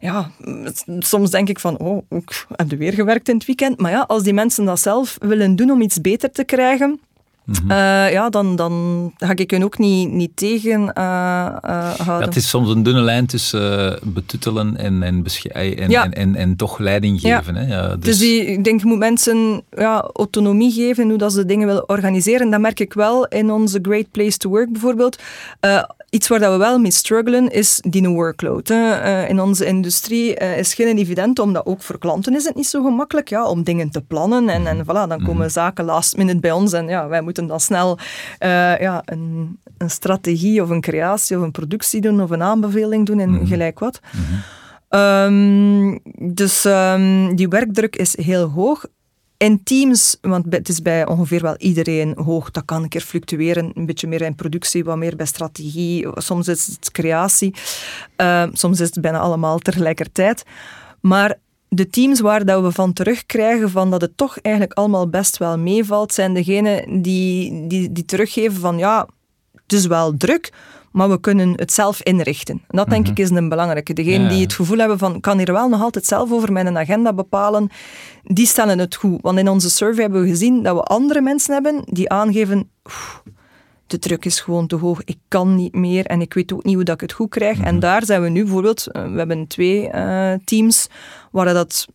Ja, 0.03 0.31
soms 0.99 1.31
denk 1.31 1.49
ik 1.49 1.59
van, 1.59 1.79
oh, 1.79 2.03
ik 2.09 2.47
heb 2.57 2.71
je 2.71 2.77
weer 2.77 2.93
gewerkt 2.93 3.29
in 3.29 3.35
het 3.35 3.45
weekend. 3.45 3.81
Maar 3.81 3.91
ja, 3.91 4.01
als 4.01 4.23
die 4.23 4.33
mensen 4.33 4.65
dat 4.65 4.81
zelf 4.81 5.17
willen 5.21 5.57
doen 5.57 5.71
om 5.71 5.81
iets 5.81 6.01
beter 6.01 6.31
te 6.31 6.45
krijgen, 6.45 7.01
Mhm. 7.45 7.71
eh, 7.71 8.13
ja, 8.13 8.29
dan, 8.31 8.57
dan 8.57 9.13
ga 9.17 9.33
ik 9.37 9.51
hun 9.51 9.65
ook 9.65 9.79
niet, 9.79 10.11
niet 10.11 10.37
tegen 10.37 10.93
eh, 10.93 11.03
eh, 11.03 11.55
Ja, 11.63 11.95
houden. 12.05 12.29
het 12.29 12.37
is 12.37 12.49
soms 12.49 12.71
een 12.71 12.83
dunne 12.83 13.01
lijn 13.01 13.27
tussen 13.27 13.99
betuttelen 14.03 14.77
en, 14.77 15.03
en, 15.03 15.25
en, 15.53 15.91
Ja. 15.91 16.05
en, 16.05 16.13
en, 16.13 16.35
en 16.35 16.57
toch 16.57 16.79
leiding 16.79 17.21
Ja. 17.21 17.39
geven. 17.39 17.55
Hè? 17.55 17.75
Ja, 17.75 17.97
Dus 17.97 18.19
die, 18.19 18.45
ik 18.47 18.65
denk, 18.65 18.81
je 18.81 18.87
moet 18.87 18.99
mensen 18.99 19.63
ja, 19.71 20.11
autonomie 20.13 20.73
geven 20.73 21.03
in 21.03 21.09
hoe 21.09 21.19
dat 21.19 21.33
ze 21.33 21.45
dingen 21.47 21.67
willen 21.67 21.89
organiseren. 21.89 22.51
Dat 22.51 22.61
merk 22.61 22.81
ik 22.81 22.93
wel 22.93 23.27
in 23.27 23.51
onze 23.51 23.79
Great 23.83 24.11
Place 24.11 24.37
to 24.37 24.49
Work 24.51 24.73
bijvoorbeeld. 24.73 25.19
Iets 26.11 26.29
waar 26.29 26.39
dat 26.39 26.53
we 26.53 26.59
wel 26.59 26.79
mee 26.79 26.91
struggelen 26.91 27.51
is 27.51 27.81
die 27.89 28.09
workload. 28.09 28.69
Hè. 28.69 29.27
In 29.27 29.41
onze 29.41 29.67
industrie 29.67 30.35
is 30.35 30.75
geen 30.75 30.99
evident, 30.99 31.39
omdat 31.39 31.67
ook 31.67 31.83
voor 31.83 31.99
klanten 31.99 32.35
is 32.35 32.45
het 32.45 32.55
niet 32.55 32.67
zo 32.67 32.83
gemakkelijk 32.83 33.29
ja, 33.29 33.45
om 33.47 33.63
dingen 33.63 33.91
te 33.91 34.01
plannen. 34.01 34.49
En, 34.49 34.67
en 34.67 34.83
voilà, 34.85 35.09
dan 35.09 35.23
komen 35.25 35.51
zaken 35.51 35.85
last 35.85 36.17
minute 36.17 36.39
bij 36.41 36.53
ons 36.53 36.73
en 36.73 36.89
ja, 36.89 37.09
wij 37.09 37.21
moeten 37.21 37.32
dan 37.33 37.61
snel 37.61 37.99
eh, 38.39 38.81
ja, 38.81 39.03
een, 39.05 39.59
een 39.79 39.91
strategie 39.91 40.63
of 40.63 40.69
een 40.69 40.81
creatie 40.81 41.37
of 41.37 41.43
een 41.43 41.51
productie 41.51 42.01
doen 42.01 42.23
of 42.23 42.31
een 42.31 42.43
aanbeveling 42.43 43.07
doen 43.07 43.19
en 43.19 43.47
gelijk 43.47 43.79
wat. 43.79 44.01
Ehm, 44.89 45.99
dus 46.35 46.65
ehm, 46.65 47.35
die 47.35 47.49
werkdruk 47.49 47.97
is 47.97 48.17
heel 48.17 48.49
hoog. 48.49 48.85
In 49.37 49.63
teams, 49.63 50.19
want 50.21 50.45
het 50.51 50.69
is 50.69 50.83
bij 50.83 51.07
ongeveer 51.07 51.43
wel 51.43 51.57
iedereen 51.57 52.17
hoog, 52.17 52.51
dat 52.51 52.65
kan 52.65 52.83
een 52.83 52.89
keer 52.89 53.01
fluctueren, 53.01 53.71
een 53.75 53.87
beetje 53.87 54.07
meer 54.07 54.23
in 54.23 54.35
productie, 54.35 54.85
wat 54.85 54.97
meer 54.97 55.17
bij 55.17 55.27
strategie, 55.27 56.07
soms 56.15 56.49
is 56.49 56.67
het 56.67 56.91
creatie, 56.91 57.55
Ehm, 58.17 58.51
soms 58.53 58.81
is 58.81 58.89
het 58.89 59.01
bijna 59.01 59.19
allemaal 59.19 59.59
tegelijkertijd. 59.59 60.43
Maar 61.01 61.39
de 61.75 61.89
teams 61.89 62.21
waar 62.21 62.45
dat 62.45 62.63
we 62.63 62.73
van 62.73 62.93
terugkrijgen 62.93 63.71
van 63.71 63.91
dat 63.91 64.01
het 64.01 64.17
toch 64.17 64.39
eigenlijk 64.39 64.77
allemaal 64.79 65.09
best 65.09 65.37
wel 65.37 65.59
meevalt, 65.59 66.13
zijn 66.13 66.35
degenen 66.35 67.03
die, 67.03 67.67
die, 67.69 67.93
die 67.93 68.05
teruggeven 68.05 68.61
van 68.61 68.79
ja, 68.79 69.09
het 69.53 69.73
is 69.73 69.87
wel 69.87 70.17
druk, 70.17 70.53
maar 70.91 71.11
we 71.11 71.21
kunnen 71.21 71.53
het 71.57 71.73
zelf 71.73 72.03
inrichten. 72.03 72.55
En 72.55 72.77
dat 72.77 72.89
denk 72.89 73.09
ik 73.09 73.19
is 73.19 73.31
een 73.31 73.49
belangrijke. 73.49 73.93
Degenen 73.93 74.23
Ja. 74.23 74.29
die 74.29 74.43
het 74.43 74.53
gevoel 74.53 74.79
hebben 74.79 74.99
van, 74.99 75.21
kan 75.21 75.39
hier 75.39 75.53
wel 75.53 75.69
nog 75.69 75.83
altijd 75.83 76.05
zelf 76.07 76.33
over 76.33 76.53
mijn 76.53 76.79
agenda 76.79 77.13
bepalen, 77.13 77.71
die 78.23 78.47
stellen 78.47 78.79
het 78.79 78.95
goed. 78.95 79.19
Want 79.21 79.39
in 79.39 79.49
onze 79.49 79.71
survey 79.71 80.03
hebben 80.03 80.23
we 80.23 80.29
gezien 80.29 80.63
dat 80.63 80.77
we 80.77 80.83
andere 80.83 81.21
mensen 81.21 81.55
hebben 81.55 81.83
die 81.85 82.09
aangeven, 82.11 82.71
"Oef, 82.85 83.23
de 83.93 83.99
druk 83.99 84.25
is 84.25 84.41
gewoon 84.41 84.67
te 84.67 84.77
hoog, 84.77 85.01
ik 85.05 85.19
kan 85.29 85.55
niet 85.55 85.75
meer 85.75 86.07
en 86.07 86.21
ik 86.21 86.35
weet 86.35 86.53
ook 86.53 86.65
niet 86.65 86.75
hoe 86.75 86.85
dat 86.85 86.95
ik 86.95 87.01
het 87.01 87.13
goed 87.13 87.31
krijg. 87.31 87.61
En 87.61 87.81
daar 87.81 88.05
zijn 88.05 88.23
we 88.23 88.29
nu 88.29 88.43
bijvoorbeeld, 88.43 88.87
eh, 88.87 89.13
we 89.13 89.19
hebben 89.19 89.47
twee 89.47 89.89
eh, 89.89 90.33
teams 90.45 90.87
waar 91.31 91.55
dat 91.55 91.87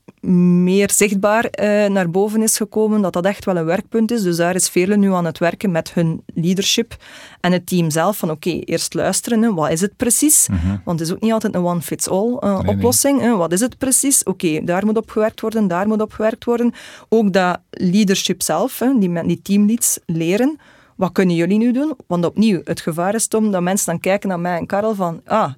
meer 0.62 0.92
zichtbaar 0.92 1.46
eh, 1.46 1.90
naar 1.90 2.10
boven 2.10 2.42
is 2.42 2.58
gekomen, 2.58 3.02
dat 3.02 3.14
dat 3.14 3.26
echt 3.26 3.46
wel 3.46 3.58
een 3.58 3.66
werkpunt 3.66 4.12
is. 4.12 4.22
Dus 4.22 4.36
daar 4.36 4.56
is 4.56 4.70
velen 4.70 5.00
nu 5.00 5.14
aan 5.14 5.26
het 5.26 5.38
werken 5.38 5.72
met 5.72 5.94
hun 5.94 6.22
leadership 6.34 6.96
en 7.42 7.52
het 7.52 7.68
team 7.68 7.90
zelf 7.90 8.18
van 8.18 8.32
oké, 8.32 8.50
eerst 8.50 8.94
luisteren, 8.94 9.42
hè, 9.42 9.54
wat 9.54 9.72
is 9.72 9.82
het 9.82 9.96
precies? 9.96 10.48
Want 10.84 11.00
het 11.00 11.08
is 11.08 11.14
ook 11.16 11.22
niet 11.22 11.32
altijd 11.32 11.56
een 11.56 11.66
one-fits-all 11.66 12.38
nee. 12.40 12.76
oplossing. 12.76 13.22
Hè. 13.22 13.36
Wat 13.36 13.52
is 13.52 13.60
het 13.60 13.78
precies? 13.78 14.24
Oké, 14.24 14.64
daar 14.64 14.86
moet 14.86 14.98
op 14.98 15.10
gewerkt 15.10 15.42
worden, 15.42 15.68
daar 15.68 15.88
moet 15.88 16.02
op 16.02 16.12
gewerkt 16.12 16.44
worden. 16.44 16.74
Ook 17.10 17.34
dat 17.34 17.60
leadership 17.70 18.42
zelf, 18.42 18.80
hè, 18.80 19.00
die, 19.00 19.24
die 19.24 19.42
teamleads, 19.42 20.00
leren. 20.06 20.60
Wat 20.98 21.12
kunnen 21.12 21.36
jullie 21.36 21.58
nu 21.58 21.72
doen? 21.72 21.94
Want 22.08 22.26
opnieuw, 22.26 22.62
het 22.64 22.82
gevaar 22.82 23.16
is 23.16 23.28
Tom 23.28 23.52
dat 23.52 23.62
mensen 23.62 23.86
dan 23.86 24.00
kijken 24.00 24.30
naar 24.30 24.40
mij 24.40 24.58
en 24.58 24.66
Karel 24.66 24.96
van 24.96 25.22
ah, 25.26 25.52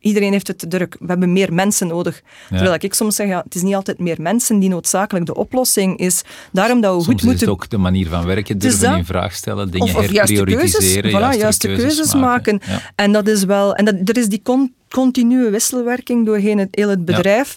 iedereen 0.00 0.32
heeft 0.32 0.46
het 0.46 0.58
te 0.58 0.68
druk. 0.68 0.96
We 1.00 1.06
hebben 1.06 1.32
meer 1.32 1.52
mensen 1.52 1.86
nodig. 1.86 2.22
Terwijl 2.48 2.74
ik 2.80 2.94
soms 2.94 3.16
zeg, 3.16 3.28
ja, 3.28 3.42
het 3.44 3.54
is 3.54 3.62
niet 3.62 3.74
altijd 3.74 3.98
meer 3.98 4.16
mensen 4.22 4.58
die 4.58 4.68
noodzakelijk 4.68 5.26
de 5.26 5.34
oplossing 5.34 5.98
is. 5.98 6.22
Daarom 6.52 6.80
dat 6.80 6.90
we 6.96 7.02
Soms 7.02 7.06
goed 7.06 7.18
is 7.20 7.22
moeten... 7.26 7.46
het 7.48 7.56
ook 7.56 7.68
de 7.68 7.76
manier 7.78 8.08
van 8.08 8.24
werken, 8.24 8.54
is 8.54 8.60
durven 8.60 8.88
dat. 8.88 8.98
in 8.98 9.04
vraag 9.04 9.32
stellen, 9.34 9.70
dingen 9.70 9.86
Of, 9.86 9.96
of 9.96 10.10
juiste 10.10 10.34
keuzes, 10.34 10.72
herprioritiseren. 10.72 11.10
voilà, 11.10 11.38
juiste, 11.38 11.66
keuzes, 11.68 12.14
maken. 12.14 12.60
Ja. 12.66 12.80
En 12.94 13.12
dat 13.12 13.28
is 13.28 13.44
wel... 13.44 13.74
En 13.74 13.84
dat, 13.84 13.94
er 14.04 14.16
is 14.16 14.28
die 14.28 14.40
con- 14.42 14.74
continue 14.88 15.50
wisselwerking 15.50 16.26
doorheen 16.26 16.58
het, 16.58 16.68
heel 16.70 16.88
het 16.88 17.04
bedrijf. 17.04 17.56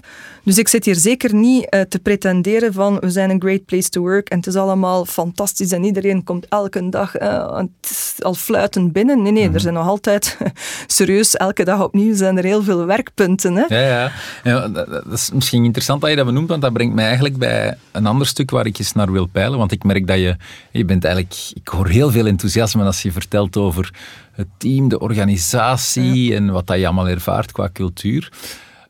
Dus 0.50 0.58
ik 0.58 0.68
zit 0.68 0.86
hier 0.86 0.96
zeker 0.96 1.36
niet 1.36 1.70
eh, 1.70 1.82
te 1.82 2.00
pretenderen 2.00 2.74
van 2.74 3.00
we 3.00 3.10
zijn 3.10 3.30
een 3.30 3.42
great 3.42 3.66
place 3.66 3.90
to 3.90 4.02
work 4.02 4.30
en 4.30 4.38
het 4.38 4.48
is 4.48 4.56
allemaal 4.56 5.06
fantastisch 5.06 5.72
en 5.72 5.84
iedereen 5.84 6.24
komt 6.24 6.48
elke 6.48 6.90
dag 6.90 7.16
eh, 7.16 7.58
het 7.58 7.70
is 7.90 8.16
al 8.20 8.34
fluitend 8.34 8.94
binnen. 8.94 9.22
Nee, 9.22 9.32
nee, 9.32 9.46
Mhm. 9.46 9.54
er 9.54 9.60
zijn 9.60 9.74
nog 9.74 9.88
altijd... 9.88 10.38
serieus, 10.88 11.36
elke 11.36 11.64
dag 11.64 11.84
opnieuw 11.84 12.16
zijn 12.16 12.38
er 12.38 12.44
heel 12.44 12.64
veel 12.64 12.86
werkpunten. 12.86 13.56
Hè? 13.56 13.64
Ja, 13.68 13.80
ja. 13.88 14.12
ja 14.44 14.68
dat, 14.68 14.90
dat 14.90 15.12
is 15.12 15.32
misschien 15.34 15.64
interessant 15.64 16.02
dat 16.02 16.10
je 16.10 16.16
dat 16.16 16.26
benoemt, 16.26 16.50
want 16.50 16.62
dat 16.62 16.74
brengt 16.74 16.96
mij 16.96 17.06
eigenlijk 17.06 17.38
bij 17.38 17.78
een 17.92 18.06
ander 18.06 18.28
stuk 18.28 18.52
waar 18.52 18.66
ik 18.66 18.80
eens 18.80 18.94
naar 18.94 19.12
wil 19.12 19.26
peilen. 19.26 19.58
Want 19.58 19.72
ik 19.72 19.84
merk 19.84 20.08
dat 20.08 20.18
je, 20.18 20.36
je 20.72 20.86
bent 20.86 21.04
eigenlijk, 21.04 21.36
ik 21.54 21.68
hoor 21.68 21.88
heel 21.88 22.12
veel 22.12 22.26
enthousiasme 22.26 22.84
als 22.84 23.02
je 23.02 23.12
vertelt 23.12 23.58
over 23.58 23.94
het 24.32 24.48
team, 24.58 24.88
de 24.90 25.00
organisatie 25.00 26.36
en 26.36 26.52
wat 26.52 26.68
dat 26.68 26.78
je 26.78 26.86
allemaal 26.86 27.08
ervaart 27.08 27.52
qua 27.52 27.70
cultuur. 27.74 28.32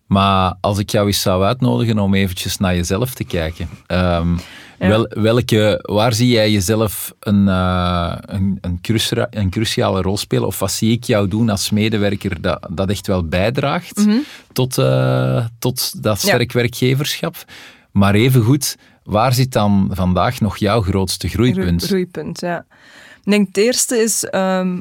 Maar 0.10 0.54
als 0.62 0.78
ik 0.78 0.90
jou 0.90 1.08
eens 1.08 1.22
zou 1.22 1.44
uitnodigen 1.44 2.00
om 2.00 2.14
eventjes 2.14 2.58
naar 2.58 2.76
jezelf 2.76 3.14
te 3.14 3.24
kijken. 3.24 3.70
ehm, 3.88 4.34
Ja. 4.80 4.88
wel, 4.88 5.06
welke, 5.10 5.80
waar 5.82 6.14
zie 6.14 6.28
jij 6.28 6.52
jezelf 6.52 7.14
een, 7.20 7.48
eh, 7.48 8.16
een, 8.22 8.58
een, 8.62 8.80
crucia- 8.82 9.28
een 9.30 9.50
cruciale 9.50 10.02
rol 10.02 10.18
spelen? 10.18 10.48
Of 10.48 10.60
wat 10.60 10.72
zie 10.72 10.92
ik 10.92 11.04
jou 11.04 11.28
doen 11.28 11.50
als 11.50 11.70
medewerker 11.70 12.42
dat, 12.42 12.68
dat 12.72 12.90
echt 12.90 13.08
wel 13.08 13.24
bijdraagt 13.28 14.06
tot, 14.54 14.78
eh, 14.78 15.46
tot 15.60 16.04
dat 16.04 16.22
Ja. 16.22 16.28
sterk 16.28 16.52
werkgeverschap? 16.52 17.36
Maar 17.92 18.14
evengoed, 18.16 18.78
waar 19.04 19.34
zit 19.34 19.52
dan 19.52 19.90
vandaag 19.94 20.40
nog 20.42 20.58
jouw 20.58 20.82
grootste 20.82 21.28
groeipunt? 21.28 21.86
Groeipunt, 21.86 22.40
ja. 22.40 22.66
Ik 23.24 23.32
denk 23.32 23.48
het 23.48 23.58
eerste 23.58 23.96
is, 23.98 24.24
ehm, 24.26 24.80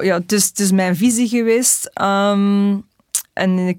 ja, 0.00 0.18
het 0.18 0.32
is, 0.32 0.46
het 0.46 0.58
is 0.58 0.70
mijn 0.72 0.96
visie 0.96 1.28
geweest. 1.28 1.90
ehm, 1.92 2.76
en 3.32 3.58
ik, 3.58 3.78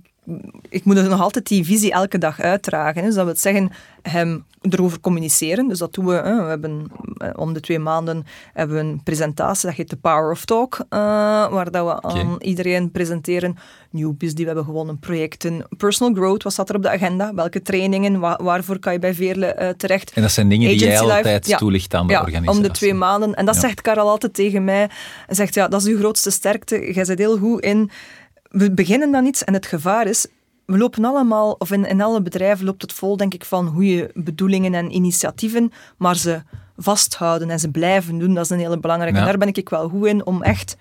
ik 0.70 0.86
moet 0.86 1.10
nog 1.10 1.22
altijd 1.22 1.48
die 1.48 1.66
visie 1.66 1.92
elke 1.92 2.18
dag 2.18 2.42
uitdragen. 2.42 3.04
Dus 3.04 3.16
dat 3.16 3.26
wil 3.26 3.36
zeggen, 3.36 3.72
hem 4.02 4.46
erover 4.62 5.00
communiceren. 5.00 5.68
Dus 5.68 5.80
dat 5.80 5.94
doen 5.94 6.06
we. 6.06 6.14
Hè. 6.14 6.36
We 6.44 6.50
hebben 6.50 6.92
eh, 7.18 7.30
om 7.36 7.54
de 7.54 7.60
twee 7.60 7.80
maanden 7.80 8.26
hebben 8.54 8.76
we 8.76 8.82
een 8.82 9.04
presentatie, 9.04 9.68
dat 9.68 9.78
heet 9.78 9.90
de 9.90 9.96
Power 9.96 10.32
of 10.32 10.46
Talk, 10.46 10.78
uh, 10.80 10.88
waar 11.50 11.72
dat 11.72 11.86
we 11.86 12.02
aan 12.02 12.36
iedereen 12.40 12.92
presenteren 12.92 13.58
nieuwbies 13.90 14.34
die 14.34 14.40
we 14.40 14.46
hebben 14.46 14.66
gewonnen, 14.66 15.00
projecten, 15.00 15.68
personal 15.78 16.14
growth, 16.14 16.44
wat 16.44 16.54
staat 16.54 16.70
er 16.70 16.76
op 16.76 16.82
de 16.82 16.90
agenda, 16.90 17.34
welke 17.34 17.62
trainingen, 17.62 18.20
waarvoor 18.20 18.80
kan 18.80 18.94
je 18.94 19.00
bij 19.00 19.14
Veerle 19.14 19.56
uh, 19.60 19.70
terecht. 19.70 20.12
En 20.12 20.22
dat 20.22 20.32
zijn 20.32 20.50
dingen 20.50 20.70
die 20.70 20.80
jij 20.80 21.00
altijd 21.00 21.58
toelicht 21.58 21.94
aan 21.94 22.08
de 22.08 22.14
ja, 22.14 22.20
organisatie. 22.20 22.58
om 22.58 22.68
de 22.68 22.72
twee 22.72 22.94
maanden. 22.94 23.34
En 23.34 23.46
dat 23.46 23.56
zegt 23.56 23.82
Karel 23.82 24.10
altijd 24.10 24.34
tegen 24.34 24.64
mij. 24.64 24.90
Hij 25.26 25.36
zegt, 25.36 25.54
ja, 25.54 25.68
dat 25.68 25.82
is 25.82 25.88
uw 25.88 25.98
grootste 25.98 26.32
sterkte. 26.32 26.94
Jij 26.94 27.06
zit 27.06 27.18
heel 27.18 27.38
goed 27.38 27.62
in... 27.62 27.92
We 28.50 28.72
beginnen 28.72 29.12
dan 29.12 29.26
iets 29.26 29.44
en 29.44 29.54
het 29.54 29.66
gevaar 29.66 30.08
is, 30.08 30.28
we 30.66 30.78
lopen 30.78 31.06
allemaal, 31.06 31.52
of 31.52 31.72
in, 31.72 31.86
in 31.86 32.02
alle 32.02 32.22
bedrijven 32.22 32.66
loopt 32.66 32.82
het 32.82 32.94
vol, 32.94 33.18
denk 33.18 33.34
ik, 33.34 33.46
van 33.46 33.68
goede 33.68 34.12
bedoelingen 34.14 34.74
en 34.74 34.96
initiatieven, 34.96 35.72
maar 35.98 36.16
ze 36.16 36.42
vasthouden 36.78 37.50
en 37.50 37.60
ze 37.60 37.70
blijven 37.72 38.18
doen. 38.18 38.34
Dat 38.34 38.44
is 38.44 38.50
een 38.50 38.60
hele 38.60 38.80
belangrijke. 38.80 39.20
Daar 39.20 39.38
ben 39.38 39.48
ik 39.54 39.70
wel 39.70 39.90
goed 39.90 40.06
in, 40.06 40.26
om 40.26 40.44
echt 40.44 40.78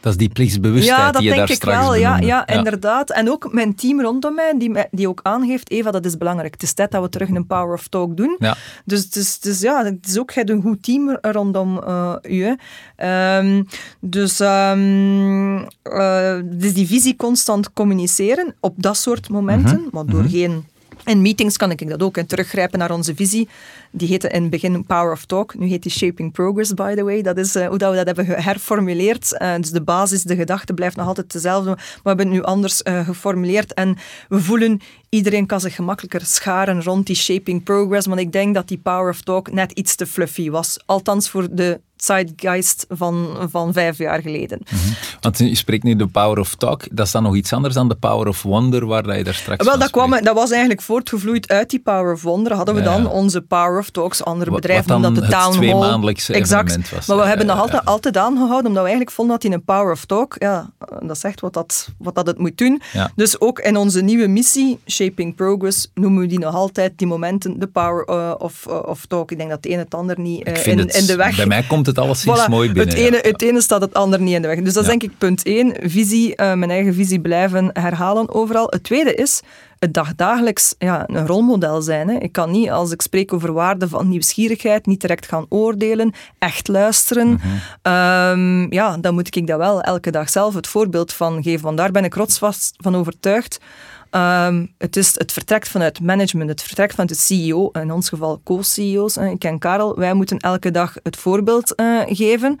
dat 0.00 0.12
is 0.12 0.18
die 0.18 0.28
plichtsbewustheid 0.28 0.98
ja, 0.98 1.10
dat 1.10 1.20
die 1.20 1.30
je 1.30 1.36
denk 1.36 1.48
daar 1.48 1.56
ik 1.56 1.64
wel. 1.64 1.94
Ja, 1.94 2.16
ja, 2.16 2.26
ja, 2.26 2.46
inderdaad. 2.46 3.10
En 3.10 3.30
ook 3.30 3.52
mijn 3.52 3.74
team 3.74 4.00
rondom 4.00 4.34
mij, 4.34 4.54
die, 4.58 4.72
die 4.90 5.08
ook 5.08 5.20
aangeeft, 5.22 5.70
Eva, 5.70 5.90
dat 5.90 6.04
is 6.04 6.16
belangrijk. 6.16 6.52
Het 6.52 6.62
is 6.62 6.72
tijd 6.72 6.90
dat 6.90 7.02
we 7.02 7.08
terug 7.08 7.28
een 7.28 7.46
Power 7.46 7.74
of 7.74 7.88
Talk 7.88 8.16
doen. 8.16 8.36
Ja. 8.38 8.56
Dus, 8.84 9.10
dus, 9.10 9.40
dus 9.40 9.60
ja, 9.60 9.84
het 9.84 10.06
is 10.06 10.18
ook 10.18 10.32
een 10.34 10.62
goed 10.62 10.82
team 10.82 11.18
rondom 11.20 11.80
uh, 11.86 12.14
u. 12.22 12.56
Um, 13.04 13.66
dus, 14.00 14.40
um, 14.40 15.58
uh, 15.84 16.38
dus 16.44 16.74
die 16.74 16.86
visie 16.86 17.16
constant 17.16 17.72
communiceren 17.72 18.54
op 18.60 18.74
dat 18.76 18.96
soort 18.96 19.28
momenten, 19.28 19.76
mm 19.76 19.82
-hmm. 19.82 19.88
maar 19.92 20.06
door 20.06 20.22
mm 20.22 20.26
-hmm. 20.26 20.30
geen 20.30 20.64
in 21.04 21.22
meetings 21.22 21.56
kan 21.56 21.70
ik 21.70 21.88
dat 21.88 22.02
ook 22.02 22.16
en 22.16 22.26
teruggrijpen 22.26 22.78
naar 22.78 22.90
onze 22.90 23.14
visie. 23.14 23.48
Die 23.90 24.08
heette 24.08 24.28
in 24.28 24.42
het 24.42 24.50
begin 24.50 24.84
Power 24.84 25.12
of 25.12 25.24
Talk. 25.24 25.54
Nu 25.58 25.66
heet 25.66 25.82
die 25.82 25.92
Shaping 25.92 26.32
Progress, 26.32 26.74
by 26.74 26.94
the 26.94 27.04
way. 27.04 27.22
Dat 27.22 27.36
is 27.36 27.56
uh, 27.56 27.66
hoe 27.66 27.78
dat 27.78 27.90
we 27.90 27.96
dat 27.96 28.06
hebben 28.06 28.24
geherformuleerd. 28.24 29.36
Uh, 29.38 29.54
dus 29.56 29.70
de 29.70 29.82
basis, 29.82 30.22
de 30.22 30.36
gedachte 30.36 30.74
blijft 30.74 30.96
nog 30.96 31.06
altijd 31.06 31.32
dezelfde. 31.32 31.70
Maar 31.70 32.00
we 32.02 32.08
hebben 32.08 32.26
het 32.26 32.34
nu 32.34 32.42
anders 32.42 32.80
uh, 32.82 33.04
geformuleerd. 33.04 33.74
En 33.74 33.96
we 34.28 34.40
voelen, 34.40 34.80
iedereen 35.08 35.46
kan 35.46 35.60
zich 35.60 35.74
gemakkelijker 35.74 36.26
scharen 36.26 36.82
rond 36.82 37.06
die 37.06 37.16
Shaping 37.16 37.62
Progress. 37.62 38.06
Want 38.06 38.20
ik 38.20 38.32
denk 38.32 38.54
dat 38.54 38.68
die 38.68 38.78
Power 38.78 39.10
of 39.10 39.20
Talk 39.20 39.52
net 39.52 39.72
iets 39.72 39.94
te 39.94 40.06
fluffy 40.06 40.50
was. 40.50 40.78
Althans 40.86 41.30
voor 41.30 41.48
de 41.50 41.80
zeitgeist 42.04 42.86
van, 42.88 43.36
van 43.50 43.72
vijf 43.72 43.98
jaar 43.98 44.22
geleden. 44.22 44.58
Mm 44.70 44.78
-hmm. 44.78 44.94
Want 45.20 45.38
je 45.38 45.54
spreekt 45.54 45.82
nu 45.82 45.96
de 45.96 46.06
Power 46.06 46.38
of 46.38 46.54
Talk. 46.54 46.84
Dat 46.90 47.06
is 47.06 47.12
dan 47.12 47.22
nog 47.22 47.36
iets 47.36 47.52
anders 47.52 47.74
dan 47.74 47.88
de 47.88 47.94
Power 47.94 48.28
of 48.28 48.42
Wonder, 48.42 48.86
waar 48.86 49.16
je 49.16 49.24
daar 49.24 49.34
straks 49.34 49.64
Wel, 49.64 49.78
dat, 49.78 49.90
kwam, 49.90 50.10
dat 50.10 50.34
was 50.34 50.50
eigenlijk 50.50 50.82
voortgevloeid 50.82 51.48
uit 51.48 51.70
die 51.70 51.80
Power 51.80 52.12
of 52.12 52.22
Wonder. 52.22 52.52
Hadden 52.52 52.74
we 52.74 52.80
ja, 52.80 52.86
dan 52.86 53.06
onze 53.10 53.40
Power 53.40 53.78
of 53.78 53.90
Talks, 53.90 54.24
andere 54.24 54.50
bedrijven 54.50 54.90
noemen 54.90 55.14
dat 55.14 55.24
de 55.24 55.30
Town 55.30 55.42
Hall. 55.42 55.52
tweemaandelijkse 55.52 56.32
exact. 56.32 56.90
was. 56.90 57.06
Maar 57.06 57.16
we 57.16 57.24
hebben 57.24 57.46
nog 57.46 57.60
altijd, 57.60 57.84
altijd 57.84 58.16
aangehouden, 58.16 58.66
omdat 58.66 58.82
we 58.82 58.88
eigenlijk 58.88 59.10
vonden 59.10 59.34
dat 59.34 59.44
in 59.44 59.52
een 59.52 59.64
Power 59.64 59.92
of 59.92 60.04
Talk, 60.04 60.36
ja, 60.38 60.70
dat 61.00 61.18
zegt 61.18 61.40
wat 61.40 61.52
dat, 61.52 61.88
wat 61.98 62.14
dat 62.14 62.26
het 62.26 62.38
moet 62.38 62.58
doen. 62.58 62.82
Dus 63.14 63.40
ook 63.40 63.58
in 63.58 63.76
onze 63.76 64.00
nieuwe 64.00 64.26
missie, 64.26 64.78
Shaping 64.86 65.34
Progress, 65.34 65.90
noemen 65.94 66.20
we 66.20 66.26
die 66.26 66.38
nog 66.38 66.54
altijd, 66.54 66.92
die 66.98 67.06
momenten, 67.06 67.58
de 67.58 67.66
Power 67.66 68.08
uh, 68.10 68.34
of, 68.38 68.66
uh, 68.68 68.82
of 68.86 69.06
Talk. 69.06 69.30
Ik 69.30 69.38
denk 69.38 69.50
dat 69.50 69.64
het 69.64 69.72
een 69.72 69.78
het 69.78 69.94
ander 69.94 70.20
niet 70.20 70.48
uh, 70.48 70.66
in, 70.66 70.78
het, 70.78 70.94
in 70.94 71.06
de 71.06 71.16
weg... 71.16 71.36
Bij 71.36 71.46
mij 71.46 71.62
komt 71.62 71.86
het 71.88 71.98
alleszins 71.98 72.46
voilà, 72.46 72.50
mooi 72.50 72.72
binnen. 72.72 72.88
Het 72.88 73.04
ene, 73.04 73.16
ja. 73.16 73.30
het 73.30 73.42
ene 73.42 73.60
staat 73.60 73.80
het 73.80 73.94
ander 73.94 74.20
niet 74.20 74.34
in 74.34 74.42
de 74.42 74.48
weg. 74.48 74.62
Dus 74.62 74.72
dat 74.72 74.82
is 74.82 74.88
denk 74.88 75.02
ik 75.02 75.18
punt 75.18 75.42
één. 75.42 75.74
Visie, 75.80 76.32
mijn 76.36 76.70
eigen 76.70 76.94
visie 76.94 77.20
blijven 77.20 77.70
herhalen 77.72 78.34
overal. 78.34 78.66
Het 78.70 78.82
tweede 78.82 79.14
is 79.14 79.42
het 79.78 79.94
dagdagelijks 79.94 80.74
ja, 80.78 81.04
een 81.08 81.26
rolmodel 81.26 81.82
zijn. 81.82 82.08
Hè. 82.08 82.14
Ik 82.18 82.32
kan 82.32 82.50
niet, 82.50 82.70
als 82.70 82.92
ik 82.92 83.02
spreek 83.02 83.32
over 83.32 83.52
waarden 83.52 83.88
van 83.88 84.08
nieuwsgierigheid, 84.08 84.86
niet 84.86 85.00
direct 85.00 85.26
gaan 85.26 85.46
oordelen, 85.48 86.12
echt 86.38 86.68
luisteren. 86.68 87.26
Mm 87.26 87.38
-hmm. 87.82 87.92
um, 87.92 88.72
ja, 88.72 88.96
dan 88.96 89.14
moet 89.14 89.36
ik 89.36 89.46
dat 89.46 89.58
wel 89.58 89.80
elke 89.80 90.10
dag 90.10 90.30
zelf 90.30 90.54
het 90.54 90.66
voorbeeld 90.66 91.12
van 91.12 91.42
geven. 91.42 91.64
Want 91.64 91.76
daar 91.76 91.90
ben 91.90 92.04
ik 92.04 92.14
rotsvast 92.14 92.74
van 92.76 92.96
overtuigd. 92.96 93.58
Um, 94.10 94.74
het, 94.78 94.96
is, 94.96 95.18
het 95.18 95.32
vertrekt 95.32 95.68
vanuit 95.68 96.00
management, 96.00 96.50
het 96.50 96.62
vertrekt 96.62 96.90
vanuit 96.90 97.08
de 97.08 97.14
CEO, 97.14 97.70
in 97.70 97.92
ons 97.92 98.08
geval 98.08 98.40
co-CEO's. 98.44 99.16
Ik 99.16 99.38
ken 99.38 99.58
Karel, 99.58 99.96
wij 99.96 100.14
moeten 100.14 100.38
elke 100.38 100.70
dag 100.70 100.96
het 101.02 101.16
voorbeeld 101.16 101.72
uh, 101.80 102.00
geven. 102.06 102.58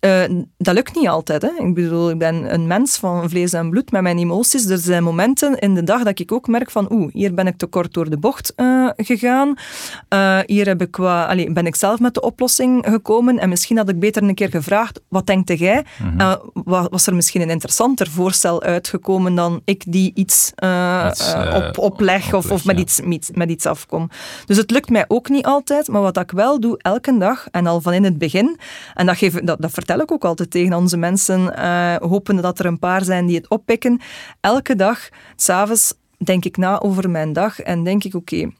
Uh, 0.00 0.42
dat 0.56 0.74
lukt 0.74 0.96
niet 0.96 1.08
altijd. 1.08 1.42
Hè. 1.42 1.48
Ik 1.48 1.74
bedoel, 1.74 2.10
ik 2.10 2.18
ben 2.18 2.54
een 2.54 2.66
mens 2.66 2.96
van 2.96 3.30
vlees 3.30 3.52
en 3.52 3.70
bloed 3.70 3.90
met 3.90 4.02
mijn 4.02 4.18
emoties. 4.18 4.64
Er 4.64 4.78
zijn 4.78 5.02
momenten 5.02 5.58
in 5.58 5.74
de 5.74 5.84
dag 5.84 6.02
dat 6.02 6.18
ik 6.18 6.32
ook 6.32 6.46
merk 6.46 6.70
van 6.70 6.92
oeh, 6.92 7.12
hier 7.12 7.34
ben 7.34 7.46
ik 7.46 7.56
te 7.56 7.66
kort 7.66 7.94
door 7.94 8.10
de 8.10 8.18
bocht 8.18 8.52
uh, 8.56 8.90
gegaan. 8.96 9.54
Uh, 10.14 10.38
hier 10.46 10.66
heb 10.66 10.82
ik 10.82 10.90
qua, 10.90 11.26
allez, 11.26 11.52
ben 11.52 11.66
ik 11.66 11.76
zelf 11.76 12.00
met 12.00 12.14
de 12.14 12.20
oplossing 12.20 12.86
gekomen 12.88 13.38
en 13.38 13.48
misschien 13.48 13.76
had 13.76 13.88
ik 13.88 13.98
beter 13.98 14.22
een 14.22 14.34
keer 14.34 14.50
gevraagd, 14.50 15.00
wat 15.08 15.26
denkt 15.26 15.58
jij? 15.58 15.84
-hmm. 15.98 16.38
was 16.64 17.06
er 17.06 17.14
misschien 17.14 17.40
een 17.40 17.50
interessanter 17.50 18.10
voorstel 18.10 18.62
uitgekomen 18.62 19.34
dan 19.34 19.60
ik 19.64 19.82
die 19.86 20.12
iets 20.14 20.52
op, 21.54 21.78
opleg 21.78 22.34
of, 22.34 22.50
of 22.50 22.64
met, 22.64 22.76
ja. 22.76 22.82
iets, 22.82 23.00
met, 23.00 23.30
met 23.34 23.50
iets 23.50 23.66
afkom. 23.66 24.10
Dus 24.46 24.56
het 24.56 24.70
lukt 24.70 24.90
mij 24.90 25.04
ook 25.08 25.28
niet 25.28 25.44
altijd, 25.44 25.88
maar 25.88 26.02
wat 26.02 26.16
ik 26.18 26.30
wel 26.30 26.60
doe 26.60 26.78
elke 26.78 27.18
dag 27.18 27.46
en 27.50 27.66
al 27.66 27.80
van 27.80 27.92
in 27.92 28.04
het 28.04 28.18
begin, 28.18 28.58
en 28.94 29.06
dat, 29.06 29.16
geef, 29.16 29.34
dat, 29.34 29.60
dat 29.60 29.70
vertel 29.88 30.06
ik 30.06 30.12
ook 30.12 30.24
altijd 30.24 30.50
tegen 30.50 30.74
onze 30.74 30.96
mensen, 30.96 31.40
uh, 31.58 31.96
hopende 31.96 32.42
dat 32.42 32.58
er 32.58 32.66
een 32.66 32.78
paar 32.78 33.04
zijn 33.04 33.26
die 33.26 33.36
het 33.36 33.48
oppikken. 33.48 34.00
Elke 34.40 34.76
dag, 34.76 35.08
s'avonds, 35.36 35.94
denk 36.18 36.44
ik 36.44 36.56
na 36.56 36.80
over 36.80 37.10
mijn 37.10 37.32
dag 37.32 37.60
en 37.60 37.84
denk 37.84 38.04
ik, 38.04 38.14
oké, 38.14 38.50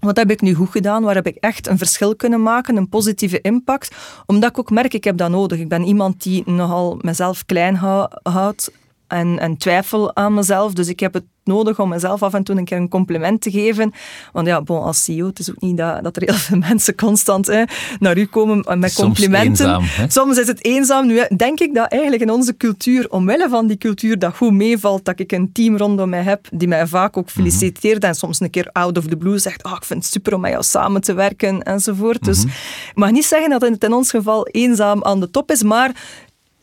wat 0.00 0.16
heb 0.16 0.30
ik 0.30 0.40
nu 0.40 0.54
goed 0.54 0.70
gedaan? 0.70 1.02
Waar 1.02 1.14
heb 1.14 1.26
ik 1.26 1.36
echt 1.36 1.66
een 1.66 1.78
verschil 1.78 2.16
kunnen 2.16 2.42
maken? 2.42 2.76
Een 2.76 2.88
positieve 2.88 3.40
impact? 3.40 3.96
Omdat 4.26 4.50
ik 4.50 4.58
ook 4.58 4.70
merk, 4.70 4.94
ik 4.94 5.04
heb 5.04 5.16
dat 5.16 5.30
nodig. 5.30 5.58
Ik 5.58 5.68
ben 5.68 5.84
iemand 5.84 6.22
die 6.22 6.50
nogal 6.50 6.98
mezelf 7.00 7.46
klein 7.46 7.74
houdt 8.22 8.72
en, 9.10 9.38
en 9.38 9.56
twijfel 9.56 10.16
aan 10.16 10.34
mezelf. 10.34 10.72
Dus 10.72 10.88
ik 10.88 11.00
heb 11.00 11.14
het 11.14 11.24
nodig 11.44 11.80
om 11.80 11.88
mezelf 11.88 12.22
af 12.22 12.34
en 12.34 12.42
toe 12.42 12.56
een 12.56 12.64
keer 12.64 12.76
een 12.76 12.88
compliment 12.88 13.40
te 13.40 13.50
geven. 13.50 13.92
Want 14.32 14.46
ja, 14.46 14.62
bon, 14.62 14.82
als 14.82 15.04
CEO, 15.04 15.26
het 15.26 15.38
is 15.38 15.50
ook 15.50 15.60
niet 15.60 15.76
dat, 15.76 16.02
dat 16.04 16.16
er 16.16 16.22
heel 16.22 16.34
veel 16.34 16.58
mensen 16.68 16.94
constant 16.94 17.46
hè, 17.46 17.62
naar 17.98 18.18
u 18.18 18.26
komen 18.26 18.78
met 18.78 18.94
complimenten. 18.94 19.66
Soms, 19.66 19.88
eenzaam, 19.88 20.10
Soms 20.10 20.38
is 20.38 20.46
het 20.46 20.64
eenzaam. 20.64 21.06
Nu 21.06 21.24
denk 21.36 21.60
ik 21.60 21.74
dat 21.74 21.90
eigenlijk 21.90 22.22
in 22.22 22.30
onze 22.30 22.56
cultuur, 22.56 23.10
omwille 23.10 23.48
van 23.48 23.66
die 23.66 23.78
cultuur, 23.78 24.18
dat 24.18 24.36
goed 24.36 24.52
meevalt, 24.52 25.04
dat 25.04 25.18
ik 25.18 25.32
een 25.32 25.52
team 25.52 25.76
rondom 25.76 26.08
mij 26.08 26.22
heb 26.22 26.46
die 26.52 26.68
mij 26.68 26.86
vaak 26.86 27.16
ook 27.16 27.30
feliciteert 27.30 27.94
mm 27.94 28.00
-hmm. 28.00 28.08
en 28.08 28.14
soms 28.14 28.40
een 28.40 28.50
keer 28.50 28.68
out 28.72 28.98
of 28.98 29.06
the 29.06 29.16
blue 29.16 29.38
zegt, 29.38 29.64
oh, 29.64 29.72
ik 29.76 29.84
vind 29.84 30.02
het 30.02 30.12
super 30.12 30.34
om 30.34 30.40
met 30.40 30.50
jou 30.50 30.62
samen 30.62 31.00
te 31.00 31.12
werken 31.12 31.62
enzovoort. 31.62 32.24
Dus 32.24 32.38
mm 32.38 32.42
-hmm. 32.42 32.90
ik 32.90 32.96
mag 32.96 33.10
niet 33.10 33.24
zeggen 33.24 33.50
dat 33.50 33.60
het 33.60 33.84
in 33.84 33.92
ons 33.92 34.10
geval 34.10 34.46
eenzaam 34.46 35.04
aan 35.04 35.20
de 35.20 35.30
top 35.30 35.50
is, 35.50 35.62
maar 35.62 35.92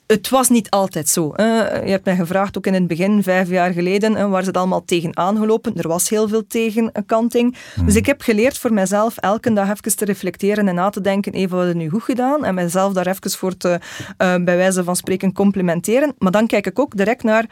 het 0.08 0.30
was 0.30 0.49
niet 0.49 0.70
altijd 0.70 1.10
zo. 1.10 1.34
Je 1.36 1.89
hebt 1.89 2.05
mij 2.05 2.16
gevraagd, 2.16 2.58
ook 2.58 2.66
in 2.66 2.74
het 2.74 2.88
begin, 2.88 3.24
vijf 3.24 3.49
jaar 3.49 3.72
geleden, 3.72 4.30
waar 4.30 4.41
ze 4.41 4.47
het 4.47 4.58
allemaal 4.58 4.86
tegen 4.86 5.18
aangelopen. 5.18 5.76
Er 5.76 5.88
was 5.88 6.10
heel 6.10 6.28
veel 6.28 6.47
tegenkanting. 6.47 7.58
Hmm. 7.76 7.86
Dus 7.86 7.95
ik 7.95 8.05
heb 8.05 8.22
geleerd 8.22 8.58
voor 8.58 8.74
mezelf 8.74 9.18
elke 9.18 9.53
dag 9.53 9.70
even 9.70 9.97
te 9.97 10.05
reflecteren 10.05 10.68
en 10.68 10.76
na 10.76 10.89
te 10.89 11.01
denken, 11.01 11.34
even 11.34 11.58
wat 11.58 11.68
ik 11.68 11.76
nu 11.76 11.89
goed 11.89 12.03
gedaan? 12.03 12.45
En 12.45 12.55
mezelf 12.55 12.93
daar 12.93 13.08
even 13.08 13.32
voor 13.32 13.58
te, 13.58 13.70
uh, 13.70 13.78
bij 14.18 14.58
wijze 14.58 14.84
van 14.84 14.95
spreken, 14.95 15.34
complimenteren. 15.34 16.16
Maar 16.18 16.32
dan 16.32 16.47
kijk 16.47 16.68
ik 16.68 16.80
ook 16.80 16.97
direct 16.97 17.24
naar... 17.24 17.45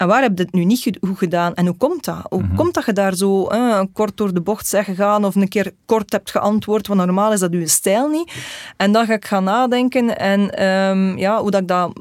En 0.00 0.06
waar 0.06 0.22
heb 0.22 0.38
je 0.38 0.44
het 0.44 0.52
nu 0.52 0.64
niet 0.64 0.98
goed 1.00 1.18
gedaan? 1.18 1.54
En 1.54 1.66
hoe 1.66 1.76
komt 1.76 2.04
dat? 2.04 2.26
Hoe 2.28 2.40
mm-hmm. 2.40 2.56
komt 2.56 2.74
dat 2.74 2.84
je 2.84 2.92
daar 2.92 3.14
zo 3.14 3.46
eh, 3.46 3.80
kort 3.92 4.16
door 4.16 4.34
de 4.34 4.40
bocht 4.40 4.66
zegt 4.66 4.84
gegaan 4.84 5.24
of 5.24 5.34
een 5.34 5.48
keer 5.48 5.72
kort 5.86 6.12
hebt 6.12 6.30
geantwoord? 6.30 6.86
Want 6.86 7.00
normaal 7.00 7.32
is 7.32 7.40
dat 7.40 7.52
uw 7.52 7.66
stijl 7.66 8.08
niet. 8.08 8.32
En 8.76 8.92
dan 8.92 9.06
ga 9.06 9.12
ik 9.12 9.24
gaan 9.24 9.44
nadenken 9.44 10.18
en 10.18 10.64
um, 10.66 11.18
ja, 11.18 11.40
hoe 11.40 11.50
dat 11.50 11.60
ik 11.60 11.68
dat 11.68 11.92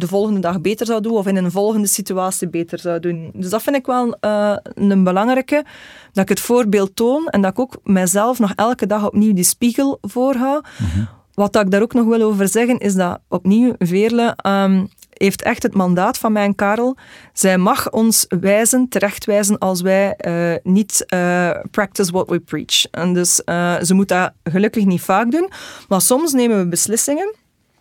de 0.00 0.06
volgende 0.06 0.40
dag 0.40 0.60
beter 0.60 0.86
zou 0.86 1.00
doen 1.00 1.12
of 1.12 1.26
in 1.26 1.36
een 1.36 1.50
volgende 1.50 1.86
situatie 1.86 2.48
beter 2.48 2.78
zou 2.78 3.00
doen. 3.00 3.30
Dus 3.34 3.50
dat 3.50 3.62
vind 3.62 3.76
ik 3.76 3.86
wel 3.86 4.16
uh, 4.20 4.56
een 4.74 5.04
belangrijke. 5.04 5.64
Dat 6.12 6.22
ik 6.22 6.28
het 6.28 6.40
voorbeeld 6.40 6.96
toon 6.96 7.28
en 7.28 7.40
dat 7.40 7.50
ik 7.50 7.58
ook 7.58 7.76
mezelf 7.82 8.38
nog 8.38 8.52
elke 8.54 8.86
dag 8.86 9.06
opnieuw 9.06 9.34
die 9.34 9.44
spiegel 9.44 9.98
voorhoud. 10.00 10.66
Mm-hmm. 10.78 11.08
Wat 11.34 11.56
ik 11.56 11.70
daar 11.70 11.82
ook 11.82 11.94
nog 11.94 12.06
wil 12.06 12.22
over 12.22 12.48
zeggen, 12.48 12.78
is 12.78 12.94
dat 12.94 13.18
opnieuw 13.28 13.74
Veerle 13.78 14.36
um, 14.46 14.88
heeft 15.16 15.42
echt 15.42 15.62
het 15.62 15.74
mandaat 15.74 16.18
van 16.18 16.32
mijn 16.32 16.54
Karel. 16.54 16.96
Zij 17.32 17.58
mag 17.58 17.90
ons 17.90 18.26
wijzen, 18.40 18.88
terechtwijzen 18.88 19.58
als 19.58 19.80
wij 19.80 20.18
uh, 20.26 20.54
niet 20.62 21.04
uh, 21.14 21.50
practice 21.70 22.12
what 22.12 22.28
we 22.28 22.40
preach. 22.40 22.84
En 22.90 23.12
dus 23.12 23.42
uh, 23.44 23.80
ze 23.82 23.94
moet 23.94 24.08
dat 24.08 24.32
gelukkig 24.44 24.84
niet 24.84 25.00
vaak 25.00 25.30
doen, 25.30 25.50
maar 25.88 26.00
soms 26.00 26.32
nemen 26.32 26.58
we 26.58 26.68
beslissingen. 26.68 27.34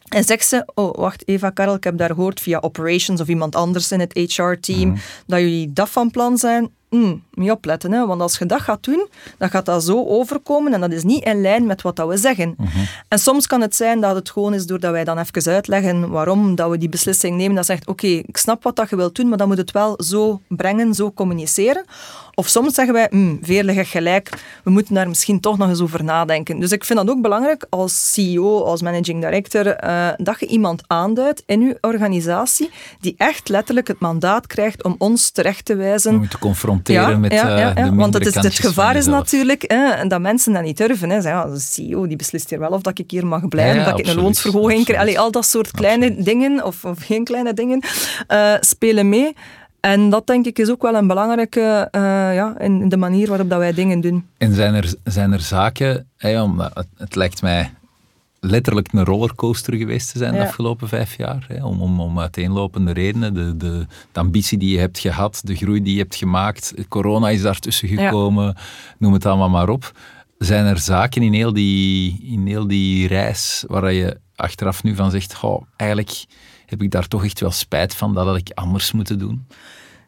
En 0.06 0.24
zegt 0.24 0.48
ze, 0.48 0.72
oh 0.74 0.96
wacht 0.96 1.28
Eva, 1.28 1.50
Karel, 1.50 1.76
ik 1.76 1.84
heb 1.84 1.98
daar 1.98 2.14
gehoord 2.14 2.42
via 2.42 2.60
operations 2.60 3.22
of 3.22 3.28
iemand 3.28 3.56
anders 3.56 3.92
in 3.92 4.00
het 4.00 4.14
HR-team, 4.14 4.90
mm. 4.90 4.98
dat 5.28 5.40
jullie 5.40 5.74
dat 5.74 5.90
van 5.90 6.12
plan 6.12 6.38
zijn 6.38 6.70
mm, 6.90 7.24
mee 7.34 7.52
opletten. 7.52 7.92
Hè? 7.92 8.06
Want 8.06 8.22
als 8.22 8.38
je 8.38 8.46
dat 8.46 8.62
gaat 8.62 8.84
doen, 8.84 9.08
dan 9.38 9.50
gaat 9.50 9.66
dat 9.66 9.84
zo 9.84 10.06
overkomen 10.06 10.74
en 10.74 10.82
dat 10.82 10.92
is 10.92 11.04
niet 11.04 11.24
in 11.24 11.42
lijn 11.42 11.66
met 11.66 11.82
wat 11.82 11.96
dat 11.96 12.08
we 12.08 12.18
zeggen. 12.18 12.56
Mhm. 12.58 12.80
En 13.08 13.20
soms 13.20 13.48
kan 13.48 13.62
het 13.62 13.76
zijn 13.76 14.02
dat 14.02 14.16
het 14.16 14.30
gewoon 14.30 14.54
is 14.54 14.66
doordat 14.66 14.92
wij 14.92 15.04
dan 15.04 15.18
even 15.18 15.52
uitleggen 15.52 16.10
waarom 16.10 16.56
dat 16.56 16.70
we 16.70 16.78
die 16.78 16.90
beslissing 16.90 17.38
nemen. 17.38 17.56
Dat 17.56 17.66
zegt, 17.66 17.88
oké, 17.88 18.08
ik 18.08 18.38
snap 18.38 18.64
wat 18.64 18.76
dat 18.76 18.90
je 18.90 18.96
wilt 18.96 19.16
doen, 19.16 19.30
maar 19.30 19.38
dan 19.38 19.48
moet 19.48 19.58
het 19.58 19.72
wel 19.72 20.04
zo 20.04 20.42
brengen, 20.48 20.94
zo 20.94 21.12
communiceren. 21.12 21.86
Of 22.34 22.48
soms 22.48 22.74
zeggen 22.74 22.94
wij, 22.94 23.08
mm, 23.12 23.40
veerlig 23.42 23.92
gelijk, 23.92 24.30
we 24.64 24.72
moeten 24.72 24.94
daar 24.94 25.08
misschien 25.08 25.40
toch 25.40 25.58
nog 25.58 25.70
eens 25.70 25.82
over 25.82 26.04
nadenken. 26.04 26.60
Dus 26.60 26.72
ik 26.72 26.86
vind 26.86 27.00
dat 27.00 27.10
ook 27.10 27.22
belangrijk 27.22 27.66
als 27.70 28.14
CEO, 28.14 28.64
als 28.64 28.82
managing 28.82 29.22
director, 29.22 29.84
uh, 29.84 30.10
dat 30.18 30.40
je 30.40 30.46
iemand 30.46 30.84
aanduidt 30.88 31.44
in 31.46 31.62
je 31.62 31.78
organisatie 31.82 32.70
die 33.00 33.14
echt 33.18 33.50
letterlijk 33.50 33.88
het 33.88 34.00
mandaat 34.00 34.48
krijgt 34.48 34.84
om 34.84 34.96
ons 34.98 35.30
terecht 35.30 35.66
te 35.66 35.76
wijzen. 35.76 36.16
Om 36.16 36.30
te 36.30 36.40
confronteren 36.40 36.75
met 37.18 37.32
ja, 37.32 37.58
ja, 37.58 37.78
uh, 37.78 37.90
Want 37.96 38.14
het, 38.14 38.26
is, 38.26 38.36
het 38.36 38.60
gevaar 38.60 38.96
is 38.96 39.06
natuurlijk 39.06 39.64
hè, 39.68 40.08
dat 40.08 40.22
mensen 40.22 40.54
dat 40.54 40.64
niet 40.64 40.78
durven. 40.78 41.10
Hè. 41.10 41.22
Zeggen, 41.22 41.42
ja, 41.42 41.54
de 41.54 41.60
CEO 41.60 42.08
die 42.08 42.18
beslist 42.18 42.50
hier 42.50 42.60
wel 42.60 42.70
of 42.70 42.82
dat 42.82 43.00
ik 43.00 43.12
hier 43.12 43.28
mag 43.28 43.48
blijven, 43.48 43.86
dat 43.86 44.00
ik 44.00 44.08
een 44.08 44.16
loonsverhoging 44.16 44.84
krijg. 44.86 45.00
Allee, 45.00 45.20
al 45.20 45.32
dat 45.32 45.46
soort 45.46 45.72
kleine 45.72 46.24
dingen, 46.24 46.66
of, 46.66 46.86
of, 46.86 47.00
geen 47.00 47.24
kleine 47.24 47.54
dingen, 47.54 47.84
uh, 48.28 48.54
spelen 48.60 49.10
mee. 49.10 49.36
En 49.80 50.10
dat 50.10 50.28
denk 50.28 50.46
ik 50.46 50.60
is 50.60 50.70
ook 50.70 50.82
wel 50.82 50.96
een 50.96 51.08
belangrijke 51.08 51.88
uh, 51.92 52.02
ja, 52.36 52.60
in 52.60 52.90
de 52.90 52.98
manier 52.98 53.28
waarop 53.28 53.50
dat 53.50 53.60
wij 53.60 53.74
dingen 53.74 54.02
doen. 54.02 54.28
En 54.38 54.54
zijn 54.54 54.74
er, 54.74 54.94
zijn 55.04 55.32
er 55.32 55.40
zaken, 55.40 56.08
hey, 56.18 56.42
omdat 56.42 56.72
het, 56.74 56.88
het 56.98 57.16
lijkt 57.16 57.42
mij 57.42 57.72
letterlijk 58.46 58.94
een 58.94 59.04
rollercoaster 59.04 59.74
geweest 59.74 60.12
te 60.12 60.18
zijn 60.18 60.34
de 60.34 60.42
afgelopen 60.42 60.88
vijf 60.88 61.18
jaar. 61.18 61.46
Hè, 61.48 61.64
om, 61.66 61.82
om, 61.82 62.00
om 62.00 62.20
uiteenlopende 62.20 62.92
redenen. 62.92 63.34
De, 63.34 63.58
de, 63.58 63.86
de, 64.12 64.20
ambitie 64.20 64.58
die 64.58 64.72
je 64.72 64.80
hebt 64.80 65.00
gehad, 65.00 65.42
de 65.44 65.56
groei 65.56 65.82
die 65.82 65.94
je 65.94 66.00
hebt 66.00 66.16
gemaakt. 66.16 66.74
Corona 66.88 67.30
is 67.30 67.42
daartussen 67.42 67.88
gekomen, 67.88 68.56
noem 68.98 69.14
het 69.14 69.26
allemaal 69.26 69.50
maar 69.50 69.70
op. 69.70 69.92
Zijn 70.38 70.66
er 70.66 70.80
zaken 70.80 71.22
in 71.22 71.34
heel 71.34 71.54
die, 71.54 72.20
in 72.24 72.48
heel 72.48 72.68
die 72.68 73.08
reis 73.08 73.64
waar 73.68 73.94
je 73.94 74.20
achteraf 74.36 74.84
nu 74.84 74.96
van 74.96 75.12
zegt, 75.12 75.42
oh, 75.42 75.62
eigenlijk 75.76 76.26
heb 76.66 76.82
ik 76.82 76.92
daar 76.92 77.08
toch 77.08 77.24
echt 77.24 77.40
wel 77.40 77.52
spijt 77.52 77.96
van, 77.96 78.14
dat 78.14 78.26
had 78.26 78.38
ik 78.38 78.52
anders 78.54 78.92
moeten 78.92 79.20
doen? 79.20 79.46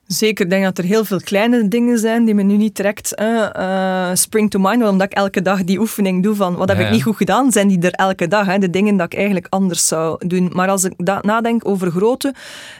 Zeker, 0.08 0.46
ik 0.46 0.52
denk 0.52 0.64
dat 0.64 0.78
er 0.78 0.84
heel 0.84 1.06
veel 1.06 1.20
kleine 1.20 1.68
dingen 1.68 2.00
zijn 2.00 2.26
die 2.26 2.34
me 2.34 2.44
nu 2.44 2.58
niet 2.58 2.76
direct 2.76 3.22
uh, 3.22 4.10
spring 4.14 4.50
to 4.50 4.60
mind, 4.60 4.84
omdat 4.84 5.12
ik 5.12 5.18
elke 5.18 5.42
dag 5.42 5.64
die 5.64 5.80
oefening 5.80 6.24
doe 6.24 6.36
van 6.36 6.56
wat 6.56 6.68
heb 6.68 6.80
ik 6.80 6.90
niet 6.90 7.04
goed 7.04 7.16
gedaan, 7.16 7.52
zijn 7.52 7.68
die 7.68 7.82
er 7.82 7.92
elke 7.92 8.28
dag, 8.28 8.46
hè, 8.46 8.58
de 8.58 8.70
dingen 8.70 8.98
dat 8.98 9.06
ik 9.06 9.18
eigenlijk 9.18 9.48
anders 9.50 9.88
zou 9.88 10.28
doen. 10.28 10.50
Maar 10.54 10.70
als 10.70 10.84
ik 10.84 11.22
nadenk 11.22 11.68
over 11.68 11.92
grote, 11.92 12.34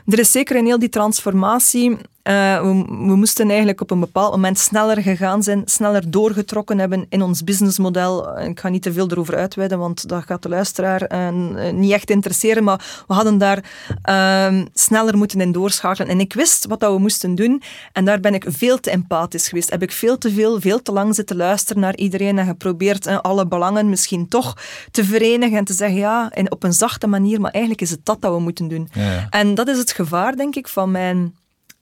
er 0.06 0.20
is 0.20 0.32
zeker 0.32 0.56
in 0.56 0.66
heel 0.66 0.80
die 0.80 0.90
transformatie 0.90 1.98
uh, 2.28 2.62
we, 2.62 2.86
we, 2.88 3.16
moesten 3.16 3.48
eigenlijk 3.48 3.82
op 3.82 3.92
een 3.92 4.00
bepaald 4.00 4.32
moment 4.32 4.60
sneller 4.60 5.02
gegaan 5.02 5.44
zijn, 5.44 5.62
sneller 5.66 6.12
doorgetrokken 6.12 6.80
hebben 6.80 7.06
in 7.10 7.22
ons 7.22 7.44
businessmodel. 7.44 8.40
Ik 8.40 8.60
ga 8.60 8.70
niet 8.70 8.82
te 8.82 8.94
veel 8.94 9.12
erover 9.12 9.36
uitweiden, 9.36 9.80
want 9.80 10.10
dat 10.10 10.24
gaat 10.24 10.44
de 10.44 10.50
luisteraar 10.50 11.12
uh, 11.14 11.72
niet 11.72 11.92
echt 11.92 12.10
interesseren. 12.10 12.64
Maar 12.64 13.04
we 13.08 13.14
hadden 13.14 13.38
daar 13.38 13.64
uh, 14.10 14.62
sneller 14.74 15.18
moeten 15.18 15.42
in 15.42 15.52
doorschakelen. 15.52 16.10
En 16.10 16.20
ik 16.20 16.34
wist 16.34 16.66
wat 16.66 16.80
dat 16.80 16.94
we 16.94 17.00
moesten 17.00 17.17
doen. 17.20 17.62
En 17.92 18.06
daar 18.06 18.20
ben 18.20 18.34
ik 18.34 18.46
veel 18.48 18.80
te 18.80 18.92
empathisch 18.92 19.48
geweest. 19.48 19.70
Heb 19.70 19.82
ik 19.82 19.92
veel 19.92 20.18
te 20.18 20.32
veel, 20.32 20.62
veel 20.62 20.82
te 20.82 20.92
lang 20.92 21.16
zitten 21.16 21.36
luisteren 21.36 21.82
naar 21.82 21.96
iedereen 21.96 22.38
en 22.40 22.46
geprobeerd 22.46 23.08
alle 23.08 23.48
belangen 23.48 23.90
misschien 23.90 24.28
toch 24.28 24.58
te 24.92 25.04
verenigen 25.04 25.58
en 25.58 25.66
te 25.66 25.74
zeggen 25.74 25.98
ja, 25.98 26.30
en 26.32 26.52
op 26.52 26.64
een 26.64 26.74
zachte 26.74 27.08
manier, 27.08 27.42
maar 27.42 27.52
eigenlijk 27.52 27.82
is 27.82 27.90
het 27.90 28.06
dat 28.06 28.22
dat 28.22 28.34
we 28.34 28.40
moeten 28.40 28.68
doen. 28.68 28.90
Ja. 28.94 29.28
En 29.30 29.56
dat 29.56 29.68
is 29.68 29.78
het 29.78 29.92
gevaar, 29.92 30.36
denk 30.36 30.56
ik, 30.56 30.68
van 30.68 30.92
mijn 30.92 31.36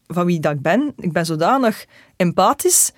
van 0.07 0.25
wie 0.25 0.39
dat 0.39 0.53
ik 0.53 0.61
ben. 0.61 0.93
Ik 0.97 1.11
ben 1.11 1.25
zodanig 1.25 1.85
empathisch 2.15 2.91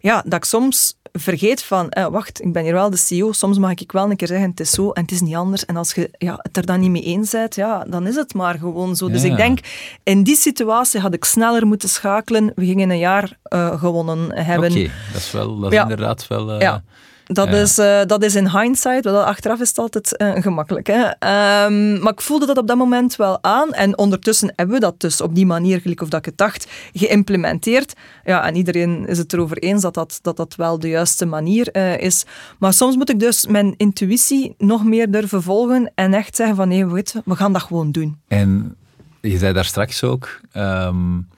ja, 0.00 0.22
dat 0.24 0.34
ik 0.34 0.44
soms 0.44 0.97
vergeet 1.12 1.62
van, 1.62 1.88
eh, 1.88 2.06
wacht, 2.06 2.42
ik 2.42 2.52
ben 2.52 2.62
hier 2.62 2.72
wel 2.72 2.90
de 2.90 2.96
CEO, 2.96 3.32
soms 3.32 3.58
mag 3.58 3.70
ik 3.70 3.92
wel 3.92 4.10
een 4.10 4.16
keer 4.16 4.28
zeggen, 4.28 4.50
het 4.50 4.60
is 4.60 4.70
zo 4.70 4.90
en 4.90 5.02
het 5.02 5.10
is 5.10 5.20
niet 5.20 5.34
anders. 5.34 5.64
En 5.64 5.76
als 5.76 5.94
je 5.94 6.10
ja, 6.18 6.38
het 6.42 6.56
er 6.56 6.66
dan 6.66 6.80
niet 6.80 6.90
mee 6.90 7.02
eens 7.02 7.30
bent, 7.30 7.54
ja, 7.54 7.84
dan 7.88 8.06
is 8.06 8.14
het 8.14 8.34
maar 8.34 8.58
gewoon 8.58 8.96
zo. 8.96 9.10
Dus 9.10 9.24
ik 9.24 9.36
denk, 9.36 9.58
in 10.02 10.22
die 10.22 10.36
situatie 10.36 11.00
had 11.00 11.14
ik 11.14 11.24
sneller 11.24 11.66
moeten 11.66 11.88
schakelen. 11.88 12.52
We 12.54 12.64
gingen 12.64 12.90
een 12.90 12.98
jaar 12.98 13.38
uh, 13.48 13.78
gewonnen 13.78 14.32
hebben. 14.32 14.70
Oké, 14.70 14.90
dat 15.12 15.20
is, 15.20 15.30
wel, 15.30 15.58
dat 15.58 15.72
is 15.72 15.78
inderdaad 15.78 16.26
wel... 16.26 16.54
Uh, 16.54 16.60
ja. 16.60 16.82
Dat, 17.30 17.48
is, 17.48 17.78
uh, 17.78 18.00
dat 18.06 18.22
is 18.22 18.34
in 18.34 18.48
hindsight, 18.48 19.04
want 19.04 19.16
achteraf 19.16 19.60
is 19.60 19.68
het 19.68 19.78
altijd 19.78 20.14
uh, 20.22 20.42
gemakkelijk. 20.42 20.86
Hè? 20.86 21.04
Um, 21.66 21.98
maar 22.02 22.12
ik 22.12 22.20
voelde 22.20 22.46
dat 22.46 22.58
op 22.58 22.66
dat 22.66 22.76
moment 22.76 23.16
wel 23.16 23.42
aan. 23.42 23.72
En 23.72 23.98
ondertussen 23.98 24.52
hebben 24.56 24.74
we 24.74 24.80
dat 24.80 25.00
dus 25.00 25.20
op 25.20 25.34
die 25.34 25.46
manier, 25.46 25.80
gelijk 25.80 26.00
of 26.00 26.08
dat 26.08 26.18
ik 26.18 26.24
het 26.24 26.38
dacht, 26.38 26.66
geïmplementeerd. 26.92 27.94
Ja, 28.24 28.46
en 28.46 28.56
iedereen 28.56 29.06
is 29.06 29.18
het 29.18 29.32
erover 29.32 29.58
eens 29.58 29.82
dat 29.82 29.94
dat, 29.94 30.18
dat, 30.22 30.36
dat 30.36 30.54
wel 30.54 30.78
de 30.78 30.88
juiste 30.88 31.26
manier 31.26 31.68
uh, 31.72 31.98
is. 31.98 32.24
Maar 32.58 32.72
soms 32.72 32.96
moet 32.96 33.10
ik 33.10 33.20
dus 33.20 33.46
mijn 33.46 33.74
intuïtie 33.76 34.54
nog 34.58 34.84
meer 34.84 35.10
durven 35.10 35.42
volgen 35.42 35.92
en 35.94 36.14
echt 36.14 36.36
zeggen 36.36 36.56
van 36.56 36.68
nee, 36.68 36.86
weet 36.86 37.12
we, 37.12 37.22
we 37.24 37.36
gaan 37.36 37.52
dat 37.52 37.62
gewoon 37.62 37.90
doen. 37.90 38.18
En 38.28 38.76
je 39.20 39.38
zei 39.38 39.52
daar 39.52 39.64
straks 39.64 40.02
ook... 40.02 40.40
Um 40.56 41.28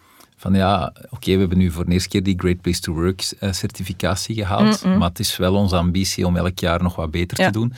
van 0.40 0.54
ja, 0.54 0.92
oké, 1.10 1.32
we 1.32 1.38
hebben 1.38 1.58
nu 1.58 1.70
voor 1.70 1.84
de 1.84 1.92
eerste 1.92 2.08
keer 2.08 2.22
die 2.22 2.38
Great 2.38 2.60
Place 2.60 2.80
to 2.80 2.92
Work 2.92 3.32
uh, 3.40 3.52
certificatie 3.52 4.34
gehaald, 4.34 4.84
Mm-mm. 4.84 4.98
maar 4.98 5.08
het 5.08 5.18
is 5.18 5.36
wel 5.36 5.54
onze 5.54 5.76
ambitie 5.76 6.26
om 6.26 6.36
elk 6.36 6.58
jaar 6.58 6.82
nog 6.82 6.96
wat 6.96 7.10
beter 7.10 7.40
ja. 7.40 7.46
te 7.46 7.58
doen. 7.58 7.72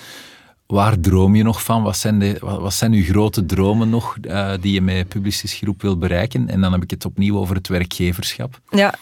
Waar 0.67 1.01
droom 1.01 1.35
je 1.35 1.43
nog 1.43 1.63
van? 1.63 1.83
Wat 1.83 1.97
zijn, 1.97 2.19
de, 2.19 2.37
wat, 2.41 2.61
wat 2.61 2.75
zijn 2.75 2.93
uw 2.93 3.05
grote 3.05 3.47
dromen 3.47 3.91
nog 3.91 4.17
uh, 4.21 4.53
die 4.61 4.73
je 4.73 4.81
met 4.81 5.09
Publicis 5.09 5.55
Groep 5.55 5.83
wil 5.83 5.99
bereiken? 5.99 6.49
En 6.49 6.61
dan 6.61 6.73
heb 6.73 6.83
ik 6.83 6.91
het 6.91 7.05
opnieuw 7.05 7.37
over 7.37 7.57
het 7.57 7.69
werkgeverschap. 7.69 8.61
Ja, 8.71 8.95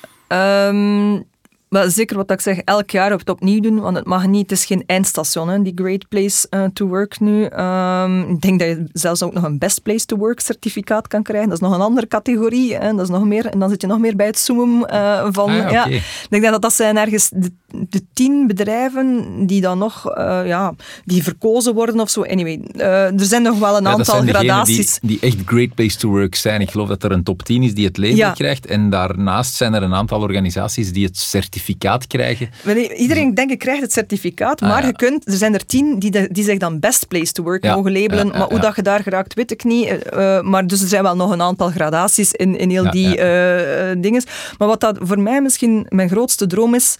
um, 0.68 1.24
maar 1.70 1.90
zeker 1.90 2.16
wat 2.16 2.30
ik 2.30 2.40
zeg, 2.40 2.58
elk 2.58 2.90
jaar 2.90 3.12
op 3.12 3.18
het 3.18 3.28
opnieuw 3.28 3.60
doen, 3.60 3.80
want 3.80 3.96
het 3.96 4.06
mag 4.06 4.26
niet, 4.26 4.50
het 4.50 4.58
is 4.58 4.64
geen 4.64 4.82
eindstation, 4.86 5.48
hè, 5.48 5.62
die 5.62 5.72
Great 5.74 6.08
Place 6.08 6.46
uh, 6.50 6.64
to 6.72 6.86
Work 6.86 7.20
nu. 7.20 7.44
Um, 7.44 8.30
ik 8.30 8.40
denk 8.40 8.58
dat 8.58 8.68
je 8.68 8.84
zelfs 8.92 9.22
ook 9.22 9.32
nog 9.32 9.44
een 9.44 9.58
Best 9.58 9.82
Place 9.82 10.06
to 10.06 10.16
Work 10.16 10.40
certificaat 10.40 11.08
kan 11.08 11.22
krijgen. 11.22 11.48
Dat 11.48 11.60
is 11.60 11.64
nog 11.66 11.74
een 11.74 11.80
andere 11.80 12.06
categorie. 12.06 12.74
Hè, 12.74 12.92
dat 12.92 13.00
is 13.00 13.08
nog 13.08 13.24
meer, 13.24 13.46
en 13.46 13.58
dan 13.58 13.70
zit 13.70 13.80
je 13.80 13.86
nog 13.86 13.98
meer 13.98 14.16
bij 14.16 14.26
het 14.26 14.38
zoomen 14.38 14.94
uh, 14.94 15.26
van... 15.30 15.50
Ah, 15.50 15.58
okay. 15.58 15.72
ja, 15.72 15.86
ik 15.86 16.26
denk 16.28 16.42
dat 16.42 16.62
dat 16.62 16.72
zijn 16.72 16.96
ergens 16.96 17.30
de, 17.34 17.52
de 17.88 18.02
tien 18.12 18.46
bedrijven 18.46 19.26
die 19.46 19.60
dan 19.60 19.78
nog 19.78 20.16
uh, 20.18 20.40
ja, 20.46 20.74
die 21.04 21.22
verkozen 21.22 21.74
worden 21.74 22.00
of 22.00 22.10
zo. 22.10 22.22
Anyway, 22.22 22.60
er 22.76 23.24
zijn 23.24 23.42
nog 23.42 23.58
wel 23.58 23.76
een 23.76 23.82
ja, 23.82 23.90
aantal 23.90 24.22
gradaties. 24.22 24.98
Die, 25.00 25.18
die, 25.18 25.30
echt 25.30 25.38
Great 25.46 25.74
Place 25.74 25.98
to 25.98 26.08
Work 26.08 26.34
zijn. 26.34 26.60
Ik 26.60 26.70
geloof 26.70 26.88
dat 26.88 27.02
er 27.02 27.12
een 27.12 27.22
top 27.22 27.42
10 27.42 27.62
is 27.62 27.74
die 27.74 27.86
het 27.86 27.96
label 27.96 28.32
krijgt. 28.32 28.66
En 28.66 28.90
daarnaast 28.90 29.54
zijn 29.54 29.74
er 29.74 29.82
een 29.82 29.94
aantal 29.94 30.20
organisaties 30.20 30.92
die 30.92 31.06
het 31.06 31.18
certificaat 31.18 31.58
certificaat 31.60 32.06
krijgen. 32.06 32.50
Iedereen 32.96 33.34
denk 33.34 33.50
ik 33.50 33.58
krijgt 33.58 33.82
het 33.82 33.92
certificaat, 33.92 34.60
maar 34.60 34.70
ah, 34.70 34.80
ja. 34.80 34.86
je 34.86 34.92
kunt, 34.92 35.26
er 35.26 35.36
zijn 35.36 35.54
er 35.54 35.66
tien 35.66 35.98
die, 35.98 36.10
de, 36.10 36.28
die 36.30 36.44
zich 36.44 36.58
dan 36.58 36.80
best 36.80 37.08
place 37.08 37.32
to 37.32 37.42
work 37.42 37.64
ja, 37.64 37.74
mogen 37.74 37.92
labelen. 37.92 38.26
Ja, 38.26 38.38
maar 38.38 38.48
hoe 38.48 38.60
dat 38.60 38.76
je 38.76 38.82
daar 38.82 39.02
geraakt, 39.02 39.34
weet 39.34 39.50
ik 39.50 39.64
niet. 39.64 39.88
Uh, 39.88 40.40
maar 40.40 40.66
dus 40.66 40.82
er 40.82 40.88
zijn 40.88 41.02
wel 41.02 41.16
nog 41.16 41.30
een 41.30 41.42
aantal 41.42 41.70
gradaties 41.70 42.32
in, 42.32 42.58
in 42.58 42.70
heel 42.70 42.90
die 42.90 43.08
uh, 43.08 44.02
dingen. 44.02 44.22
Maar 44.58 44.68
wat 44.68 44.80
dat 44.80 44.98
voor 45.00 45.20
mij 45.20 45.42
misschien 45.42 45.86
mijn 45.88 46.08
grootste 46.08 46.46
droom 46.46 46.74
is, 46.74 46.98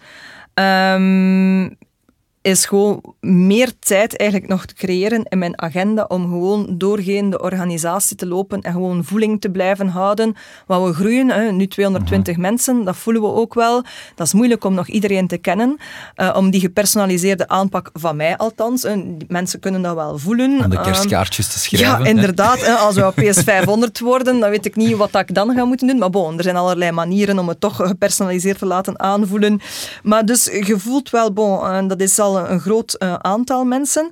um, 0.54 1.76
is 2.42 2.66
gewoon 2.66 3.14
meer 3.20 3.72
tijd 3.78 4.16
eigenlijk 4.16 4.50
nog 4.50 4.66
te 4.66 4.74
creëren 4.74 5.24
in 5.28 5.38
mijn 5.38 5.62
agenda 5.62 6.04
om 6.08 6.22
gewoon 6.22 6.74
doorheen 6.78 7.30
de 7.30 7.40
organisatie 7.40 8.16
te 8.16 8.26
lopen 8.26 8.60
en 8.60 8.72
gewoon 8.72 9.04
voeling 9.04 9.40
te 9.40 9.50
blijven 9.50 9.88
houden. 9.88 10.36
Want 10.66 10.86
we 10.86 10.94
groeien, 10.94 11.30
hè, 11.30 11.52
nu 11.52 11.66
220 11.66 12.36
mm 12.36 12.42
-hmm. 12.42 12.50
mensen, 12.50 12.84
dat 12.84 12.96
voelen 12.96 13.22
we 13.22 13.28
ook 13.28 13.54
wel. 13.54 13.84
Dat 14.14 14.26
is 14.26 14.32
moeilijk 14.32 14.64
om 14.64 14.74
nog 14.74 14.88
iedereen 14.88 15.26
te 15.26 15.36
kennen. 15.36 15.76
Uh, 16.16 16.34
om 16.36 16.50
die 16.50 16.60
gepersonaliseerde 16.60 17.48
aanpak 17.48 17.90
van 17.92 18.16
mij 18.16 18.36
althans. 18.36 18.86
Mensen 19.28 19.60
kunnen 19.60 19.82
dat 19.82 19.94
wel 19.94 20.18
voelen. 20.18 20.64
Om 20.64 20.70
de 20.70 20.80
kerstkaartjes 20.80 21.52
te 21.52 21.58
schrijven. 21.58 22.04
Ja, 22.04 22.10
inderdaad. 22.10 22.66
Hè, 22.66 22.72
als 22.72 22.94
we 22.94 23.06
op 23.06 23.20
PS500 23.22 24.02
worden, 24.02 24.40
dan 24.40 24.50
weet 24.50 24.66
ik 24.66 24.76
niet 24.76 24.96
wat 24.96 25.14
ik 25.14 25.34
dan 25.34 25.54
ga 25.54 25.64
moeten 25.64 25.86
doen. 25.86 25.98
Maar 25.98 26.10
bon, 26.10 26.36
er 26.36 26.42
zijn 26.42 26.56
allerlei 26.56 26.92
manieren 26.92 27.38
om 27.38 27.48
het 27.48 27.60
toch 27.60 27.76
gepersonaliseerd 27.76 28.58
te 28.58 28.66
laten 28.66 29.00
aanvoelen. 29.00 29.60
Maar 30.02 30.24
dus 30.24 30.44
je 30.44 30.78
voelt 30.78 31.10
wel, 31.10 31.32
bon, 31.32 31.58
uh, 31.58 31.88
dat 31.88 32.00
is 32.00 32.18
al 32.18 32.29
een 32.38 32.60
groot 32.60 32.96
uh, 32.98 33.14
aantal 33.14 33.64
mensen. 33.64 34.10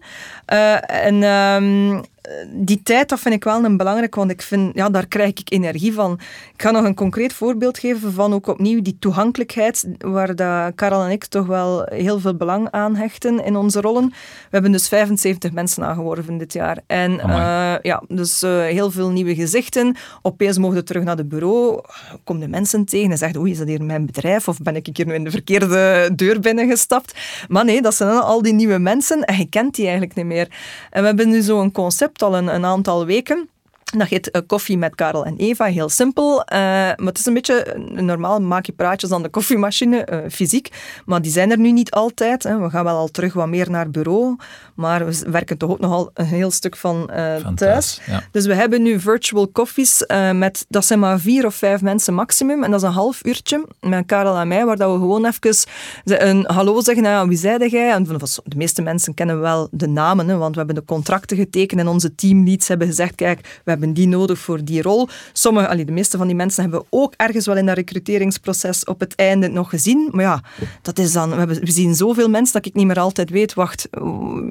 Uh, 0.52 1.04
en 1.04 1.22
um, 1.22 2.04
die 2.52 2.82
tijd, 2.82 3.08
dat 3.08 3.20
vind 3.20 3.34
ik 3.34 3.44
wel 3.44 3.64
een 3.64 3.76
belangrijk, 3.76 4.14
want 4.14 4.30
ik 4.30 4.42
vind, 4.42 4.74
ja, 4.74 4.90
daar 4.90 5.06
krijg 5.06 5.30
ik 5.30 5.50
energie 5.52 5.92
van. 5.92 6.12
Ik 6.52 6.62
ga 6.62 6.70
nog 6.70 6.84
een 6.84 6.94
concreet 6.94 7.32
voorbeeld 7.32 7.78
geven 7.78 8.12
van 8.12 8.34
ook 8.34 8.46
opnieuw 8.46 8.82
die 8.82 8.96
toegankelijkheid, 8.98 9.88
waar 9.98 10.36
dat 10.36 10.74
Karel 10.74 11.02
en 11.02 11.10
ik 11.10 11.24
toch 11.24 11.46
wel 11.46 11.82
heel 11.84 12.20
veel 12.20 12.34
belang 12.34 12.70
aan 12.70 12.96
hechten 12.96 13.44
in 13.44 13.56
onze 13.56 13.80
rollen. 13.80 14.08
We 14.08 14.14
hebben 14.50 14.72
dus 14.72 14.88
75 14.88 15.52
mensen 15.52 15.84
aangeworven 15.84 16.38
dit 16.38 16.52
jaar. 16.52 16.78
En 16.86 17.12
uh, 17.12 17.74
ja, 17.82 18.02
dus 18.08 18.42
uh, 18.42 18.60
heel 18.60 18.90
veel 18.90 19.10
nieuwe 19.10 19.34
gezichten. 19.34 19.96
Opeens 20.22 20.58
mogen 20.58 20.76
we 20.76 20.82
terug 20.82 21.02
naar 21.02 21.16
het 21.16 21.28
bureau, 21.28 21.80
komen 22.24 22.42
de 22.42 22.48
mensen 22.48 22.84
tegen 22.84 23.10
en 23.10 23.18
zeggen, 23.18 23.40
oei, 23.40 23.50
is 23.50 23.58
dat 23.58 23.66
hier 23.68 23.84
mijn 23.84 24.06
bedrijf? 24.06 24.48
Of 24.48 24.58
ben 24.58 24.76
ik 24.76 24.88
hier 24.92 25.06
nu 25.06 25.14
in 25.14 25.24
de 25.24 25.30
verkeerde 25.30 26.10
deur 26.14 26.40
binnengestapt? 26.40 27.14
Maar 27.48 27.64
nee, 27.64 27.82
dat 27.82 27.94
zijn 27.94 28.10
al 28.10 28.42
die 28.42 28.52
nieuwe 28.52 28.78
mensen 28.78 29.24
en 29.24 29.36
je 29.36 29.48
kent 29.48 29.74
die 29.74 29.84
eigenlijk 29.84 30.14
niet 30.14 30.26
meer. 30.26 30.48
En 30.90 31.00
we 31.00 31.06
hebben 31.06 31.28
nu 31.28 31.40
zo'n 31.40 31.72
concept 31.72 32.17
al 32.22 32.36
een, 32.36 32.54
een 32.54 32.64
aantal 32.64 33.06
weken 33.06 33.48
Dat 33.97 34.09
heet 34.09 34.28
uh, 34.32 34.43
Koffie 34.47 34.78
met 34.78 34.95
Karel 34.95 35.24
en 35.24 35.36
Eva, 35.36 35.64
heel 35.64 35.89
simpel. 35.89 36.39
Uh, 36.39 36.59
maar 36.59 36.97
het 36.97 37.18
is 37.18 37.26
een 37.26 37.34
beetje, 37.34 37.76
normaal 37.95 38.41
maak 38.41 38.66
je 38.66 38.72
praatjes 38.72 39.12
aan 39.12 39.22
de 39.22 39.28
koffiemachine, 39.28 40.09
uh, 40.12 40.18
fysiek. 40.30 40.68
Maar 41.05 41.22
die 41.22 41.32
zijn 41.32 41.51
er 41.51 41.59
nu 41.59 41.72
niet 41.72 41.91
altijd. 41.91 42.43
Hè. 42.43 42.59
We 42.59 42.70
gaan 42.70 42.84
wel 42.84 42.97
al 42.97 43.09
terug 43.09 43.32
wat 43.32 43.49
meer 43.49 43.70
naar 43.70 43.91
bureau. 43.91 44.36
Maar 44.74 45.07
we 45.07 45.30
werken 45.30 45.57
toch 45.57 45.70
ook 45.70 45.80
nogal 45.80 46.11
een 46.14 46.26
heel 46.26 46.51
stuk 46.51 46.76
van, 46.76 47.11
van 47.43 47.55
thuis. 47.55 48.01
ja. 48.07 48.22
Dus 48.30 48.47
we 48.47 48.55
hebben 48.55 48.82
nu 48.82 49.01
virtual 49.01 49.49
koffies 49.49 50.05
met, 50.32 50.64
dat 50.68 50.84
zijn 50.84 50.99
maar 50.99 51.20
vier 51.20 51.47
of 51.47 51.55
vijf 51.55 51.82
mensen 51.82 52.14
maximum. 52.14 52.64
En 52.64 52.70
dat 52.70 52.80
is 52.80 52.86
een 52.86 52.93
half 52.93 53.24
uurtje 53.24 53.66
met 53.80 54.07
Karel 54.07 54.36
en 54.36 54.49
mij, 54.49 54.64
waar 54.64 54.76
dat 54.76 54.93
we 54.93 54.99
gewoon 54.99 55.26
even 55.26 55.57
een 56.05 56.45
hallo 56.47 56.80
zeggen. 56.80 57.03
Nou, 57.03 57.28
wie 57.28 57.39
zeide 57.39 57.68
jij? 57.68 57.93
En 57.93 58.05
de 58.45 58.57
meeste 58.57 58.82
mensen 58.82 59.14
kennen 59.14 59.41
wel 59.41 59.68
de 59.70 59.89
namen, 59.89 60.28
hè, 60.28 60.36
want 60.36 60.53
we 60.53 60.59
hebben 60.59 60.76
de 60.76 60.84
contracten 60.84 61.36
getekend 61.36 61.80
en 61.80 61.89
onze 61.89 62.14
teamleads 62.14 62.68
hebben 62.68 62.86
gezegd, 62.86 63.14
kijk, 63.14 63.61
we 63.64 63.77
hebben 63.78 63.96
die 63.96 64.08
nodig 64.08 64.38
voor 64.38 64.64
die 64.64 64.82
rol. 64.82 65.08
Sommige, 65.32 65.68
allee, 65.68 65.84
de 65.84 65.92
meeste 65.92 66.16
van 66.16 66.26
die 66.26 66.36
mensen 66.36 66.62
hebben 66.62 66.80
we 66.80 66.86
ook 66.90 67.14
ergens 67.16 67.46
wel 67.46 67.56
in 67.56 67.66
dat 67.66 67.76
recruteringsproces 67.76 68.84
op 68.84 69.00
het 69.00 69.14
einde 69.14 69.48
nog 69.48 69.70
gezien. 69.70 70.08
Maar 70.12 70.24
ja, 70.24 70.42
dat 70.82 70.98
is 70.98 71.12
dan, 71.12 71.30
we, 71.30 71.36
hebben, 71.36 71.60
we 71.60 71.70
zien 71.70 71.94
zoveel 71.94 72.28
mensen 72.28 72.52
dat 72.52 72.66
ik 72.66 72.74
niet 72.74 72.86
meer 72.86 73.00
altijd 73.00 73.30
weet, 73.30 73.54
wacht, 73.54 73.88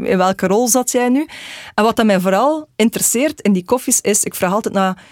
in 0.03 0.17
welke 0.17 0.47
rol 0.47 0.67
zat 0.67 0.91
jij 0.91 1.09
nu? 1.09 1.28
En 1.73 1.84
wat 1.84 1.95
dat 1.95 2.05
mij 2.05 2.19
vooral 2.19 2.67
interesseert 2.75 3.41
in 3.41 3.53
die 3.53 3.65
koffies 3.65 4.01
is, 4.01 4.23
ik 4.23 4.36
vraag 4.36 4.53
altijd 4.53 4.73
naar 4.73 5.03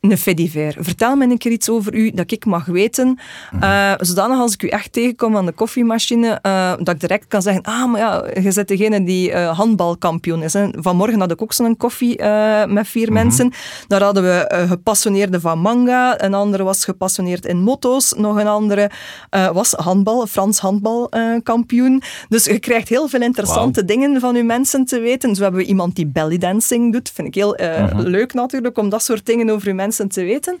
een 0.00 0.18
fediver. 0.18 0.74
Vertel 0.78 1.16
me 1.16 1.24
een 1.24 1.38
keer 1.38 1.52
iets 1.52 1.68
over 1.68 1.94
u 1.94 2.10
dat 2.10 2.30
ik 2.32 2.44
mag 2.44 2.64
weten. 2.64 3.18
Uh, 3.62 3.92
zodanig 3.98 4.38
als 4.38 4.52
ik 4.52 4.62
u 4.62 4.68
echt 4.68 4.92
tegenkom 4.92 5.36
aan 5.36 5.46
de 5.46 5.52
koffiemachine, 5.52 6.38
uh, 6.42 6.72
dat 6.78 6.94
ik 6.94 7.00
direct 7.00 7.26
kan 7.28 7.42
zeggen: 7.42 7.62
Ah, 7.62 7.90
maar 7.90 8.00
ja, 8.00 8.24
je 8.34 8.52
bent 8.54 8.68
degene 8.68 9.04
die 9.04 9.30
uh, 9.30 9.58
handbalkampioen 9.58 10.42
is. 10.42 10.52
Hè. 10.52 10.68
Vanmorgen 10.72 11.20
had 11.20 11.30
ik 11.30 11.42
ook 11.42 11.52
zo'n 11.52 11.76
koffie 11.76 12.22
met 12.66 12.88
vier 12.88 13.04
mhm. 13.04 13.12
mensen. 13.12 13.52
Daar 13.86 14.02
hadden 14.02 14.22
we 14.22 14.64
gepassioneerde 14.68 15.40
van 15.40 15.58
manga, 15.58 16.22
een 16.22 16.34
andere 16.34 16.62
was 16.62 16.84
gepassioneerd 16.84 17.46
in 17.46 17.62
motto's, 17.62 18.12
nog 18.16 18.36
een 18.36 18.46
andere 18.46 18.90
was 19.52 19.72
handbal, 19.72 20.26
Frans 20.26 20.58
handbalkampioen. 20.58 22.02
dus 22.28 22.44
je 22.44 22.58
krijgt 22.58 22.88
heel 22.88 23.08
veel 23.08 23.22
interessante 23.22 23.84
dingen 23.84 24.20
van 24.20 24.36
uw 24.36 24.44
mensen 24.44 24.84
te 24.84 25.00
weten. 25.00 25.34
Zo 25.34 25.42
hebben 25.42 25.60
we 25.60 25.66
iemand 25.66 25.96
die 25.96 26.06
belly 26.06 26.38
dancing 26.38 26.92
doet. 26.92 27.10
Vind 27.14 27.28
ik 27.28 27.34
heel 27.34 27.56
mhm. 27.60 28.00
leuk 28.00 28.34
natuurlijk 28.34 28.78
om 28.78 28.88
dat 28.88 29.02
soort 29.02 29.26
dingen 29.26 29.50
over 29.50 29.68
uw 29.68 29.74
mensen 29.74 29.87
mensen 29.88 30.08
te 30.08 30.24
weten. 30.24 30.58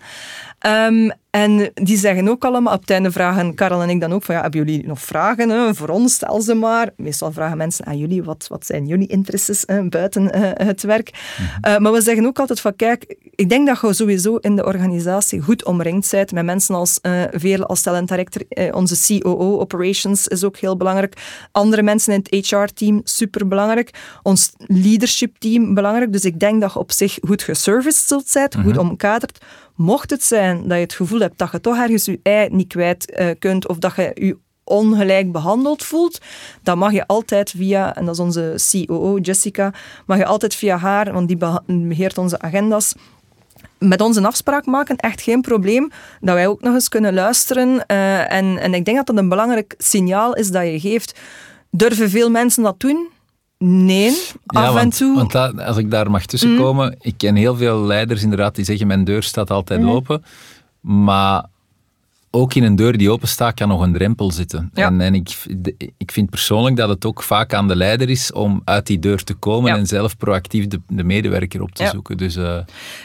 Um, 0.66 1.12
en 1.30 1.70
die 1.74 1.98
zeggen 1.98 2.28
ook 2.28 2.44
allemaal, 2.44 2.74
op 2.74 2.80
het 2.80 2.90
einde 2.90 3.10
vragen 3.10 3.54
Karel 3.54 3.82
en 3.82 3.88
ik 3.88 4.00
dan 4.00 4.12
ook 4.12 4.22
van, 4.22 4.34
ja, 4.34 4.40
hebben 4.40 4.64
jullie 4.64 4.86
nog 4.86 5.00
vragen? 5.00 5.48
Hè? 5.48 5.74
Voor 5.74 5.88
ons, 5.88 6.14
stel 6.14 6.40
ze 6.40 6.54
maar. 6.54 6.90
Meestal 6.96 7.32
vragen 7.32 7.56
mensen 7.56 7.86
aan 7.86 7.98
jullie, 7.98 8.22
wat, 8.22 8.46
wat 8.48 8.66
zijn 8.66 8.86
jullie 8.86 9.06
interesses 9.06 9.62
hè? 9.66 9.88
buiten 9.88 10.22
uh, 10.22 10.50
het 10.54 10.82
werk? 10.82 11.10
Mhm. 11.10 11.72
Uh, 11.72 11.78
maar 11.78 11.92
we 11.92 12.00
zeggen 12.00 12.26
ook 12.26 12.38
altijd 12.38 12.60
van, 12.60 12.76
kijk, 12.76 13.16
ik 13.34 13.48
denk 13.48 13.66
dat 13.66 13.80
je 13.80 13.92
sowieso 13.92 14.36
in 14.36 14.56
de 14.56 14.64
organisatie 14.64 15.40
goed 15.40 15.64
omringd 15.64 16.10
bent 16.10 16.32
met 16.32 16.44
mensen 16.44 16.74
als 16.74 16.98
uh, 17.02 17.22
Veerle, 17.30 17.66
als 17.66 17.82
talent 17.82 18.08
director, 18.08 18.42
onze 18.72 19.20
COO, 19.20 19.60
operations, 19.60 20.28
is 20.28 20.44
ook 20.44 20.56
heel 20.56 20.76
belangrijk. 20.76 21.16
Andere 21.52 21.82
mensen 21.82 22.12
in 22.12 22.24
het 22.30 22.46
HR-team, 22.46 23.00
super 23.04 23.48
belangrijk. 23.48 23.90
Ons 24.22 24.52
leadership-team, 24.56 25.74
belangrijk. 25.74 26.12
Dus 26.12 26.24
ik 26.24 26.40
denk 26.40 26.60
dat 26.60 26.72
je 26.72 26.78
op 26.78 26.92
zich 26.92 27.18
goed 27.26 27.42
geserviced 27.42 28.08
zult 28.08 28.28
zijn, 28.28 28.48
goed 28.54 28.72
mhm. 28.72 28.78
omkaderd 28.78 29.38
Mocht 29.78 30.10
het 30.10 30.24
zijn 30.24 30.62
dat 30.62 30.76
je 30.76 30.82
het 30.82 30.92
gevoel 30.92 31.20
hebt 31.20 31.38
dat 31.38 31.52
je 31.52 31.60
toch 31.60 31.76
ergens 31.76 32.04
je 32.04 32.20
ei 32.22 32.48
niet 32.50 32.68
kwijt 32.68 33.18
uh, 33.20 33.30
kunt 33.38 33.68
of 33.68 33.78
dat 33.78 33.96
je 33.96 34.10
je 34.14 34.36
ongelijk 34.64 35.32
behandeld 35.32 35.84
voelt, 35.84 36.20
dan 36.62 36.78
mag 36.78 36.92
je 36.92 37.06
altijd 37.06 37.50
via, 37.50 37.94
en 37.94 38.04
dat 38.04 38.14
is 38.14 38.20
onze 38.20 38.84
COO 38.86 39.18
Jessica, 39.18 39.72
mag 40.06 40.18
je 40.18 40.24
altijd 40.26 40.54
via 40.54 40.76
haar, 40.76 41.12
want 41.12 41.28
die 41.28 41.36
beheert 41.66 42.18
onze 42.18 42.38
agendas, 42.38 42.94
met 43.78 44.00
ons 44.00 44.16
een 44.16 44.26
afspraak 44.26 44.66
maken, 44.66 44.96
echt 44.96 45.20
geen 45.20 45.40
probleem. 45.40 45.90
Dat 46.20 46.34
wij 46.34 46.46
ook 46.46 46.60
nog 46.60 46.74
eens 46.74 46.88
kunnen 46.88 47.14
luisteren. 47.14 47.68
Uh, 47.68 48.32
en, 48.32 48.58
en 48.58 48.74
ik 48.74 48.84
denk 48.84 48.96
dat 48.96 49.06
dat 49.06 49.16
een 49.16 49.28
belangrijk 49.28 49.74
signaal 49.78 50.34
is 50.34 50.50
dat 50.50 50.64
je 50.64 50.80
geeft. 50.80 51.18
Durven 51.70 52.10
veel 52.10 52.30
mensen 52.30 52.62
dat 52.62 52.80
doen? 52.80 53.08
Nee, 53.58 54.12
af 54.46 54.76
en 54.76 54.90
toe. 54.90 55.16
Want 55.16 55.32
dat, 55.32 55.60
als 55.60 55.76
ik 55.76 55.90
daar 55.90 56.10
mag 56.10 56.26
tussenkomen, 56.26 56.86
mm. 56.86 56.94
ik 57.00 57.14
ken 57.16 57.34
heel 57.34 57.56
veel 57.56 57.80
leiders 57.80 58.22
inderdaad 58.22 58.54
die 58.54 58.64
zeggen 58.64 58.86
mijn 58.86 59.04
deur 59.04 59.22
staat 59.22 59.50
altijd 59.50 59.80
mm. 59.80 59.90
open. 59.90 60.24
Maar 60.80 61.44
ook 62.30 62.54
in 62.54 62.62
een 62.62 62.76
deur 62.76 62.98
die 62.98 63.10
open 63.10 63.28
staat 63.28 63.54
kan 63.54 63.68
nog 63.68 63.80
een 63.80 63.92
drempel 63.92 64.32
zitten. 64.32 64.70
En, 64.74 65.00
en 65.00 65.14
ik, 65.14 65.36
ik 65.96 66.12
vind 66.12 66.30
persoonlijk 66.30 66.76
dat 66.76 66.88
het 66.88 67.04
ook 67.04 67.22
vaak 67.22 67.54
aan 67.54 67.68
de 67.68 67.76
leider 67.76 68.10
is 68.10 68.32
om 68.32 68.62
uit 68.64 68.86
die 68.86 68.98
deur 68.98 69.24
te 69.24 69.34
komen 69.34 69.72
en 69.72 69.86
zelf 69.86 70.16
proactief 70.16 70.66
de, 70.66 70.80
de 70.88 71.04
medewerker 71.04 71.62
op 71.62 71.70
te 71.74 71.86
zoeken. 71.86 72.16
Dus, 72.16 72.36
uh, 72.36 72.58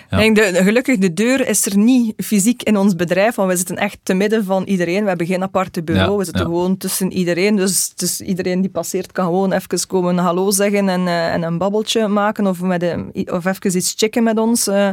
denk 0.10 0.36
de, 0.36 0.60
gelukkig, 0.64 0.98
de 0.98 1.14
deur 1.14 1.48
is 1.48 1.66
er 1.66 1.78
niet 1.78 2.14
fysiek 2.18 2.64
in 2.64 2.78
ons 2.78 2.96
bedrijf, 2.96 3.36
want 3.36 3.50
we 3.50 3.58
zitten 3.58 3.78
echt 3.78 3.98
te 4.04 4.14
midden 4.14 4.46
van 4.46 4.64
iedereen. 4.64 5.02
We 5.02 5.08
hebben 5.08 5.28
geen 5.28 5.44
aparte 5.44 5.84
bureau, 5.84 6.18
we 6.18 6.24
zitten 6.24 6.46
gewoon 6.46 6.78
tussen 6.78 7.12
iedereen. 7.12 7.56
Dus, 7.56 7.92
dus 7.96 8.22
iedereen 8.22 8.62
die 8.62 8.72
passeert 8.72 9.12
kan 9.12 9.26
gewoon 9.26 9.54
even 9.54 9.88
komen 9.88 10.18
hallo 10.18 10.52
zeggen 10.52 10.90
en, 10.90 11.02
uh, 11.02 11.34
en 11.34 11.44
een 11.44 11.58
babbeltje 11.58 12.08
maken 12.08 12.48
of, 12.48 12.62
met 12.62 12.84
een, 12.84 13.32
of 13.32 13.46
even 13.46 13.78
iets 13.78 13.94
checken 13.98 14.24
met 14.24 14.38
ons. 14.38 14.68
Uh, 14.68 14.90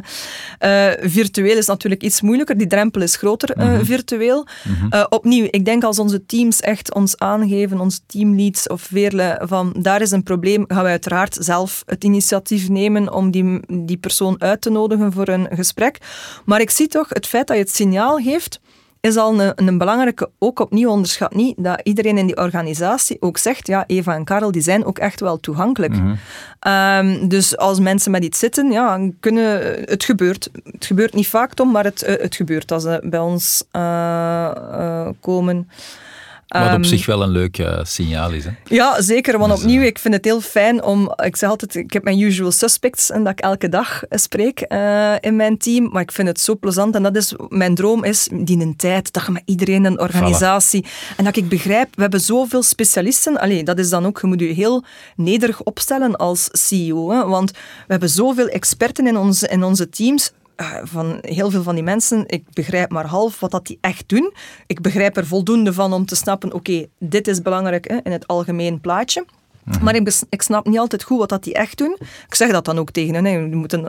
virtueel 1.00 1.56
is 1.56 1.66
natuurlijk 1.66 2.02
iets 2.02 2.20
moeilijker, 2.20 2.58
die 2.58 2.66
drempel 2.66 3.02
is 3.02 3.16
groter 3.16 3.54
mm 3.56 3.68
virtueel. 3.84 4.19
Mhm. 4.28 4.86
Eh, 4.88 5.04
opnieuw, 5.08 5.46
ik 5.50 5.64
denk 5.64 5.84
als 5.84 5.98
onze 5.98 6.26
teams 6.26 6.60
echt 6.60 6.94
ons 6.94 7.18
aangeven, 7.18 7.80
onze 7.80 8.00
teamleads 8.06 8.68
of 8.68 8.82
Veerle, 8.82 9.40
van 9.42 9.74
daar 9.78 10.00
is 10.00 10.10
een 10.10 10.22
probleem, 10.22 10.64
gaan 10.68 10.82
we 10.82 10.88
uiteraard 10.88 11.36
zelf 11.40 11.82
het 11.86 12.04
initiatief 12.04 12.68
nemen 12.68 13.12
om 13.12 13.30
die, 13.30 13.60
die 13.68 13.96
persoon 13.96 14.36
uit 14.38 14.60
te 14.60 14.70
nodigen 14.70 15.12
voor 15.12 15.28
een 15.28 15.48
gesprek. 15.50 15.98
Maar 16.44 16.60
ik 16.60 16.70
zie 16.70 16.86
toch 16.86 17.08
het 17.08 17.26
feit 17.26 17.46
dat 17.46 17.56
je 17.56 17.62
het 17.62 17.74
signaal 17.74 18.16
geeft 18.16 18.60
is 19.00 19.16
al 19.16 19.40
een, 19.40 19.52
een, 19.66 19.78
belangrijke, 19.78 20.30
ook 20.38 20.60
opnieuw 20.60 20.90
onderschat 20.90 21.34
niet, 21.34 21.54
dat 21.58 21.80
iedereen 21.82 22.18
in 22.18 22.26
die 22.26 22.36
organisatie 22.36 23.16
ook 23.20 23.38
zegt, 23.38 23.66
ja, 23.66 23.84
Eva 23.86 24.14
en 24.14 24.24
Karel, 24.24 24.52
die 24.52 24.62
zijn 24.62 24.84
ook 24.84 24.98
echt 24.98 25.20
wel 25.20 25.40
toegankelijk. 25.40 25.92
Mhm. 25.92 26.14
Ehm, 26.60 27.28
dus 27.28 27.56
als 27.56 27.78
mensen 27.78 28.10
met 28.10 28.24
iets 28.24 28.38
zitten, 28.38 28.70
ja, 28.70 29.10
kunnen, 29.20 29.60
het 29.84 30.04
gebeurt. 30.04 30.50
Het 30.64 30.86
gebeurt 30.86 31.14
niet 31.14 31.28
vaak, 31.28 31.54
Tom, 31.54 31.70
maar 31.70 31.84
het, 31.84 32.00
het 32.06 32.34
gebeurt 32.34 32.72
als 32.72 32.82
ze 32.82 33.00
bij 33.04 33.20
ons 33.20 33.64
uh, 33.72 34.50
uh, 34.72 35.08
komen. 35.20 35.68
Wat 36.50 36.62
op 36.62 36.68
ehm, 36.68 36.82
zich 36.82 37.06
wel 37.06 37.22
een 37.22 37.30
leuk 37.30 37.58
uh, 37.58 37.78
signaal 37.82 38.30
is. 38.30 38.44
Hè? 38.44 38.50
Ja, 38.64 39.02
zeker. 39.02 39.38
Want 39.38 39.52
dus, 39.52 39.60
opnieuw, 39.60 39.80
eh, 39.80 39.86
ik 39.86 39.98
vind 39.98 40.14
het 40.14 40.24
heel 40.24 40.40
fijn 40.40 40.82
om... 40.82 41.14
Ik 41.24 41.36
zeg 41.36 41.48
altijd, 41.48 41.74
ik 41.74 41.92
heb 41.92 42.04
mijn 42.04 42.20
usual 42.20 42.52
suspects 42.52 43.10
en 43.10 43.24
dat 43.24 43.32
ik 43.32 43.40
elke 43.40 43.68
dag 43.68 44.02
spreek 44.10 44.64
uh, 44.68 45.14
in 45.20 45.36
mijn 45.36 45.58
team. 45.58 45.88
Maar 45.92 46.02
ik 46.02 46.12
vind 46.12 46.28
het 46.28 46.40
zo 46.40 46.56
plezant. 46.56 46.94
En 46.94 47.02
dat 47.02 47.16
is... 47.16 47.34
Mijn 47.48 47.74
droom 47.74 48.04
is, 48.04 48.28
die 48.32 48.60
een 48.60 48.76
tijd, 48.76 49.12
dat 49.12 49.26
je 49.26 49.32
met 49.32 49.42
iedereen 49.44 49.84
een 49.84 50.00
organisatie... 50.00 50.84
En 51.16 51.24
dat 51.24 51.36
ik 51.36 51.48
begrijp, 51.48 51.88
we 51.94 52.00
hebben 52.00 52.20
zoveel 52.20 52.62
specialisten. 52.62 53.40
Allee, 53.40 53.64
dat 53.64 53.78
is 53.78 53.90
dan 53.90 54.06
ook... 54.06 54.20
Je 54.20 54.26
moet 54.26 54.40
je 54.40 54.46
heel 54.46 54.84
nederig 55.16 55.62
opstellen 55.62 56.16
als 56.16 56.48
CEO. 56.52 57.10
Hè, 57.10 57.26
want 57.26 57.50
we 57.50 57.58
hebben 57.86 58.08
zoveel 58.08 58.48
experten 58.48 59.06
in 59.06 59.16
onze, 59.16 59.48
in 59.48 59.64
onze 59.64 59.88
teams 59.88 60.30
eh, 60.30 60.39
van 60.82 61.18
heel 61.20 61.50
veel 61.50 61.62
van 61.62 61.74
die 61.74 61.84
mensen, 61.84 62.24
ik 62.26 62.44
begrijp 62.52 62.90
maar 62.90 63.06
half 63.06 63.40
wat 63.40 63.50
dat 63.50 63.66
die 63.66 63.78
echt 63.80 64.08
doen. 64.08 64.32
Ik 64.66 64.80
begrijp 64.80 65.16
er 65.16 65.26
voldoende 65.26 65.72
van 65.72 65.92
om 65.92 66.06
te 66.06 66.16
snappen, 66.16 66.52
oké, 66.52 66.86
dit 66.98 67.28
is 67.28 67.42
belangrijk 67.42 67.88
hè, 67.88 67.98
in 68.02 68.12
het 68.12 68.26
algemeen 68.26 68.80
plaatje. 68.80 69.24
Mhm. 69.64 69.84
Maar 69.84 69.94
ik, 69.94 70.22
ik, 70.28 70.42
snap 70.42 70.66
niet 70.66 70.78
altijd 70.78 71.02
goed 71.02 71.18
wat 71.18 71.28
dat 71.28 71.44
die 71.44 71.54
echt 71.54 71.78
doen. 71.78 71.96
Ik 72.28 72.34
zeg 72.34 72.50
dat 72.50 72.64
dan 72.64 72.78
ook 72.78 72.90
tegen 72.90 73.14
hen. 73.14 73.24
Hè. 73.24 73.40
Moeten, 73.40 73.88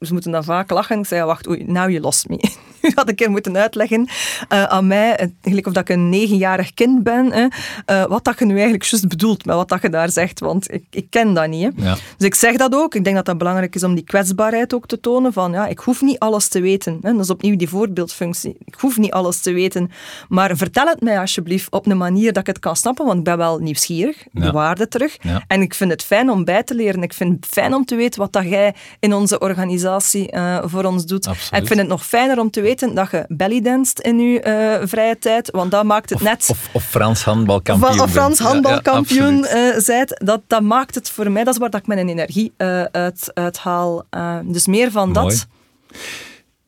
ze 0.00 0.12
moeten 0.12 0.32
dan 0.32 0.44
vaak 0.44 0.70
lachen. 0.70 0.98
Ik 0.98 1.06
zeg, 1.06 1.24
wacht, 1.24 1.48
oei, 1.48 1.64
nou 1.64 1.90
je 1.90 2.00
lost 2.00 2.28
me. 2.28 2.40
U 2.82 2.92
had 2.94 3.08
een 3.08 3.14
keer 3.14 3.30
moeten 3.30 3.56
uitleggen 3.56 4.00
uh, 4.00 4.64
aan 4.64 4.86
mij, 4.86 5.16
eigenlijk 5.16 5.66
of 5.66 5.72
dat 5.72 5.88
ik 5.88 5.96
een 5.96 6.08
negenjarig 6.08 6.74
kind 6.74 7.02
ben, 7.02 7.32
hè, 7.32 7.46
uh, 7.86 8.08
wat 8.08 8.24
dat 8.24 8.38
je 8.38 8.44
nu 8.44 8.52
eigenlijk 8.54 8.84
juist 8.84 9.08
bedoelt 9.08 9.44
met 9.44 9.54
wat 9.54 9.68
dat 9.68 9.82
je 9.82 9.88
daar 9.88 10.10
zegt. 10.10 10.40
Want 10.40 10.72
ik, 10.72 10.84
ik 10.90 11.06
ken 11.10 11.34
dat 11.34 11.48
niet. 11.48 11.62
Hè. 11.62 11.84
Ja. 11.84 11.94
Dus 12.16 12.26
ik 12.26 12.34
zeg 12.34 12.56
dat 12.56 12.74
ook. 12.74 12.94
Ik 12.94 13.04
denk 13.04 13.16
dat 13.16 13.24
dat 13.24 13.38
belangrijk 13.38 13.74
is 13.74 13.84
om 13.84 13.94
die 13.94 14.04
kwetsbaarheid 14.04 14.74
ook 14.74 14.86
te 14.86 15.00
tonen. 15.00 15.32
Van, 15.32 15.52
ja, 15.52 15.66
ik 15.66 15.78
hoef 15.78 16.00
niet 16.00 16.18
alles 16.18 16.48
te 16.48 16.60
weten. 16.60 16.98
Hè. 17.02 17.12
Dat 17.12 17.20
is 17.20 17.30
opnieuw 17.30 17.56
die 17.56 17.68
voorbeeldfunctie. 17.68 18.56
Ik 18.64 18.74
hoef 18.74 18.98
niet 18.98 19.12
alles 19.12 19.40
te 19.40 19.52
weten. 19.52 19.90
Maar 20.28 20.56
vertel 20.56 20.86
het 20.86 21.00
mij 21.00 21.18
alsjeblieft 21.18 21.72
op 21.72 21.86
een 21.86 21.96
manier 21.96 22.32
dat 22.32 22.40
ik 22.40 22.46
het 22.46 22.58
kan 22.58 22.76
snappen, 22.76 23.06
want 23.06 23.18
ik 23.18 23.24
ben 23.24 23.36
wel 23.36 23.58
nieuwsgierig. 23.58 24.24
Ja. 24.32 24.44
De 24.44 24.52
waarde 24.52 24.88
terug. 24.88 25.11
Ja. 25.20 25.42
En 25.46 25.60
ik 25.60 25.74
vind 25.74 25.90
het 25.90 26.02
fijn 26.02 26.30
om 26.30 26.44
bij 26.44 26.62
te 26.62 26.74
leren. 26.74 27.02
Ik 27.02 27.12
vind 27.12 27.36
het 27.36 27.46
fijn 27.52 27.74
om 27.74 27.84
te 27.84 27.94
weten 27.94 28.20
wat 28.20 28.32
dat 28.32 28.44
jij 28.44 28.74
in 29.00 29.14
onze 29.14 29.38
organisatie 29.38 30.34
uh, 30.34 30.58
voor 30.64 30.84
ons 30.84 31.06
doet. 31.06 31.26
En 31.26 31.60
ik 31.60 31.66
vind 31.66 31.78
het 31.78 31.88
nog 31.88 32.06
fijner 32.06 32.38
om 32.38 32.50
te 32.50 32.60
weten 32.60 32.94
dat 32.94 33.10
je 33.10 33.24
bellydanst 33.28 33.98
in 33.98 34.18
je 34.18 34.78
uh, 34.80 34.88
vrije 34.88 35.18
tijd, 35.18 35.50
want 35.50 35.70
dat 35.70 35.84
maakt 35.84 36.10
het 36.10 36.18
of, 36.18 36.24
net... 36.24 36.46
Of, 36.50 36.68
of, 36.72 36.84
Frans 36.84 37.24
handbalkampioen. 37.24 38.00
Of 38.00 38.10
Frans 38.10 38.38
handbalkampioen 38.38 39.36
ja, 39.36 39.74
uh, 39.76 40.02
dat, 40.06 40.40
dat 40.46 40.62
maakt 40.62 40.94
het 40.94 41.10
voor 41.10 41.30
mij, 41.30 41.44
dat 41.44 41.54
is 41.54 41.60
waar 41.60 41.70
dat 41.70 41.80
ik 41.80 41.86
mijn 41.86 42.08
energie 42.08 42.52
uit, 42.56 43.30
uit 43.34 43.58
haal. 43.58 44.04
dus 44.44 44.66
meer 44.66 44.90
van 44.90 45.10
Mooi. 45.10 45.28
dat. 45.28 45.46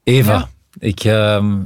Eva, 0.03 0.49
ik... 0.78 1.05
Ehm, 1.05 1.57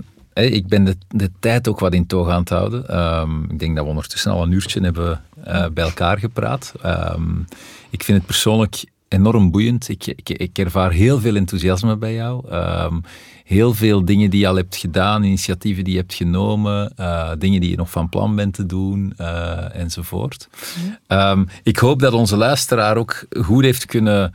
ik 0.45 0.67
ben 0.67 0.85
de, 0.85 0.97
de 1.09 1.31
tijd 1.41 1.69
ook 1.69 1.79
wat 1.79 1.93
in 1.93 2.07
toog 2.07 2.29
aan 2.29 2.41
het 2.41 2.49
houden. 2.49 2.99
Um, 2.99 3.51
ik 3.51 3.59
denk 3.59 3.77
dat 3.77 3.85
we 3.85 3.91
ondertussen 3.91 4.33
al 4.33 4.43
een 4.43 4.53
uurtje 4.53 4.81
hebben 4.81 5.23
uh, 5.47 5.67
bij 5.69 5.85
elkaar 5.85 6.19
gepraat. 6.19 6.75
Um, 6.85 7.47
ik 7.91 8.03
vind 8.03 8.19
het 8.19 8.27
persoonlijk 8.27 8.85
enorm 9.09 9.51
boeiend. 9.51 9.89
Ik, 9.89 10.07
ik, 10.07 10.29
ik, 10.29 10.59
ervaar 10.59 10.93
heel 10.93 11.21
veel 11.21 11.37
enthousiasme 11.37 11.97
bij 11.97 12.15
jou. 12.15 12.49
Ehm, 12.49 12.95
heel 13.45 13.75
veel 13.75 14.05
dingen 14.05 14.31
die 14.31 14.41
je 14.41 14.49
al 14.49 14.57
hebt 14.57 14.77
gedaan, 14.77 15.23
initiatieven 15.23 15.85
die 15.85 15.93
je 15.93 15.99
hebt 15.99 16.15
genomen, 16.15 16.93
uh, 17.01 17.31
dingen 17.39 17.61
die 17.61 17.71
je 17.71 17.77
nog 17.77 17.91
van 17.91 18.09
plan 18.09 18.37
bent 18.37 18.55
te 18.55 18.67
doen, 18.67 19.15
uh, 19.21 19.75
enzovoort. 19.75 20.49
Ehm, 21.07 21.45
ik 21.63 21.77
hoop 21.79 22.01
dat 22.01 22.13
onze 22.13 22.37
luisteraar 22.37 22.97
ook 22.97 23.27
goed 23.31 23.65
heeft 23.65 23.87
kunnen 23.87 24.35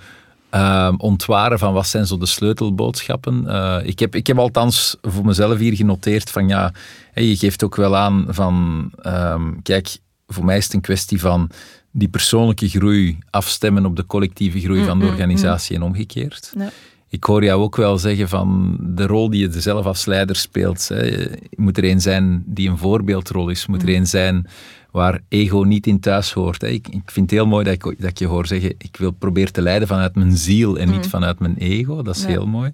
uh, 0.55 0.93
ontwaren 0.97 1.59
van 1.59 1.73
wat 1.73 1.87
zijn 1.87 2.07
zo 2.07 2.17
de 2.17 2.25
sleutelboodschappen. 2.25 3.43
Uh, 3.47 3.77
ik, 3.83 3.99
heb, 3.99 4.15
ik 4.15 4.27
heb 4.27 4.37
althans 4.37 4.97
voor 5.01 5.25
mezelf 5.25 5.57
hier 5.57 5.75
genoteerd 5.75 6.29
van 6.29 6.47
ja, 6.47 6.73
je 7.13 7.35
geeft 7.35 7.63
ook 7.63 7.75
wel 7.75 7.97
aan 7.97 8.25
van 8.27 8.89
um, 9.05 9.61
kijk, 9.61 9.97
voor 10.27 10.45
mij 10.45 10.57
is 10.57 10.63
het 10.63 10.73
een 10.73 10.81
kwestie 10.81 11.19
van 11.19 11.49
die 11.91 12.07
persoonlijke 12.07 12.69
groei 12.69 13.17
afstemmen 13.29 13.85
op 13.85 13.95
de 13.95 14.05
collectieve 14.05 14.59
groei 14.59 14.79
mm, 14.79 14.85
van 14.85 14.99
de 14.99 15.05
mm, 15.05 15.11
organisatie 15.11 15.77
mm. 15.77 15.81
en 15.81 15.87
omgekeerd. 15.87 16.53
Ja. 16.57 16.69
Ik 17.09 17.23
hoor 17.23 17.43
jou 17.43 17.61
ook 17.61 17.75
wel 17.75 17.97
zeggen 17.97 18.29
van 18.29 18.77
de 18.81 19.05
rol 19.05 19.29
die 19.29 19.49
je 19.49 19.61
zelf 19.61 19.85
als 19.85 20.05
leider 20.05 20.35
speelt. 20.35 20.87
Hè. 20.87 21.25
Moet 21.55 21.77
er 21.77 21.83
een 21.83 22.01
zijn 22.01 22.43
die 22.45 22.69
een 22.69 22.77
voorbeeldrol 22.77 23.49
is. 23.49 23.67
Moet 23.67 23.81
er 23.81 23.89
een 23.89 24.07
zijn 24.07 24.47
waar 24.93 25.19
ego 25.29 25.63
niet 25.63 25.87
in 25.87 25.99
thuis 25.99 26.31
hoort. 26.31 26.61
Hè. 26.61 26.67
Ik, 26.67 26.87
ik 26.87 27.11
vind 27.11 27.29
het 27.29 27.39
heel 27.39 27.47
mooi 27.47 27.63
dat 27.63 27.73
ik, 27.73 28.01
dat 28.01 28.19
je 28.19 28.25
hoor 28.25 28.47
zeggen, 28.47 28.75
ik 28.77 28.95
wil 28.97 29.11
proberen 29.11 29.53
te 29.53 29.61
leiden 29.61 29.87
vanuit 29.87 30.15
mijn 30.15 30.37
ziel 30.37 30.77
en 30.77 30.89
niet 30.89 31.07
vanuit 31.07 31.39
mijn 31.39 31.55
ego. 31.57 32.01
Dat 32.01 32.15
is 32.15 32.21
ja. 32.21 32.27
heel 32.27 32.47
mooi. 32.47 32.71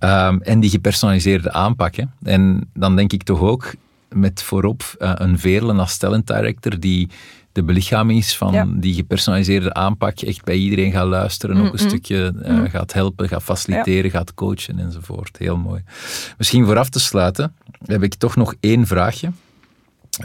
Um, 0.00 0.42
en 0.42 0.60
die 0.60 0.70
gepersonaliseerde 0.70 1.52
aanpak. 1.52 1.94
Hè. 1.94 2.04
En 2.22 2.70
dan 2.74 2.96
denk 2.96 3.12
ik 3.12 3.22
toch 3.22 3.40
ook 3.40 3.74
met 4.08 4.42
voorop 4.42 4.94
uh, 4.98 5.12
een 5.14 5.38
Veerle 5.38 5.72
als 5.72 5.96
talent 5.96 6.26
director 6.26 6.80
die 6.80 7.08
de 7.52 7.62
belichaming 7.62 8.18
is 8.18 8.36
van 8.36 8.52
ja. 8.52 8.66
die 8.68 8.94
gepersonaliseerde 8.94 9.74
aanpak, 9.74 10.20
echt 10.20 10.44
bij 10.44 10.56
iedereen 10.56 10.92
gaat 10.92 11.06
luisteren, 11.06 11.56
mm 11.56 11.62
-mm. 11.62 11.68
ook 11.68 11.72
een 11.72 11.78
stukje 11.78 12.32
uh, 12.42 12.50
mm. 12.50 12.68
gaat 12.68 12.92
helpen, 12.92 13.28
gaat 13.28 13.42
faciliteren, 13.42 14.04
ja. 14.04 14.10
gaat 14.10 14.34
coachen 14.34 14.78
enzovoort. 14.78 15.38
Heel 15.38 15.56
mooi. 15.56 15.82
Misschien 16.38 16.64
vooraf 16.64 16.88
te 16.88 17.00
sluiten 17.00 17.54
heb 17.84 18.02
ik 18.02 18.14
toch 18.14 18.36
nog 18.36 18.54
één 18.60 18.86
vraagje. 18.86 19.30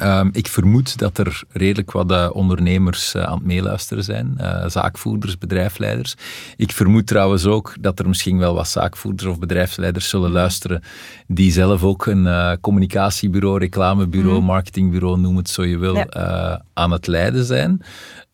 Um, 0.01 0.29
ik 0.31 0.47
vermoed 0.47 0.97
dat 0.97 1.17
er 1.17 1.43
redelijk 1.49 1.91
wat 1.91 2.11
uh, 2.11 2.29
ondernemers 2.33 3.15
uh, 3.15 3.23
aan 3.23 3.37
het 3.37 3.45
meeluisteren 3.45 4.03
zijn, 4.03 4.37
uh, 4.41 4.67
zaakvoerders, 4.67 5.37
bedrijfsleiders. 5.37 6.15
Ik 6.55 6.71
vermoed 6.71 7.07
trouwens 7.07 7.45
ook 7.45 7.75
dat 7.79 7.99
er 7.99 8.07
misschien 8.07 8.37
wel 8.37 8.53
wat 8.53 8.67
zaakvoerders 8.67 9.29
of 9.29 9.39
bedrijfsleiders 9.39 10.09
zullen 10.09 10.31
luisteren 10.31 10.81
die 11.27 11.51
zelf 11.51 11.83
ook 11.83 12.05
een 12.05 12.57
communicatiebureau, 12.61 13.59
reclamebureau, 13.59 14.39
mm. 14.39 14.45
marketingbureau, 14.45 15.19
noem 15.19 15.37
het 15.37 15.49
zo 15.49 15.63
je 15.65 15.77
wil, 15.77 15.95
ja. 15.95 16.61
aan 16.73 16.91
het 16.91 17.07
leiden 17.07 17.45
zijn. 17.45 17.81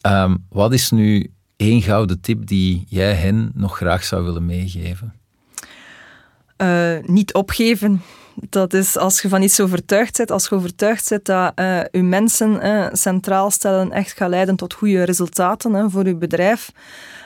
Um, 0.08 0.46
wat 0.50 0.74
is 0.74 0.92
nu 0.92 1.32
één 1.56 1.82
gouden 1.82 2.22
tip 2.22 2.48
die 2.48 2.86
jij 2.88 3.14
hen 3.14 3.52
nog 3.54 3.76
graag 3.76 4.04
zou 4.04 4.24
willen 4.24 4.46
meegeven? 4.46 5.14
niet 7.06 7.34
opgeven 7.34 8.02
dat 8.50 8.74
is 8.74 8.98
als 8.98 9.22
je 9.22 9.30
van 9.30 9.42
iets 9.42 9.60
overtuigd 9.60 10.18
bent, 10.18 10.32
als 10.32 10.48
je 10.48 10.56
overtuigd 10.56 11.10
bent 11.10 11.26
dat 11.26 11.52
uh, 11.60 11.80
je 11.92 12.04
mensen 12.04 12.66
uh, 12.66 12.88
centraal 12.92 13.52
stellen 13.52 13.92
echt 13.92 14.18
gaat 14.18 14.30
leiden 14.30 14.56
tot 14.56 14.74
goede 14.74 15.04
resultaten 15.04 15.76
uh, 15.76 15.86
voor 15.88 16.06
je 16.06 16.16
bedrijf, 16.16 16.72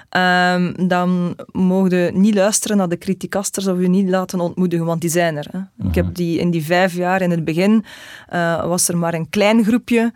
um, 0.09 0.87
dan 0.87 1.35
mogen 1.51 1.97
je 1.97 2.11
niet 2.13 2.35
luisteren 2.35 2.77
naar 2.77 2.89
de 2.89 2.97
criticasters 2.97 3.67
of 3.67 3.79
je 3.79 3.87
niet 3.87 4.09
laten 4.09 4.39
ontmoedigen, 4.39 4.85
want 4.85 5.01
die 5.01 5.09
zijn 5.09 5.37
er. 5.37 5.69
Ik 5.87 5.95
heb 5.95 6.05
mhm. 6.05 6.13
die 6.13 6.39
in 6.39 6.51
die 6.51 6.63
vijf 6.63 6.93
jaar 6.93 7.21
in 7.21 7.31
het 7.31 7.43
begin 7.43 7.85
was 8.63 8.87
er 8.87 8.97
maar 8.97 9.13
een 9.13 9.29
klein 9.29 9.63
groepje 9.63 10.13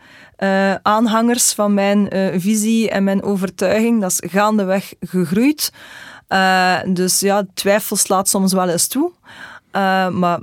aanhangers 0.82 1.54
van 1.54 1.74
mijn 1.74 2.08
visie 2.42 2.90
en 2.90 3.04
mijn 3.04 3.24
overtuiging. 3.24 4.02
Dat 4.02 4.12
is 4.12 4.32
gaandeweg 4.32 4.94
gegroeid. 5.00 5.72
dus 6.94 7.20
ja, 7.20 7.46
twijfel 7.54 7.96
slaat 7.96 8.30
soms 8.30 8.54
wel 8.54 8.70
eens 8.70 8.88
toe. 8.88 9.12
maar 10.12 10.40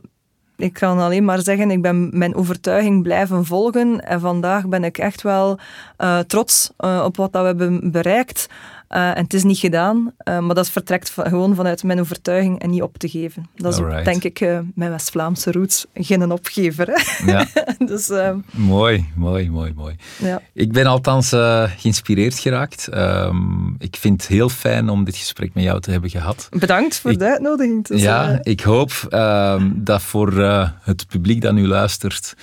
ik 0.56 0.72
kan 0.72 0.98
alleen 0.98 1.24
maar 1.24 1.42
zeggen, 1.42 1.70
ik 1.70 1.82
ben 1.82 2.18
mijn 2.18 2.34
overtuiging 2.34 3.02
blijven 3.02 3.44
volgen. 3.44 4.04
En 4.04 4.20
vandaag 4.20 4.68
ben 4.68 4.84
ik 4.84 4.98
echt 4.98 5.22
wel 5.22 5.58
uh, 5.98 6.18
trots 6.18 6.70
uh, 6.80 7.02
op 7.04 7.16
wat 7.16 7.32
dat 7.32 7.40
we 7.42 7.48
hebben 7.48 7.90
bereikt. 7.90 8.48
Uh, 8.90 9.16
en 9.16 9.22
het 9.22 9.34
is 9.34 9.42
niet 9.42 9.58
gedaan, 9.58 10.14
maar 10.24 10.54
dat 10.54 10.70
vertrekt 10.70 11.10
van, 11.10 11.24
gewoon 11.24 11.54
vanuit 11.54 11.82
mijn 11.82 12.00
overtuiging 12.00 12.60
en 12.60 12.70
niet 12.70 12.82
op 12.82 12.98
te 12.98 13.08
geven. 13.08 13.46
Dat 13.54 13.72
is 13.72 14.04
denk 14.04 14.24
ik 14.24 14.40
mijn 14.74 14.90
West-Vlaamse 14.90 15.52
roots. 15.52 15.86
Geen 15.94 16.32
opgever. 16.32 16.86
Hè? 16.90 17.30
Ja. 17.32 17.46
dus, 17.86 18.10
mooi, 18.50 19.04
mooi, 19.14 19.50
mooi, 19.50 19.72
mooi. 19.76 19.96
Ja. 20.18 20.42
Ik 20.52 20.72
ben 20.72 20.86
althans 20.86 21.28
geïnspireerd 21.76 22.38
geraakt. 22.38 22.88
Um, 22.94 23.76
ik 23.78 23.96
vind 23.96 24.22
het 24.22 24.30
heel 24.30 24.48
fijn 24.48 24.88
om 24.88 25.04
dit 25.04 25.16
gesprek 25.16 25.54
met 25.54 25.64
jou 25.64 25.80
te 25.80 25.90
hebben 25.90 26.10
gehad. 26.10 26.48
Bedankt 26.50 26.98
voor 26.98 27.10
ik, 27.10 27.18
de 27.18 27.30
uitnodiging. 27.30 27.86
Dus, 27.86 28.02
ja, 28.02 28.38
ik 28.42 28.60
hoop 28.60 28.92
um, 29.10 29.84
dat 29.84 30.02
voor 30.02 30.40
het 30.80 31.06
publiek 31.08 31.40
dat 31.40 31.52
nu 31.52 31.66
luistert 31.66 32.34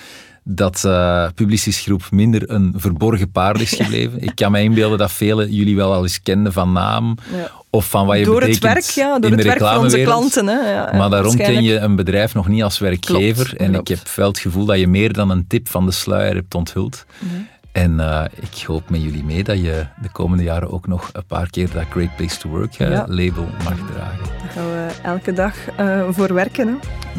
dat 0.44 0.82
uh, 0.86 1.28
Publicis 1.34 1.80
Groep 1.80 2.10
minder 2.10 2.50
een 2.50 2.74
verborgen 2.76 3.30
paard 3.30 3.60
is 3.60 3.72
gebleven. 3.72 4.20
ik 4.28 4.34
kan 4.34 4.52
me 4.52 4.62
inbeelden 4.62 4.98
dat 4.98 5.12
velen 5.12 5.52
jullie 5.52 5.76
wel 5.76 5.92
al 5.92 6.02
eens 6.02 6.22
kenden 6.22 6.52
van 6.52 6.72
naam. 6.72 7.16
Ja. 7.32 7.50
Of 7.70 7.88
van 7.88 8.06
wat 8.06 8.18
je 8.18 8.24
door 8.24 8.40
betekent 8.40 8.62
het 8.62 8.72
werk, 8.72 8.84
ja, 8.84 9.18
door 9.18 9.30
in 9.30 9.36
het 9.36 9.42
de 9.42 9.48
werk 9.48 9.60
van 9.60 9.78
onze 9.78 10.02
klanten. 10.02 10.46
Hè. 10.46 10.70
Ja, 10.72 10.90
maar 10.92 11.10
daarom 11.10 11.36
ken 11.36 11.62
je 11.62 11.78
een 11.78 11.96
bedrijf 11.96 12.34
nog 12.34 12.48
niet 12.48 12.62
als 12.62 12.78
werkgever. 12.78 13.44
Klopt, 13.44 13.60
en 13.60 13.70
klopt. 13.72 13.90
ik 13.90 13.96
heb 13.96 14.08
wel 14.14 14.28
het 14.28 14.38
gevoel 14.38 14.64
dat 14.64 14.78
je 14.78 14.86
meer 14.86 15.12
dan 15.12 15.30
een 15.30 15.46
tip 15.46 15.68
van 15.68 15.86
de 15.86 15.92
sluier 15.92 16.34
hebt 16.34 16.54
onthuld. 16.54 17.04
Nee. 17.18 17.46
En 17.74 17.92
uh, 17.92 18.24
ik 18.34 18.62
hoop 18.66 18.90
met 18.90 19.02
jullie 19.02 19.24
mee 19.24 19.44
dat 19.44 19.60
je 19.60 19.86
de 20.02 20.08
komende 20.12 20.42
jaren 20.42 20.70
ook 20.70 20.86
nog 20.86 21.10
een 21.12 21.26
paar 21.26 21.50
keer 21.50 21.70
dat 21.72 21.84
Great 21.90 22.16
Place 22.16 22.38
to 22.38 22.48
Work 22.48 22.78
uh, 22.78 22.90
ja. 22.90 23.04
label 23.08 23.46
mag 23.64 23.76
dragen. 23.92 24.24
Daar 24.38 24.50
gaan 24.50 24.64
we 24.64 24.88
elke 25.02 25.32
dag 25.32 25.54
uh, 25.80 26.08
voor 26.10 26.34
werken. 26.34 26.68
Hè? 26.68 26.74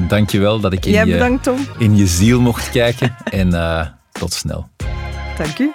Dankjewel 0.07 0.59
dat 0.59 0.73
ik 0.73 0.85
in, 0.85 0.91
Jij 0.91 1.05
je, 1.05 1.11
bedankt, 1.11 1.43
Tom. 1.43 1.57
in 1.77 1.95
je 1.95 2.07
ziel 2.07 2.41
mocht 2.41 2.69
kijken. 2.69 3.15
en 3.41 3.49
tot 4.11 4.33
snel. 4.33 4.69
Dank 5.37 5.59
u. 5.59 5.73